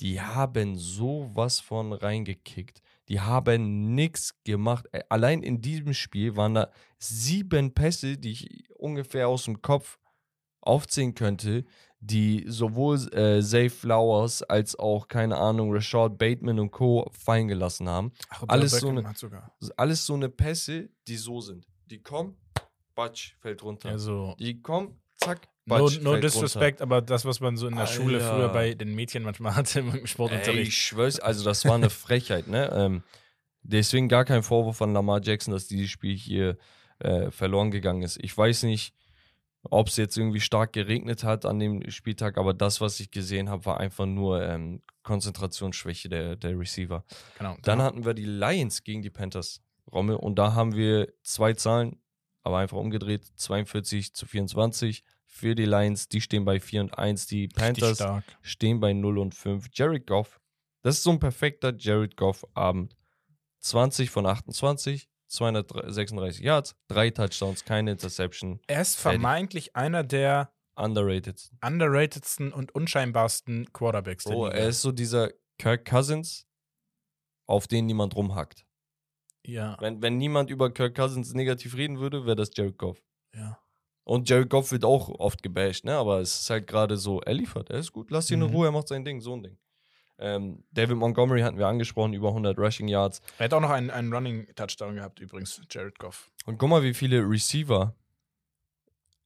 die 0.00 0.20
haben 0.20 0.76
sowas 0.76 1.60
von 1.60 1.92
reingekickt. 1.92 2.82
Die 3.08 3.20
haben 3.20 3.94
nichts 3.94 4.34
gemacht. 4.44 4.86
Allein 5.08 5.42
in 5.42 5.60
diesem 5.60 5.94
Spiel 5.94 6.36
waren 6.36 6.54
da 6.54 6.70
sieben 6.98 7.72
Pässe, 7.72 8.18
die 8.18 8.32
ich 8.32 8.70
ungefähr 8.76 9.28
aus 9.28 9.44
dem 9.44 9.62
Kopf 9.62 9.98
aufzählen 10.60 11.14
könnte, 11.14 11.64
die 12.00 12.44
sowohl 12.48 12.96
äh, 13.14 13.40
Zay 13.42 13.70
Flowers 13.70 14.42
als 14.42 14.76
auch, 14.78 15.08
keine 15.08 15.36
Ahnung, 15.36 15.72
Rashad 15.72 16.18
Bateman 16.18 16.58
und 16.58 16.70
Co. 16.70 17.08
fallen 17.12 17.48
gelassen 17.48 17.88
haben. 17.88 18.12
Ach, 18.28 18.42
Odell 18.42 18.58
alles 18.58 18.72
so 18.72 18.88
eine-. 18.88 19.14
Alles 19.76 20.06
so 20.06 20.14
eine 20.14 20.28
Pässe, 20.28 20.90
die 21.06 21.16
so 21.16 21.40
sind. 21.40 21.66
Die 21.86 22.02
kommen, 22.02 22.36
batsch, 22.94 23.36
fällt 23.38 23.62
runter. 23.62 23.90
Also, 23.90 24.34
Die 24.38 24.60
kommen, 24.60 25.00
zack, 25.16 25.48
no, 25.66 25.88
no 26.00 26.10
fällt 26.12 26.24
disrespect, 26.24 26.80
aber 26.82 27.02
das, 27.02 27.24
was 27.24 27.40
man 27.40 27.56
so 27.56 27.66
in 27.66 27.76
der 27.76 27.86
Schule 27.86 28.18
Alter. 28.18 28.34
früher 28.34 28.48
bei 28.50 28.74
den 28.74 28.94
Mädchen 28.94 29.22
manchmal 29.22 29.54
hatte 29.56 29.80
im 29.80 29.92
Ey, 29.94 30.06
Sportunterricht. 30.06 30.68
ich 30.68 30.76
schwör's, 30.78 31.18
also 31.20 31.44
das 31.44 31.64
war 31.64 31.74
eine 31.74 31.90
Frechheit, 31.90 32.46
ne? 32.46 32.70
Ähm, 32.72 33.02
deswegen 33.62 34.08
gar 34.08 34.24
kein 34.24 34.42
Vorwurf 34.42 34.80
an 34.82 34.92
Lamar 34.92 35.20
Jackson, 35.22 35.52
dass 35.52 35.66
dieses 35.66 35.90
Spiel 35.90 36.16
hier 36.16 36.56
äh, 37.00 37.30
verloren 37.30 37.70
gegangen 37.70 38.02
ist. 38.02 38.18
Ich 38.22 38.36
weiß 38.36 38.62
nicht, 38.62 38.94
ob 39.68 39.88
es 39.88 39.96
jetzt 39.96 40.16
irgendwie 40.16 40.40
stark 40.40 40.72
geregnet 40.72 41.24
hat 41.24 41.44
an 41.44 41.58
dem 41.58 41.90
Spieltag, 41.90 42.38
aber 42.38 42.54
das, 42.54 42.80
was 42.80 43.00
ich 43.00 43.10
gesehen 43.10 43.50
habe, 43.50 43.64
war 43.66 43.80
einfach 43.80 44.06
nur 44.06 44.40
ähm, 44.42 44.82
Konzentrationsschwäche 45.02 46.08
der, 46.08 46.36
der 46.36 46.58
Receiver. 46.58 47.04
genau. 47.38 47.56
Dann 47.62 47.78
da- 47.80 47.84
hatten 47.84 48.04
wir 48.04 48.14
die 48.14 48.24
Lions 48.24 48.84
gegen 48.84 49.02
die 49.02 49.10
Panthers, 49.10 49.60
Rommel, 49.92 50.16
und 50.16 50.36
da 50.38 50.54
haben 50.54 50.74
wir 50.76 51.12
zwei 51.22 51.52
Zahlen, 51.54 51.96
aber 52.44 52.58
einfach 52.58 52.76
umgedreht, 52.76 53.24
42 53.34 54.14
zu 54.14 54.26
24 54.26 55.02
für 55.36 55.54
die 55.54 55.66
Lions, 55.66 56.08
die 56.08 56.22
stehen 56.22 56.44
bei 56.46 56.58
4 56.60 56.80
und 56.80 56.98
1, 56.98 57.26
die 57.26 57.48
Panthers 57.48 58.02
stehen 58.40 58.80
bei 58.80 58.94
0 58.94 59.18
und 59.18 59.34
5. 59.34 59.66
Jared 59.72 60.06
Goff, 60.06 60.40
das 60.82 60.96
ist 60.96 61.02
so 61.02 61.10
ein 61.10 61.18
perfekter 61.18 61.74
Jared 61.76 62.16
Goff-Abend. 62.16 62.96
20 63.60 64.10
von 64.10 64.24
28, 64.26 65.08
236 65.26 66.42
Yards, 66.42 66.74
drei 66.88 67.10
Touchdowns, 67.10 67.64
keine 67.64 67.90
Interception. 67.92 68.60
Er 68.66 68.80
ist 68.80 68.96
Fertig. 68.96 69.20
vermeintlich 69.20 69.76
einer 69.76 70.04
der 70.04 70.52
Underrated. 70.76 71.50
underratedsten 71.64 72.52
und 72.52 72.74
unscheinbarsten 72.74 73.72
Quarterbacks 73.72 74.24
der 74.24 74.36
Liga. 74.36 74.48
er 74.50 74.68
ist 74.68 74.80
so 74.82 74.92
dieser 74.92 75.30
Kirk 75.58 75.84
Cousins, 75.84 76.46
auf 77.46 77.66
den 77.66 77.86
niemand 77.86 78.14
rumhackt. 78.16 78.64
ja, 79.46 79.76
Wenn, 79.80 80.00
wenn 80.00 80.16
niemand 80.16 80.48
über 80.50 80.70
Kirk 80.72 80.94
Cousins 80.96 81.34
negativ 81.34 81.76
reden 81.76 81.98
würde, 81.98 82.24
wäre 82.24 82.36
das 82.36 82.50
Jared 82.54 82.78
Goff. 82.78 83.02
ja. 83.34 83.58
Und 84.08 84.28
Jared 84.30 84.48
Goff 84.48 84.70
wird 84.70 84.84
auch 84.84 85.08
oft 85.08 85.42
gebasht, 85.42 85.84
ne? 85.84 85.96
Aber 85.96 86.20
es 86.20 86.40
ist 86.42 86.50
halt 86.50 86.68
gerade 86.68 86.96
so, 86.96 87.20
er 87.22 87.34
liefert, 87.34 87.70
er 87.70 87.80
ist 87.80 87.90
gut, 87.92 88.12
lass 88.12 88.30
ihn 88.30 88.40
in 88.40 88.48
Mhm. 88.48 88.54
Ruhe, 88.54 88.68
er 88.68 88.72
macht 88.72 88.86
sein 88.86 89.04
Ding, 89.04 89.20
so 89.20 89.34
ein 89.34 89.42
Ding. 89.42 89.58
Ähm, 90.18 90.62
David 90.70 90.96
Montgomery 90.96 91.40
hatten 91.42 91.58
wir 91.58 91.66
angesprochen, 91.66 92.14
über 92.14 92.28
100 92.32 92.56
Rushing 92.56 92.86
Yards. 92.86 93.20
Er 93.38 93.46
hat 93.46 93.52
auch 93.52 93.60
noch 93.60 93.70
einen, 93.70 93.90
einen 93.90 94.12
Running-Touchdown 94.14 94.94
gehabt, 94.94 95.18
übrigens, 95.18 95.60
Jared 95.68 95.98
Goff. 95.98 96.30
Und 96.46 96.56
guck 96.56 96.70
mal, 96.70 96.84
wie 96.84 96.94
viele 96.94 97.28
Receiver 97.28 97.94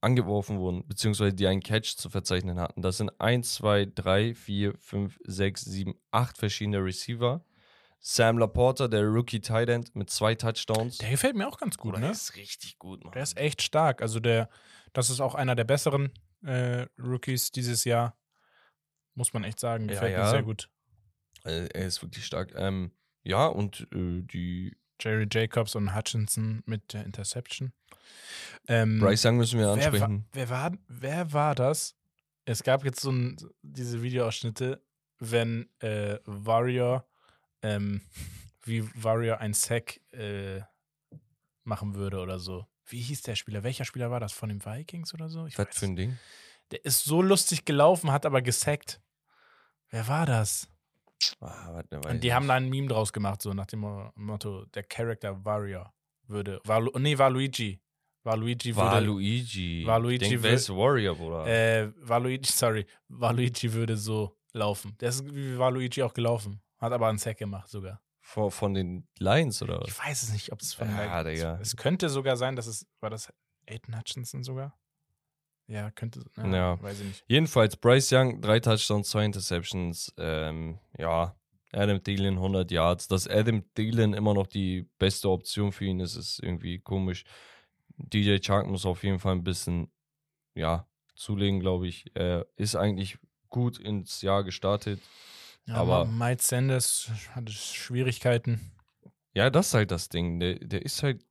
angeworfen 0.01 0.59
wurden, 0.59 0.87
beziehungsweise 0.89 1.35
die 1.35 1.47
einen 1.47 1.61
Catch 1.63 1.97
zu 1.99 2.09
verzeichnen 2.09 2.59
hatten. 2.59 2.81
Das 2.81 2.97
sind 2.97 3.11
1, 3.21 3.55
2, 3.57 3.85
3, 3.95 4.35
4, 4.35 4.75
5, 4.79 5.19
6, 5.25 5.61
7, 5.63 5.95
8 6.11 6.39
verschiedene 6.39 6.83
Receiver. 6.83 7.45
Sam 8.03 8.39
Laporta, 8.39 8.89
der 8.89 9.05
Rookie 9.05 9.41
Tight 9.41 9.69
End 9.69 9.95
mit 9.95 10.09
zwei 10.09 10.35
Touchdowns. 10.35 10.99
Der 10.99 11.11
gefällt 11.11 11.37
mir 11.37 11.47
auch 11.47 11.59
ganz 11.59 11.77
gut, 11.77 11.93
Bruder, 11.93 12.01
ne? 12.01 12.07
der 12.07 12.13
ist 12.13 12.35
richtig 12.35 12.79
gut, 12.79 13.05
Mann. 13.05 13.13
Der 13.13 13.23
ist 13.23 13.37
echt 13.37 13.63
stark. 13.63 14.01
Also 14.01 14.21
der, 14.21 14.49
das 14.95 15.11
ist 15.11 15.21
auch 15.21 15.35
einer 15.35 15.55
der 15.55 15.65
besseren 15.65 16.11
äh, 16.43 16.87
Rookies 16.99 17.51
dieses 17.53 17.85
Jahr. 17.85 18.17
Muss 19.15 19.35
man 19.35 19.45
echt 19.45 19.61
sagen. 19.61 19.85
Ja, 19.85 19.95
Gefällt 19.95 20.17
mir 20.17 20.23
ja. 20.23 20.31
sehr 20.31 20.43
gut. 20.43 20.71
Äh, 21.45 21.69
er 21.75 21.87
ist 21.87 22.03
wirklich 22.03 22.25
stark. 22.25 22.55
Ähm, 22.57 22.93
ja, 23.23 23.47
und 23.47 23.87
äh, 23.93 24.23
die 24.23 24.77
Jerry 25.01 25.27
Jacobs 25.31 25.75
und 25.75 25.95
Hutchinson 25.95 26.63
mit 26.67 26.93
der 26.93 27.05
Interception. 27.05 27.73
Ähm, 28.69 28.99
Bryce 28.99 29.27
Young 29.27 29.37
müssen 29.37 29.59
wir 29.59 29.67
wer, 29.67 29.73
ansprechen. 29.73 30.27
wer, 30.33 30.49
war, 30.49 30.73
wer 30.89 31.33
war 31.33 31.55
das? 31.55 31.97
Es 32.45 32.63
gab 32.63 32.85
jetzt 32.85 33.01
so 33.01 33.11
ein, 33.11 33.37
diese 33.63 34.03
Videoausschnitte, 34.03 34.83
wenn 35.19 35.69
äh, 35.81 36.19
Warrior, 36.25 37.07
ähm, 37.63 38.03
wie 38.65 38.85
Warrior 39.03 39.39
ein 39.39 39.55
Sack 39.55 40.01
äh, 40.13 40.61
machen 41.65 41.95
würde 41.95 42.19
oder 42.21 42.39
so. 42.39 42.67
Wie 42.87 43.01
hieß 43.01 43.23
der 43.23 43.37
Spieler? 43.37 43.63
Welcher 43.63 43.85
Spieler 43.85 44.11
war 44.11 44.21
das? 44.21 44.33
Von 44.33 44.49
den 44.49 44.65
Vikings 44.65 45.15
oder 45.15 45.29
so? 45.29 45.47
Ich 45.47 45.57
Was 45.59 45.69
weiß 45.69 45.79
für 45.79 45.87
ein 45.87 45.97
Ding? 45.97 46.19
Der 46.73 46.85
ist 46.85 47.05
so 47.05 47.23
lustig 47.23 47.65
gelaufen, 47.65 48.11
hat 48.13 48.27
aber 48.27 48.43
gesackt. 48.43 49.01
Wer 49.91 50.07
war 50.09 50.27
das? 50.27 50.69
Ah, 51.41 51.83
Und 52.09 52.25
die 52.25 52.33
haben 52.33 52.49
da 52.49 52.55
ein 52.55 52.69
Meme 52.69 52.89
draus 52.89 53.13
gemacht, 53.13 53.43
so 53.43 53.53
nach 53.53 53.67
dem 53.67 53.81
Mo- 53.81 54.11
Motto, 54.15 54.65
der 54.67 54.85
Charakter 54.85 55.45
Warrior 55.45 55.93
würde. 56.27 56.61
War, 56.65 56.81
nee, 56.99 57.19
war 57.19 57.31
Luigi. 57.31 57.81
War 58.23 58.37
Luigi 58.37 58.75
würde. 58.75 58.91
War 58.91 59.01
Luigi. 59.01 59.85
War 59.87 59.99
Luigi 60.01 60.25
Ich 60.25 60.31
denk, 60.31 60.43
wer 60.43 60.53
ist 60.55 60.69
Warrior, 60.71 61.15
Bruder? 61.17 61.47
Äh, 61.47 61.93
war 61.97 62.21
Luigi, 62.21 62.51
sorry. 62.53 62.87
War 63.09 63.33
Luigi 63.33 63.73
würde 63.73 63.97
so 63.97 64.37
laufen. 64.53 64.97
Der 65.01 65.11
ist 65.11 65.25
wie 65.35 65.59
war 65.59 65.71
Luigi 65.71 66.03
auch 66.03 66.15
gelaufen. 66.15 66.61
Hat 66.81 66.93
aber 66.93 67.09
einen 67.09 67.19
Sack 67.19 67.39
gemacht 67.39 67.69
sogar. 67.69 68.01
von, 68.21 68.51
von 68.51 68.75
den 68.75 69.07
Lions 69.19 69.61
oder 69.63 69.81
was? 69.81 69.89
Ich 69.89 69.99
weiß 69.99 70.23
es 70.25 70.33
nicht, 70.33 70.53
ob 70.53 70.61
es 70.61 70.75
von 70.75 70.89
Ja, 70.89 71.23
der- 71.23 71.33
Digga. 71.33 71.59
Es 71.61 71.77
könnte 71.77 72.09
sogar 72.09 72.37
sein, 72.37 72.57
dass 72.57 72.67
es. 72.67 72.87
War 73.01 73.11
das 73.11 73.33
Aiden 73.69 73.97
Hutchinson 73.99 74.43
sogar? 74.43 74.79
Ja, 75.67 75.91
könnte. 75.91 76.25
Ja, 76.37 76.47
Ja. 76.47 76.83
Weiß 76.83 77.01
ich 77.01 77.07
nicht. 77.07 77.25
Jedenfalls, 77.29 77.77
Bryce 77.77 78.13
Young, 78.13 78.41
drei 78.41 78.59
Touchdowns, 78.61 79.09
zwei 79.11 79.25
Interceptions. 79.25 80.13
Ähm, 80.17 80.79
ja, 80.99 81.37
Adam 81.73 82.03
Thielen 82.03 82.35
100 82.37 82.71
Yards. 82.73 83.07
Dass 83.09 83.29
Adam 83.29 83.63
Thielen 83.75 84.15
immer 84.15 84.35
noch 84.35 84.47
die 84.49 84.89
beste 84.99 85.29
Option 85.31 85.71
für 85.73 85.85
ihn 85.85 86.01
ist, 86.01 86.17
ist 86.17 86.41
irgendwie 86.43 86.81
komisch. 86.81 87.25
DJ 87.97 88.39
Chark 88.39 88.67
muss 88.67 88.87
auf 88.87 89.05
jeden 89.05 89.19
Fall 89.21 89.35
ein 89.35 89.45
bisschen, 89.45 89.93
ja, 90.55 90.89
zulegen, 91.15 91.61
glaube 91.61 91.87
ich. 91.87 92.11
Er 92.15 92.47
ist 92.57 92.75
eigentlich 92.75 93.19
gut 93.51 93.79
ins 93.79 94.23
Jahr 94.23 94.43
gestartet. 94.43 95.01
Ja, 95.67 95.75
Aber- 95.77 96.05
Miles 96.07 96.47
Sanders 96.49 97.11
hatte 97.35 97.53
Schwierigkeiten. 97.53 98.73
Ja, 99.35 99.51
das 99.51 99.69
ist 99.69 99.75
halt 99.75 99.91
das 99.91 100.09
Ding. 100.09 100.41
Der, 100.41 100.55
der 100.59 100.83
ist 100.83 101.03
halt 101.03 101.25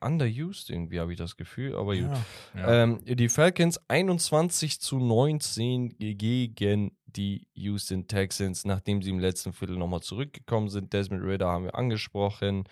underused 0.00 0.70
irgendwie, 0.70 1.00
habe 1.00 1.12
ich 1.12 1.18
das 1.18 1.36
Gefühl. 1.36 1.74
Aber 1.76 1.94
gut. 1.96 2.04
Ja. 2.04 2.24
Ja. 2.54 2.82
Ähm, 2.84 3.00
die 3.04 3.28
Falcons 3.28 3.80
21 3.88 4.80
zu 4.80 4.98
19 4.98 5.96
gegen 5.98 6.96
die 7.06 7.46
Houston 7.54 8.06
Texans, 8.06 8.64
nachdem 8.64 9.02
sie 9.02 9.10
im 9.10 9.18
letzten 9.18 9.52
Viertel 9.52 9.76
nochmal 9.76 10.00
zurückgekommen 10.00 10.68
sind. 10.68 10.92
Desmond 10.92 11.22
Ritter 11.24 11.48
haben 11.48 11.64
wir 11.64 11.74
angesprochen. 11.74 12.64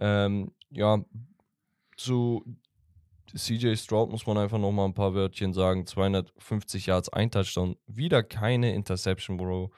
Ähm, 0.00 0.52
ja, 0.70 1.04
zu 1.96 2.44
CJ 3.36 3.74
Stroud 3.76 4.10
muss 4.10 4.26
man 4.26 4.38
einfach 4.38 4.58
nochmal 4.58 4.86
ein 4.86 4.94
paar 4.94 5.14
Wörtchen 5.14 5.52
sagen. 5.52 5.86
250 5.86 6.86
Yards, 6.86 7.08
ein 7.08 7.30
Touchdown. 7.30 7.76
Wieder 7.86 8.22
keine 8.22 8.74
Interception, 8.74 9.36
Bro. 9.36 9.70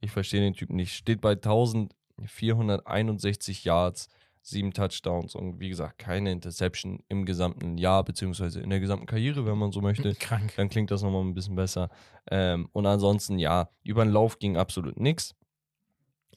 Ich 0.00 0.10
verstehe 0.10 0.40
den 0.40 0.54
Typen 0.54 0.76
nicht. 0.76 0.94
Steht 0.94 1.20
bei 1.20 1.32
1461 1.32 3.64
Yards, 3.64 4.08
sieben 4.42 4.72
Touchdowns 4.72 5.34
und 5.34 5.60
wie 5.60 5.68
gesagt, 5.68 5.98
keine 5.98 6.32
Interception 6.32 7.02
im 7.08 7.26
gesamten 7.26 7.76
Jahr, 7.76 8.02
beziehungsweise 8.04 8.60
in 8.60 8.70
der 8.70 8.80
gesamten 8.80 9.04
Karriere, 9.06 9.44
wenn 9.44 9.58
man 9.58 9.70
so 9.72 9.80
möchte. 9.82 10.14
Krank. 10.18 10.54
Dann 10.56 10.68
klingt 10.70 10.90
das 10.90 11.02
nochmal 11.02 11.22
ein 11.22 11.34
bisschen 11.34 11.56
besser. 11.56 11.90
Ähm, 12.30 12.68
und 12.72 12.86
ansonsten, 12.86 13.38
ja, 13.38 13.68
über 13.82 14.02
den 14.04 14.12
Lauf 14.12 14.38
ging 14.38 14.56
absolut 14.56 14.98
nichts. 14.98 15.34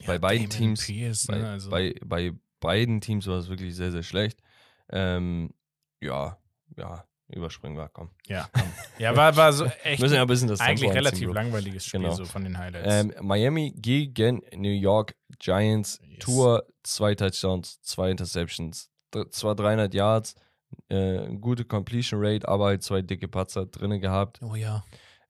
bei 0.05 0.19
beiden 0.19 0.49
Damon 0.49 0.75
Teams- 0.75 0.85
Pierce, 0.85 1.27
Bei, 1.27 1.37
ne, 1.37 1.49
also, 1.49 1.69
bei, 1.69 1.95
bei 2.05 2.33
beiden 2.59 2.99
Teams 3.01 3.25
war 3.27 3.37
es 3.37 3.47
wirklich 3.47 3.75
sehr, 3.75 3.91
sehr 3.91 4.03
schlecht. 4.03 4.41
Ähm, 4.89 5.53
ja, 6.01 6.37
ja, 6.77 7.05
überspringen 7.33 7.77
wir, 7.77 7.89
komm. 7.89 8.09
ja, 8.27 8.47
komm. 8.53 8.63
ja, 8.99 9.15
war, 9.15 9.35
war 9.35 9.51
so 9.53 9.65
echt 9.83 10.01
Müssen 10.01 10.15
ja 10.15 10.21
ein 10.21 10.27
bisschen 10.27 10.47
das 10.47 10.59
eigentlich 10.59 10.81
Tempo 10.81 10.91
anziehen, 10.91 11.05
relativ 11.05 11.25
Bro. 11.27 11.33
langweiliges 11.33 11.85
Spiel, 11.85 12.01
Genau. 12.01 12.13
so 12.15 12.25
von 12.25 12.43
den 12.43 12.57
Highlights. 12.57 12.87
Ähm, 12.93 13.13
Miami 13.21 13.73
gegen 13.75 14.41
New 14.55 14.69
York 14.71 15.15
Giants. 15.39 15.99
Yes. 16.03 16.19
Tour, 16.19 16.65
zwei 16.83 17.15
Touchdowns, 17.15 17.81
zwei 17.81 18.11
Interceptions. 18.11 18.89
Zwar 19.31 19.55
300 19.55 19.93
Yards, 19.93 20.35
äh, 20.89 21.27
gute 21.35 21.65
Completion 21.65 22.19
Rate, 22.23 22.47
aber 22.47 22.65
halt 22.65 22.83
zwei 22.83 23.01
dicke 23.01 23.27
Patzer 23.27 23.65
drinne 23.67 23.99
gehabt. 23.99 24.39
oh 24.41 24.55
ja. 24.55 24.83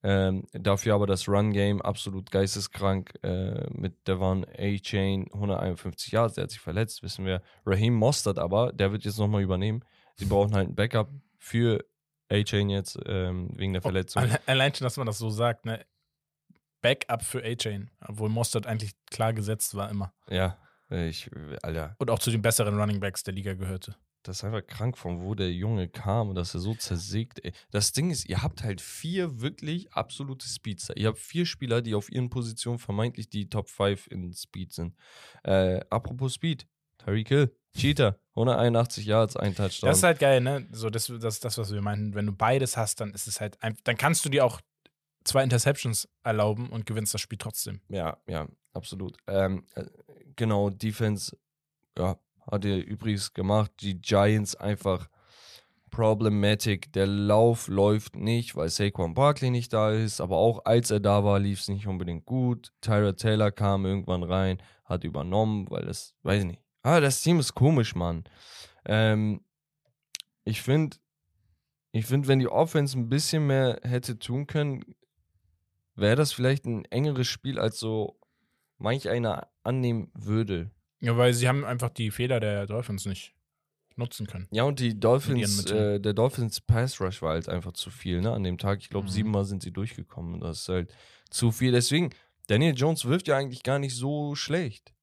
Ähm, 0.06 0.46
dafür 0.52 0.96
aber 0.96 1.08
das 1.08 1.30
Run-Game 1.30 1.82
absolut 1.82 2.30
geisteskrank 2.30 3.14
äh, 3.24 3.66
mit 3.72 4.06
Devon 4.06 4.46
A-Chain, 4.58 5.30
151 5.34 6.12
Yards, 6.12 6.36
der 6.36 6.44
hat 6.44 6.52
sich 6.52 6.60
verletzt, 6.60 7.04
wissen 7.04 7.26
wir. 7.26 7.42
Raheem 7.66 7.94
Mostert 7.94 8.38
aber, 8.38 8.74
der 8.74 8.92
wird 8.92 9.06
jetzt 9.06 9.18
nochmal 9.18 9.42
übernehmen. 9.42 9.84
Sie 10.16 10.26
brauchen 10.26 10.54
halt 10.56 10.68
ein 10.68 10.76
Backup 10.76 11.10
für 11.38 11.86
A-Chain 12.30 12.70
jetzt 12.70 12.98
ähm, 13.06 13.50
wegen 13.56 13.74
der 13.74 13.82
Verletzung. 13.82 14.24
Alle- 14.24 14.40
Allein 14.48 14.74
schon, 14.74 14.86
dass 14.86 14.98
man 14.98 15.06
das 15.08 15.18
so 15.18 15.30
sagt, 15.30 15.66
ne? 15.66 15.86
Backup 16.82 17.24
für 17.24 17.44
A-Chain, 17.44 17.90
obwohl 18.08 18.30
Mostert 18.30 18.68
eigentlich 18.68 18.92
klar 19.10 19.34
gesetzt 19.34 19.74
war 19.76 19.90
immer. 19.90 20.14
Ja, 20.30 20.58
ich, 20.90 21.30
Alter, 21.62 21.96
Und 21.98 22.10
auch 22.10 22.20
zu 22.20 22.30
den 22.30 22.42
besseren 22.42 22.78
Running 22.80 23.00
Backs 23.00 23.24
der 23.24 23.34
Liga 23.34 23.54
gehörte. 23.54 23.96
das 24.24 24.38
ist 24.38 24.44
einfach 24.44 24.66
krank, 24.68 24.98
von 24.98 25.22
wo 25.22 25.34
der 25.34 25.52
Junge 25.52 25.88
kam 25.88 26.30
und 26.30 26.36
dass 26.36 26.54
er 26.54 26.60
so 26.60 26.76
zersägt. 26.76 27.44
Ey. 27.44 27.54
Das 27.72 27.94
Ding 27.94 28.12
ist, 28.12 28.28
ihr 28.28 28.44
habt 28.44 28.64
halt 28.64 28.82
vier 28.82 29.40
wirklich 29.42 29.92
absolute 29.94 30.46
Speedster. 30.48 30.96
Ihr 30.98 31.08
habt 31.08 31.20
vier 31.20 31.46
Spieler, 31.46 31.82
die 31.82 31.96
auf 31.96 32.12
ihren 32.12 32.30
Positionen 32.30 32.80
vermeintlich 32.80 33.30
die 33.30 33.50
Top 33.50 33.70
5 33.70 34.08
in 34.08 34.34
Speed 34.34 34.74
sind. 34.74 34.94
Äh, 35.44 35.80
apropos 35.90 36.34
Speed, 36.34 36.68
Tyreek 36.98 37.28
Hill, 37.28 37.56
Cheater, 37.76 38.20
181 38.36 39.06
Yards, 39.06 39.36
ein 39.36 39.56
Touchdown. 39.56 39.90
Das 39.90 39.98
ist 39.98 40.04
halt 40.04 40.20
geil, 40.20 40.42
ne? 40.42 40.68
So, 40.72 40.90
das, 40.90 41.08
das 41.08 41.36
ist 41.36 41.46
das, 41.46 41.58
was 41.58 41.72
wir 41.72 41.82
meinten. 41.82 42.16
Wenn 42.16 42.26
du 42.26 42.32
beides 42.32 42.78
hast, 42.78 43.00
dann 43.02 43.14
ist 43.14 43.28
es 43.28 43.42
halt 43.42 43.62
ein, 43.62 43.78
dann 43.84 43.98
kannst 43.98 44.26
du 44.26 44.30
dir 44.30 44.46
auch 44.46 44.62
zwei 45.24 45.44
Interceptions 45.44 46.08
erlauben 46.24 46.70
und 46.70 46.86
gewinnst 46.86 47.14
das 47.14 47.22
Spiel 47.22 47.38
trotzdem. 47.38 47.82
Ja, 47.90 48.18
ja, 48.28 48.48
absolut. 48.74 49.18
Ähm, 49.28 49.66
äh, 49.76 49.86
genau, 50.36 50.70
Defense, 50.70 51.38
ja, 51.98 52.18
hat 52.50 52.66
er 52.66 52.78
übrigens 52.78 53.34
gemacht. 53.34 53.72
Die 53.82 54.00
Giants 54.02 54.56
einfach 54.56 55.08
problematic. 55.94 56.92
Der 56.94 57.06
Lauf 57.06 57.68
läuft 57.68 58.16
nicht, 58.16 58.56
weil 58.56 58.70
Saquon 58.70 59.14
Barkley 59.14 59.52
nicht 59.52 59.72
da 59.74 59.92
ist, 59.92 60.22
aber 60.22 60.38
auch 60.38 60.66
als 60.66 60.90
er 60.90 61.00
da 61.00 61.24
war, 61.24 61.40
lief 61.40 61.62
es 61.62 61.68
nicht 61.68 61.88
unbedingt 61.88 62.26
gut. 62.26 62.74
Tyra 62.82 63.14
Taylor 63.14 63.52
kam 63.52 63.86
irgendwann 63.86 64.24
rein, 64.24 64.62
hat 64.86 65.04
übernommen, 65.04 65.70
weil 65.70 65.86
das, 65.86 66.16
weiß 66.24 66.42
ich 66.42 66.48
nicht. 66.48 66.63
Ah, 66.84 67.00
das 67.00 67.22
Team 67.22 67.40
ist 67.40 67.56
komisch, 67.56 67.96
Mann. 67.96 68.26
Ähm, 68.86 69.42
ich 70.44 70.62
finde, 70.62 70.98
ich 71.94 72.06
finde, 72.06 72.28
wenn 72.28 72.40
die 72.40 72.48
Offense 72.50 72.98
ein 72.98 73.10
bisschen 73.10 73.48
mehr 73.48 73.80
hätte 73.84 74.20
tun 74.20 74.48
können, 74.48 74.84
wäre 75.96 76.16
das 76.16 76.34
vielleicht 76.34 76.66
ein 76.66 76.86
engeres 76.86 77.28
Spiel, 77.28 77.60
als 77.60 77.80
so 77.80 78.20
manch 78.78 79.08
einer 79.10 79.48
annehmen 79.64 80.12
würde. 80.14 80.72
Ja, 81.00 81.16
weil 81.18 81.34
sie 81.34 81.48
haben 81.48 81.64
einfach 81.64 81.90
die 81.90 82.12
Fehler 82.12 82.40
der 82.40 82.66
Dolphins 82.66 83.06
nicht 83.06 83.34
nutzen 83.96 84.26
können. 84.28 84.48
Ja, 84.52 84.64
und 84.64 84.80
die 84.80 85.00
Dolphins, 85.00 85.66
äh, 85.70 86.00
der 86.00 86.14
Dolphins 86.14 86.60
Pass 86.60 87.00
Rush 87.00 87.22
war 87.22 87.32
halt 87.34 87.48
einfach 87.48 87.74
zu 87.74 87.92
viel, 87.92 88.22
ne? 88.22 88.32
An 88.34 88.44
dem 88.44 88.58
Tag, 88.58 88.80
ich 88.80 88.90
glaube, 88.90 89.06
Mhm. 89.08 89.12
siebenmal 89.12 89.46
sind 89.46 89.62
sie 89.62 89.72
durchgekommen. 89.72 90.40
Das 90.42 90.62
ist 90.62 90.70
halt 90.70 90.94
zu 91.30 91.52
viel. 91.52 91.72
Deswegen, 91.72 92.10
Daniel 92.48 92.74
Jones 92.76 93.06
wirft 93.06 93.28
ja 93.28 93.38
eigentlich 93.38 93.64
gar 93.64 93.80
nicht 93.80 93.96
so 93.96 94.34
schlecht. 94.36 94.94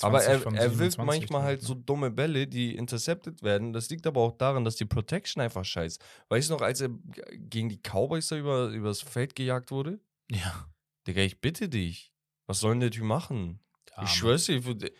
Aber 0.00 0.20
20 0.20 0.46
er, 0.46 0.52
er 0.62 0.78
wirft 0.78 0.92
27 0.92 1.06
manchmal 1.06 1.42
halt 1.42 1.60
ne? 1.60 1.66
so 1.66 1.74
dumme 1.74 2.10
Bälle, 2.10 2.46
die 2.46 2.74
intercepted 2.76 3.42
werden. 3.42 3.72
Das 3.72 3.90
liegt 3.90 4.06
aber 4.06 4.20
auch 4.22 4.32
daran, 4.32 4.64
dass 4.64 4.76
die 4.76 4.86
Protection 4.86 5.42
einfach 5.42 5.64
scheiße. 5.64 5.98
Weißt 6.30 6.48
du 6.48 6.54
noch, 6.54 6.62
als 6.62 6.80
er 6.80 6.88
gegen 7.32 7.68
die 7.68 7.78
Cowboys 7.78 8.28
da 8.28 8.36
über, 8.36 8.68
übers 8.68 9.02
Feld 9.02 9.34
gejagt 9.36 9.70
wurde? 9.70 10.00
Ja. 10.30 10.66
Digga, 11.06 11.20
ich 11.22 11.40
bitte 11.40 11.68
dich. 11.68 12.12
Was 12.46 12.60
soll 12.60 12.72
denn 12.72 12.80
der 12.80 12.90
Typ 12.90 13.04
machen? 13.04 13.60
Arme. 13.94 14.08
Ich 14.08 14.14
schwör's 14.14 14.46
dir, 14.46 14.56
ich 14.56 14.64
glaube, 14.64 14.90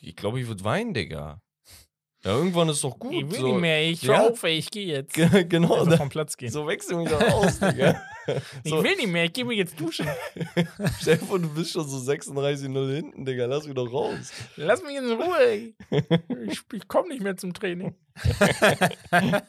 ich, 0.00 0.16
glaub, 0.16 0.36
ich 0.36 0.46
würde 0.46 0.62
weinen, 0.64 0.94
Digga. 0.94 1.42
Ja, 2.24 2.32
irgendwann 2.36 2.68
ist 2.68 2.82
doch 2.84 2.98
gut. 2.98 3.12
Ich 3.14 3.30
will 3.30 3.38
so. 3.40 3.46
nicht 3.48 3.60
mehr, 3.60 3.88
ich 3.88 4.02
Ja. 4.02 4.20
hoffe, 4.20 4.48
ich 4.48 4.70
gehe 4.70 4.86
jetzt. 4.86 5.14
Ge- 5.14 5.44
genau, 5.48 5.84
da, 5.84 5.96
vom 5.96 6.08
Platz 6.08 6.36
gehen. 6.36 6.50
so 6.50 6.66
wächst 6.66 6.90
du 6.90 6.98
wieder 7.00 7.20
raus, 7.20 7.58
Digga. 7.60 8.00
ich 8.64 8.70
So, 8.70 8.82
will 8.82 8.96
nicht 8.96 9.08
mehr, 9.08 9.24
ich 9.24 9.32
gehe 9.32 9.44
mir 9.44 9.54
jetzt 9.54 9.78
duschen. 9.80 10.06
stell 11.00 11.16
dir 11.18 11.26
vor, 11.26 11.38
du 11.38 11.48
bist 11.54 11.72
schon 11.72 11.86
so 11.88 11.98
36-0 12.10 12.94
hinten, 12.94 13.24
Digga. 13.24 13.46
Lass 13.46 13.64
mich 13.66 13.74
doch 13.74 13.90
raus. 13.92 14.32
Lass 14.56 14.82
mich 14.82 14.96
in 14.96 15.10
Ruhe. 15.10 15.38
ey. 15.40 15.74
Ich, 16.46 16.60
ich 16.72 16.88
komme 16.88 17.08
nicht 17.08 17.22
mehr 17.22 17.36
zum 17.36 17.52
Training. 17.54 17.94
ah, 19.10 19.42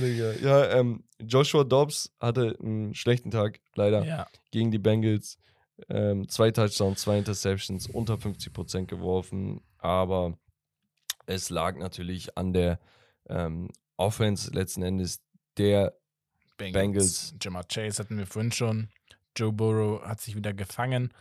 Digga. 0.00 0.32
Ja, 0.42 0.70
ähm, 0.78 1.04
Joshua 1.20 1.64
Dobbs 1.64 2.12
hatte 2.20 2.56
einen 2.60 2.94
schlechten 2.94 3.30
Tag, 3.30 3.60
leider, 3.74 4.04
Ja. 4.04 4.26
gegen 4.50 4.70
die 4.70 4.78
Bengals. 4.78 5.38
Ähm, 5.88 6.28
zwei 6.28 6.52
Touchdowns, 6.52 7.00
zwei 7.00 7.18
Interceptions, 7.18 7.88
unter 7.88 8.14
50% 8.14 8.86
geworfen. 8.86 9.60
Aber 9.78 10.38
es 11.26 11.50
lag 11.50 11.76
natürlich 11.76 12.38
an 12.38 12.52
der 12.52 12.78
ähm, 13.28 13.70
Offense 13.96 14.52
letzten 14.52 14.82
Endes 14.82 15.20
der 15.58 15.96
Bengals. 16.56 17.34
Jamar 17.40 17.64
Chase 17.64 18.02
hatten 18.02 18.18
wir 18.18 18.26
vorhin 18.26 18.52
schon. 18.52 18.88
Joe 19.36 19.52
Burrow 19.52 20.02
hat 20.04 20.20
sich 20.20 20.36
wieder 20.36 20.52
gefangen. 20.52 21.12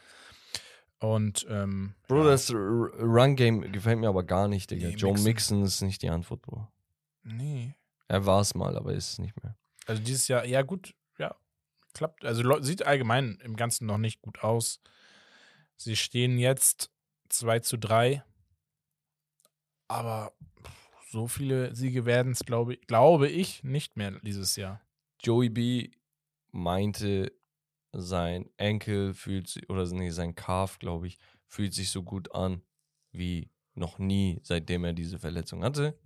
Und 1.00 1.46
ähm, 1.50 1.96
Bro, 2.08 2.24
ja, 2.24 2.32
das 2.32 2.52
Run-Game 2.54 3.72
gefällt 3.72 4.00
mir 4.00 4.08
aber 4.08 4.24
gar 4.24 4.48
nicht, 4.48 4.72
Digga. 4.72 4.88
Nee, 4.88 4.96
Joe 4.96 5.12
Mixon. 5.12 5.26
Mixon 5.26 5.64
ist 5.64 5.82
nicht 5.82 6.02
die 6.02 6.10
Antwort, 6.10 6.42
Bro. 6.42 6.68
nee. 7.24 7.76
Er 8.10 8.26
war 8.26 8.42
es 8.42 8.54
mal, 8.54 8.78
aber 8.78 8.94
ist 8.94 9.14
es 9.14 9.20
nicht 9.20 9.42
mehr. 9.42 9.58
Also 9.88 10.04
dieses 10.04 10.28
Jahr, 10.28 10.46
ja 10.46 10.62
gut, 10.62 10.94
ja, 11.18 11.36
klappt. 11.94 12.24
Also 12.26 12.62
sieht 12.62 12.86
allgemein 12.86 13.40
im 13.44 13.56
Ganzen 13.56 13.88
noch 13.88 13.98
nicht 13.98 14.22
gut 14.22 14.44
aus. 14.44 14.82
Sie 15.78 15.96
stehen 15.96 16.38
jetzt 16.38 16.92
2 17.30 17.60
zu 17.60 17.78
3. 17.78 18.24
Aber 19.88 20.34
so 21.10 21.28
viele 21.28 21.74
Siege 21.74 22.06
werden 22.06 22.34
es, 22.34 22.40
glaube, 22.46 22.78
glaube 22.78 23.30
ich, 23.30 23.64
nicht 23.64 23.98
mehr 23.98 24.12
dieses 24.22 24.56
Jahr. 24.58 24.82
Joey 25.24 25.50
B 25.50 25.92
meinte, 26.52 27.32
sein 27.92 28.50
Enkel 28.58 29.14
fühlt 29.14 29.48
sich, 29.50 29.70
oder 29.70 29.86
nee, 29.92 30.10
sein 30.10 30.36
Calf, 30.36 30.80
glaube 30.80 31.08
ich, 31.08 31.18
fühlt 31.48 31.74
sich 31.74 31.90
so 31.92 32.04
gut 32.04 32.34
an 32.34 32.62
wie 33.12 33.52
noch 33.76 34.00
nie, 34.00 34.40
seitdem 34.44 34.84
er 34.86 34.94
diese 34.94 35.20
Verletzung 35.20 35.64
hatte. 35.64 36.00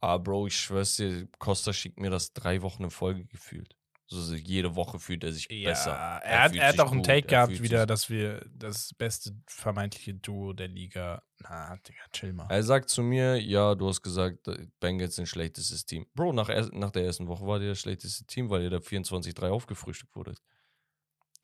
Aber 0.00 0.22
Bro, 0.22 0.46
ich 0.48 0.56
schwör's 0.56 0.96
dir, 0.96 1.28
Costa 1.38 1.72
schickt 1.72 1.98
mir 2.00 2.10
das 2.10 2.32
drei 2.32 2.62
Wochen 2.62 2.84
in 2.84 2.90
Folge 2.90 3.24
gefühlt. 3.26 3.76
So, 4.10 4.34
jede 4.34 4.74
Woche 4.74 4.98
fühlt 4.98 5.22
er 5.22 5.32
sich 5.32 5.48
Ja, 5.50 5.68
besser. 5.68 5.90
er, 5.92 6.42
hat, 6.44 6.50
fühlt 6.52 6.62
er 6.62 6.68
hat 6.68 6.80
auch 6.80 6.92
einen 6.92 7.02
Take 7.02 7.26
er 7.28 7.46
gehabt 7.46 7.62
wieder, 7.62 7.84
dass 7.84 8.08
wir 8.08 8.40
das 8.54 8.94
beste 8.94 9.32
vermeintliche 9.46 10.14
Duo 10.14 10.54
der 10.54 10.68
Liga. 10.68 11.22
Na, 11.40 11.76
Digga, 11.76 12.00
chill 12.10 12.32
mal. 12.32 12.46
Er 12.48 12.62
sagt 12.62 12.88
zu 12.88 13.02
mir, 13.02 13.36
ja, 13.40 13.74
du 13.74 13.86
hast 13.86 14.00
gesagt, 14.00 14.48
äh, 14.48 14.66
Bengals 14.80 15.16
sind 15.16 15.26
schlechtestes 15.28 15.84
Team. 15.84 16.06
Bro, 16.14 16.32
nach, 16.32 16.48
er, 16.48 16.70
nach 16.72 16.90
der 16.90 17.04
ersten 17.04 17.28
Woche 17.28 17.46
war 17.46 17.58
der 17.58 17.68
das 17.68 17.80
schlechteste 17.80 18.24
Team, 18.24 18.48
weil 18.48 18.62
ihr 18.62 18.70
da 18.70 18.78
24-3 18.78 19.50
aufgefrühstückt 19.50 20.16
wurdet. 20.16 20.38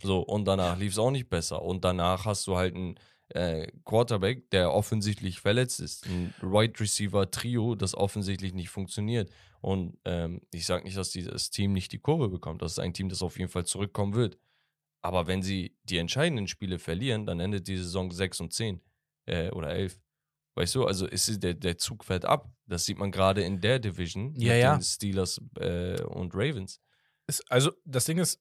So, 0.02 0.20
und 0.20 0.46
danach 0.46 0.78
lief 0.78 0.92
es 0.92 0.98
auch 0.98 1.10
nicht 1.10 1.28
besser. 1.28 1.60
Und 1.62 1.84
danach 1.84 2.24
hast 2.24 2.46
du 2.46 2.56
halt 2.56 2.74
einen 2.74 2.98
äh, 3.30 3.66
Quarterback, 3.84 4.50
der 4.50 4.72
offensichtlich 4.72 5.40
verletzt 5.40 5.80
ist. 5.80 6.06
Ein 6.06 6.34
Wide 6.40 6.78
Receiver 6.78 7.30
Trio, 7.30 7.74
das 7.74 7.94
offensichtlich 7.94 8.54
nicht 8.54 8.68
funktioniert. 8.68 9.30
Und 9.60 9.96
ähm, 10.04 10.42
ich 10.52 10.66
sage 10.66 10.84
nicht, 10.84 10.96
dass 10.96 11.10
dieses 11.10 11.50
Team 11.50 11.72
nicht 11.72 11.92
die 11.92 11.98
Kurve 11.98 12.28
bekommt. 12.28 12.62
Das 12.62 12.72
ist 12.72 12.78
ein 12.78 12.92
Team, 12.92 13.08
das 13.08 13.22
auf 13.22 13.38
jeden 13.38 13.50
Fall 13.50 13.64
zurückkommen 13.64 14.14
wird. 14.14 14.38
Aber 15.00 15.26
wenn 15.26 15.42
sie 15.42 15.76
die 15.84 15.98
entscheidenden 15.98 16.48
Spiele 16.48 16.78
verlieren, 16.78 17.26
dann 17.26 17.40
endet 17.40 17.68
die 17.68 17.76
Saison 17.76 18.10
6 18.10 18.40
und 18.40 18.52
10 18.52 18.80
äh, 19.26 19.50
oder 19.50 19.70
11. 19.70 19.98
Weißt 20.54 20.74
du, 20.74 20.86
also 20.86 21.06
ist 21.06 21.42
der, 21.42 21.54
der 21.54 21.78
Zug 21.78 22.04
fährt 22.04 22.24
ab. 22.24 22.50
Das 22.66 22.84
sieht 22.84 22.98
man 22.98 23.10
gerade 23.10 23.42
in 23.42 23.60
der 23.60 23.78
Division 23.78 24.34
Ja, 24.36 24.52
mit 24.52 24.62
ja. 24.62 24.76
den 24.76 24.82
Steelers 24.82 25.40
äh, 25.58 26.00
und 26.02 26.34
Ravens. 26.34 26.80
Ist, 27.26 27.50
also, 27.50 27.72
das 27.84 28.04
Ding 28.04 28.18
ist, 28.18 28.40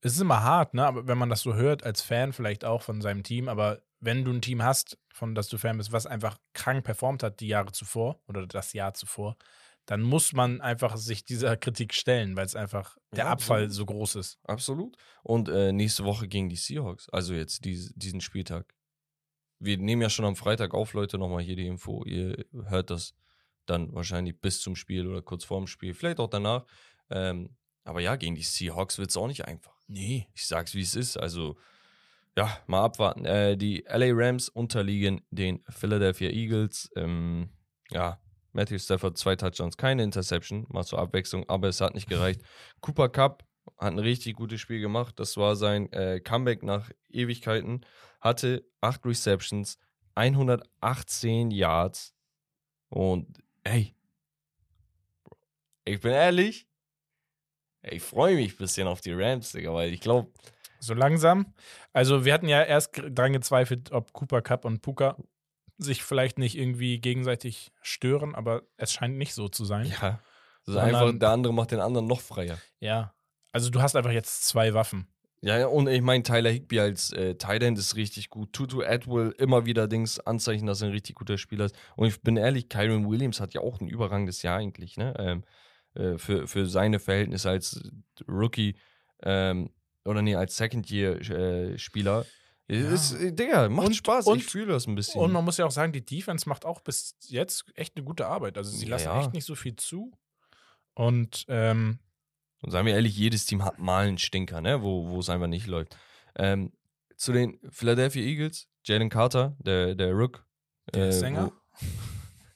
es 0.00 0.14
ist 0.14 0.20
immer 0.20 0.42
hart, 0.42 0.74
ne? 0.74 0.86
Aber 0.86 1.06
wenn 1.06 1.18
man 1.18 1.28
das 1.28 1.42
so 1.42 1.54
hört, 1.54 1.84
als 1.84 2.02
Fan 2.02 2.32
vielleicht 2.32 2.64
auch 2.64 2.82
von 2.82 3.00
seinem 3.02 3.22
Team, 3.22 3.48
aber 3.48 3.82
wenn 4.02 4.24
du 4.24 4.32
ein 4.32 4.42
Team 4.42 4.62
hast, 4.62 4.98
von 5.14 5.34
das 5.34 5.48
du 5.48 5.56
Fan 5.58 5.78
bist, 5.78 5.92
was 5.92 6.06
einfach 6.06 6.36
krank 6.52 6.84
performt 6.84 7.22
hat 7.22 7.40
die 7.40 7.46
Jahre 7.48 7.72
zuvor 7.72 8.20
oder 8.26 8.46
das 8.46 8.72
Jahr 8.72 8.92
zuvor, 8.94 9.36
dann 9.86 10.02
muss 10.02 10.32
man 10.32 10.60
einfach 10.60 10.96
sich 10.96 11.24
dieser 11.24 11.56
Kritik 11.56 11.94
stellen, 11.94 12.36
weil 12.36 12.44
es 12.44 12.56
einfach 12.56 12.98
der 13.12 13.24
Ja, 13.24 13.30
Abfall 13.30 13.64
absolut. 13.64 13.74
so 13.76 13.86
groß 13.86 14.14
ist. 14.16 14.38
Absolut. 14.44 14.96
Und 15.22 15.48
äh, 15.48 15.72
nächste 15.72 16.04
Woche 16.04 16.28
gegen 16.28 16.48
die 16.48 16.56
Seahawks. 16.56 17.08
Also 17.10 17.32
jetzt 17.34 17.64
dies, 17.64 17.92
diesen 17.94 18.20
Spieltag. 18.20 18.74
Wir 19.60 19.78
nehmen 19.78 20.02
ja 20.02 20.10
schon 20.10 20.24
am 20.24 20.34
Freitag 20.36 20.74
auf, 20.74 20.92
Leute, 20.92 21.18
nochmal 21.18 21.42
hier 21.42 21.54
die 21.56 21.66
Info. 21.68 22.04
Ihr 22.04 22.44
hört 22.64 22.90
das 22.90 23.14
dann 23.66 23.94
wahrscheinlich 23.94 24.40
bis 24.40 24.60
zum 24.60 24.74
Spiel 24.74 25.06
oder 25.06 25.22
kurz 25.22 25.44
vorm 25.44 25.68
Spiel, 25.68 25.94
vielleicht 25.94 26.18
auch 26.18 26.28
danach. 26.28 26.64
Ähm, 27.10 27.56
aber 27.84 28.00
ja, 28.00 28.16
gegen 28.16 28.34
die 28.34 28.42
Seahawks 28.42 28.98
wird 28.98 29.10
es 29.10 29.16
auch 29.16 29.28
nicht 29.28 29.44
einfach. 29.46 29.80
Nee. 29.86 30.26
Ich 30.34 30.46
sag's, 30.46 30.74
wie 30.74 30.80
es 30.82 30.96
ist. 30.96 31.16
Also, 31.16 31.56
ja, 32.36 32.58
mal 32.66 32.84
abwarten. 32.84 33.24
Äh, 33.24 33.56
die 33.56 33.84
LA 33.86 34.10
Rams 34.12 34.48
unterliegen 34.48 35.22
den 35.30 35.62
Philadelphia 35.68 36.30
Eagles. 36.30 36.90
Ähm, 36.96 37.50
ja, 37.90 38.20
Matthew 38.52 38.78
Stafford, 38.78 39.18
zwei 39.18 39.36
Touchdowns, 39.36 39.76
keine 39.76 40.02
Interception, 40.02 40.66
mal 40.68 40.84
zur 40.84 40.98
Abwechslung, 40.98 41.48
aber 41.48 41.68
es 41.68 41.80
hat 41.80 41.94
nicht 41.94 42.08
gereicht. 42.08 42.42
Cooper 42.80 43.08
Cup 43.08 43.44
hat 43.78 43.92
ein 43.92 43.98
richtig 43.98 44.36
gutes 44.36 44.60
Spiel 44.60 44.80
gemacht. 44.80 45.18
Das 45.18 45.36
war 45.36 45.56
sein 45.56 45.90
äh, 45.92 46.20
Comeback 46.20 46.62
nach 46.62 46.90
Ewigkeiten. 47.10 47.84
Hatte 48.20 48.64
acht 48.80 49.04
Receptions, 49.04 49.78
118 50.14 51.50
Yards. 51.50 52.14
Und 52.88 53.38
ey, 53.64 53.94
ich 55.84 56.00
bin 56.00 56.12
ehrlich, 56.12 56.68
ich 57.82 58.02
freue 58.02 58.36
mich 58.36 58.54
ein 58.54 58.58
bisschen 58.58 58.86
auf 58.86 59.00
die 59.00 59.12
Rams, 59.12 59.52
Digga, 59.52 59.72
weil 59.72 59.92
ich 59.92 60.00
glaube, 60.00 60.30
So 60.82 60.94
langsam. 60.94 61.54
Also, 61.92 62.24
wir 62.24 62.34
hatten 62.34 62.48
ja 62.48 62.62
erst 62.62 63.00
dran 63.10 63.32
gezweifelt, 63.32 63.92
ob 63.92 64.12
Cooper 64.12 64.42
Cup 64.42 64.64
und 64.64 64.82
Puka 64.82 65.16
sich 65.78 66.02
vielleicht 66.02 66.38
nicht 66.38 66.58
irgendwie 66.58 66.98
gegenseitig 67.00 67.72
stören, 67.82 68.34
aber 68.34 68.62
es 68.76 68.92
scheint 68.92 69.16
nicht 69.16 69.32
so 69.34 69.48
zu 69.48 69.64
sein. 69.64 69.86
ja, 69.86 70.18
Sondern- 70.64 70.94
einfach, 70.94 71.18
der 71.18 71.28
andere 71.30 71.54
macht 71.54 71.70
den 71.70 71.80
anderen 71.80 72.06
noch 72.08 72.20
freier. 72.20 72.58
Ja. 72.80 73.14
Also, 73.52 73.70
du 73.70 73.80
hast 73.80 73.94
einfach 73.94 74.10
jetzt 74.10 74.44
zwei 74.46 74.74
Waffen. 74.74 75.06
Ja, 75.40 75.66
und 75.66 75.88
ich 75.88 76.02
meine, 76.02 76.22
Tyler 76.24 76.50
Higby 76.50 76.80
als 76.80 77.12
äh, 77.12 77.34
Tight 77.36 77.62
End 77.62 77.78
ist 77.78 77.94
richtig 77.96 78.30
gut. 78.30 78.52
Tutu 78.52 78.82
Atwell 78.82 79.34
immer 79.38 79.66
wieder 79.66 79.86
Dings 79.88 80.18
Anzeichen, 80.20 80.66
dass 80.66 80.82
er 80.82 80.88
ein 80.88 80.92
richtig 80.92 81.14
guter 81.16 81.36
Spieler 81.38 81.64
ist. 81.66 81.76
Und 81.96 82.08
ich 82.08 82.22
bin 82.22 82.36
ehrlich, 82.36 82.68
Kyron 82.68 83.08
Williams 83.08 83.40
hat 83.40 83.52
ja 83.54 83.60
auch 83.60 83.80
ein 83.80 83.88
überragendes 83.88 84.42
Jahr 84.42 84.58
eigentlich, 84.58 84.96
ne? 84.96 85.14
Ähm, 85.18 85.44
äh, 85.94 86.16
für, 86.18 86.46
für 86.46 86.66
seine 86.66 86.98
Verhältnisse 87.00 87.50
als 87.50 87.90
Rookie 88.28 88.76
ähm, 89.24 89.70
oder 90.04 90.22
nee, 90.22 90.34
als 90.34 90.56
Second-Year-Spieler. 90.56 92.26
Ja. 92.68 92.90
Ist, 92.90 93.12
äh, 93.14 93.32
Digga, 93.32 93.68
macht 93.68 93.88
Und- 93.88 93.94
Spaß. 93.96 94.26
und- 94.26 94.38
ich 94.38 94.44
fühle 94.46 94.72
das 94.72 94.86
ein 94.86 94.94
bisschen. 94.94 95.20
Und 95.20 95.32
man 95.32 95.44
muss 95.44 95.58
ja 95.58 95.66
auch 95.66 95.70
sagen, 95.70 95.92
die 95.92 96.04
Defense 96.04 96.48
macht 96.48 96.64
auch 96.64 96.80
bis 96.80 97.16
jetzt 97.28 97.64
echt 97.74 97.96
eine 97.96 98.04
gute 98.04 98.26
Arbeit. 98.26 98.56
Also, 98.56 98.70
sie 98.70 98.84
Ja, 98.86 98.92
lassen 98.92 99.04
ja. 99.06 99.20
echt 99.20 99.32
nicht 99.34 99.44
so 99.44 99.54
viel 99.54 99.76
zu. 99.76 100.12
Und 100.94 101.44
ähm, 101.48 101.98
Und 102.62 102.70
sagen 102.70 102.86
wir 102.86 102.94
ehrlich, 102.94 103.16
jedes 103.16 103.44
Team 103.46 103.64
hat 103.64 103.78
mal 103.78 104.06
einen 104.06 104.18
Stinker, 104.18 104.60
ne? 104.60 104.82
wo, 104.82 105.08
wo 105.08 105.18
es 105.18 105.28
einfach 105.28 105.48
nicht 105.48 105.66
läuft. 105.66 105.96
Ähm, 106.36 106.72
zu 107.16 107.32
den 107.32 107.58
Philadelphia 107.70 108.22
Eagles, 108.22 108.68
Jalen 108.84 109.10
Carter, 109.10 109.56
der, 109.58 109.94
der 109.96 110.12
Rook. 110.12 110.46
der 110.94 111.08
äh, 111.08 111.12
Sänger. 111.12 111.52
wo- 111.52 111.52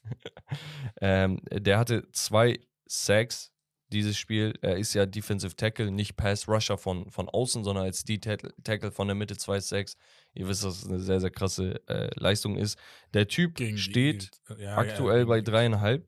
ähm, 1.01 1.41
der 1.51 1.79
hatte 1.79 2.09
zwei 2.13 2.59
Sacks 2.87 3.53
dieses 3.93 4.17
Spiel. 4.17 4.55
Er 4.63 4.77
ist 4.77 4.95
ja 4.95 5.07
Defensive 5.07 5.55
Tackle, 5.57 5.91
nicht 5.91 6.17
Pass 6.17 6.49
Rusher 6.49 6.79
von, 6.79 7.11
von 7.11 7.29
außen, 7.29 7.65
sondern 7.65 7.85
als 7.85 8.05
D-Tackle 8.05 8.91
von 8.91 9.07
der 9.07 9.15
Mitte 9.15 9.37
zwei 9.37 9.61
Sacks. 9.61 9.97
Ihr 10.35 10.49
wisst, 10.49 10.65
dass 10.65 10.83
es 10.83 10.89
eine 10.89 11.01
sehr, 11.01 11.21
sehr 11.21 11.31
krasse 11.31 11.81
äh, 11.89 12.11
Leistung 12.19 12.57
ist. 12.57 12.79
Der 13.15 13.29
Typ 13.29 13.55
gegen 13.55 13.79
steht. 13.79 14.31
Ja, 14.59 14.77
aktuell 14.77 15.21
ja, 15.21 15.25
bei 15.25 15.41
dreieinhalb. 15.41 16.07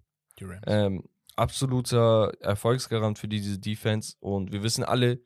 Ähm, 0.67 1.05
absoluter 1.37 2.33
Erfolgsgarant 2.41 3.19
für 3.19 3.29
diese 3.29 3.59
Defense. 3.59 4.17
Und 4.21 4.53
wir 4.53 4.63
wissen 4.63 4.85
alle, 4.85 5.21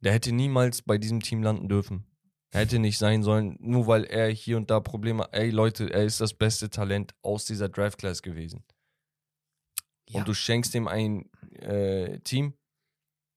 der 0.00 0.12
hätte 0.12 0.32
niemals 0.32 0.82
bei 0.82 0.98
diesem 0.98 1.20
Team 1.20 1.42
landen 1.42 1.68
dürfen. 1.68 2.06
Er 2.50 2.60
hätte 2.60 2.78
nicht 2.78 2.98
sein 2.98 3.24
sollen, 3.24 3.56
nur 3.58 3.88
weil 3.88 4.04
er 4.04 4.28
hier 4.30 4.56
und 4.56 4.70
da 4.70 4.78
Probleme. 4.78 5.28
Ey, 5.32 5.50
Leute, 5.50 5.92
er 5.92 6.04
ist 6.04 6.20
das 6.20 6.34
beste 6.34 6.70
Talent 6.70 7.12
aus 7.22 7.46
dieser 7.46 7.68
Draft 7.68 7.98
Class 7.98 8.22
gewesen. 8.22 8.64
Ja. 10.08 10.20
Und 10.20 10.28
du 10.28 10.34
schenkst 10.34 10.74
ihm 10.74 10.86
ein 10.86 11.30
äh, 11.64 12.18
Team, 12.20 12.54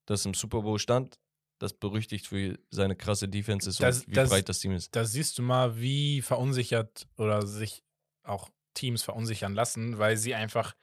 das 0.06 0.26
im 0.26 0.34
Super 0.34 0.62
Bowl 0.62 0.80
stand, 0.80 1.20
das 1.60 1.74
berüchtigt 1.74 2.28
für 2.28 2.58
seine 2.70 2.96
krasse 2.96 3.28
Defense 3.28 3.70
ist 3.70 3.82
Das- 3.82 4.02
und 4.02 4.10
wie 4.12 4.16
das- 4.16 4.30
breit 4.30 4.48
das 4.50 4.60
Team 4.60 4.74
ist. 4.74 4.96
da 4.96 5.06
siehst 5.06 5.38
du 5.38 5.42
mal, 5.42 5.80
wie 5.80 6.22
verunsichert 6.22 7.08
oder 7.18 7.46
sich 7.46 7.84
auch 8.24 8.50
Teams 8.74 9.02
verunsichern 9.04 9.54
lassen, 9.56 9.98
weil 9.98 10.18
sie 10.18 10.36
einfach 10.36 10.76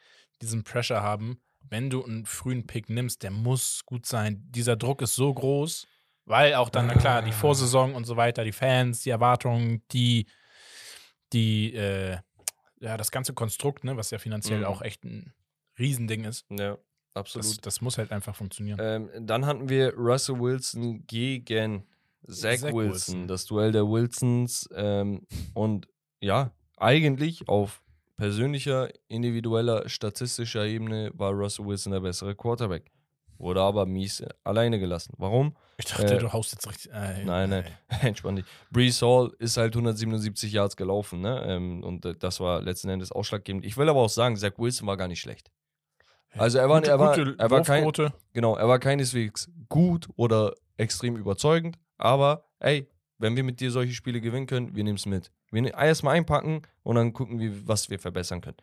diesen 0.42 0.64
Pressure 0.64 1.00
haben. 1.02 1.40
Wenn 1.60 1.90
du 1.90 2.04
einen 2.04 2.26
frühen 2.26 2.66
Pick 2.66 2.90
nimmst, 2.90 3.22
der 3.22 3.30
muss 3.30 3.84
gut 3.86 4.04
sein. 4.04 4.42
Dieser 4.50 4.76
Druck 4.76 5.00
ist 5.00 5.14
so 5.14 5.32
groß, 5.32 5.86
weil 6.24 6.54
auch 6.54 6.68
dann, 6.70 6.86
na 6.88 6.94
klar, 6.94 7.22
die 7.22 7.32
Vorsaison 7.32 7.94
und 7.94 8.04
so 8.04 8.16
weiter, 8.16 8.44
die 8.44 8.52
Fans, 8.52 9.02
die 9.02 9.10
Erwartungen, 9.10 9.82
die, 9.92 10.26
die, 11.32 11.74
äh, 11.74 12.18
ja, 12.80 12.96
das 12.96 13.10
ganze 13.10 13.32
Konstrukt, 13.32 13.84
ne, 13.84 13.96
was 13.96 14.10
ja 14.10 14.18
finanziell 14.18 14.60
Mhm. 14.60 14.64
auch 14.66 14.82
echt 14.82 15.04
ein 15.04 15.32
Riesending 15.78 16.24
ist, 16.24 16.44
Ja, 16.50 16.76
absolut. 17.14 17.46
das, 17.46 17.56
das 17.58 17.80
muss 17.80 17.98
halt 17.98 18.12
einfach 18.12 18.34
funktionieren. 18.36 18.78
Ähm, 18.80 19.10
dann 19.26 19.46
hatten 19.46 19.68
wir 19.68 19.94
Russell 19.94 20.38
Wilson 20.38 21.06
gegen 21.06 21.84
Zach, 22.26 22.58
Zach 22.58 22.72
Wilson. 22.72 22.90
Wilson. 22.90 23.28
Das 23.28 23.46
Duell 23.46 23.72
der 23.72 23.84
Wilsons. 23.88 24.68
Ähm, 24.74 25.26
und 25.54 25.88
ja, 26.20 26.50
eigentlich 26.76 27.48
auf 27.48 27.82
persönlicher, 28.16 28.88
individueller, 29.08 29.88
statistischer 29.88 30.64
Ebene 30.64 31.10
war 31.14 31.32
Russell 31.32 31.66
Wilson 31.66 31.92
der 31.92 32.00
bessere 32.00 32.34
Quarterback. 32.34 32.90
Wurde 33.38 33.60
aber 33.60 33.84
mies 33.84 34.22
alleine 34.44 34.78
gelassen. 34.78 35.12
Warum? 35.18 35.56
Ich 35.76 35.86
dachte, 35.86 36.14
äh, 36.14 36.18
du 36.18 36.32
haust 36.32 36.52
jetzt 36.52 36.68
richtig. 36.68 36.92
Äh, 36.92 37.24
Nein, 37.24 37.50
nein. 37.50 37.64
Entspann 38.00 38.36
dich. 38.36 38.44
Brees 38.70 39.02
Hall 39.02 39.32
ist 39.40 39.56
halt 39.56 39.74
177 39.74 40.52
Yards 40.52 40.76
gelaufen, 40.76 41.20
ne? 41.20 41.44
Ähm, 41.46 41.82
und 41.82 42.04
äh, 42.04 42.14
das 42.14 42.38
war 42.38 42.62
letzten 42.62 42.90
Endes 42.90 43.10
ausschlaggebend. 43.10 43.64
Ich 43.64 43.76
will 43.76 43.88
aber 43.88 44.00
auch 44.00 44.08
sagen, 44.08 44.36
Zach 44.36 44.52
Wilson 44.56 44.86
war 44.86 44.96
gar 44.96 45.08
nicht 45.08 45.20
schlecht. 45.20 45.50
Also 46.36 46.58
er 46.58 46.68
war, 46.68 46.80
Gute- 46.80 46.90
er 46.90 46.98
war, 46.98 47.14
er 47.38 47.50
war 47.50 47.62
kein. 47.62 47.84
Genau, 48.32 48.56
er 48.56 48.68
war 48.68 48.78
keineswegs 48.78 49.50
gut 49.68 50.08
oder 50.16 50.54
extrem 50.76 51.16
überzeugend, 51.16 51.78
aber 51.98 52.48
ey, 52.60 52.88
wenn 53.18 53.36
wir 53.36 53.44
mit 53.44 53.60
dir 53.60 53.70
solche 53.70 53.94
Spiele 53.94 54.20
gewinnen 54.20 54.46
können, 54.46 54.74
wir 54.74 54.82
nehmen 54.84 54.96
es 54.96 55.06
mit. 55.06 55.30
Wir 55.50 55.62
ne 55.62 55.70
erstmal 55.70 56.16
einpacken 56.16 56.62
und 56.82 56.96
dann 56.96 57.12
gucken 57.12 57.38
wir, 57.38 57.66
was 57.66 57.88
wir 57.90 57.98
verbessern 57.98 58.40
können. 58.40 58.56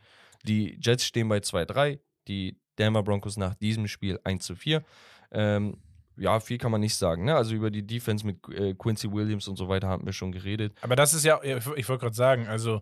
Die 0.43 0.77
Jets 0.81 1.05
stehen 1.05 1.29
bei 1.29 1.37
2-3, 1.37 1.99
die 2.27 2.57
Denver 2.77 3.03
Broncos 3.03 3.37
nach 3.37 3.55
diesem 3.55 3.87
Spiel 3.87 4.19
1 4.23 4.43
zu 4.45 4.55
4. 4.55 4.83
Ähm, 5.31 5.77
ja, 6.17 6.39
viel 6.39 6.57
kann 6.57 6.71
man 6.71 6.81
nicht 6.81 6.95
sagen. 6.95 7.23
Ne? 7.25 7.35
Also 7.35 7.55
über 7.55 7.71
die 7.71 7.85
Defense 7.85 8.25
mit 8.25 8.37
äh, 8.49 8.73
Quincy 8.73 9.11
Williams 9.11 9.47
und 9.47 9.55
so 9.55 9.69
weiter 9.69 9.87
haben 9.87 10.05
wir 10.05 10.13
schon 10.13 10.31
geredet. 10.31 10.73
Aber 10.81 10.95
das 10.95 11.13
ist 11.13 11.23
ja, 11.23 11.39
ich 11.41 11.65
ich 11.77 11.87
wollte 11.89 12.01
gerade 12.01 12.15
sagen, 12.15 12.47
also 12.47 12.81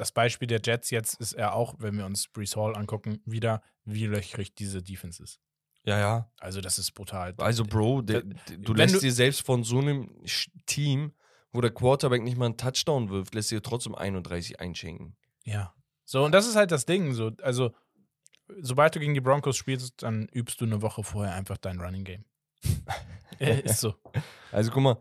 das 0.00 0.12
Beispiel 0.12 0.48
der 0.48 0.60
Jets 0.64 0.90
jetzt 0.90 1.20
ist 1.20 1.34
ja 1.34 1.52
auch, 1.52 1.74
wenn 1.78 1.96
wir 1.98 2.06
uns 2.06 2.28
Brees 2.28 2.56
Hall 2.56 2.74
angucken, 2.74 3.20
wieder, 3.26 3.62
wie 3.84 4.06
löchrig 4.06 4.54
diese 4.54 4.82
Defense 4.82 5.22
ist. 5.22 5.40
Ja, 5.84 5.98
ja. 5.98 6.30
Also 6.38 6.60
das 6.60 6.78
ist 6.78 6.92
brutal. 6.92 7.34
Also, 7.38 7.64
Bro, 7.64 8.02
de, 8.02 8.16
Wenn- 8.16 8.40
de, 8.48 8.56
du 8.58 8.74
lässt 8.74 8.94
du- 8.96 9.00
dir 9.00 9.12
selbst 9.12 9.44
von 9.44 9.62
so 9.64 9.78
einem 9.78 10.10
Team, 10.66 11.12
wo 11.52 11.60
der 11.60 11.70
Quarterback 11.70 12.22
nicht 12.22 12.36
mal 12.36 12.46
einen 12.46 12.56
Touchdown 12.56 13.10
wirft, 13.10 13.34
lässt 13.34 13.50
dir 13.50 13.62
trotzdem 13.62 13.94
31 13.94 14.58
einschenken. 14.60 15.16
Ja. 15.44 15.74
So, 16.04 16.24
und 16.24 16.32
das 16.32 16.46
ist 16.46 16.56
halt 16.56 16.70
das 16.70 16.86
Ding. 16.86 17.12
So, 17.14 17.30
also, 17.42 17.74
sobald 18.60 18.94
du 18.94 19.00
gegen 19.00 19.14
die 19.14 19.20
Broncos 19.20 19.56
spielst, 19.56 20.02
dann 20.02 20.28
übst 20.28 20.60
du 20.60 20.64
eine 20.64 20.80
Woche 20.82 21.02
vorher 21.04 21.34
einfach 21.34 21.56
dein 21.58 21.80
Running 21.80 22.04
Game. 22.04 22.24
ist 23.38 23.80
so. 23.80 23.94
Also 24.52 24.70
guck 24.70 24.82
mal, 24.82 24.96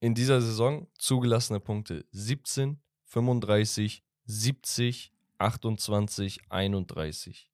in 0.00 0.14
dieser 0.14 0.40
Saison 0.40 0.88
zugelassene 0.98 1.60
Punkte 1.60 2.04
17, 2.12 2.80
35, 3.04 4.02
70, 4.26 5.12
28, 5.38 6.50
31. 6.50 7.50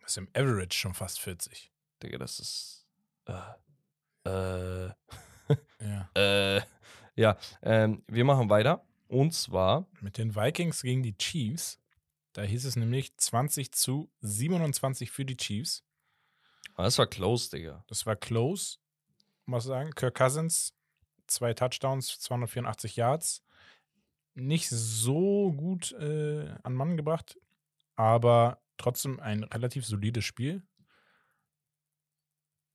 Das 0.00 0.12
ist 0.12 0.16
im 0.18 0.28
Average 0.34 0.76
schon 0.76 0.94
fast 0.94 1.20
40. 1.20 1.72
Digga, 2.02 2.18
das 2.18 2.40
ist. 2.40 2.86
Äh, 3.26 4.28
äh, 4.28 4.92
Ja. 5.80 6.10
Äh, 6.14 6.62
ja, 7.14 7.36
ähm, 7.62 8.02
wir 8.06 8.24
machen 8.24 8.48
weiter. 8.48 8.84
Und 9.08 9.34
zwar, 9.34 9.86
Mit 10.00 10.16
den 10.16 10.34
Vikings 10.34 10.80
gegen 10.82 11.02
die 11.02 11.16
Chiefs. 11.18 11.78
Da 12.32 12.42
hieß 12.42 12.64
es 12.64 12.76
nämlich 12.76 13.14
20 13.18 13.72
zu 13.72 14.10
27 14.20 15.10
für 15.10 15.26
die 15.26 15.36
Chiefs. 15.36 15.84
ah, 16.76 16.84
das 16.84 16.96
war 16.98 17.06
close, 17.06 17.50
Digga. 17.50 17.84
Das 17.88 18.06
war 18.06 18.16
close, 18.16 18.78
muss 19.44 19.64
ich 19.64 19.68
sagen. 19.68 19.90
Kirk 19.90 20.14
Cousins, 20.14 20.72
zwei 21.26 21.52
Touchdowns, 21.52 22.18
284 22.20 22.96
Yards. 22.96 23.42
Nicht 24.34 24.68
so 24.68 25.52
gut 25.52 25.92
äh, 25.92 26.48
an 26.62 26.74
Mann 26.74 26.96
gebracht, 26.96 27.38
aber 27.96 28.62
trotzdem 28.78 29.20
ein 29.20 29.44
relativ 29.44 29.86
solides 29.86 30.24
Spiel. 30.24 30.62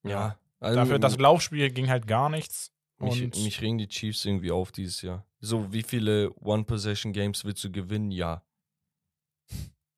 Ja. 0.03 0.37
Also, 0.59 0.79
Dafür, 0.79 0.99
das 0.99 1.17
Laufspiel 1.17 1.69
ging 1.71 1.89
halt 1.89 2.07
gar 2.07 2.29
nichts. 2.29 2.71
mich, 2.99 3.23
Und 3.23 3.43
mich 3.43 3.61
regen 3.61 3.77
die 3.77 3.87
Chiefs 3.87 4.25
irgendwie 4.25 4.51
auf 4.51 4.71
dieses 4.71 5.01
Jahr. 5.01 5.25
So, 5.39 5.71
wie 5.71 5.83
viele 5.83 6.33
One-Possession-Games 6.35 7.45
willst 7.45 7.63
du 7.63 7.71
gewinnen? 7.71 8.11
Ja. 8.11 8.43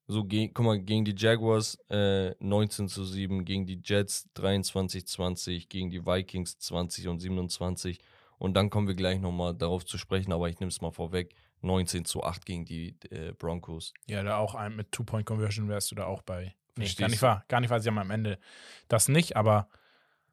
So, 0.07 0.25
ge 0.25 0.49
guck 0.49 0.65
mal, 0.65 0.79
gegen 0.79 1.05
die 1.05 1.13
Jaguars 1.15 1.77
äh, 1.89 2.31
19 2.39 2.89
zu 2.89 3.05
7, 3.05 3.45
gegen 3.45 3.65
die 3.67 3.79
Jets 3.83 4.27
23 4.33 5.05
20, 5.05 5.69
gegen 5.69 5.91
die 5.91 6.05
Vikings 6.05 6.57
20 6.57 7.07
und 7.07 7.19
27. 7.19 7.99
Und 8.39 8.55
dann 8.55 8.69
kommen 8.69 8.87
wir 8.87 8.95
gleich 8.95 9.19
nochmal 9.19 9.53
darauf 9.53 9.85
zu 9.85 9.97
sprechen, 9.97 10.33
aber 10.33 10.49
ich 10.49 10.59
nehme 10.59 10.69
es 10.69 10.81
mal 10.81 10.91
vorweg. 10.91 11.35
19 11.61 12.05
zu 12.05 12.23
8 12.23 12.45
gegen 12.45 12.65
die 12.65 12.95
äh, 13.11 13.33
Broncos. 13.33 13.93
ja, 14.07 14.23
da 14.23 14.37
auch 14.37 14.55
ein, 14.55 14.75
mit 14.75 14.91
Two-Point-Conversion 14.91 15.67
wärst 15.69 15.91
du 15.91 15.95
da 15.95 16.05
auch 16.05 16.21
bei. 16.21 16.55
Nee, 16.75 16.85
Verstehst 16.85 16.99
gar 16.99 17.07
nicht 17.09 17.21
wahr. 17.21 17.43
Gar 17.47 17.59
nicht 17.61 17.69
wahr, 17.69 17.79
sie 17.79 17.89
haben 17.89 17.97
am 17.97 18.11
Ende 18.11 18.39
das 18.87 19.07
nicht, 19.09 19.35
aber 19.35 19.67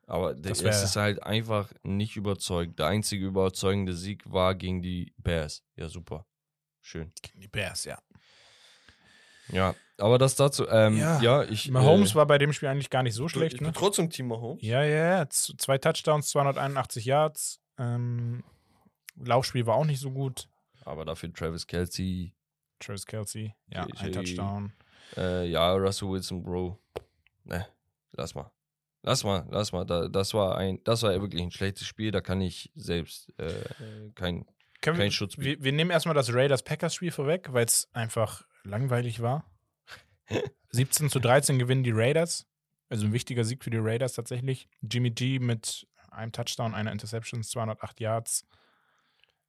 Aber 0.07 0.35
Das 0.35 0.62
es 0.62 0.82
ist 0.82 0.97
halt 0.97 1.23
einfach 1.24 1.73
nicht 1.82 2.16
überzeugt. 2.16 2.78
Der 2.78 2.86
einzige 2.86 3.27
überzeugende 3.27 3.94
Sieg 3.94 4.23
war 4.31 4.55
gegen 4.55 4.81
die 4.82 5.12
Bears. 5.19 5.65
Ja, 5.74 5.89
super. 5.89 6.24
Schön. 6.81 7.11
gegen 7.23 7.40
die 7.40 7.48
Bears, 7.48 7.85
ja. 7.85 7.98
Ja, 9.48 9.74
aber 9.98 10.19
das 10.19 10.35
dazu. 10.36 10.69
Ähm, 10.69 10.97
Ja, 10.98 11.20
ja, 11.20 11.43
ich. 11.44 11.69
Mahomes 11.70 12.12
äh, 12.12 12.15
war 12.16 12.27
bei 12.27 12.39
dem 12.39 12.53
Spiel 12.53 12.69
eigentlich 12.69 12.90
gar 12.90 13.03
nicht 13.03 13.15
so 13.15 13.27
ich 13.27 13.32
schlecht, 13.32 13.59
bin 13.59 13.66
ne? 13.69 13.73
trotzdem 13.73 14.11
Team 14.11 14.28
Mahomes. 14.28 14.62
Ja, 14.62 14.82
ja, 14.85 15.19
ja. 15.19 15.28
Z- 15.28 15.61
Zwei 15.61 15.78
Touchdowns, 15.78 16.28
281 16.31 17.05
Yards. 17.05 17.61
Ähm, 17.78 18.43
Laufspiel 19.16 19.66
war 19.66 19.77
auch 19.77 19.85
nicht 19.85 20.01
so 20.01 20.11
gut. 20.11 20.48
Aber 20.86 21.04
dafür 21.04 21.32
Travis 21.32 21.66
Kelsey. 21.66 22.32
Travis 22.78 23.04
Kelsey, 23.06 23.54
ja, 23.68 23.86
ein 23.98 24.12
Touchdown. 24.12 24.72
Äh, 25.16 25.48
ja, 25.48 25.72
Russell 25.72 26.08
Wilson, 26.08 26.42
Bro. 26.42 26.78
Ne, 27.44 27.66
lass 28.12 28.34
mal. 28.34 28.50
Lass 29.02 29.24
mal, 29.24 29.46
lass 29.50 29.72
mal. 29.72 29.84
Da, 29.84 30.08
das 30.08 30.32
war 30.34 30.56
ein, 30.58 30.82
das 30.84 31.02
war 31.02 31.12
wirklich 31.20 31.42
ein 31.42 31.50
schlechtes 31.50 31.86
Spiel. 31.86 32.10
Da 32.10 32.20
kann 32.20 32.40
ich 32.40 32.72
selbst 32.74 33.32
äh, 33.38 33.64
kein. 34.14 34.46
Können 34.80 34.98
Kein 34.98 35.06
wir, 35.06 35.10
Schutz 35.10 35.38
wir, 35.38 35.62
wir 35.62 35.72
nehmen 35.72 35.90
erstmal 35.90 36.14
das 36.14 36.32
Raiders-Packers-Spiel 36.32 37.10
vorweg, 37.10 37.52
weil 37.52 37.64
es 37.64 37.88
einfach 37.94 38.44
langweilig 38.62 39.22
war. 39.22 39.50
17 40.70 41.08
zu 41.08 41.18
13 41.18 41.58
gewinnen 41.58 41.82
die 41.82 41.92
Raiders. 41.92 42.46
Also 42.88 43.06
ein 43.06 43.12
wichtiger 43.12 43.44
Sieg 43.44 43.64
für 43.64 43.70
die 43.70 43.78
Raiders 43.78 44.12
tatsächlich. 44.12 44.68
Jimmy 44.82 45.10
G 45.10 45.38
mit 45.38 45.88
einem 46.10 46.30
Touchdown, 46.30 46.74
einer 46.74 46.92
Interception, 46.92 47.42
208 47.42 48.00
Yards. 48.00 48.46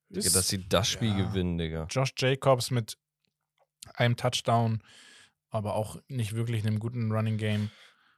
Digga, 0.10 0.30
dass 0.30 0.48
sie 0.48 0.68
das 0.68 0.90
Spiel 0.90 1.12
ja. 1.12 1.26
gewinnen, 1.26 1.58
Digga. 1.58 1.88
Josh 1.90 2.14
Jacobs 2.18 2.72
mit 2.72 2.98
einem 3.94 4.16
Touchdown, 4.16 4.82
aber 5.50 5.76
auch 5.76 5.98
nicht 6.08 6.34
wirklich 6.34 6.66
einem 6.66 6.80
guten 6.80 7.12
Running 7.12 7.38
Game. 7.38 7.70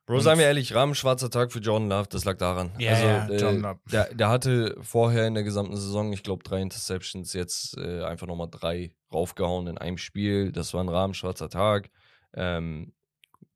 Bro, 0.05 0.21
seien 0.21 0.39
wir 0.39 0.45
ehrlich, 0.45 0.73
Rahmen 0.73 0.95
schwarzer 0.95 1.29
Tag 1.29 1.51
für 1.51 1.59
Jordan 1.59 1.87
Love, 1.87 2.09
das 2.09 2.25
lag 2.25 2.35
daran. 2.37 2.71
Ja, 2.79 2.97
ja, 2.97 3.21
also, 3.21 3.33
Jordan 3.33 3.59
äh, 3.59 3.67
Love. 3.67 3.79
Der, 3.91 4.13
der 4.15 4.29
hatte 4.29 4.75
vorher 4.81 5.27
in 5.27 5.35
der 5.35 5.43
gesamten 5.43 5.75
Saison, 5.75 6.11
ich 6.13 6.23
glaube, 6.23 6.43
drei 6.43 6.61
Interceptions, 6.61 7.33
jetzt 7.33 7.77
äh, 7.77 8.03
einfach 8.03 8.25
nochmal 8.25 8.47
drei 8.49 8.91
raufgehauen 9.13 9.67
in 9.67 9.77
einem 9.77 9.99
Spiel. 9.99 10.51
Das 10.51 10.73
war 10.73 10.83
ein 10.83 10.89
Rahmen 10.89 11.13
schwarzer 11.13 11.47
Tag. 11.47 11.91
Ähm, 12.33 12.93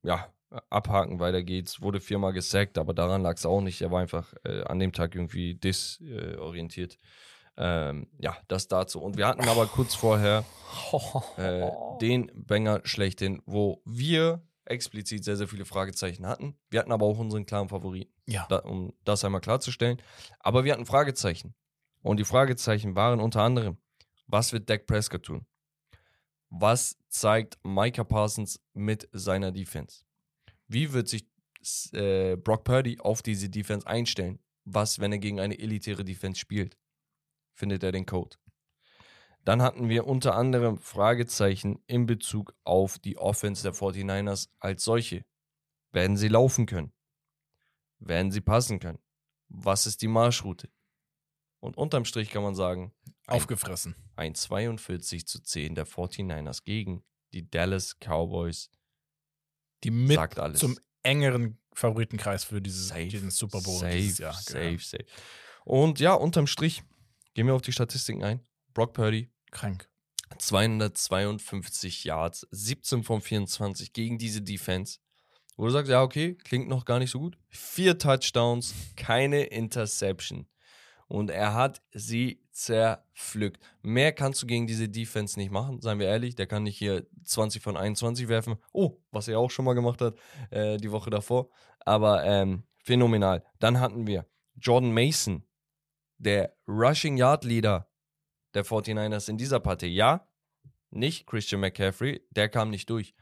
ja, 0.04 0.32
abhaken, 0.70 1.20
weiter 1.20 1.42
geht's. 1.42 1.82
Wurde 1.82 2.00
viermal 2.00 2.34
gesackt, 2.34 2.78
aber 2.78 2.94
daran 2.94 3.24
lag 3.24 3.38
es 3.38 3.48
auch 3.48 3.62
nicht. 3.62 3.82
Er 3.82 3.90
war 3.90 4.02
einfach 4.02 4.34
äh, 4.44 4.62
an 4.64 4.78
dem 4.78 4.92
Tag 4.92 5.16
irgendwie 5.16 5.56
disorientiert. 5.56 7.00
Ähm, 7.58 8.08
ja, 8.20 8.36
das 8.48 8.68
dazu. 8.68 9.00
Und 9.02 9.18
wir 9.18 9.28
hatten 9.28 9.48
aber 9.48 9.68
kurz 9.68 9.94
vorher 9.96 10.44
äh, 11.38 11.70
den 12.02 12.32
Banger 12.36 12.82
schlechthin, 12.84 13.42
wo 13.46 13.82
wir 13.86 14.42
explizit 14.66 15.24
sehr, 15.24 15.36
sehr 15.38 15.48
viele 15.48 15.66
Fragezeichen 15.66 16.26
hatten. 16.26 16.56
Wir 16.70 16.80
hatten 16.80 16.92
aber 16.92 17.06
auch 17.06 17.20
unseren 17.20 17.46
klaren 17.46 17.70
Favoriten, 17.70 18.12
Ja. 18.28 18.46
da, 18.50 18.58
um 18.60 18.94
das 19.04 19.24
einmal 19.24 19.42
klarzustellen. 19.42 20.02
Aber 20.40 20.64
wir 20.64 20.74
hatten 20.74 20.86
Fragezeichen. 20.86 21.54
Und 22.02 22.18
die 22.18 22.24
Fragezeichen 22.26 22.96
waren 22.96 23.20
unter 23.20 23.42
anderem, 23.42 23.78
was 24.28 24.52
wird 24.54 24.70
Dak 24.70 24.88
Prescott 24.88 25.24
tun? 25.24 25.46
Was 26.50 26.98
zeigt 27.10 27.58
Micah 27.64 28.04
Parsons 28.04 28.60
mit 28.74 29.10
seiner 29.12 29.52
Defense? 29.52 30.04
Wie 30.68 30.94
wird 30.94 31.08
sich 31.08 31.26
äh, 31.94 32.36
Brock 32.36 32.64
Purdy 32.64 33.00
auf 33.00 33.22
diese 33.22 33.50
Defense 33.50 33.86
einstellen? 33.88 34.40
Was, 34.66 35.00
wenn 35.00 35.12
er 35.12 35.18
gegen 35.20 35.40
eine 35.40 35.60
elitäre 35.60 36.04
Defense 36.06 36.40
spielt? 36.40 36.78
Findet 37.54 37.84
er 37.84 37.92
den 37.92 38.06
Code? 38.06 38.38
Dann 39.46 39.62
hatten 39.62 39.90
wir 39.90 40.08
unter 40.08 40.36
anderem 40.36 40.78
Fragezeichen 40.78 41.84
in 41.88 42.06
Bezug 42.06 42.56
auf 42.64 42.98
die 43.00 43.18
Offense 43.18 43.64
der 43.64 43.74
49ers 43.74 44.50
als 44.60 44.84
solche. 44.84 45.26
Werden 45.92 46.16
sie 46.18 46.30
laufen 46.30 46.66
können? 46.66 46.94
Werden 48.00 48.32
sie 48.32 48.42
passen 48.42 48.80
können? 48.80 49.00
Was 49.50 49.86
ist 49.86 50.02
die 50.02 50.08
Marschroute? 50.08 50.70
Und 51.60 51.78
unterm 51.78 52.06
Strich 52.06 52.30
kann 52.30 52.44
man 52.44 52.56
sagen, 52.56 52.94
Aufgefressen. 53.28 53.96
ein 54.16 54.34
42 54.36 55.28
zu 55.28 55.42
10 55.42 55.76
der 55.76 55.86
49ers 55.88 56.64
gegen 56.64 57.04
die 57.34 57.50
Dallas 57.50 57.98
Cowboys 58.00 58.70
Die 59.84 59.92
mit 59.92 60.16
sagt 60.16 60.40
alles. 60.40 60.60
zum 60.60 60.78
engeren 61.04 61.58
Favoritenkreis 61.74 62.44
für 62.44 62.62
dieses, 62.62 62.90
Safe, 62.90 63.08
diesen 63.08 63.32
Super 63.32 63.62
Bowl 63.62 63.78
safe, 63.80 63.96
dieses 63.98 64.18
Jahr. 64.20 64.34
safe, 64.34 64.54
gehören. 64.54 64.80
safe. 64.80 65.06
Und 65.66 66.00
ja, 66.00 66.14
unterm 66.14 66.48
Strich 66.48 66.84
gehen 67.34 67.48
wir 67.48 67.56
auf 67.56 67.62
die 67.62 67.72
Statistiken 67.72 68.24
ein. 68.24 68.42
Brock 68.74 68.94
Purdy, 68.94 69.30
Krank. 69.52 69.90
252 70.38 72.06
Yards, 72.06 72.48
17 72.52 73.04
von 73.04 73.22
24 73.22 73.94
gegen 73.94 74.18
diese 74.18 74.42
Defense. 74.42 75.00
Wo 75.56 75.66
du 75.66 75.72
sagst, 75.72 75.92
ja, 75.92 76.02
okay, 76.02 76.36
klingt 76.36 76.68
noch 76.68 76.86
gar 76.86 76.98
nicht 77.00 77.12
so 77.12 77.20
gut. 77.20 77.38
Vier 77.50 78.00
Touchdowns, 78.00 78.74
keine 78.96 79.44
Interception. 79.44 80.48
Und 81.08 81.30
er 81.30 81.54
hat 81.54 81.84
sie 81.92 82.42
zerpflückt. 82.52 83.62
Mehr 83.84 84.14
kannst 84.14 84.42
du 84.42 84.48
gegen 84.48 84.66
diese 84.66 84.90
Defense 84.90 85.38
nicht 85.38 85.52
machen, 85.52 85.80
seien 85.82 86.00
wir 86.00 86.08
ehrlich. 86.08 86.36
Der 86.36 86.48
kann 86.48 86.64
nicht 86.64 86.78
hier 86.78 87.06
20 87.24 87.62
von 87.62 87.78
21 87.78 88.28
werfen. 88.30 88.56
Oh, 88.72 88.98
was 89.12 89.28
er 89.28 89.38
auch 89.38 89.52
schon 89.52 89.66
mal 89.66 89.74
gemacht 89.74 90.02
hat, 90.02 90.16
äh, 90.50 90.78
die 90.78 90.92
Woche 90.92 91.12
davor. 91.12 91.50
Aber 91.82 92.24
ähm, 92.24 92.64
phänomenal. 92.78 93.44
Dann 93.60 93.80
hatten 93.80 94.08
wir 94.08 94.26
Jordan 94.56 94.94
Mason, 94.94 95.44
der 96.18 96.56
Rushing 96.68 97.18
Yard 97.18 97.44
Leader 97.44 97.90
der 98.54 98.66
49ers 98.66 99.30
in 99.30 99.38
dieser 99.38 99.60
Partie. 99.60 99.88
Ja, 99.88 100.28
nicht 100.92 101.26
Christian 101.26 101.62
McCaffrey, 101.62 102.22
der 102.30 102.50
kam 102.50 102.70
nicht 102.70 102.90
durch. 102.90 103.14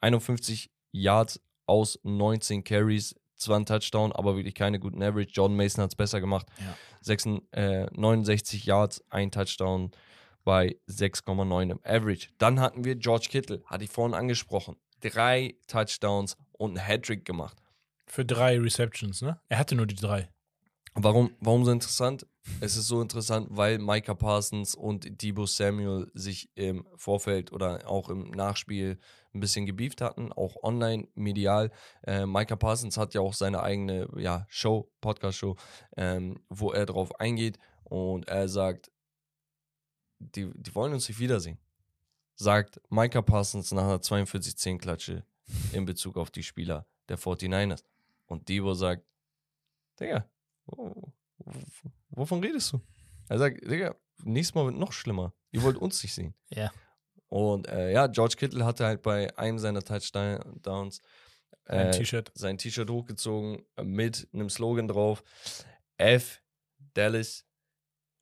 51 0.00 0.70
Yards 0.92 1.40
aus 1.66 1.98
19 2.02 2.64
Carries, 2.64 3.14
zwar 3.36 3.58
ein 3.58 3.66
Touchdown, 3.66 4.12
aber 4.12 4.36
wirklich 4.36 4.54
keine 4.54 4.80
guten 4.80 5.02
Average. 5.02 5.30
Jordan 5.32 5.56
Mason 5.56 5.82
hat 5.82 5.90
es 5.90 5.96
besser 5.96 6.20
gemacht. 6.20 6.46
Ja. 6.58 6.76
6, 7.02 7.26
äh, 7.52 7.86
69 7.92 8.64
Yards, 8.64 9.04
ein 9.10 9.30
Touchdown 9.30 9.90
bei 10.44 10.76
6,9 10.88 11.70
im 11.70 11.80
Average. 11.84 12.28
Dann 12.38 12.58
hatten 12.60 12.84
wir 12.84 12.96
George 12.96 13.28
Kittle, 13.30 13.62
hatte 13.66 13.84
ich 13.84 13.90
vorhin 13.90 14.14
angesprochen. 14.14 14.76
Drei 15.00 15.54
Touchdowns 15.66 16.36
und 16.52 16.76
ein 16.78 16.84
Hattrick 16.84 17.24
gemacht. 17.24 17.58
Für 18.06 18.24
drei 18.24 18.58
Receptions, 18.58 19.20
ne? 19.20 19.38
Er 19.48 19.58
hatte 19.58 19.74
nur 19.74 19.86
die 19.86 19.94
drei. 19.94 20.28
Warum, 20.94 21.30
warum 21.40 21.64
so 21.64 21.70
interessant? 21.70 22.26
Es 22.60 22.76
ist 22.76 22.88
so 22.88 23.00
interessant, 23.00 23.48
weil 23.50 23.78
Micah 23.78 24.14
Parsons 24.14 24.74
und 24.74 25.22
Debo 25.22 25.46
Samuel 25.46 26.10
sich 26.14 26.50
im 26.56 26.86
Vorfeld 26.96 27.52
oder 27.52 27.88
auch 27.88 28.08
im 28.08 28.30
Nachspiel 28.30 28.98
ein 29.32 29.40
bisschen 29.40 29.64
gebieft 29.66 30.00
hatten, 30.00 30.32
auch 30.32 30.62
online, 30.62 31.06
medial. 31.14 31.70
Äh, 32.02 32.26
Micah 32.26 32.56
Parsons 32.56 32.96
hat 32.96 33.14
ja 33.14 33.20
auch 33.20 33.34
seine 33.34 33.62
eigene 33.62 34.08
ja, 34.16 34.44
Show, 34.48 34.90
Podcast-Show, 35.00 35.56
ähm, 35.96 36.40
wo 36.48 36.72
er 36.72 36.86
drauf 36.86 37.20
eingeht 37.20 37.58
und 37.84 38.26
er 38.26 38.48
sagt, 38.48 38.90
die, 40.18 40.50
die 40.54 40.74
wollen 40.74 40.92
uns 40.92 41.08
nicht 41.08 41.20
wiedersehen. 41.20 41.58
Sagt 42.34 42.80
Micah 42.90 43.22
Parsons 43.22 43.70
nach 43.72 43.84
einer 43.84 43.98
42-10-Klatsche 44.00 45.24
in 45.72 45.84
Bezug 45.84 46.16
auf 46.16 46.30
die 46.30 46.42
Spieler 46.42 46.86
der 47.08 47.18
49ers. 47.18 47.84
Und 48.26 48.48
Debo 48.48 48.74
sagt, 48.74 49.04
Digga, 50.00 50.28
wo- 50.66 51.12
wovon 52.10 52.40
redest 52.40 52.72
du? 52.72 52.80
Er 53.28 53.38
sagt, 53.38 53.62
Digga, 53.68 53.94
nächstes 54.24 54.54
Mal 54.54 54.66
wird 54.66 54.76
noch 54.76 54.92
schlimmer. 54.92 55.32
Ihr 55.50 55.62
wollt 55.62 55.76
uns 55.76 56.02
nicht 56.02 56.14
sehen. 56.14 56.34
Ja. 56.50 56.72
Und 57.28 57.68
äh, 57.68 57.92
ja, 57.92 58.06
George 58.06 58.36
Kittle 58.36 58.64
hatte 58.64 58.86
halt 58.86 59.02
bei 59.02 59.36
einem 59.36 59.58
seiner 59.58 59.82
Touchdowns 59.82 61.00
äh, 61.66 61.90
T-Shirt. 61.90 62.32
sein 62.34 62.56
T-Shirt 62.56 62.88
hochgezogen 62.88 63.62
äh, 63.76 63.84
mit 63.84 64.28
einem 64.32 64.48
Slogan 64.48 64.88
drauf. 64.88 65.22
F 65.98 66.42
Dallas 66.94 67.44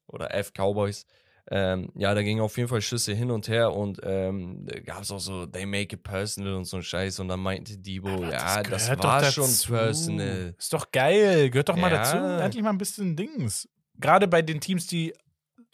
oder 0.06 0.34
F 0.34 0.52
Cowboys. 0.52 1.06
Ähm, 1.48 1.92
ja, 1.94 2.12
da 2.12 2.22
gingen 2.22 2.40
auf 2.40 2.56
jeden 2.56 2.68
Fall 2.68 2.80
Schüsse 2.80 3.14
hin 3.14 3.30
und 3.30 3.46
her 3.46 3.72
und 3.72 4.00
ähm, 4.02 4.66
gab 4.84 5.02
es 5.02 5.10
auch 5.12 5.20
so, 5.20 5.46
they 5.46 5.64
make 5.64 5.94
it 5.94 6.02
personal 6.02 6.54
und 6.54 6.64
so 6.64 6.78
ein 6.78 6.82
Scheiß. 6.82 7.20
Und 7.20 7.28
dann 7.28 7.38
meinte 7.40 7.78
Debo, 7.78 8.08
Aber 8.16 8.32
ja, 8.32 8.62
das, 8.64 8.88
doch 8.88 9.04
war 9.04 9.24
schon 9.30 9.50
personal. 9.68 10.54
Ist 10.58 10.72
doch 10.72 10.90
geil. 10.90 11.48
Gehört 11.50 11.68
doch 11.68 11.76
mal 11.76 11.90
Ja. 11.92 11.98
dazu. 11.98 12.16
Endlich 12.42 12.62
mal 12.64 12.70
ein 12.70 12.78
bisschen 12.78 13.14
Dings. 13.14 13.68
Gerade 13.94 14.26
bei 14.26 14.42
den 14.42 14.60
Teams, 14.60 14.88
die 14.88 15.14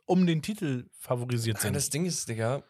um 0.05 0.27
den 0.27 0.43
Titel 0.43 0.89
favorisiert 0.99 1.61
sind. 1.61 1.75
das 1.75 1.89
Ding 1.89 2.05
ist, 2.05 2.29
Digga, 2.29 2.63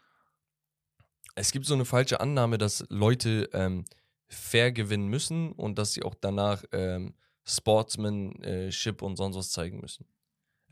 es 1.34 1.50
gibt 1.50 1.66
so 1.66 1.74
eine 1.74 1.84
falsche 1.84 2.20
Annahme, 2.20 2.56
dass 2.58 2.84
Leute 2.88 3.48
ähm, 3.52 3.84
fair 4.28 4.70
gewinnen 4.70 5.08
müssen 5.08 5.50
und 5.52 5.76
dass 5.78 5.92
sie 5.94 6.02
auch 6.04 6.14
danach 6.14 6.62
ähm, 6.72 7.14
Sportsmanship 7.44 9.02
und 9.02 9.16
sonst 9.16 9.36
was 9.36 9.50
zeigen 9.50 9.80
müssen. 9.80 10.06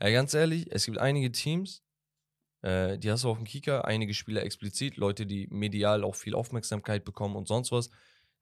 Ja, 0.01 0.09
ganz 0.11 0.33
ehrlich, 0.33 0.67
es 0.71 0.85
gibt 0.85 0.97
einige 0.97 1.31
Teams, 1.31 1.83
äh, 2.61 2.97
die 2.97 3.11
hast 3.11 3.23
du 3.23 3.29
auf 3.29 3.37
dem 3.37 3.45
Kicker, 3.45 3.85
einige 3.85 4.13
Spieler 4.13 4.43
explizit, 4.43 4.97
Leute, 4.97 5.25
die 5.25 5.47
medial 5.47 6.03
auch 6.03 6.15
viel 6.15 6.35
Aufmerksamkeit 6.35 7.03
bekommen 7.03 7.35
und 7.35 7.47
sonst 7.47 7.71
was, 7.71 7.89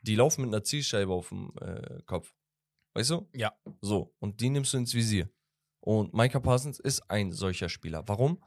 die 0.02 0.16
laufen 0.16 0.42
mit 0.42 0.54
einer 0.54 0.64
Zielscheibe 0.64 1.12
auf 1.12 1.30
dem 1.30 1.52
äh, 1.62 2.02
Kopf. 2.06 2.34
Weißt 2.94 3.12
du? 3.12 3.28
Ja. 3.34 3.54
So, 3.82 4.14
und 4.20 4.42
die 4.42 4.50
nimmst 4.50 4.74
du 4.74 4.78
ins 4.78 4.94
Visier. 4.94 5.30
Und 5.80 6.14
Micah 6.14 6.40
Parsons 6.40 6.80
ist 6.80 7.10
ein 7.10 7.32
solcher 7.32 7.70
Spieler. 7.70 8.04
Warum? 8.08 8.44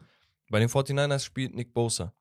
Bei 0.51 0.59
den 0.59 0.69
49ers 0.69 1.25
spielt 1.25 1.55
Nick 1.55 1.73
Bosa. 1.73 2.15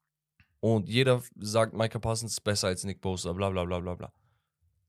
Und 0.61 0.87
jeder 0.87 1.21
sagt, 1.35 1.73
Micah 1.73 1.99
Parsons 1.99 2.33
ist 2.33 2.41
besser 2.41 2.67
als 2.67 2.83
Nick 2.83 3.01
Bosa, 3.01 3.33
bla 3.33 3.49
bla 3.49 3.65
bla 3.65 3.79
bla 3.79 3.95
bla. 3.95 4.13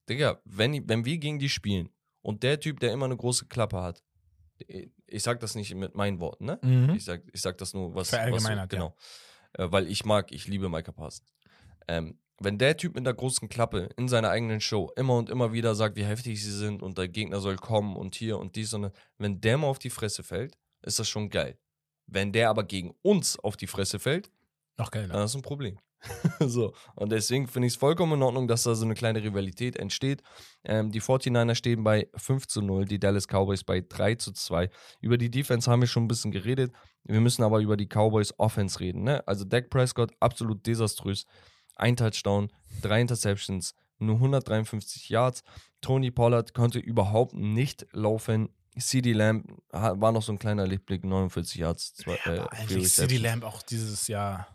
Digga, 0.09 0.41
wenn, 0.45 0.89
wenn 0.89 1.05
wir 1.05 1.19
gegen 1.19 1.39
die 1.39 1.49
spielen 1.49 1.89
und 2.21 2.43
der 2.43 2.61
Typ, 2.61 2.81
der 2.81 2.93
immer 2.93 3.07
eine 3.07 3.17
große 3.17 3.47
Klappe 3.47 3.81
hat, 3.83 4.03
ich 5.07 5.23
sag 5.23 5.41
das 5.41 5.55
nicht 5.55 5.75
mit 5.75 5.95
meinen 5.95 6.21
Worten, 6.21 6.45
ne? 6.47 6.59
Mhm. 6.63 6.91
Ich, 6.95 7.05
sag, 7.05 7.23
ich 7.33 7.41
sag 7.41 7.59
das 7.59 7.75
nur, 7.75 7.95
was. 7.95 8.11
Verallgemeinert, 8.11 8.73
was 8.73 8.79
ja. 8.79 8.85
Genau. 8.85 8.97
Äh, 9.55 9.73
weil 9.73 9.87
ich 9.89 10.05
mag, 10.05 10.33
ich 10.33 10.47
liebe 10.47 10.69
Micah 10.69 10.93
Parsons. 10.93 11.27
Ähm, 11.89 12.19
wenn 12.39 12.59
der 12.59 12.77
Typ 12.77 12.95
mit 12.95 13.07
der 13.07 13.15
großen 13.15 13.49
Klappe 13.49 13.89
in 13.97 14.09
seiner 14.09 14.31
eigenen 14.31 14.61
Show 14.61 14.91
immer 14.97 15.17
und 15.17 15.31
immer 15.31 15.53
wieder 15.53 15.75
sagt, 15.75 15.97
wie 15.97 16.05
heftig 16.05 16.43
sie 16.43 16.51
sind 16.51 16.83
und 16.83 16.99
der 16.99 17.09
Gegner 17.09 17.41
soll 17.41 17.57
kommen 17.57 17.97
und 17.97 18.15
hier 18.15 18.39
und 18.39 18.57
dies 18.57 18.73
und 18.75 18.83
das, 18.83 18.93
wenn 19.19 19.41
der 19.41 19.59
mal 19.59 19.69
auf 19.69 19.79
die 19.79 19.91
Fresse 19.91 20.23
fällt, 20.23 20.57
ist 20.83 20.99
das 20.99 21.09
schon 21.09 21.29
geil. 21.31 21.57
Wenn 22.07 22.33
der 22.33 22.51
aber 22.51 22.65
gegen 22.65 22.95
uns 23.03 23.39
auf 23.39 23.57
die 23.57 23.69
Fresse 23.69 23.99
fällt, 23.99 24.31
Noch 24.77 24.91
geiler. 24.91 25.15
dann 25.15 25.25
ist 25.25 25.35
ein 25.35 25.43
Problem. 25.43 25.79
so. 26.41 26.75
Und 26.95 27.13
deswegen 27.13 27.47
finde 27.47 27.69
ich 27.69 27.75
es 27.75 27.79
vollkommen 27.79 28.15
in 28.15 28.23
Ordnung, 28.23 28.49
dass 28.49 28.65
da 28.65 28.75
so 28.75 28.85
eine 28.85 28.95
kleine 28.95 29.23
Rivalität 29.23 29.77
entsteht. 29.77 30.23
Ähm, 30.65 30.91
die 30.91 31.01
49er 31.01 31.55
stehen 31.55 31.85
bei 31.85 32.09
5 32.17 32.47
zu 32.47 32.63
0, 32.63 32.85
die 32.87 32.99
Dallas 32.99 33.27
Cowboys 33.27 33.65
bei 33.65 33.81
3 33.81 34.17
zu 34.17 34.33
2. 34.33 34.71
Über 35.01 35.19
die 35.19 35.31
Defense 35.31 35.71
haben 35.71 35.81
wir 35.81 35.89
schon 35.89 36.05
ein 36.05 36.09
bisschen 36.09 36.33
geredet. 36.33 36.73
Wir 37.05 37.21
müssen 37.21 37.43
aber 37.43 37.61
über 37.61 37.77
die 37.77 37.87
Cowboys 37.87 38.35
Offense 38.39 38.81
reden. 38.81 39.03
Ne? 39.03 39.27
Also 39.27 39.45
Dak 39.45 39.71
Prescott 39.71 40.13
absolut 40.21 40.67
desaströs. 40.67 41.25
Ein 41.77 41.97
Touchdown, 41.97 42.53
drei 42.83 43.01
Interceptions, 43.01 43.75
nur 43.99 44.17
153 44.17 45.09
Yards. 45.09 45.43
Tony 45.81 46.11
Pollard 46.11 46.55
konnte 46.55 46.79
überhaupt 46.79 47.35
nicht 47.35 47.87
laufen. 47.93 48.51
CD 48.79 49.13
Lamb 49.13 49.45
war 49.71 50.13
noch 50.13 50.23
so 50.23 50.33
ein 50.33 50.39
kleiner 50.39 50.67
Lichtblick, 50.67 51.05
49 51.05 51.57
Yards. 51.57 51.95
Zwei, 51.95 52.19
Ja, 52.25 52.35
äh, 52.35 52.49
eigentlich 52.51 52.93
CD. 52.93 53.19
Lamb 53.19 53.45
auch 53.45 53.63
dieses 53.63 54.09
Jahr 54.09 54.47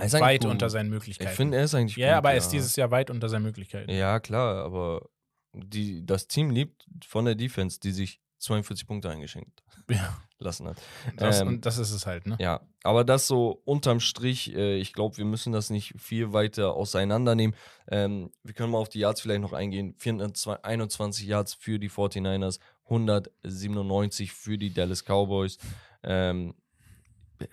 weit 0.00 0.42
gut. 0.42 0.50
unter 0.50 0.70
seinen 0.70 0.90
Möglichkeiten. 0.90 1.30
Ich 1.30 1.36
finde, 1.36 1.58
er 1.58 1.64
ist 1.64 1.74
eigentlich 1.74 1.96
ja, 1.96 2.08
gut. 2.10 2.16
aber 2.18 2.30
er 2.32 2.38
ist 2.38 2.48
dieses 2.50 2.76
Jahr 2.76 2.90
weit 2.90 3.10
unter 3.10 3.28
seinen 3.28 3.42
Möglichkeiten. 3.42 3.90
Ja, 3.90 4.20
klar, 4.20 4.64
aber 4.64 5.08
die, 5.52 6.04
das 6.04 6.26
Team 6.28 6.50
liebt 6.50 6.86
von 7.06 7.24
der 7.24 7.34
Defense, 7.34 7.80
die 7.80 7.92
sich 7.92 8.20
42 8.38 8.86
Punkte 8.86 9.10
eingeschenkt 9.10 9.62
Ja, 9.90 10.16
lassen 10.38 10.68
hat. 10.68 10.76
das, 11.16 11.40
Ähm, 11.40 11.48
und 11.48 11.66
das 11.66 11.78
ist 11.78 11.90
es 11.90 12.06
halt, 12.06 12.26
ne? 12.26 12.36
Ja, 12.38 12.60
aber 12.84 13.02
das 13.04 13.26
so 13.26 13.60
unterm 13.64 13.98
Strich, 14.00 14.54
äh, 14.54 14.76
ich 14.76 14.92
glaube, 14.92 15.16
wir 15.16 15.24
müssen 15.24 15.52
das 15.52 15.70
nicht 15.70 15.94
viel 15.98 16.32
weiter 16.32 16.74
auseinandernehmen. 16.74 17.56
Ähm, 17.90 18.30
wir 18.44 18.54
können 18.54 18.70
mal 18.70 18.78
auf 18.78 18.88
die 18.88 19.00
Yards 19.00 19.20
vielleicht 19.20 19.40
noch 19.40 19.52
eingehen. 19.52 19.94
421 19.98 21.26
Yards 21.26 21.54
für 21.54 21.78
die 21.80 21.90
49ers, 21.90 22.60
197 22.84 24.32
für 24.32 24.58
die 24.58 24.72
Dallas 24.72 25.02
Cowboys. 25.04 25.58
Ähm, 26.04 26.54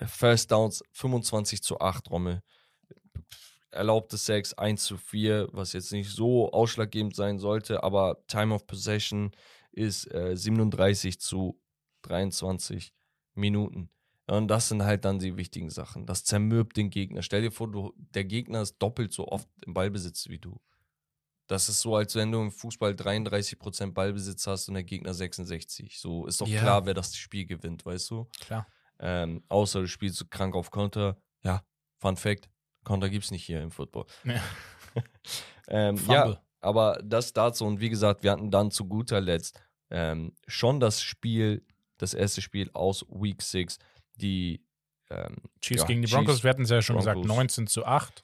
First 0.07 0.51
Downs 0.51 0.83
25 0.93 1.61
zu 1.63 1.79
8, 1.79 2.09
Rommel. 2.09 2.41
Erlaubte 3.71 4.17
Sex 4.17 4.53
1 4.53 4.83
zu 4.85 4.97
4, 4.97 5.49
was 5.51 5.73
jetzt 5.73 5.91
nicht 5.91 6.09
so 6.09 6.51
ausschlaggebend 6.51 7.15
sein 7.15 7.39
sollte, 7.39 7.83
aber 7.83 8.23
Time 8.27 8.53
of 8.53 8.65
Possession 8.67 9.31
ist 9.71 10.09
äh, 10.13 10.35
37 10.37 11.19
zu 11.19 11.59
23 12.03 12.93
Minuten. 13.33 13.89
Und 14.27 14.47
das 14.47 14.69
sind 14.69 14.83
halt 14.83 15.05
dann 15.05 15.19
die 15.19 15.35
wichtigen 15.37 15.69
Sachen. 15.69 16.05
Das 16.05 16.23
zermürbt 16.23 16.77
den 16.77 16.89
Gegner. 16.89 17.21
Stell 17.21 17.41
dir 17.41 17.51
vor, 17.51 17.69
du, 17.69 17.93
der 17.97 18.23
Gegner 18.25 18.61
ist 18.61 18.77
doppelt 18.79 19.13
so 19.13 19.27
oft 19.27 19.47
im 19.65 19.73
Ballbesitz 19.73 20.29
wie 20.29 20.39
du. 20.39 20.59
Das 21.47 21.69
ist 21.69 21.81
so, 21.81 21.95
als 21.95 22.15
wenn 22.15 22.31
du 22.31 22.41
im 22.41 22.51
Fußball 22.51 22.93
33% 22.93 23.91
Ballbesitz 23.91 24.47
hast 24.47 24.67
und 24.67 24.73
der 24.75 24.83
Gegner 24.83 25.13
66. 25.13 25.99
So 25.99 26.25
ist 26.25 26.41
doch 26.41 26.47
Ja. 26.47 26.61
klar, 26.61 26.85
wer 26.87 26.95
das 26.95 27.15
Spiel 27.15 27.45
gewinnt, 27.45 27.85
weißt 27.85 28.09
du? 28.09 28.27
Klar. 28.39 28.65
Ähm, 28.99 29.43
außer 29.49 29.81
du 29.81 29.87
spielst 29.87 30.17
so 30.17 30.25
krank 30.29 30.55
auf 30.55 30.71
Konter. 30.71 31.17
Ja, 31.43 31.63
Fun 31.97 32.15
Fact: 32.15 32.49
Konter 32.83 33.09
gibt's 33.09 33.31
nicht 33.31 33.45
hier 33.45 33.61
im 33.61 33.71
Football. 33.71 34.05
Ja. 34.23 34.41
ähm, 35.67 35.99
ja, 36.07 36.41
aber 36.61 36.99
das 37.03 37.33
dazu. 37.33 37.65
Und 37.65 37.79
wie 37.79 37.89
gesagt, 37.89 38.23
wir 38.23 38.31
hatten 38.31 38.51
dann 38.51 38.71
zu 38.71 38.87
guter 38.87 39.21
Letzt 39.21 39.59
ähm, 39.89 40.33
schon 40.47 40.79
das 40.79 41.01
Spiel, 41.01 41.65
das 41.97 42.13
erste 42.13 42.41
Spiel 42.41 42.69
aus 42.73 43.05
Week 43.09 43.41
6, 43.41 43.77
die 44.15 44.65
ähm, 45.09 45.37
Chiefs 45.61 45.81
Ja, 45.81 45.87
gegen 45.87 46.01
die 46.01 46.07
Chiefs, 46.07 46.17
Broncos, 46.17 46.43
wir 46.43 46.49
hatten 46.49 46.63
es 46.63 46.69
ja 46.69 46.81
schon 46.81 46.97
gesagt, 46.97 47.15
Broncos. 47.15 47.35
19 47.35 47.67
zu 47.67 47.85
8. 47.85 48.23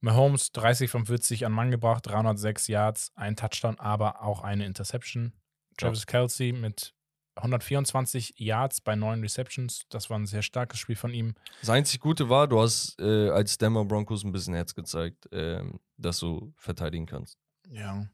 Mahomes 0.00 0.52
30 0.52 0.90
von 0.90 1.06
40 1.06 1.46
an 1.46 1.52
Mann 1.52 1.70
gebracht, 1.70 2.06
306 2.06 2.68
Yards, 2.68 3.12
ein 3.16 3.34
Touchdown, 3.34 3.78
aber 3.80 4.22
auch 4.22 4.42
eine 4.42 4.66
Interception. 4.66 5.32
Travis 5.78 6.06
Kelsey 6.06 6.52
mit 6.52 6.94
124 7.36 8.34
Yards 8.38 8.80
bei 8.80 8.96
neun 8.96 9.20
Receptions. 9.20 9.86
Das 9.90 10.10
war 10.10 10.18
ein 10.18 10.26
sehr 10.26 10.42
starkes 10.42 10.78
Spiel 10.78 10.96
von 10.96 11.12
ihm. 11.12 11.34
Das 11.60 11.70
einzig 11.70 12.00
Gute 12.00 12.28
war, 12.28 12.48
du 12.48 12.60
hast 12.60 12.98
äh, 13.00 13.30
als 13.30 13.58
Denver 13.58 13.84
Broncos 13.84 14.24
ein 14.24 14.32
bisschen 14.32 14.54
Herz 14.54 14.74
gezeigt, 14.74 15.28
ähm, 15.32 15.78
dass 15.96 16.18
du 16.18 16.52
verteidigen 16.56 17.06
kannst. 17.06 17.38
Ja. 17.70 18.06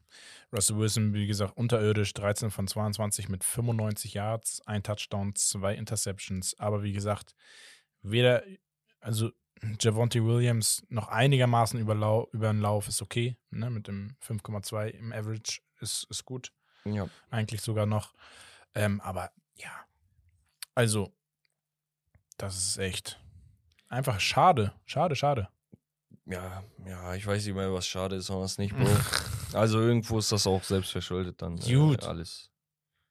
Russell 0.51 0.77
Wilson, 0.77 1.13
wie 1.13 1.27
gesagt, 1.27 1.55
unterirdisch, 1.57 2.13
13 2.13 2.51
von 2.51 2.67
22 2.67 3.29
mit 3.29 3.43
95 3.43 4.13
Yards, 4.13 4.61
ein 4.65 4.83
Touchdown, 4.83 5.35
zwei 5.35 5.75
Interceptions. 5.75 6.57
Aber 6.59 6.83
wie 6.83 6.93
gesagt, 6.93 7.35
weder, 8.01 8.43
also 8.99 9.31
Javonte 9.79 10.25
Williams 10.25 10.83
noch 10.89 11.07
einigermaßen 11.07 11.79
über, 11.79 11.95
Lau, 11.95 12.27
über 12.33 12.51
den 12.51 12.59
Lauf 12.59 12.87
ist 12.89 13.01
okay, 13.01 13.37
ne, 13.49 13.69
mit 13.69 13.87
dem 13.87 14.15
5,2 14.21 14.87
im 14.89 15.13
Average 15.13 15.61
ist, 15.79 16.05
ist 16.09 16.25
gut, 16.25 16.51
Ja. 16.85 17.07
eigentlich 17.29 17.61
sogar 17.61 17.85
noch. 17.85 18.13
Ähm, 18.75 19.01
aber 19.01 19.31
ja, 19.55 19.71
also, 20.75 21.13
das 22.37 22.57
ist 22.57 22.77
echt 22.77 23.19
einfach 23.87 24.19
schade, 24.19 24.73
schade, 24.85 25.15
schade. 25.15 25.49
Ja, 26.25 26.63
ja, 26.85 27.15
ich 27.15 27.27
weiß 27.27 27.45
nicht 27.45 27.55
mehr, 27.55 27.73
was 27.73 27.87
schade 27.87 28.15
ist 28.15 28.29
und 28.29 28.41
was 28.41 28.57
nicht, 28.57 28.75
Bro. 28.75 28.87
also 29.53 29.79
irgendwo 29.79 30.17
ist 30.19 30.31
das 30.31 30.47
auch 30.47 30.63
selbst 30.63 30.91
verschuldet 30.91 31.41
dann. 31.41 31.57
Gut. 31.57 32.03
Äh, 32.03 32.07
alles. 32.07 32.49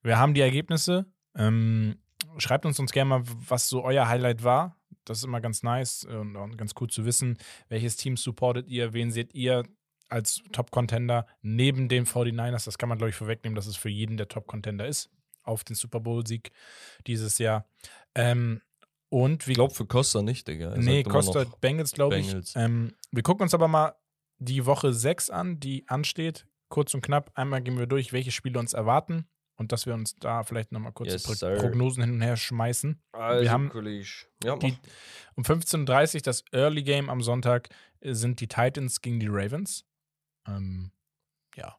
Wir 0.02 0.18
haben 0.18 0.34
die 0.34 0.40
Ergebnisse. 0.40 1.06
Ähm, 1.36 1.98
schreibt 2.38 2.66
uns 2.66 2.78
uns 2.78 2.92
gerne 2.92 3.08
mal, 3.08 3.22
was 3.48 3.68
so 3.68 3.84
euer 3.84 4.08
Highlight 4.08 4.42
war. 4.42 4.76
Das 5.04 5.18
ist 5.18 5.24
immer 5.24 5.40
ganz 5.40 5.62
nice 5.62 6.04
und, 6.04 6.36
und 6.36 6.56
ganz 6.56 6.72
cool 6.80 6.88
zu 6.88 7.04
wissen. 7.04 7.38
Welches 7.68 7.96
Team 7.96 8.16
supportet 8.16 8.68
ihr? 8.68 8.92
Wen 8.92 9.10
seht 9.10 9.34
ihr 9.34 9.64
als 10.08 10.42
Top-Contender 10.52 11.26
neben 11.42 11.88
den 11.88 12.06
49ers? 12.06 12.64
Das 12.64 12.78
kann 12.78 12.88
man, 12.88 12.98
glaube 12.98 13.10
ich, 13.10 13.16
vorwegnehmen, 13.16 13.56
dass 13.56 13.66
es 13.66 13.76
für 13.76 13.88
jeden 13.88 14.16
der 14.16 14.28
Top-Contender 14.28 14.86
ist 14.86 15.10
auf 15.42 15.64
den 15.64 15.76
Super 15.76 16.00
Bowl-Sieg 16.00 16.50
dieses 17.06 17.38
Jahr. 17.38 17.66
Ähm, 18.14 18.60
und 19.08 19.46
wie 19.46 19.52
Ich 19.52 19.56
glaube 19.56 19.74
für 19.74 19.86
Costa 19.86 20.22
nicht, 20.22 20.48
Digga. 20.48 20.70
Er 20.70 20.78
Nee, 20.78 21.02
Costa 21.02 21.44
Bengals, 21.60 21.92
glaube 21.92 22.18
ich. 22.18 22.34
Ähm, 22.54 22.94
wir 23.10 23.22
gucken 23.22 23.42
uns 23.42 23.54
aber 23.54 23.68
mal 23.68 23.94
die 24.38 24.64
Woche 24.64 24.92
6 24.92 25.30
an, 25.30 25.60
die 25.60 25.86
ansteht. 25.88 26.46
Kurz 26.68 26.94
und 26.94 27.02
knapp. 27.02 27.30
Einmal 27.34 27.60
gehen 27.60 27.78
wir 27.78 27.86
durch, 27.86 28.12
welche 28.12 28.30
Spiele 28.30 28.58
uns 28.58 28.72
erwarten 28.72 29.26
und 29.56 29.72
dass 29.72 29.86
wir 29.86 29.94
uns 29.94 30.16
da 30.16 30.42
vielleicht 30.42 30.72
nochmal 30.72 30.92
kurze 30.92 31.12
Yes, 31.12 31.22
Pro. 31.24 31.54
Prognosen 31.56 32.02
hin 32.02 32.14
und 32.14 32.22
her 32.22 32.36
schmeißen. 32.36 33.00
Also, 33.12 33.50
haben 33.50 33.68
Kollege. 33.68 34.26
Ja, 34.42 34.56
die-. 34.56 34.76
Um 35.34 35.44
15.30 35.44 36.14
Uhr, 36.14 36.20
das 36.22 36.44
Early 36.52 36.82
Game 36.82 37.10
am 37.10 37.20
Sonntag, 37.22 37.68
äh, 38.00 38.14
sind 38.14 38.40
die 38.40 38.48
Titans 38.48 39.00
gegen 39.00 39.20
die 39.20 39.28
Ravens. 39.28 39.84
Ähm, 40.48 40.90
ja, 41.54 41.76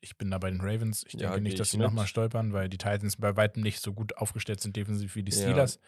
ich 0.00 0.16
bin 0.16 0.30
da 0.30 0.38
bei 0.38 0.50
den 0.50 0.60
Ravens. 0.60 1.04
Ich 1.06 1.14
Ja, 1.14 1.30
denke 1.30 1.40
nicht, 1.42 1.52
geh 1.54 1.58
dass 1.58 1.70
sie 1.70 1.78
nochmal 1.78 2.06
stolpern, 2.06 2.52
weil 2.52 2.68
die 2.68 2.78
Titans 2.78 3.16
bei 3.16 3.36
weitem 3.36 3.62
nicht 3.62 3.80
so 3.80 3.92
gut 3.92 4.16
aufgestellt 4.16 4.60
sind 4.60 4.76
defensiv 4.76 5.14
wie 5.16 5.22
die 5.22 5.32
Ja. 5.32 5.38
Steelers. 5.42 5.80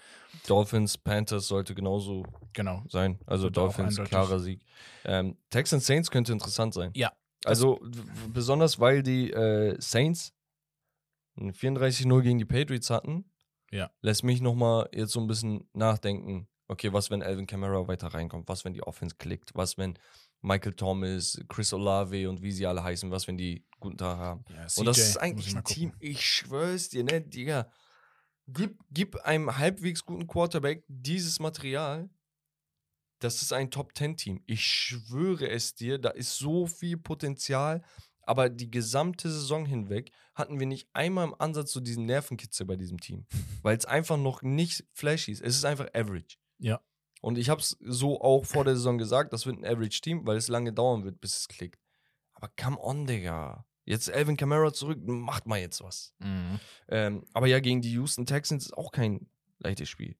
Dolphins, 0.46 0.98
Panthers 0.98 1.46
sollte 1.46 1.74
genauso 1.74 2.24
Genau. 2.52 2.84
sein. 2.88 3.18
Also 3.26 3.46
auch 3.48 3.52
Dolphins, 3.52 4.00
klarer 4.04 4.40
Sieg. 4.40 4.62
Ähm, 5.04 5.36
Texans 5.50 5.86
Saints 5.86 6.10
könnte 6.10 6.32
interessant 6.32 6.74
sein. 6.74 6.90
Ja. 6.94 7.12
Also 7.44 7.80
besonders, 8.32 8.78
weil 8.80 9.02
die 9.02 9.30
äh, 9.32 9.76
Saints 9.80 10.32
ein 11.36 11.52
34-0 11.52 12.22
gegen 12.22 12.38
die 12.38 12.44
Patriots 12.44 12.90
hatten 12.90 13.24
Ja. 13.70 13.90
lässt 14.02 14.24
mich 14.24 14.40
nochmal 14.40 14.88
jetzt 14.92 15.12
so 15.12 15.20
ein 15.20 15.26
bisschen 15.26 15.68
nachdenken. 15.72 16.48
Okay, 16.68 16.92
was, 16.92 17.10
wenn 17.10 17.22
Alvin 17.22 17.46
Kamara 17.46 17.86
weiter 17.88 18.08
reinkommt? 18.08 18.48
Was, 18.48 18.64
wenn 18.64 18.74
die 18.74 18.82
Offense 18.82 19.16
klickt? 19.16 19.50
Was, 19.54 19.78
wenn 19.78 19.98
Michael 20.42 20.74
Thomas, 20.74 21.40
Chris 21.48 21.72
Olave 21.72 22.28
und 22.28 22.42
wie 22.42 22.52
sie 22.52 22.66
alle 22.66 22.82
heißen, 22.82 23.10
was, 23.10 23.26
wenn 23.26 23.36
die 23.38 23.64
guten 23.80 23.98
Tag 23.98 24.18
haben? 24.18 24.44
Ja, 24.48 24.66
Und 24.76 24.86
das 24.86 24.96
CJ, 24.96 25.02
ist 25.02 25.16
eigentlich 25.16 25.56
ein 25.56 25.64
Team, 25.64 25.92
ich 25.98 26.24
schwör's 26.24 26.88
dir, 26.88 27.04
ne, 27.04 27.20
Digga. 27.20 27.70
Gib, 28.46 28.80
gib 28.90 29.16
einem 29.16 29.58
halbwegs 29.58 30.04
guten 30.04 30.26
Quarterback 30.26 30.84
dieses 30.88 31.38
Material. 31.38 32.10
Das 33.20 33.42
ist 33.42 33.52
ein 33.52 33.70
Top-10-Team. 33.70 34.42
Ich 34.46 34.64
schwöre 34.64 35.48
es 35.48 35.74
dir, 35.74 35.98
da 35.98 36.10
ist 36.10 36.36
so 36.36 36.66
viel 36.66 36.96
Potenzial. 36.96 37.82
Aber 38.22 38.48
die 38.48 38.70
gesamte 38.70 39.30
Saison 39.30 39.66
hinweg 39.66 40.12
hatten 40.34 40.60
wir 40.60 40.66
nicht 40.66 40.88
einmal 40.92 41.26
im 41.26 41.34
Ansatz 41.38 41.72
so 41.72 41.80
diesen 41.80 42.06
Nervenkitzel 42.06 42.66
bei 42.66 42.76
diesem 42.76 43.00
Team. 43.00 43.26
Weil 43.62 43.76
es 43.76 43.86
einfach 43.86 44.16
noch 44.16 44.42
nicht 44.42 44.84
flashy 44.92 45.32
ist. 45.32 45.42
Es 45.42 45.56
ist 45.56 45.64
einfach 45.64 45.88
average. 45.94 46.36
Ja. 46.58 46.80
Und 47.20 47.38
ich 47.38 47.50
habe 47.50 47.60
es 47.60 47.76
so 47.80 48.20
auch 48.20 48.44
vor 48.44 48.64
der 48.64 48.76
Saison 48.76 48.98
gesagt, 48.98 49.32
das 49.32 49.46
wird 49.46 49.58
ein 49.58 49.64
Average-Team, 49.64 50.26
weil 50.26 50.38
es 50.38 50.48
lange 50.48 50.72
dauern 50.72 51.04
wird, 51.04 51.20
bis 51.20 51.36
es 51.36 51.48
klickt. 51.48 51.78
Aber 52.32 52.50
come 52.58 52.78
on, 52.80 53.06
Digga. 53.06 53.66
Jetzt 53.90 54.10
Alvin 54.10 54.36
Kamara 54.36 54.72
zurück, 54.72 54.98
macht 55.04 55.46
mal 55.46 55.58
jetzt 55.60 55.82
was. 55.82 56.14
Mhm. 56.20 56.60
Ähm, 56.88 57.26
aber 57.32 57.46
ja, 57.48 57.58
gegen 57.60 57.82
die 57.82 57.92
Houston 57.92 58.24
Texans 58.26 58.66
ist 58.66 58.72
auch 58.78 58.92
kein 58.92 59.26
leichtes 59.58 59.88
Spiel. 59.88 60.16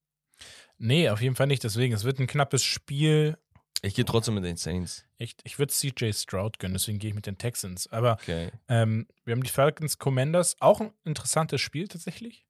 Nee, 0.77 1.09
auf 1.09 1.21
jeden 1.21 1.35
Fall 1.35 1.47
nicht. 1.47 1.63
Deswegen, 1.63 1.93
es 1.93 2.03
wird 2.03 2.19
ein 2.19 2.27
knappes 2.27 2.63
Spiel. 2.63 3.37
Ich 3.83 3.95
gehe 3.95 4.05
trotzdem 4.05 4.35
mit 4.35 4.43
den 4.43 4.57
Saints. 4.57 5.05
Echt, 5.17 5.41
ich 5.43 5.57
würde 5.57 5.73
CJ 5.73 6.11
Stroud 6.13 6.59
gönnen, 6.59 6.73
deswegen 6.73 6.99
gehe 6.99 7.09
ich 7.11 7.15
mit 7.15 7.25
den 7.25 7.37
Texans. 7.37 7.87
Aber 7.87 8.13
Okay. 8.13 8.51
ähm, 8.67 9.07
wir 9.23 9.33
haben 9.33 9.43
die 9.43 9.49
Falcons 9.49 9.97
Commanders. 9.97 10.55
Auch 10.59 10.81
ein 10.81 10.91
interessantes 11.03 11.61
Spiel 11.61 11.87
tatsächlich. 11.87 12.45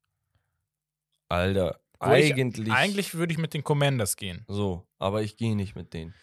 Alter, 1.29 1.79
Wo 1.99 2.11
ich- 2.13 2.33
eigentlich. 2.33 2.71
Eigentlich 2.73 3.13
würde 3.13 3.31
ich 3.33 3.37
mit 3.37 3.53
den 3.53 3.63
Commanders 3.63 4.15
gehen. 4.17 4.43
So, 4.47 4.87
aber 4.99 5.21
ich 5.23 5.37
gehe 5.37 5.55
nicht 5.55 5.75
mit 5.75 5.93
denen. 5.93 6.13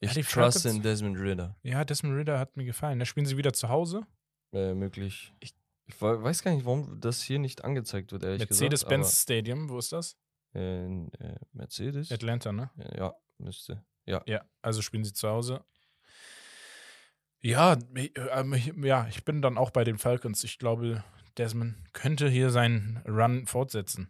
Ja, 0.00 0.08
Ich 0.08 0.14
die 0.14 0.22
trust 0.22 0.64
in 0.66 0.82
Desmond 0.82 1.18
Ritter. 1.18 1.56
Ja, 1.62 1.84
Desmond 1.84 2.14
Ritter 2.16 2.38
hat 2.38 2.56
mir 2.56 2.64
gefallen. 2.64 2.98
Da 2.98 3.04
spielen 3.04 3.26
sie 3.26 3.36
wieder 3.36 3.52
zu 3.52 3.68
Hause. 3.68 4.06
Äh, 4.52 4.74
möglich. 4.74 5.32
Ich, 5.40 5.54
ich 5.86 6.00
we- 6.00 6.22
weiß 6.22 6.42
gar 6.42 6.52
nicht, 6.52 6.64
warum 6.64 7.00
das 7.00 7.22
hier 7.22 7.38
nicht 7.38 7.64
angezeigt 7.64 8.12
wird, 8.12 8.22
ehrlich 8.24 8.40
Mercedes-Benz 8.48 9.06
gesagt. 9.08 9.22
Stadium, 9.22 9.68
wo 9.68 9.78
ist 9.78 9.92
das? 9.92 10.16
Äh, 10.54 10.84
in, 10.86 11.12
äh, 11.14 11.34
Mercedes? 11.52 12.10
Atlanta, 12.10 12.52
ne? 12.52 12.70
Ja, 12.96 13.14
müsste. 13.38 13.84
Ja. 14.06 14.22
Ja, 14.26 14.42
also 14.62 14.80
spielen 14.82 15.04
sie 15.04 15.12
zu 15.12 15.28
Hause. 15.28 15.62
Ja, 17.40 17.76
ich- 17.94 18.12
ich- 18.16 18.74
ja, 18.84 19.06
ich 19.08 19.24
bin 19.24 19.42
dann 19.42 19.58
auch 19.58 19.70
bei 19.70 19.84
den 19.84 19.98
Falcons. 19.98 20.42
Ich 20.44 20.58
glaube, 20.58 21.04
Desmond 21.36 21.76
könnte 21.92 22.28
hier 22.28 22.50
seinen 22.50 22.96
Run 23.06 23.46
fortsetzen. 23.46 24.08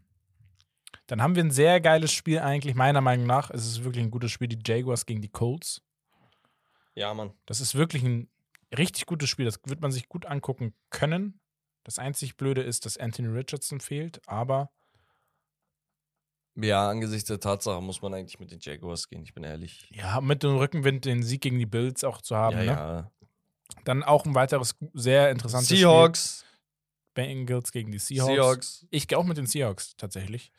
Dann 1.09 1.21
haben 1.21 1.35
wir 1.35 1.45
ein 1.45 1.51
sehr 1.51 1.81
geiles 1.81 2.13
Spiel 2.13 2.39
eigentlich, 2.39 2.75
meiner 2.75 3.01
Meinung 3.01 3.27
nach. 3.27 3.51
Es 3.51 3.67
ist 3.67 3.85
wirklich 3.85 4.05
ein 4.05 4.11
gutes 4.11 4.31
Spiel, 4.31 4.49
die 4.49 4.59
Jaguars 4.65 5.05
gegen 5.05 5.21
die 5.21 5.29
Colts. 5.29 5.83
Ja, 6.95 7.13
Mann. 7.13 7.33
Das 7.47 7.61
ist 7.61 7.75
wirklich 7.75 8.03
ein 8.03 8.29
richtig 8.77 9.07
gutes 9.07 9.29
Spiel. 9.29 9.45
Das 9.47 9.59
wird 9.65 9.81
man 9.81 9.93
sich 9.93 10.09
gut 10.09 10.27
angucken 10.27 10.75
können. 10.91 11.41
Das 11.85 11.99
einzig 11.99 12.37
Blöde 12.37 12.63
ist, 12.63 12.85
dass 12.87 12.97
Anthony 12.99 13.29
Richardson 13.29 13.81
fehlt, 13.81 14.21
aber 14.27 14.71
Ja, 16.57 16.89
angesichts 16.91 17.29
der 17.29 17.41
Tatsache 17.41 17.81
muss 17.81 18.03
man 18.03 18.13
eigentlich 18.15 18.41
mit 18.41 18.51
den 18.51 18.59
Jaguars 18.61 19.09
gehen, 19.09 19.23
ich 19.23 19.33
bin 19.33 19.45
ehrlich. 19.45 19.89
ja, 19.95 20.21
mit 20.21 20.43
dem 20.43 20.57
Rückenwind 20.57 21.05
den 21.05 21.23
Sieg 21.23 21.41
gegen 21.41 21.59
die 21.59 21.67
Bills 21.67 22.05
auch 22.05 22.21
zu 22.21 22.37
haben. 22.37 22.57
ja, 22.59 22.63
Ne? 22.63 22.67
ja. 22.67 23.11
Dann 23.85 24.03
auch 24.03 24.25
ein 24.27 24.35
weiteres 24.35 24.75
sehr 24.95 25.31
interessantes 25.31 25.69
Spiel. 25.69 25.79
Seahawks. 25.81 26.45
Bengals 27.15 27.71
gegen 27.73 27.91
die 27.93 27.99
Seahawks. 27.99 28.33
Seahawks. 28.35 28.87
Ich 28.91 29.09
gehe 29.09 29.19
auch 29.19 29.25
mit 29.25 29.37
den 29.37 29.47
Seahawks 29.47 29.95
tatsächlich. 29.97 30.51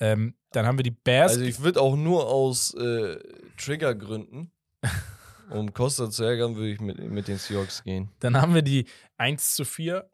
Ähm, 0.00 0.34
dann 0.52 0.66
haben 0.66 0.78
wir 0.78 0.82
die 0.82 0.90
Bears. 0.90 1.32
Also 1.32 1.44
ich 1.44 1.60
würde 1.60 1.80
auch 1.80 1.94
nur 1.96 2.26
aus 2.28 2.74
äh, 2.74 3.18
Triggergründen, 3.58 4.50
um 5.52 5.72
Costa 5.72 6.10
zu 6.10 6.24
ärgern, 6.24 6.56
würde 6.56 6.70
ich 6.70 6.80
mit, 6.80 6.98
mit 6.98 7.28
den 7.28 7.38
Seahawks 7.38 7.82
gehen. 7.82 8.10
dann 8.20 8.40
haben 8.40 8.54
wir 8.54 8.62
die 8.62 8.86
1 9.18 9.54
zu 9.54 9.64
4 9.64 10.10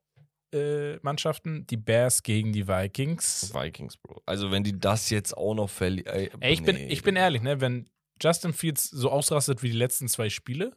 äh, 0.52 0.97
Mannschaften. 1.02 1.66
Die 1.66 1.77
Bears 1.77 2.23
gegen 2.23 2.52
die 2.52 2.66
Vikings. 2.66 3.52
Vikings, 3.55 3.97
Bro. 3.97 4.23
Also 4.27 4.51
wenn 4.51 4.65
die 4.65 4.78
das 4.78 5.10
jetzt 5.10 5.36
auch 5.36 5.55
noch 5.55 5.70
verlieren. 5.70 6.06
Ey, 6.40 6.52
ich, 6.52 6.62
bin, 6.62 6.77
ich 6.77 7.02
bin 7.02 7.16
ehrlich, 7.16 7.43
ne, 7.43 7.60
wenn 7.60 7.89
Justin 8.20 8.52
Fields 8.52 8.89
so 8.89 9.10
ausrastet 9.10 9.62
wie 9.62 9.70
die 9.70 9.77
letzten 9.77 10.09
zwei 10.09 10.28
Spiele, 10.28 10.77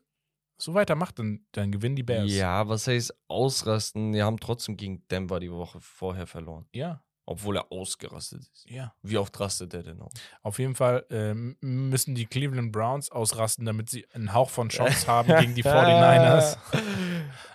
so 0.62 0.74
weitermacht, 0.74 1.18
dann, 1.18 1.46
dann 1.54 1.72
gewinnen 1.72 1.96
die 1.96 2.04
Bears. 2.04 2.32
Ja, 2.32 2.68
was 2.68 2.88
heißt 2.88 3.14
ausrasten? 3.28 4.12
Die 4.12 4.22
haben 4.22 4.40
trotzdem 4.40 4.78
gegen 4.78 5.08
Denver 5.08 5.40
die 5.40 5.52
Woche 5.52 5.80
vorher 5.80 6.28
verloren. 6.28 6.68
Ja, 6.74 7.04
Obwohl 7.26 7.58
er 7.58 7.72
ausgerastet 7.72 8.42
ist. 8.42 8.66
ja. 8.70 8.94
Wie 9.04 9.18
oft 9.18 9.40
rastet 9.40 9.74
der 9.74 9.84
denn 9.84 10.02
aus? 10.02 10.12
Auf 10.42 10.58
jeden 10.60 10.76
Fall 10.76 11.06
ähm, 11.12 11.56
müssen 11.62 12.16
die 12.16 12.26
Cleveland 12.26 12.72
Browns 12.72 13.12
ausrasten, 13.12 13.66
damit 13.66 13.90
sie 13.90 14.06
einen 14.14 14.34
Hauch 14.34 14.50
von 14.50 14.70
Chance 14.70 15.08
haben 15.08 15.28
gegen 15.40 15.54
die 15.56 15.64
49ers. 15.64 16.58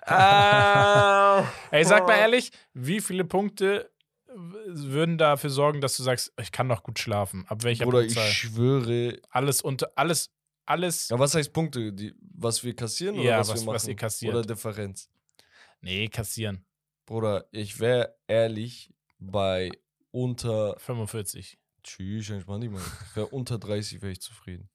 ah. 0.06 1.44
Ey, 1.70 1.84
sag 1.84 2.06
mal 2.06 2.16
ehrlich, 2.16 2.50
wie 2.74 3.00
viele 3.00 3.24
Punkte 3.24 3.90
würden 4.66 5.18
dafür 5.18 5.50
sorgen, 5.50 5.80
dass 5.80 5.96
du 5.96 6.02
sagst, 6.02 6.32
ich 6.40 6.52
kann 6.52 6.66
noch 6.66 6.82
gut 6.82 6.98
schlafen? 6.98 7.44
Ab 7.48 7.62
welcher 7.62 7.84
Bruder, 7.84 8.02
ich 8.02 8.18
schwöre. 8.18 9.18
Alles 9.30 9.62
unter, 9.62 9.90
alles, 9.96 10.30
alles. 10.66 11.08
Ja, 11.08 11.18
was 11.18 11.34
heißt 11.34 11.52
Punkte? 11.52 11.92
Die, 11.92 12.14
was 12.20 12.62
wir 12.62 12.74
kassieren 12.76 13.16
oder 13.18 13.24
Ja, 13.28 13.38
was, 13.40 13.48
was- 13.48 13.60
wir 13.60 13.66
machen? 13.66 13.74
was 13.74 13.88
ihr 13.88 13.96
kassiert. 13.96 14.34
Oder 14.34 14.42
Differenz? 14.46 15.08
Nee, 15.80 16.08
kassieren. 16.08 16.64
Bruder, 17.06 17.46
ich 17.52 17.78
wäre 17.80 18.14
ehrlich 18.26 18.92
bei 19.18 19.70
unter. 20.10 20.78
45. 20.78 21.58
Tschüss, 21.82 22.30
entspann 22.30 22.60
dich 22.60 22.70
mal. 22.70 22.82
Ich 23.14 23.32
unter 23.32 23.58
30 23.58 24.02
wäre 24.02 24.12
ich 24.12 24.20
zufrieden. 24.20 24.68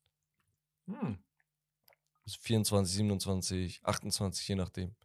Also 0.87 2.37
24, 2.41 2.95
27, 2.95 3.81
28, 3.83 4.47
je 4.47 4.55
nachdem. 4.55 4.95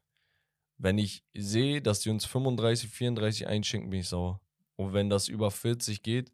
Wenn 0.78 0.98
ich 0.98 1.24
sehe, 1.34 1.80
dass 1.80 2.00
die 2.00 2.10
uns 2.10 2.26
35, 2.26 2.90
34 2.90 3.46
einschenken, 3.46 3.90
bin 3.90 4.00
ich 4.00 4.08
sauer. 4.08 4.40
Und 4.76 4.92
wenn 4.92 5.08
das 5.08 5.28
über 5.28 5.50
40 5.50 6.02
geht, 6.02 6.30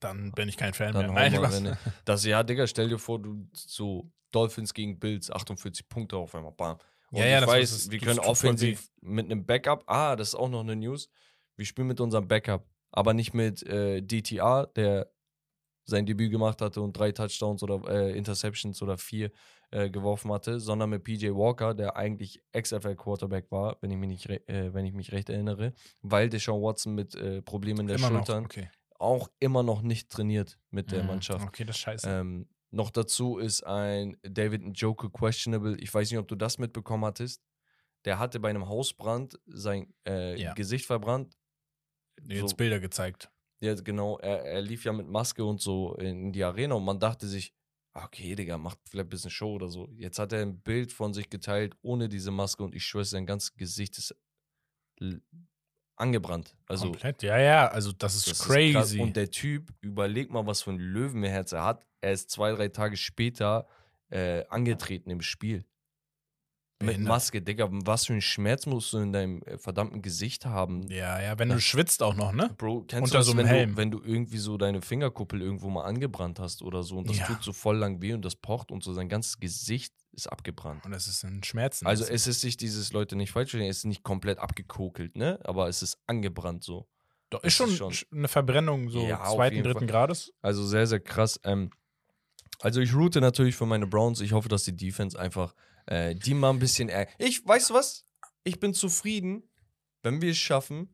Dann 0.00 0.32
bin 0.32 0.48
ich 0.48 0.56
kein 0.56 0.74
Fan 0.74 0.92
dann 0.92 1.06
mehr. 1.06 1.14
Nein, 1.30 1.34
Spaß. 1.34 1.54
Rennen. 1.54 1.76
Das, 2.04 2.24
ja, 2.24 2.42
Digga, 2.42 2.66
stell 2.66 2.88
dir 2.88 2.98
vor, 2.98 3.20
du 3.20 3.48
so 3.52 4.10
Dolphins 4.32 4.74
gegen 4.74 4.98
Bills, 4.98 5.30
48 5.30 5.88
Punkte 5.88 6.16
auf 6.16 6.34
einmal, 6.34 6.52
bam. 6.52 6.78
Und 7.10 7.18
Ja, 7.20 7.26
ja, 7.26 7.38
ich 7.38 7.44
das- 7.46 7.54
weiß, 7.54 7.72
ist- 7.72 7.90
wir 7.90 7.98
können 8.00 8.18
offensiv 8.20 8.90
mit 9.00 9.26
einem 9.26 9.46
Backup, 9.46 9.84
ah, 9.86 10.14
das 10.16 10.28
ist 10.28 10.34
auch 10.34 10.48
noch 10.48 10.60
eine 10.60 10.76
News, 10.76 11.08
wir 11.58 11.66
spielen 11.66 11.88
mit 11.88 12.00
unserem 12.00 12.26
Backup, 12.28 12.66
aber 12.90 13.12
nicht 13.14 13.34
mit 13.34 13.62
äh, 13.64 14.00
DTR, 14.00 14.66
der 14.74 15.10
sein 15.84 16.04
Debüt 16.06 16.30
gemacht 16.30 16.60
hatte 16.60 16.82
und 16.82 16.92
drei 16.96 17.12
Touchdowns 17.12 17.62
oder 17.62 17.80
äh, 17.88 18.16
Interceptions 18.16 18.82
oder 18.82 18.98
vier 18.98 19.30
äh, 19.70 19.88
geworfen 19.90 20.30
hatte, 20.32 20.60
sondern 20.60 20.90
mit 20.90 21.02
PJ 21.04 21.28
Walker, 21.30 21.74
der 21.74 21.96
eigentlich 21.96 22.42
XFL-Quarterback 22.56 23.50
war, 23.50 23.76
wenn 23.80 23.90
ich, 23.90 23.96
mich 23.96 24.08
nicht 24.08 24.28
äh, 24.48 24.72
wenn 24.74 24.84
ich 24.84 24.92
mich 24.92 25.12
recht 25.12 25.30
erinnere, 25.30 25.72
weil 26.02 26.28
Deshaun 26.28 26.62
Watson 26.62 26.94
mit 26.94 27.14
äh, 27.14 27.42
Problemen 27.42 27.86
der 27.86 27.96
Immer 27.96 28.10
noch. 28.10 28.18
Schultern 28.26 28.44
Okay. 28.44 28.68
auch 28.98 29.28
immer 29.40 29.62
noch 29.62 29.80
nicht 29.82 30.10
trainiert 30.10 30.58
mit 30.70 30.92
der 30.92 31.02
Mhm. 31.02 31.08
Mannschaft. 31.08 31.46
Okay, 31.46 31.64
das 31.64 31.76
ist 31.76 31.80
scheiße. 31.82 32.08
Ähm, 32.08 32.48
noch 32.70 32.90
dazu 32.90 33.38
ist 33.38 33.62
ein 33.64 34.18
David 34.22 34.62
Njoku 34.62 35.08
questionable. 35.08 35.76
Ich 35.80 35.92
weiß 35.92 36.10
nicht, 36.10 36.18
ob 36.18 36.28
du 36.28 36.34
das 36.36 36.58
mitbekommen 36.58 37.04
hattest. 37.06 37.42
Der 38.04 38.18
hatte 38.18 38.40
bei 38.40 38.50
einem 38.50 38.68
Hausbrand 38.68 39.38
sein 39.46 39.94
äh, 40.06 40.38
Ja. 40.38 40.52
Gesicht 40.52 40.84
verbrannt. 40.84 41.34
Jetzt 42.26 42.50
so- 42.50 42.56
Bilder 42.56 42.80
gezeigt. 42.80 43.30
Ja, 43.60 43.74
genau. 43.74 44.18
Er, 44.18 44.44
er 44.44 44.62
lief 44.62 44.84
ja 44.84 44.92
mit 44.92 45.08
Maske 45.08 45.44
und 45.44 45.60
so 45.60 45.94
in 45.96 46.32
die 46.32 46.44
Arena 46.44 46.76
und 46.76 46.84
man 46.84 47.00
dachte 47.00 47.26
sich, 47.26 47.52
ah, 47.92 48.04
okay, 48.04 48.36
Digga, 48.36 48.56
macht 48.56 48.78
vielleicht 48.88 49.06
ein 49.06 49.10
bisschen 49.10 49.30
Show 49.30 49.54
oder 49.54 49.68
so. 49.68 49.88
Jetzt 49.96 50.18
hat 50.20 50.32
er 50.32 50.42
ein 50.42 50.60
Bild 50.60 50.92
von 50.92 51.12
sich 51.12 51.28
geteilt 51.28 51.74
ohne 51.82 52.08
diese 52.08 52.30
Maske 52.30 52.62
und 52.62 52.74
ich 52.74 52.84
schwöre, 52.84 53.04
sein 53.04 53.26
ganzes 53.26 53.56
Gesicht 53.56 53.98
ist 53.98 54.14
angebrannt. 55.96 56.56
Also 56.66 56.84
Komplett. 56.90 57.22
Ja, 57.22 57.38
ja, 57.38 57.68
also 57.68 57.92
das 57.92 58.14
ist 58.14 58.28
das 58.28 58.40
ist 58.40 58.46
crazy. 58.46 58.72
krass. 58.72 58.94
und 58.94 59.16
der 59.16 59.30
Typ, 59.30 59.72
überleg 59.80 60.30
mal, 60.30 60.46
was 60.46 60.62
für 60.62 60.70
ein 60.70 60.78
Löwenherz 60.78 61.52
er 61.52 61.64
hat. 61.64 61.86
Er 62.00 62.12
ist 62.12 62.30
zwei, 62.30 62.52
drei 62.52 62.68
Tage 62.68 62.96
später 62.96 63.66
äh, 64.10 64.44
angetreten 64.48 65.10
im 65.10 65.20
Spiel. 65.20 65.64
Mit 66.80 66.90
Behindert. 66.90 67.08
Maske, 67.08 67.42
Digga, 67.42 67.68
was 67.70 68.06
für 68.06 68.12
einen 68.12 68.22
Schmerz 68.22 68.64
musst 68.66 68.92
du 68.92 68.98
in 68.98 69.12
deinem 69.12 69.42
äh, 69.42 69.58
verdammten 69.58 70.00
Gesicht 70.00 70.46
haben? 70.46 70.88
ja, 70.88 71.20
ja, 71.20 71.36
wenn 71.36 71.48
du 71.48 71.60
schwitzt 71.60 72.04
auch 72.04 72.14
noch, 72.14 72.30
ne? 72.32 72.54
Bro, 72.56 72.82
kennst 72.86 73.02
Unter 73.02 73.12
du 73.14 73.18
das, 73.18 73.26
so 73.26 73.36
wenn, 73.36 73.46
Helm. 73.46 73.70
Du, 73.70 73.76
wenn 73.78 73.90
du 73.90 74.00
irgendwie 74.04 74.38
so 74.38 74.56
deine 74.56 74.80
Fingerkuppel 74.80 75.42
irgendwo 75.42 75.70
mal 75.70 75.82
angebrannt 75.84 76.38
hast 76.38 76.62
oder 76.62 76.84
so 76.84 76.98
und 76.98 77.10
das 77.10 77.18
Ja. 77.18 77.26
tut 77.26 77.42
so 77.42 77.52
voll 77.52 77.78
lang 77.78 78.00
weh 78.00 78.12
und 78.12 78.24
das 78.24 78.36
pocht 78.36 78.70
und 78.70 78.84
so, 78.84 78.92
sein 78.92 79.08
ganzes 79.08 79.40
Gesicht 79.40 79.92
ist 80.12 80.28
abgebrannt. 80.28 80.84
Und 80.84 80.92
das 80.92 81.08
ist 81.08 81.24
ein 81.24 81.42
Schmerzen. 81.42 81.84
Also 81.84 82.04
es 82.04 82.28
ist 82.28 82.44
nicht 82.44 82.60
dieses, 82.60 82.92
Leute 82.92 83.16
nicht 83.16 83.32
falsch 83.32 83.50
verstehen, 83.50 83.68
es 83.68 83.78
ist 83.78 83.84
nicht 83.84 84.04
komplett 84.04 84.38
abgekokelt, 84.38 85.16
ne? 85.16 85.40
Aber 85.42 85.68
es 85.68 85.82
ist 85.82 85.98
angebrannt 86.06 86.62
so. 86.62 86.86
Doch, 87.30 87.42
ist 87.42 87.54
schon, 87.54 87.70
ist 87.70 87.76
schon- 87.76 87.92
sch- 87.92 88.06
eine 88.12 88.28
Verbrennung 88.28 88.88
so 88.88 89.04
Ja, 89.04 89.24
zweiten, 89.34 89.64
dritten 89.64 89.80
Fall. 89.80 89.86
Grades. 89.88 90.32
Also 90.42 90.64
sehr, 90.64 90.86
sehr 90.86 91.00
krass. 91.00 91.40
Ähm, 91.42 91.70
also 92.60 92.80
ich 92.80 92.94
route 92.94 93.20
natürlich 93.20 93.56
für 93.56 93.66
meine 93.66 93.88
Browns. 93.88 94.20
Ich 94.20 94.32
hoffe, 94.32 94.48
dass 94.48 94.62
die 94.62 94.76
Defense 94.76 95.18
einfach 95.18 95.54
äh, 95.88 96.14
die 96.14 96.34
mal 96.34 96.50
ein 96.50 96.58
bisschen. 96.58 96.88
Ärg 96.88 97.08
ich, 97.18 97.46
weißt 97.46 97.70
du 97.70 97.74
was? 97.74 98.04
Ich 98.44 98.60
bin 98.60 98.72
zufrieden, 98.74 99.42
wenn 100.02 100.22
wir 100.22 100.30
es 100.30 100.38
schaffen, 100.38 100.88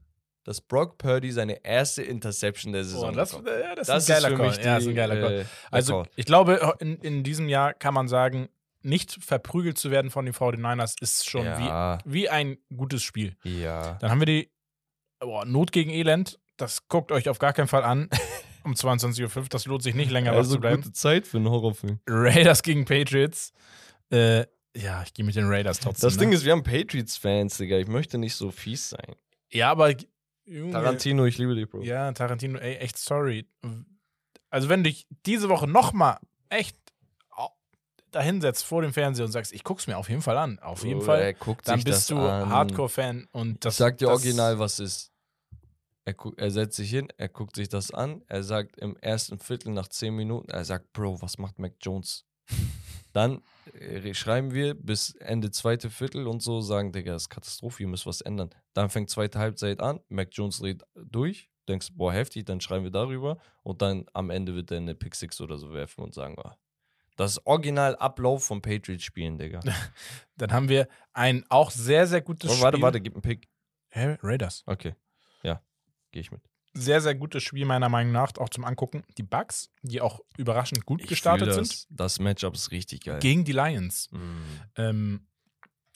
dass 0.44 0.60
Brock 0.60 0.98
Purdy 0.98 1.30
seine 1.32 1.64
erste 1.64 2.02
Interception 2.02 2.72
der 2.72 2.84
Saison 2.84 3.10
Oh, 3.10 3.16
das, 3.16 3.30
bekommt. 3.30 3.48
ja, 3.48 3.74
das, 3.74 3.86
Das 3.86 4.02
ist 4.04 4.10
ein 4.10 4.14
geiler 4.22 4.28
für 4.30 4.36
Call. 4.42 4.46
mich 4.48 4.64
ja, 4.64 4.76
ist 4.76 4.84
ein 4.84 4.88
die, 4.90 4.94
geiler 4.94 5.20
Call. 5.20 5.40
äh, 5.40 5.44
Also, 5.70 6.04
ich 6.16 6.26
glaube, 6.26 6.76
in, 6.80 6.96
in 6.98 7.22
diesem 7.22 7.48
Jahr 7.48 7.72
kann 7.74 7.94
man 7.94 8.08
sagen, 8.08 8.48
nicht 8.82 9.12
verprügelt 9.24 9.78
zu 9.78 9.90
werden 9.90 10.10
von 10.10 10.26
den 10.26 10.34
49ers 10.34 11.00
ist 11.00 11.28
schon 11.30 11.46
ja, 11.46 11.98
wie, 12.04 12.12
wie 12.12 12.28
ein 12.28 12.58
gutes 12.76 13.02
Spiel. 13.02 13.36
ja. 13.44 13.94
Dann 14.00 14.10
haben 14.10 14.20
wir 14.20 14.26
die 14.26 14.50
boah, 15.20 15.46
Not 15.46 15.72
gegen 15.72 15.90
Elend. 15.90 16.38
Das 16.58 16.86
guckt 16.88 17.10
euch 17.10 17.28
auf 17.30 17.38
gar 17.38 17.52
keinen 17.52 17.68
Fall 17.68 17.82
an. 17.84 18.08
Um 18.64 18.72
22.05 18.72 19.36
Uhr. 19.36 19.44
Das 19.50 19.66
lohnt 19.66 19.82
sich 19.82 19.94
nicht 19.94 20.10
länger 20.10 20.32
Also 20.32 20.54
zu 20.54 20.60
bleiben. 20.60 20.76
gute 20.80 20.92
Zeit 20.94 21.26
für 21.26 21.36
einen 21.36 21.50
Horrorfilm. 21.50 22.00
Raiders 22.08 22.62
gegen 22.62 22.86
Patriots. 22.86 23.52
Äh, 24.10 24.46
ja, 24.76 25.02
ich 25.02 25.14
gehe 25.14 25.24
mit 25.24 25.36
den 25.36 25.46
Raiders 25.48 25.80
trotzdem. 25.80 26.06
Das 26.06 26.14
ne? 26.14 26.20
Ding 26.20 26.32
ist, 26.32 26.44
wir 26.44 26.52
haben 26.52 26.62
Patriots-Fans, 26.62 27.56
Digga. 27.58 27.78
Ich 27.78 27.88
möchte 27.88 28.18
nicht 28.18 28.34
so 28.34 28.50
fies 28.50 28.90
sein. 28.90 29.14
Ja, 29.50 29.70
aber. 29.70 29.94
Junge, 30.46 30.72
Tarantino, 30.72 31.24
ich 31.24 31.38
liebe 31.38 31.54
dich, 31.54 31.68
Bro. 31.68 31.82
Ja, 31.82 32.12
Tarantino, 32.12 32.58
ey, 32.58 32.76
echt 32.76 32.98
sorry. 32.98 33.46
Also, 34.50 34.68
wenn 34.68 34.84
du 34.84 34.90
dich 34.90 35.06
diese 35.24 35.48
Woche 35.48 35.66
nochmal 35.66 36.18
echt 36.50 36.76
dahinsetzt 38.14 38.64
vor 38.64 38.82
dem 38.82 38.92
Fernseher 38.92 39.26
und 39.26 39.32
sagst, 39.32 39.52
ich 39.52 39.64
guck's 39.64 39.86
mir 39.86 39.96
auf 39.96 40.08
jeden 40.08 40.22
Fall 40.22 40.38
an, 40.38 40.58
auf 40.60 40.84
jeden 40.84 40.98
Bro, 40.98 41.06
Fall, 41.06 41.20
Er 41.20 41.34
guckt 41.34 41.66
dann 41.68 41.82
bist 41.82 42.10
du 42.10 42.18
an. 42.18 42.48
Hardcore-Fan 42.48 43.26
und 43.32 43.64
das. 43.64 43.74
ich 43.74 43.78
sag 43.78 43.98
dir 43.98 44.06
das, 44.06 44.14
original, 44.14 44.58
was 44.58 44.78
ist. 44.80 45.10
Er, 46.04 46.14
er 46.36 46.50
setzt 46.50 46.76
sich 46.76 46.90
hin, 46.90 47.08
er 47.16 47.28
guckt 47.28 47.56
sich 47.56 47.68
das 47.68 47.90
an, 47.90 48.22
er 48.28 48.42
sagt 48.42 48.76
im 48.78 48.96
ersten 48.98 49.38
Viertel 49.38 49.72
nach 49.72 49.88
10 49.88 50.14
Minuten, 50.14 50.50
er 50.50 50.64
sagt, 50.64 50.92
Bro, 50.92 51.22
was 51.22 51.38
macht 51.38 51.58
Mac 51.58 51.72
Jones? 51.80 52.24
Dann 53.14 53.42
äh, 53.72 54.12
schreiben 54.12 54.52
wir 54.52 54.74
bis 54.74 55.14
Ende 55.14 55.50
zweite 55.50 55.88
Viertel 55.88 56.26
und 56.26 56.42
so, 56.42 56.60
sagen, 56.60 56.92
Digga, 56.92 57.12
das 57.12 57.22
ist 57.22 57.28
Katastrophe, 57.30 57.84
ihr 57.84 57.88
müsst 57.88 58.06
was 58.06 58.20
ändern. 58.20 58.50
Dann 58.74 58.90
fängt 58.90 59.08
zweite 59.08 59.38
Halbzeit 59.38 59.80
an, 59.80 60.00
Mac 60.08 60.28
Jones 60.32 60.58
dreht 60.58 60.82
durch, 60.94 61.48
denkst, 61.68 61.88
boah, 61.94 62.12
heftig, 62.12 62.44
dann 62.44 62.60
schreiben 62.60 62.84
wir 62.84 62.90
darüber 62.90 63.38
und 63.62 63.80
dann 63.80 64.04
am 64.12 64.30
Ende 64.30 64.54
wird 64.54 64.70
er 64.72 64.78
eine 64.78 64.94
Pick 64.94 65.14
Six 65.14 65.40
oder 65.40 65.56
so 65.56 65.72
werfen 65.72 66.02
und 66.02 66.12
sagen, 66.12 66.36
ah, 66.38 66.58
das 67.16 67.36
ist 67.36 67.46
original 67.46 67.94
Ablauf 67.96 68.44
vom 68.44 68.60
Patriots-Spielen, 68.60 69.38
Digga. 69.38 69.60
Dann 70.36 70.52
haben 70.52 70.68
wir 70.68 70.88
ein 71.12 71.44
auch 71.48 71.70
sehr, 71.70 72.08
sehr 72.08 72.20
gutes 72.20 72.50
Oh, 72.50 72.54
Spiel. 72.54 72.64
warte, 72.64 72.82
warte, 72.82 73.00
gib 73.00 73.14
einen 73.14 73.22
Pick. 73.22 73.48
Hä? 73.90 74.18
Raiders. 74.20 74.64
Okay. 74.66 74.96
Ja, 75.44 75.62
gehe 76.10 76.22
ich 76.22 76.32
mit. 76.32 76.42
Sehr, 76.74 77.00
sehr 77.00 77.14
gutes 77.14 77.42
Spiel, 77.42 77.64
meiner 77.66 77.88
Meinung 77.88 78.12
nach, 78.12 78.32
auch 78.38 78.48
zum 78.48 78.64
Angucken. 78.64 79.04
Die 79.16 79.22
Bucks, 79.22 79.70
die 79.82 80.00
auch 80.00 80.20
überraschend 80.36 80.84
gut 80.84 81.00
Ich 81.02 81.06
gestartet 81.08 81.46
fühl 81.54 81.64
sind, 81.64 81.70
das. 81.72 81.86
Das 81.90 82.18
Matchup 82.18 82.54
ist 82.54 82.70
richtig 82.72 83.04
geil. 83.04 83.20
gegen 83.20 83.44
die 83.44 83.52
Lions. 83.52 84.08
Mm. 84.10 84.18
Ähm, 84.76 85.26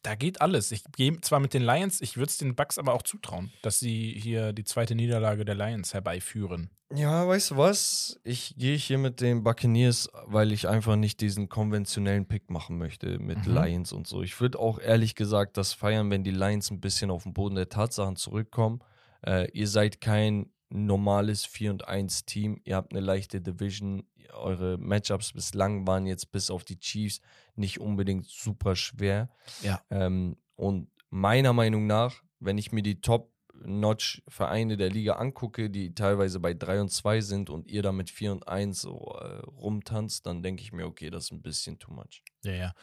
da 0.03 0.15
geht 0.15 0.41
alles. 0.41 0.71
Ich 0.71 0.85
gehe 0.97 1.21
zwar 1.21 1.41
mit 1.41 1.53
den 1.53 1.63
Lions, 1.63 2.01
ich 2.01 2.17
würde 2.17 2.31
es 2.31 2.39
den 2.39 2.55
Bucks 2.55 2.79
aber 2.79 2.95
auch 2.95 3.03
zutrauen, 3.03 3.53
dass 3.63 3.81
sie 3.81 4.13
hier 4.17 4.53
die 4.53 4.63
zweite 4.63 4.95
Niederlage 4.95 5.45
der 5.45 5.57
Lions 5.57 5.93
herbeiführen. 5.93 6.71
Ja, 6.95 7.27
weißt 7.27 7.51
du 7.51 7.57
was? 7.57 8.19
Ich 8.23 8.55
gehe 8.57 8.77
hier 8.77 8.97
mit 8.97 9.21
den 9.21 9.43
Buccaneers, 9.43 10.09
weil 10.27 10.53
ich 10.53 10.69
einfach 10.69 10.95
nicht 10.95 11.21
diesen 11.21 11.49
konventionellen 11.49 12.27
Pick 12.27 12.49
machen 12.49 12.79
möchte 12.79 13.19
mit 13.19 13.45
Mhm. 13.47 13.55
Lions 13.55 13.93
und 13.93 14.07
so. 14.07 14.23
Ich 14.23 14.41
würde 14.41 14.59
auch 14.61 14.79
ehrlich 14.79 15.17
gesagt 15.17 15.57
das 15.57 15.73
feiern, 15.75 16.09
wenn 16.11 16.23
die 16.23 16.31
Lions 16.31 16.71
ein 16.71 16.81
bisschen 16.81 17.11
auf 17.11 17.25
den 17.25 17.35
Boden 17.35 17.57
der 17.57 17.69
Tatsachen 17.69 18.15
zurückkommen. 18.15 18.79
Äh, 19.27 19.51
ihr 19.51 19.67
seid 19.67 20.01
kein 20.01 20.51
normales 20.71 21.45
4 21.47 21.71
und 21.71 21.89
1 21.89 22.25
Team. 22.25 22.61
Ihr 22.65 22.77
habt 22.77 22.93
eine 22.93 23.01
leichte 23.01 23.41
Division. 23.41 24.05
Eure 24.33 24.77
Matchups 24.79 25.33
bislang 25.33 25.87
waren 25.87 26.07
jetzt 26.07 26.31
bis 26.33 26.51
auf 26.51 26.65
die 26.65 26.79
Chiefs 26.79 27.21
nicht 27.57 27.81
unbedingt 27.81 28.27
super 28.27 28.77
schwer. 28.77 29.31
Ja. 29.63 29.81
Ähm, 29.91 30.37
und 30.57 30.91
meiner 31.11 31.53
Meinung 31.53 31.87
nach, 31.87 32.23
wenn 32.41 32.59
ich 32.59 32.73
mir 32.73 32.83
die 32.83 33.01
Top-Notch-Vereine 33.01 34.77
der 34.77 34.91
Liga 34.91 35.15
angucke, 35.15 35.71
die 35.71 35.95
teilweise 35.95 36.41
bei 36.41 36.55
3 36.55 36.83
und 36.83 36.91
2 36.91 37.21
sind 37.21 37.51
und 37.51 37.67
ihr 37.67 37.83
da 37.83 37.93
mit 37.93 38.11
4 38.11 38.33
und 38.33 38.49
1 38.49 38.81
so 38.81 39.17
äh, 39.21 39.39
rumtanzt, 39.47 40.27
dann 40.27 40.43
denke 40.43 40.63
ich 40.63 40.73
mir, 40.73 40.87
okay, 40.87 41.11
das 41.11 41.25
ist 41.25 41.33
ein 41.33 41.43
bisschen 41.43 41.79
too 41.79 41.93
much. 41.93 42.23
Ja, 42.45 42.53
ja. 42.53 42.75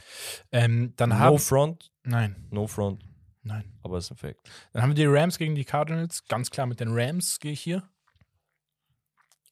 Ähm, 0.52 0.94
dann 0.96 1.10
no 1.10 1.16
haben. 1.16 1.40
front, 1.40 1.92
Nein, 2.04 2.48
no 2.50 2.68
front, 2.68 3.04
nein. 3.46 3.64
aber 3.82 3.98
ist 3.98 4.12
ein 4.12 4.18
Fact. 4.18 4.40
Dann 4.74 4.82
haben 4.82 4.90
wir 4.90 4.96
die 4.96 5.06
Rams 5.06 5.38
gegen 5.38 5.56
die 5.56 5.66
Cardinals. 5.66 6.26
Ganz 6.28 6.52
klar 6.52 6.66
mit 6.68 6.80
den 6.80 6.90
Rams 6.92 7.40
gehe 7.40 7.54
ich 7.54 7.62
hier. 7.62 7.88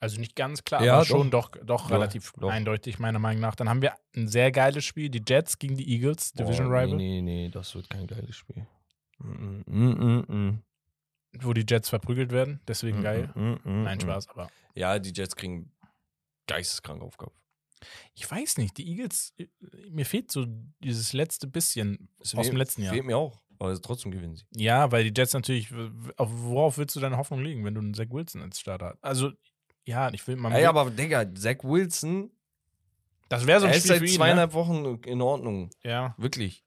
Also 0.04 0.20
nicht 0.20 0.36
ganz 0.36 0.66
klar, 0.66 0.84
Ja, 0.84 0.96
aber 0.96 1.06
schon 1.06 1.32
doch, 1.32 1.52
doch, 1.64 1.90
Ja, 1.90 1.96
relativ 1.96 2.34
doch. 2.34 2.50
eindeutig, 2.50 3.00
meiner 3.00 3.20
Meinung 3.20 3.40
nach. 3.40 3.56
Dann 3.56 3.70
haben 3.70 3.82
wir 3.82 3.94
ein 4.18 4.28
sehr 4.28 4.52
geiles 4.52 4.84
Spiel, 4.84 5.08
die 5.08 5.24
Jets 5.26 5.58
gegen 5.58 5.78
die 5.78 5.90
Eagles, 5.90 6.34
Division 6.34 6.68
oh, 6.68 6.72
Rival, 6.72 6.98
Nee, 6.98 7.22
nee, 7.22 7.46
nee, 7.46 7.50
das 7.50 7.74
wird 7.74 7.90
kein 7.90 8.06
geiles 8.06 8.36
Spiel. 8.36 8.68
Mm, 9.20 9.62
mm, 9.66 10.26
mm, 10.28 10.64
wo 11.40 11.54
die 11.54 11.64
Jets 11.66 11.88
verprügelt 11.88 12.34
werden. 12.34 12.60
Deswegen 12.68 13.02
geil. 13.02 13.30
Nein. 13.64 14.02
Spaß, 14.02 14.28
aber 14.28 14.50
Ja, 14.76 15.00
die 15.00 15.14
Jets 15.14 15.38
kriegen 15.38 15.72
geisteskrank 16.48 17.02
auf 17.02 17.16
Kopf. 17.16 17.34
ich 18.14 18.30
weiß 18.30 18.58
nicht, 18.58 18.78
die 18.78 18.90
Eagles, 18.90 19.34
äh, 19.38 19.48
mir 19.90 20.06
fehlt 20.06 20.32
so 20.32 20.46
dieses 20.80 21.14
letzte 21.14 21.48
bisschen 21.48 22.10
Es 22.20 22.36
aus 22.36 22.48
dem 22.48 22.58
letzten 22.58 22.84
Jahr. 22.84 22.94
Fehlt 22.94 23.06
mir 23.06 23.18
auch, 23.18 23.42
aber 23.64 23.82
trotzdem 23.82 24.12
gewinnen 24.12 24.36
sie. 24.36 24.46
Ja, 24.52 24.92
weil 24.92 25.04
die 25.04 25.14
Jets 25.16 25.34
natürlich, 25.34 25.72
worauf 26.18 26.78
willst 26.78 26.96
du 26.96 27.00
deine 27.00 27.18
Hoffnung 27.18 27.42
legen, 27.42 27.64
wenn 27.66 27.74
du 27.74 27.82
einen 27.82 27.94
Zach 27.94 28.10
Wilson 28.10 28.42
als 28.42 28.60
Starter 28.60 28.90
hast? 28.90 29.04
Also, 29.04 29.32
ja, 29.86 30.12
ich 30.14 30.26
will 30.28 30.36
mal. 30.36 30.54
Ey, 30.54 30.66
aber 30.66 30.90
Digga, 30.90 31.26
Zach 31.36 31.64
Wilson, 31.64 32.32
das 33.30 33.48
wäre 33.48 33.60
so 33.60 33.66
ein 33.66 33.72
er 33.72 33.78
ist 33.78 33.84
Spiel 33.84 33.96
seit 33.96 34.00
für 34.00 34.06
ihn. 34.06 34.12
Ne? 34.12 34.18
zweieinhalb 34.18 34.54
Wochen 34.54 35.00
in 35.06 35.22
Ordnung. 35.22 35.70
Ja. 35.84 36.14
Wirklich. 36.18 36.64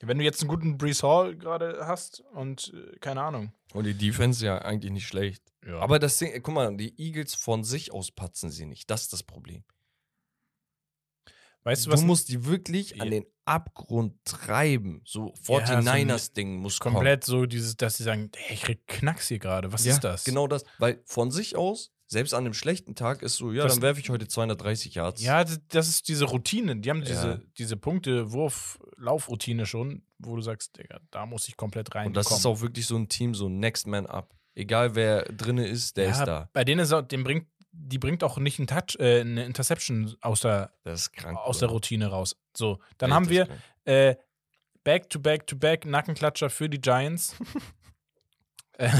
Wenn 0.00 0.18
du 0.18 0.24
jetzt 0.24 0.40
einen 0.40 0.48
guten 0.48 0.76
Brees 0.76 1.02
Hall 1.02 1.36
gerade 1.36 1.86
hast 1.86 2.20
und 2.32 2.72
äh, 2.74 2.98
keine 2.98 3.22
Ahnung. 3.22 3.52
Und 3.72 3.84
die 3.84 3.94
Defense 3.94 4.44
ja 4.44 4.58
eigentlich 4.58 4.92
nicht 4.92 5.06
schlecht. 5.06 5.42
Ja. 5.66 5.78
Aber 5.78 5.98
das 5.98 6.18
Ding, 6.18 6.32
guck 6.42 6.54
mal, 6.54 6.76
die 6.76 6.94
Eagles 7.00 7.34
von 7.34 7.64
sich 7.64 7.92
aus 7.92 8.10
patzen 8.10 8.50
sie 8.50 8.66
nicht. 8.66 8.90
Das 8.90 9.02
ist 9.02 9.12
das 9.12 9.22
Problem. 9.22 9.64
Weißt 11.64 11.86
du 11.86 11.90
Du 11.90 11.94
was? 11.96 12.02
musst 12.02 12.28
die 12.28 12.44
wirklich 12.46 13.00
an 13.00 13.10
den 13.10 13.24
Abgrund 13.44 14.14
treiben. 14.24 15.02
So 15.04 15.28
Ja, 15.48 15.66
so 15.66 15.74
49ers-Ding 15.74 16.56
muss 16.56 16.78
kommen. 16.80 16.94
komplett 16.96 17.24
so 17.24 17.46
dieses, 17.46 17.76
dass 17.76 17.96
sie 17.98 18.04
sagen, 18.04 18.30
hey, 18.36 18.54
ich 18.54 18.62
krieg 18.62 18.86
Knacks 18.86 19.28
hier 19.28 19.38
gerade. 19.38 19.72
Was 19.72 19.84
Ja, 19.84 19.92
ist 19.94 20.00
das? 20.04 20.24
Genau 20.24 20.46
das. 20.46 20.64
Weil 20.78 21.00
von 21.04 21.30
sich 21.30 21.56
aus, 21.56 21.90
selbst 22.06 22.32
an 22.34 22.44
einem 22.44 22.54
schlechten 22.54 22.94
Tag, 22.94 23.22
ist 23.22 23.36
so, 23.36 23.50
ja, 23.52 23.64
Das- 23.64 23.74
dann 23.74 23.82
werfe 23.82 24.00
ich 24.00 24.08
heute 24.10 24.28
230 24.28 24.94
Yards. 24.94 25.22
Ja, 25.22 25.44
das 25.68 25.88
ist 25.88 26.08
diese 26.08 26.24
Routine. 26.26 26.76
Die 26.76 26.90
haben 26.90 27.02
diese, 27.02 27.28
Ja. 27.28 27.40
diese 27.58 27.76
Punkte, 27.76 28.32
Wurf, 28.32 28.78
Laufroutine 28.96 29.66
schon, 29.66 30.02
wo 30.18 30.36
du 30.36 30.42
sagst, 30.42 30.78
Digga, 30.78 31.00
da 31.10 31.26
muss 31.26 31.48
ich 31.48 31.56
komplett 31.56 31.94
rein. 31.94 32.06
Und 32.08 32.14
das 32.16 32.30
ist 32.30 32.46
auch 32.46 32.60
wirklich 32.60 32.86
so 32.86 32.96
ein 32.96 33.08
Team, 33.08 33.34
so 33.34 33.48
Next 33.48 33.86
Man 33.86 34.06
Up. 34.06 34.34
Egal 34.56 34.94
wer 34.94 35.24
drinne 35.24 35.66
ist, 35.66 35.96
der 35.96 36.04
ja, 36.04 36.10
ist 36.12 36.24
da. 36.24 36.48
Bei 36.52 36.62
denen 36.64 36.80
ist 36.80 36.92
auch, 36.92 37.02
dem 37.02 37.24
bringt, 37.24 37.48
die 37.76 37.98
bringt 37.98 38.22
auch 38.22 38.38
nicht 38.38 38.58
einen 38.58 38.66
Touch, 38.66 38.98
äh, 38.98 39.20
eine 39.20 39.44
Interception 39.44 40.16
aus 40.20 40.40
der, 40.40 40.72
krank. 41.12 41.38
aus 41.38 41.58
der. 41.58 41.68
Routine 41.68 42.06
raus. 42.06 42.36
So, 42.56 42.78
dann 42.98 43.10
Echt, 43.10 43.16
haben 43.16 43.28
wir 43.28 43.48
äh, 43.84 44.16
Back 44.84 45.10
to 45.10 45.18
Back 45.18 45.46
to 45.46 45.56
Back 45.56 45.84
Nackenklatscher 45.84 46.50
für 46.50 46.68
die 46.68 46.80
Giants, 46.80 47.36
äh, 48.78 48.90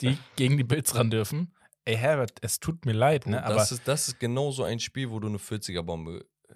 die 0.00 0.18
gegen 0.36 0.56
die 0.56 0.64
Bills 0.64 0.94
ran 0.94 1.10
dürfen. 1.10 1.54
Ey, 1.84 1.96
Herbert, 1.96 2.38
es 2.42 2.60
tut 2.60 2.84
mir 2.84 2.92
leid, 2.92 3.26
ne? 3.26 3.42
Aber 3.42 3.54
das, 3.54 3.72
ist, 3.72 3.88
das 3.88 4.08
ist 4.08 4.20
genau 4.20 4.50
so 4.50 4.64
ein 4.64 4.80
Spiel, 4.80 5.10
wo 5.10 5.18
du 5.18 5.28
eine 5.28 5.38
40er-Bombe 5.38 6.26
äh, 6.48 6.54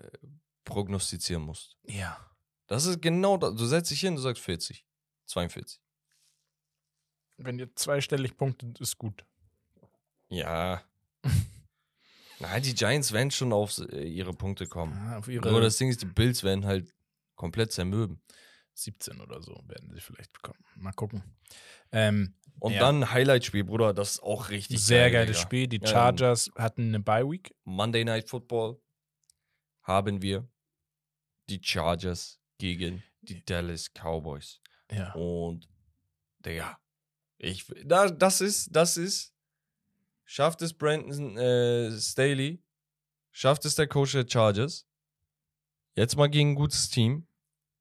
prognostizieren 0.64 1.42
musst. 1.42 1.76
ja. 1.84 2.18
Das 2.66 2.86
ist 2.86 3.02
genau 3.02 3.36
das. 3.36 3.54
Du 3.56 3.66
setzt 3.66 3.90
dich 3.90 4.00
hin, 4.00 4.16
du 4.16 4.22
sagst 4.22 4.42
40, 4.42 4.86
42. 5.26 5.82
Wenn 7.36 7.58
ihr 7.58 7.74
zweistellig 7.76 8.38
punktet, 8.38 8.80
ist 8.80 8.96
gut. 8.96 9.26
Ja. 10.30 10.82
Nein, 12.40 12.62
die 12.62 12.74
Giants 12.74 13.12
werden 13.12 13.30
schon 13.30 13.52
auf 13.52 13.78
äh, 13.78 14.04
ihre 14.06 14.32
Punkte 14.32 14.66
kommen. 14.66 14.92
Ja, 14.94 15.18
auf 15.18 15.28
ihre 15.28 15.48
Nur 15.50 15.60
das 15.60 15.76
Ding 15.76 15.88
ist, 15.88 16.02
die 16.02 16.06
Bills 16.06 16.42
werden 16.42 16.66
halt 16.66 16.92
komplett 17.36 17.72
zermürben. 17.72 18.20
17 18.74 19.20
oder 19.20 19.40
so 19.40 19.54
werden 19.66 19.90
sie 19.92 20.00
vielleicht 20.00 20.32
bekommen. 20.32 20.58
Mal 20.74 20.92
gucken. 20.92 21.22
Ähm, 21.92 22.34
Und 22.60 22.72
Ja. 22.72 22.80
dann 22.80 23.10
Highlight-Spiel, 23.10 23.64
Bruder, 23.64 23.92
das 23.94 24.12
ist 24.12 24.22
auch 24.22 24.48
richtig 24.50 24.82
sehr 24.82 25.10
geil, 25.10 25.26
geiles 25.26 25.36
Digga. 25.36 25.46
Spiel. 25.46 25.66
Die 25.68 25.80
Ja, 25.80 25.86
Chargers 25.88 26.50
hatten 26.56 26.88
eine 26.88 27.00
Bye-Week. 27.00 27.54
Monday 27.64 28.04
Night 28.04 28.28
Football 28.28 28.80
haben 29.82 30.22
wir 30.22 30.48
die 31.48 31.60
Chargers 31.62 32.40
gegen 32.58 33.02
die 33.22 33.44
Dallas 33.44 33.90
Cowboys. 33.92 34.60
Ja. 34.90 35.12
Und, 35.14 35.68
Digga, 36.44 36.78
ich, 37.38 37.66
da, 37.84 38.08
das 38.08 38.40
ist, 38.40 38.74
das 38.74 38.96
ist, 38.96 39.33
schafft 40.24 40.62
es 40.62 40.72
Brandon 40.72 41.36
äh, 41.36 41.90
Staley, 41.98 42.62
schafft 43.30 43.64
es 43.64 43.74
der 43.74 43.86
Coach 43.86 44.12
der 44.12 44.26
Chargers, 44.28 44.86
jetzt 45.96 46.16
mal 46.16 46.28
gegen 46.28 46.50
ein 46.50 46.54
gutes 46.54 46.88
Team, 46.90 47.26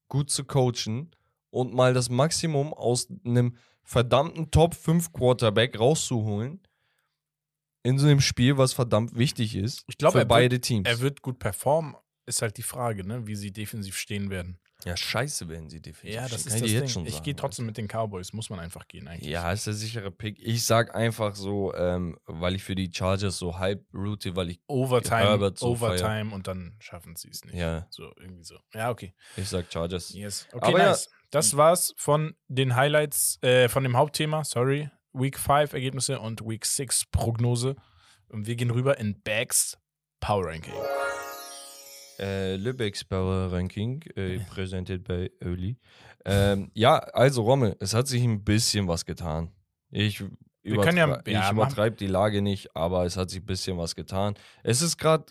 gut 0.08 0.30
zu 0.30 0.44
coachen 0.44 1.12
und 1.50 1.74
mal 1.74 1.94
das 1.94 2.10
Maximum 2.10 2.74
aus 2.74 3.08
einem 3.26 3.58
verdammten 3.84 4.50
Top 4.52 4.76
5 4.76 5.12
Quarterback 5.12 5.78
rauszuholen 5.80 6.62
in 7.84 8.00
so 8.00 8.08
einem 8.08 8.22
Spiel, 8.22 8.58
was 8.58 8.72
verdammt 8.74 9.16
wichtig 9.18 9.56
ist 9.56 9.84
Ich 9.88 9.98
glaub, 9.98 10.14
für 10.14 10.20
er 10.20 10.22
wird- 10.22 10.30
beide 10.30 10.62
Teams. 10.62 10.88
Er 10.88 11.00
wird 11.00 11.22
gut 11.22 11.38
performen, 11.40 11.96
ist 12.26 12.42
halt 12.42 12.56
die 12.58 12.62
Frage, 12.64 13.06
ne? 13.06 13.28
wie 13.28 13.36
sie 13.36 13.52
defensiv 13.52 13.98
stehen 13.98 14.30
werden. 14.30 14.58
Ja, 14.86 14.98
scheiße 14.98 15.48
werden 15.50 15.70
sie 15.70 15.82
definitiv. 15.82 16.16
Ja, 16.16 16.28
das 16.28 16.42
stehen. 16.42 16.48
ist 16.48 16.54
Kann 16.54 16.62
das 16.62 16.70
Ding. 16.72 16.80
jetzt 16.82 16.92
schon 16.92 17.06
ich 17.06 17.14
sagen, 17.14 17.24
gehe 17.26 17.36
trotzdem 17.36 17.66
mit 17.66 17.78
den 17.78 17.88
Cowboys, 17.88 18.34
muss 18.34 18.50
man 18.50 18.60
einfach 18.60 18.88
gehen 18.88 19.08
eigentlich. 19.08 19.30
Ja, 19.30 19.52
ist 19.52 19.66
der 19.68 19.74
sichere 19.74 20.12
Pick. 20.12 20.38
Ich 20.40 20.66
sag 20.66 20.94
einfach 20.96 21.36
so, 21.36 21.74
ähm, 21.74 22.18
weil 22.26 22.56
ich 22.56 22.64
für 22.64 22.76
die 22.76 22.92
Chargers 22.94 23.38
so 23.38 23.58
halb 23.58 23.86
route, 23.94 24.36
weil 24.36 24.50
ich, 24.50 24.60
Overtime, 24.68 25.54
so 25.56 25.68
Overtime 25.68 26.34
und 26.34 26.48
dann 26.48 26.76
schaffen 26.80 27.16
sie 27.16 27.30
es 27.30 27.44
nicht. 27.46 27.56
ja, 27.56 27.88
So, 27.90 28.12
irgendwie 28.20 28.44
so. 28.44 28.58
Ja, 28.74 28.90
okay. 28.90 29.14
ich 29.38 29.48
sag 29.50 29.72
Chargers. 29.72 30.14
Yes. 30.14 30.48
Okay, 30.52 30.66
Aber 30.68 30.80
ja. 30.80 30.90
nice. 30.90 31.10
Das 31.32 31.58
war's 31.58 31.94
von 31.98 32.36
den 32.48 32.76
Highlights, 32.76 33.40
äh, 33.42 33.68
von 33.70 33.84
dem 33.84 33.98
Hauptthema, 33.98 34.44
sorry. 34.44 34.90
Week 35.14 35.38
5 35.40 35.74
Ergebnisse 35.74 36.20
und 36.20 36.42
Week 36.42 36.66
6 36.66 37.06
Prognose. 37.12 37.76
Und 38.30 38.48
wir 38.48 38.56
gehen 38.56 38.72
rüber 38.72 38.98
in 39.00 39.22
Bags 39.22 39.78
Power 40.20 40.46
Ranking. 40.48 40.74
Äh, 42.20 42.56
Lübecks 42.56 43.04
Power 43.04 43.52
Ranking, 43.52 44.02
äh, 44.16 44.40
präsentiert 44.40 45.04
bei 45.04 45.32
Öli. 45.44 45.78
Ähm, 46.26 46.72
ja, 46.74 46.98
also 46.98 47.42
Romme, 47.44 47.76
es 47.80 47.94
hat 47.94 48.08
sich 48.08 48.24
ein 48.24 48.44
bisschen 48.44 48.88
was 48.88 49.06
getan. 49.06 49.52
Ich, 49.90 50.18
können 50.64 50.98
ja- 50.98 51.08
ja, 51.08 51.22
ich 51.26 51.34
machen- 51.34 51.58
übertreibe 51.58 51.96
die 51.98 52.08
Lage 52.08 52.42
nicht, 52.42 52.76
aber 52.76 53.06
es 53.06 53.18
hat 53.18 53.30
sich 53.30 53.42
ein 53.42 53.46
bisschen 53.46 53.78
was 53.78 53.96
getan. 53.96 54.36
Es 54.64 54.82
ist 54.82 54.98
gerade 54.98 55.26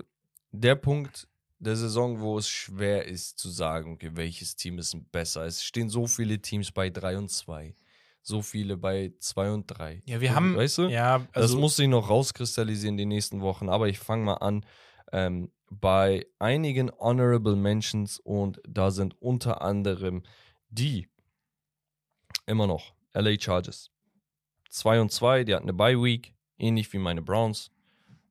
der 0.51 0.75
Punkt 0.75 1.29
der 1.59 1.77
Saison, 1.77 2.21
wo 2.21 2.37
es 2.39 2.49
schwer 2.49 3.07
ist 3.07 3.39
zu 3.39 3.49
sagen, 3.49 3.93
okay, 3.93 4.11
welches 4.15 4.57
Team 4.57 4.79
ist 4.79 4.97
besser. 5.13 5.47
Es 5.47 5.63
stehen 5.63 5.89
so 5.89 6.07
viele 6.07 6.41
Teams 6.41 6.73
bei 6.73 6.91
3 6.91 7.17
und 7.17 7.31
2, 7.31 7.75
so 8.21 8.43
viele 8.43 8.77
bei 8.77 9.13
2 9.21 9.51
und 9.51 9.67
3. 9.67 10.03
Ja, 10.07 10.21
wir 10.21 10.35
haben. 10.35 10.57
Weißt 10.57 10.79
du? 10.79 10.89
Ja, 10.89 11.21
das 11.33 11.45
also. 11.45 11.59
muss 11.59 11.77
sich 11.77 11.89
noch 11.89 12.11
rauskristallisieren 12.11 12.97
die 12.97 13.07
nächsten 13.07 13.41
Wochen. 13.41 13.69
Aber 13.69 13.89
ich 13.89 13.99
fange 13.99 14.25
mal 14.25 14.35
an. 14.35 14.67
Ähm, 15.13 15.51
bei 15.81 16.27
einigen 16.39 16.91
Honorable 16.99 17.57
Mentions 17.57 18.19
und 18.19 18.61
da 18.69 18.91
sind 18.91 19.21
unter 19.21 19.63
anderem 19.63 20.23
die 20.69 21.09
immer 22.47 22.67
noch 22.67 22.95
LA 23.15 23.39
Chargers. 23.39 23.91
2 24.71 25.01
und 25.01 25.13
2, 25.13 25.45
die 25.45 25.55
hatten 25.55 25.65
eine 25.65 25.75
Bye 25.75 26.03
Week, 26.03 26.35
ähnlich 26.59 26.93
wie 26.93 26.99
meine 26.99 27.23
Browns. 27.23 27.71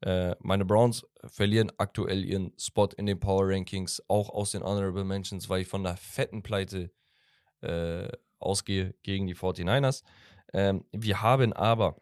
Äh, 0.02 0.36
meine 0.40 0.66
Browns 0.66 1.06
verlieren 1.26 1.72
aktuell 1.78 2.26
ihren 2.26 2.54
Spot 2.58 2.90
in 2.98 3.06
den 3.06 3.20
Power 3.20 3.48
Rankings, 3.48 4.02
auch 4.08 4.30
aus 4.30 4.52
den 4.52 4.64
Honorable 4.64 5.04
Mentions, 5.04 5.50
weil 5.50 5.62
ich 5.62 5.68
von 5.68 5.84
der 5.84 5.98
fetten 5.98 6.42
Pleite 6.42 6.92
äh, 7.62 8.08
ausgehe 8.40 8.96
gegen 9.04 9.28
die 9.28 9.36
49ers. 9.36 10.04
Ähm, 10.54 10.86
wir 10.92 11.22
haben 11.22 11.54
aber 11.54 12.02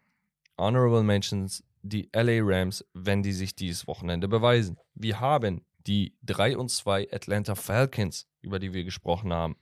Honorable 0.58 1.02
Mentions 1.02 1.62
die 1.82 2.08
LA 2.12 2.40
Rams, 2.42 2.84
wenn 2.92 3.22
die 3.22 3.32
sich 3.32 3.54
dieses 3.54 3.86
Wochenende 3.86 4.28
beweisen. 4.28 4.78
Wir 4.94 5.20
haben 5.20 5.64
die 5.86 6.16
3 6.22 6.56
und 6.58 6.70
2 6.70 7.08
Atlanta 7.12 7.54
Falcons, 7.54 8.28
über 8.42 8.58
die 8.58 8.72
wir 8.72 8.84
gesprochen 8.84 9.32
haben. 9.32 9.56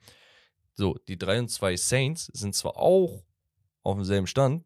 So, 0.75 0.95
die 1.09 1.17
3 1.19 1.41
und 1.41 1.49
2 1.49 1.77
Saints 1.77 2.27
sind 2.27 2.55
zwar 2.55 2.77
auch 2.77 3.25
auf 3.83 3.97
demselben 3.97 4.27
Stand, 4.27 4.65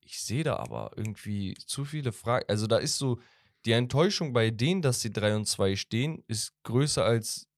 ich 0.00 0.20
sehe 0.22 0.44
da 0.44 0.56
aber 0.56 0.92
irgendwie 0.96 1.54
zu 1.66 1.84
viele 1.84 2.12
Fragen. 2.12 2.44
Also 2.48 2.66
da 2.68 2.78
ist 2.78 2.96
so, 2.96 3.18
die 3.64 3.72
Enttäuschung 3.72 4.32
bei 4.32 4.50
denen, 4.50 4.80
dass 4.80 5.00
sie 5.00 5.12
3 5.12 5.34
und 5.34 5.46
2 5.46 5.74
stehen, 5.74 6.22
ist 6.28 6.54
größer 6.62 7.04
als 7.04 7.48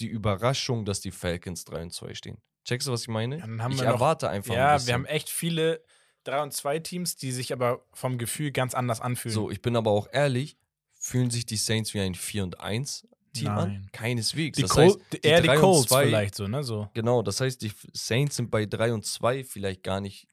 die 0.00 0.06
Überraschung, 0.06 0.86
dass 0.86 1.00
die 1.00 1.10
Falcons 1.10 1.64
3 1.66 1.82
und 1.82 1.92
2 1.92 2.14
stehen. 2.14 2.38
Checkst 2.64 2.88
du, 2.88 2.92
was 2.92 3.02
ich 3.02 3.08
meine? 3.08 3.36
Ich 3.36 3.44
wir 3.44 3.68
noch- 3.68 3.82
erwarte 3.82 4.30
einfach 4.30 4.54
ein 4.54 4.58
ja, 4.58 4.72
bisschen. 4.74 4.86
wir 4.86 4.94
haben 4.94 5.04
echt 5.04 5.28
viele 5.28 5.84
3 6.24 6.42
und 6.42 6.52
2 6.52 6.78
Teams, 6.80 7.16
die 7.16 7.32
sich 7.32 7.52
aber 7.52 7.84
vom 7.92 8.18
Gefühl 8.18 8.52
ganz 8.52 8.74
anders 8.74 9.00
anfühlen. 9.00 9.34
So, 9.34 9.50
ich 9.50 9.60
bin 9.62 9.76
aber 9.76 9.90
auch 9.90 10.08
ehrlich, 10.12 10.56
fühlen 10.92 11.30
sich 11.30 11.46
die 11.46 11.56
Saints 11.56 11.94
wie 11.94 12.00
ein 12.00 12.14
4 12.14 12.44
und 12.44 12.60
1 12.60 13.06
Team 13.34 13.48
an? 13.48 13.68
Nein. 13.72 13.88
Keineswegs. 13.92 14.56
die 14.56 14.62
das 14.62 14.70
Col 14.72 14.84
heißt, 14.84 14.98
eher 15.24 15.40
die 15.40 15.46
drei 15.46 15.54
und 15.56 15.60
Colts 15.62 15.88
zwei- 15.88 16.04
vielleicht 16.06 16.34
so, 16.34 16.46
ne? 16.48 16.62
So. 16.62 16.88
Genau, 16.94 17.22
das 17.22 17.40
heißt, 17.40 17.62
die 17.62 17.72
Saints 17.94 18.36
sind 18.36 18.50
bei 18.50 18.66
3 18.66 18.92
und 18.92 19.04
2 19.06 19.42
vielleicht 19.44 19.82
gar 19.82 20.00
nicht 20.00 20.28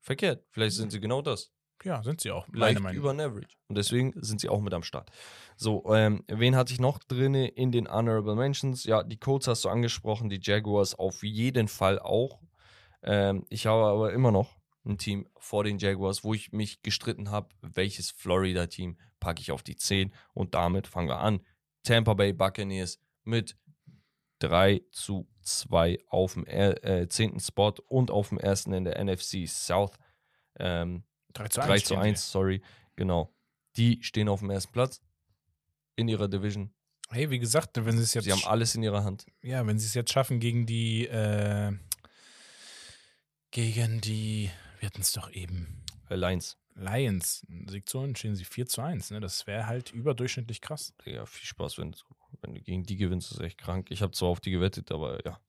verkehrt. 0.00 0.42
Vielleicht 0.50 0.76
sind 0.76 0.90
sie 0.90 1.00
genau 1.00 1.20
das. 1.22 1.50
Ja, 1.84 2.02
sind 2.02 2.20
sie 2.20 2.30
auch. 2.32 2.48
Meine 2.48 2.60
Leicht 2.60 2.80
Meinung. 2.80 2.98
über 2.98 3.12
den 3.12 3.20
Average. 3.20 3.54
Und 3.68 3.78
deswegen 3.78 4.12
sind 4.16 4.40
sie 4.40 4.48
auch 4.48 4.60
mit 4.60 4.74
am 4.74 4.82
Start. 4.82 5.10
So, 5.56 5.84
ähm, 5.94 6.24
wen 6.26 6.56
hatte 6.56 6.72
ich 6.72 6.80
noch 6.80 6.98
drin 6.98 7.34
in 7.34 7.70
den 7.70 7.86
Honorable 7.88 8.34
Mentions? 8.34 8.82
Ja, 8.84 9.02
die 9.04 9.16
Colts 9.18 9.46
hast 9.46 9.64
du 9.64 9.68
angesprochen, 9.68 10.28
die 10.28 10.40
Jaguars 10.42 10.94
auf 10.98 11.22
jeden 11.22 11.68
Fall 11.68 11.98
auch. 12.00 12.40
Ähm, 13.02 13.44
ich 13.48 13.66
habe 13.66 13.84
aber 13.84 14.12
immer 14.12 14.32
noch 14.32 14.56
ein 14.88 14.98
Team 14.98 15.28
vor 15.38 15.64
den 15.64 15.78
Jaguars, 15.78 16.24
wo 16.24 16.34
ich 16.34 16.52
mich 16.52 16.82
gestritten 16.82 17.30
habe, 17.30 17.48
welches 17.60 18.10
Florida-Team 18.10 18.98
packe 19.20 19.40
ich 19.40 19.52
auf 19.52 19.62
die 19.62 19.76
10. 19.76 20.12
Und 20.34 20.54
damit 20.54 20.86
fangen 20.86 21.08
wir 21.08 21.18
an. 21.20 21.40
Tampa 21.84 22.14
Bay 22.14 22.32
Buccaneers 22.32 22.98
mit 23.24 23.56
3 24.40 24.82
zu 24.90 25.28
2 25.42 25.98
auf 26.08 26.34
dem 26.34 26.44
er- 26.46 26.84
äh, 26.84 27.08
10. 27.08 27.40
Spot 27.40 27.74
und 27.88 28.10
auf 28.10 28.28
dem 28.30 28.38
ersten 28.38 28.72
in 28.72 28.84
der 28.84 28.98
NFC 28.98 29.46
South. 29.46 29.92
Ähm, 30.58 31.04
3 31.34 31.48
zu 31.48 31.60
1. 31.60 31.66
3 31.68 31.78
zu 31.78 31.84
stehen 31.86 31.98
1, 31.98 32.30
sorry, 32.30 32.62
genau. 32.96 33.34
Die 33.76 34.02
stehen 34.02 34.28
auf 34.28 34.40
dem 34.40 34.50
ersten 34.50 34.72
Platz 34.72 35.00
in 35.96 36.08
ihrer 36.08 36.28
Division. 36.28 36.72
Hey, 37.10 37.30
wie 37.30 37.38
gesagt, 37.38 37.70
wenn 37.84 37.96
sie 37.96 38.02
es 38.02 38.14
jetzt, 38.14 38.24
Sie 38.24 38.32
haben 38.32 38.44
alles 38.44 38.74
in 38.74 38.82
ihrer 38.82 39.02
Hand. 39.04 39.24
ja, 39.42 39.66
wenn 39.66 39.78
sie 39.78 39.86
es 39.86 39.94
jetzt 39.94 40.12
schaffen 40.12 40.40
gegen 40.40 40.66
die, 40.66 41.06
äh, 41.06 41.72
gegen 43.50 44.00
die, 44.00 44.50
wir 44.78 44.86
hatten 44.86 45.00
es 45.00 45.12
doch 45.12 45.30
eben, 45.30 45.84
Äh, 46.08 46.16
Lions. 46.16 46.56
Lions, 46.74 47.44
Sieg 47.66 47.88
zu 47.88 48.14
stehen 48.14 48.36
sie 48.36 48.44
4 48.44 48.66
zu 48.66 48.80
1. 48.82 49.10
Ne? 49.10 49.20
Das 49.20 49.46
wäre 49.46 49.66
halt 49.66 49.92
überdurchschnittlich 49.92 50.60
krass. 50.60 50.94
Digga, 51.04 51.26
viel 51.26 51.46
Spaß, 51.46 51.78
wenn 51.78 51.90
du, 51.90 51.98
wenn 52.40 52.54
du 52.54 52.62
gegen 52.62 52.84
die 52.84 52.96
gewinnst, 52.96 53.32
ist 53.32 53.40
echt 53.40 53.58
krank. 53.58 53.90
Ich 53.90 54.00
habe 54.00 54.12
zwar 54.12 54.28
auf 54.28 54.40
die 54.40 54.52
gewettet, 54.52 54.92
aber 54.92 55.24
ja. 55.24 55.40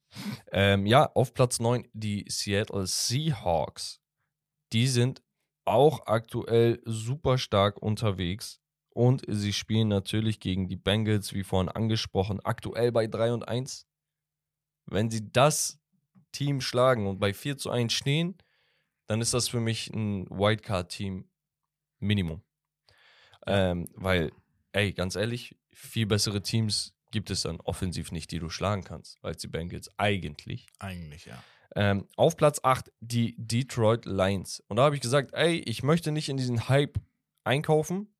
Ähm, 0.52 0.88
ja, 0.88 1.06
auf 1.14 1.34
Platz 1.36 1.60
9 1.60 1.88
die 1.94 2.26
Seattle 2.28 2.88
Seahawks. 2.88 4.02
Die 4.74 4.88
sind 4.88 5.22
auch 5.66 6.08
aktuell 6.08 6.82
super 6.86 7.38
stark 7.38 7.80
unterwegs. 7.82 8.60
Und 8.90 9.24
sie 9.28 9.54
spielen 9.54 9.88
natürlich 9.88 10.40
gegen 10.40 10.68
die 10.68 10.76
Bengals, 10.76 11.34
wie 11.34 11.44
vorhin 11.44 11.70
angesprochen, 11.70 12.40
aktuell 12.44 12.92
bei 12.92 13.06
3 13.06 13.34
und 13.34 13.48
1. 13.48 13.88
Wenn 14.88 15.12
sie 15.12 15.32
das 15.32 15.80
Team 16.32 16.60
schlagen 16.60 17.06
und 17.06 17.20
bei 17.20 17.34
4 17.34 17.58
zu 17.58 17.70
1 17.70 17.94
stehen, 17.94 18.36
dann 19.10 19.22
ist 19.22 19.34
das 19.34 19.50
für 19.50 19.60
mich 19.60 19.90
ein 19.90 20.30
Wildcard-Team 20.30 21.28
Minimum. 21.98 22.44
Ähm, 23.48 23.88
weil, 23.96 24.32
ey, 24.72 24.94
ganz 24.94 25.16
ehrlich, 25.16 25.58
viel 25.74 26.06
bessere 26.06 26.44
Teams 26.44 26.94
gibt 27.12 27.32
es 27.32 27.42
dann 27.42 27.60
offensiv 27.62 28.12
nicht, 28.12 28.32
die 28.32 28.38
du 28.38 28.50
schlagen 28.50 28.84
kannst, 28.84 29.18
als 29.24 29.42
die 29.42 29.48
Bengals 29.48 29.90
eigentlich. 29.98 30.68
Eigentlich, 30.78 31.26
ja. 31.26 31.44
Ähm, 31.76 32.08
auf 32.18 32.38
Platz 32.38 32.60
8 32.62 32.92
die 33.00 33.36
Detroit 33.38 34.06
Lions. 34.06 34.64
Und 34.68 34.78
da 34.78 34.84
habe 34.84 34.96
ich 34.96 35.02
gesagt, 35.02 35.34
ey, 35.34 35.58
ich 35.58 35.82
möchte 35.82 36.12
nicht 36.12 36.30
in 36.30 36.38
diesen 36.38 36.70
Hype 36.70 37.00
einkaufen. 37.44 38.14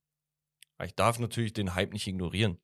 Aber 0.78 0.88
ich 0.88 0.96
darf 0.96 1.20
natürlich 1.20 1.54
den 1.54 1.76
Hype 1.76 1.94
nicht 1.94 2.08
ignorieren. 2.08 2.58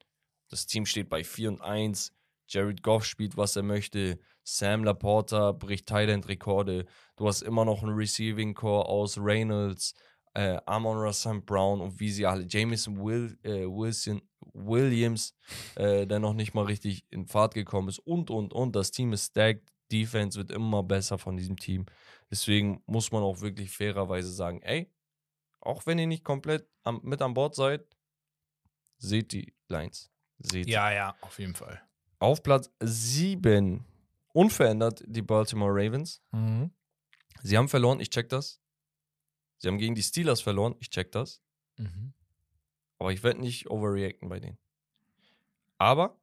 Das 0.49 0.65
Team 0.65 0.87
steht 0.87 1.09
bei 1.09 1.23
4 1.23 1.49
und 1.49 1.61
1. 1.61 2.11
Jared 2.47 2.81
Goff 2.81 3.05
spielt, 3.05 3.37
was 3.37 3.55
er 3.55 3.63
möchte. 3.63 4.19
Sam 4.45 4.83
Laporta 4.83 5.51
bricht 5.53 5.87
Thailand-Rekorde. 5.87 6.85
Du 7.15 7.27
hast 7.27 7.41
immer 7.41 7.65
noch 7.65 7.81
einen 7.81 7.95
Receiving 7.95 8.53
Core 8.53 8.85
aus 8.87 9.17
Reynolds, 9.17 9.95
äh, 10.35 10.59
Amon 10.67 10.97
Russell 10.97 11.41
Brown 11.41 11.81
und 11.81 11.99
wie 11.99 12.11
sie 12.11 12.27
alle, 12.27 12.45
Jameson 12.47 13.03
Will, 13.03 13.39
äh, 13.41 13.65
Wilson, 13.65 14.21
Williams, 14.53 15.35
äh, 15.75 16.05
der 16.05 16.19
noch 16.19 16.33
nicht 16.33 16.53
mal 16.53 16.65
richtig 16.65 17.05
in 17.09 17.25
Fahrt 17.25 17.55
gekommen 17.55 17.89
ist 17.89 17.99
und, 17.99 18.29
und, 18.29 18.53
und. 18.53 18.75
Das 18.75 18.91
Team 18.91 19.13
ist 19.13 19.31
stacked. 19.31 19.73
Defense 19.91 20.37
wird 20.37 20.51
immer 20.51 20.83
besser 20.83 21.17
von 21.17 21.37
diesem 21.37 21.57
Team. 21.57 21.85
Deswegen 22.29 22.83
muss 22.85 23.11
man 23.11 23.23
auch 23.23 23.41
wirklich 23.41 23.71
fairerweise 23.71 24.31
sagen, 24.31 24.61
ey, 24.61 24.91
auch 25.59 25.85
wenn 25.85 25.99
ihr 25.99 26.07
nicht 26.07 26.23
komplett 26.23 26.67
am, 26.83 27.01
mit 27.03 27.21
an 27.21 27.33
Bord 27.33 27.55
seid, 27.55 27.85
seht 28.97 29.31
die 29.31 29.53
Lines. 29.69 30.11
Seht 30.37 30.67
Ja, 30.67 30.91
ja, 30.91 31.15
auf 31.21 31.39
jeden 31.39 31.55
Fall. 31.55 31.81
auf 32.19 32.43
Platz 32.43 32.71
7 32.81 33.85
unverändert 34.35 35.01
die 35.07 35.21
Baltimore 35.21 35.71
Ravens. 35.71 36.21
Sie 37.41 37.57
haben 37.57 37.69
verloren, 37.69 37.99
ich 38.01 38.09
check 38.09 38.27
das. 38.29 38.59
Sie 39.57 39.67
haben 39.69 39.77
gegen 39.77 39.95
die 39.95 40.03
Steelers 40.03 40.41
verloren, 40.41 40.75
ich 40.79 40.89
check 40.89 41.11
das. 41.11 41.41
Mhm. 41.77 42.13
Aber 42.99 43.13
ich 43.13 43.23
werde 43.23 43.39
nicht 43.39 43.69
overreacten 43.69 44.27
bei 44.27 44.39
denen. 44.39 44.57
Aber 45.77 46.19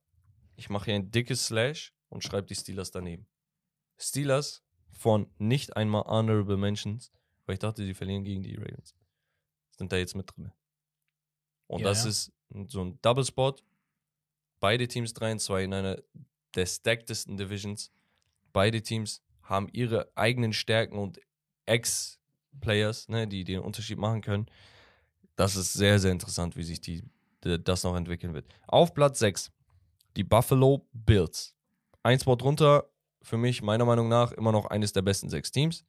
ich 0.56 0.68
mache 0.68 0.86
hier 0.86 0.94
ein 0.94 1.10
dickes 1.10 1.46
Slash 1.46 1.94
und 2.10 2.22
schreibe 2.22 2.46
die 2.46 2.54
Steelers 2.54 2.90
daneben. 2.90 3.26
Steelers 3.98 4.62
von 4.90 5.30
nicht 5.38 5.76
einmal 5.76 6.02
Honorable 6.04 6.58
Mentions, 6.58 7.12
weil 7.46 7.54
ich 7.54 7.60
dachte, 7.60 7.84
sie 7.84 7.94
verlieren 7.94 8.24
gegen 8.24 8.42
die 8.42 8.56
Ravens. 8.56 8.94
Sind 9.70 9.90
da 9.90 9.96
jetzt 9.96 10.14
mit 10.14 10.30
drin. 10.36 10.52
Und 11.66 11.80
Ja, 11.80 11.88
das 11.88 12.04
ja. 12.04 12.10
ist 12.10 12.32
so 12.70 12.82
ein 12.84 12.98
Double 13.00 13.24
Spot. 13.24 13.54
Beide 14.60 14.86
Teams 14.86 15.14
3 15.14 15.32
und 15.32 15.38
2 15.40 15.64
in 15.64 15.74
einer 15.74 16.02
der 16.54 16.66
stacktesten 16.66 17.36
Divisions. 17.38 17.90
Beide 18.52 18.82
Teams 18.82 19.22
haben 19.42 19.68
ihre 19.72 20.10
eigenen 20.14 20.52
Stärken 20.52 20.96
und 20.98 21.20
Ex-Players, 21.66 23.08
ne, 23.08 23.26
die 23.26 23.44
den 23.44 23.60
Unterschied 23.60 23.98
machen 23.98 24.20
können. 24.20 24.46
Das 25.36 25.56
ist 25.56 25.72
sehr, 25.72 25.98
sehr 25.98 26.12
interessant, 26.12 26.56
wie 26.56 26.62
sich 26.62 26.80
die, 26.80 27.02
d- 27.44 27.58
das 27.58 27.84
noch 27.84 27.96
entwickeln 27.96 28.34
wird. 28.34 28.46
Auf 28.66 28.94
Platz 28.94 29.18
6 29.18 29.50
die 30.16 30.24
Buffalo 30.24 30.86
Bills. 30.92 31.54
ein 32.02 32.18
Spot 32.20 32.34
runter, 32.34 32.88
für 33.22 33.38
mich, 33.38 33.62
meiner 33.62 33.84
Meinung 33.84 34.08
nach, 34.08 34.32
immer 34.32 34.52
noch 34.52 34.66
eines 34.66 34.92
der 34.92 35.02
besten 35.02 35.30
sechs 35.30 35.50
Teams. 35.52 35.84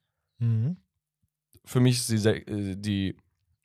Für 1.64 1.80
mich 1.80 1.96
ist 1.98 2.10
die, 2.10 2.28
äh, 2.28 2.76
die, 2.76 3.16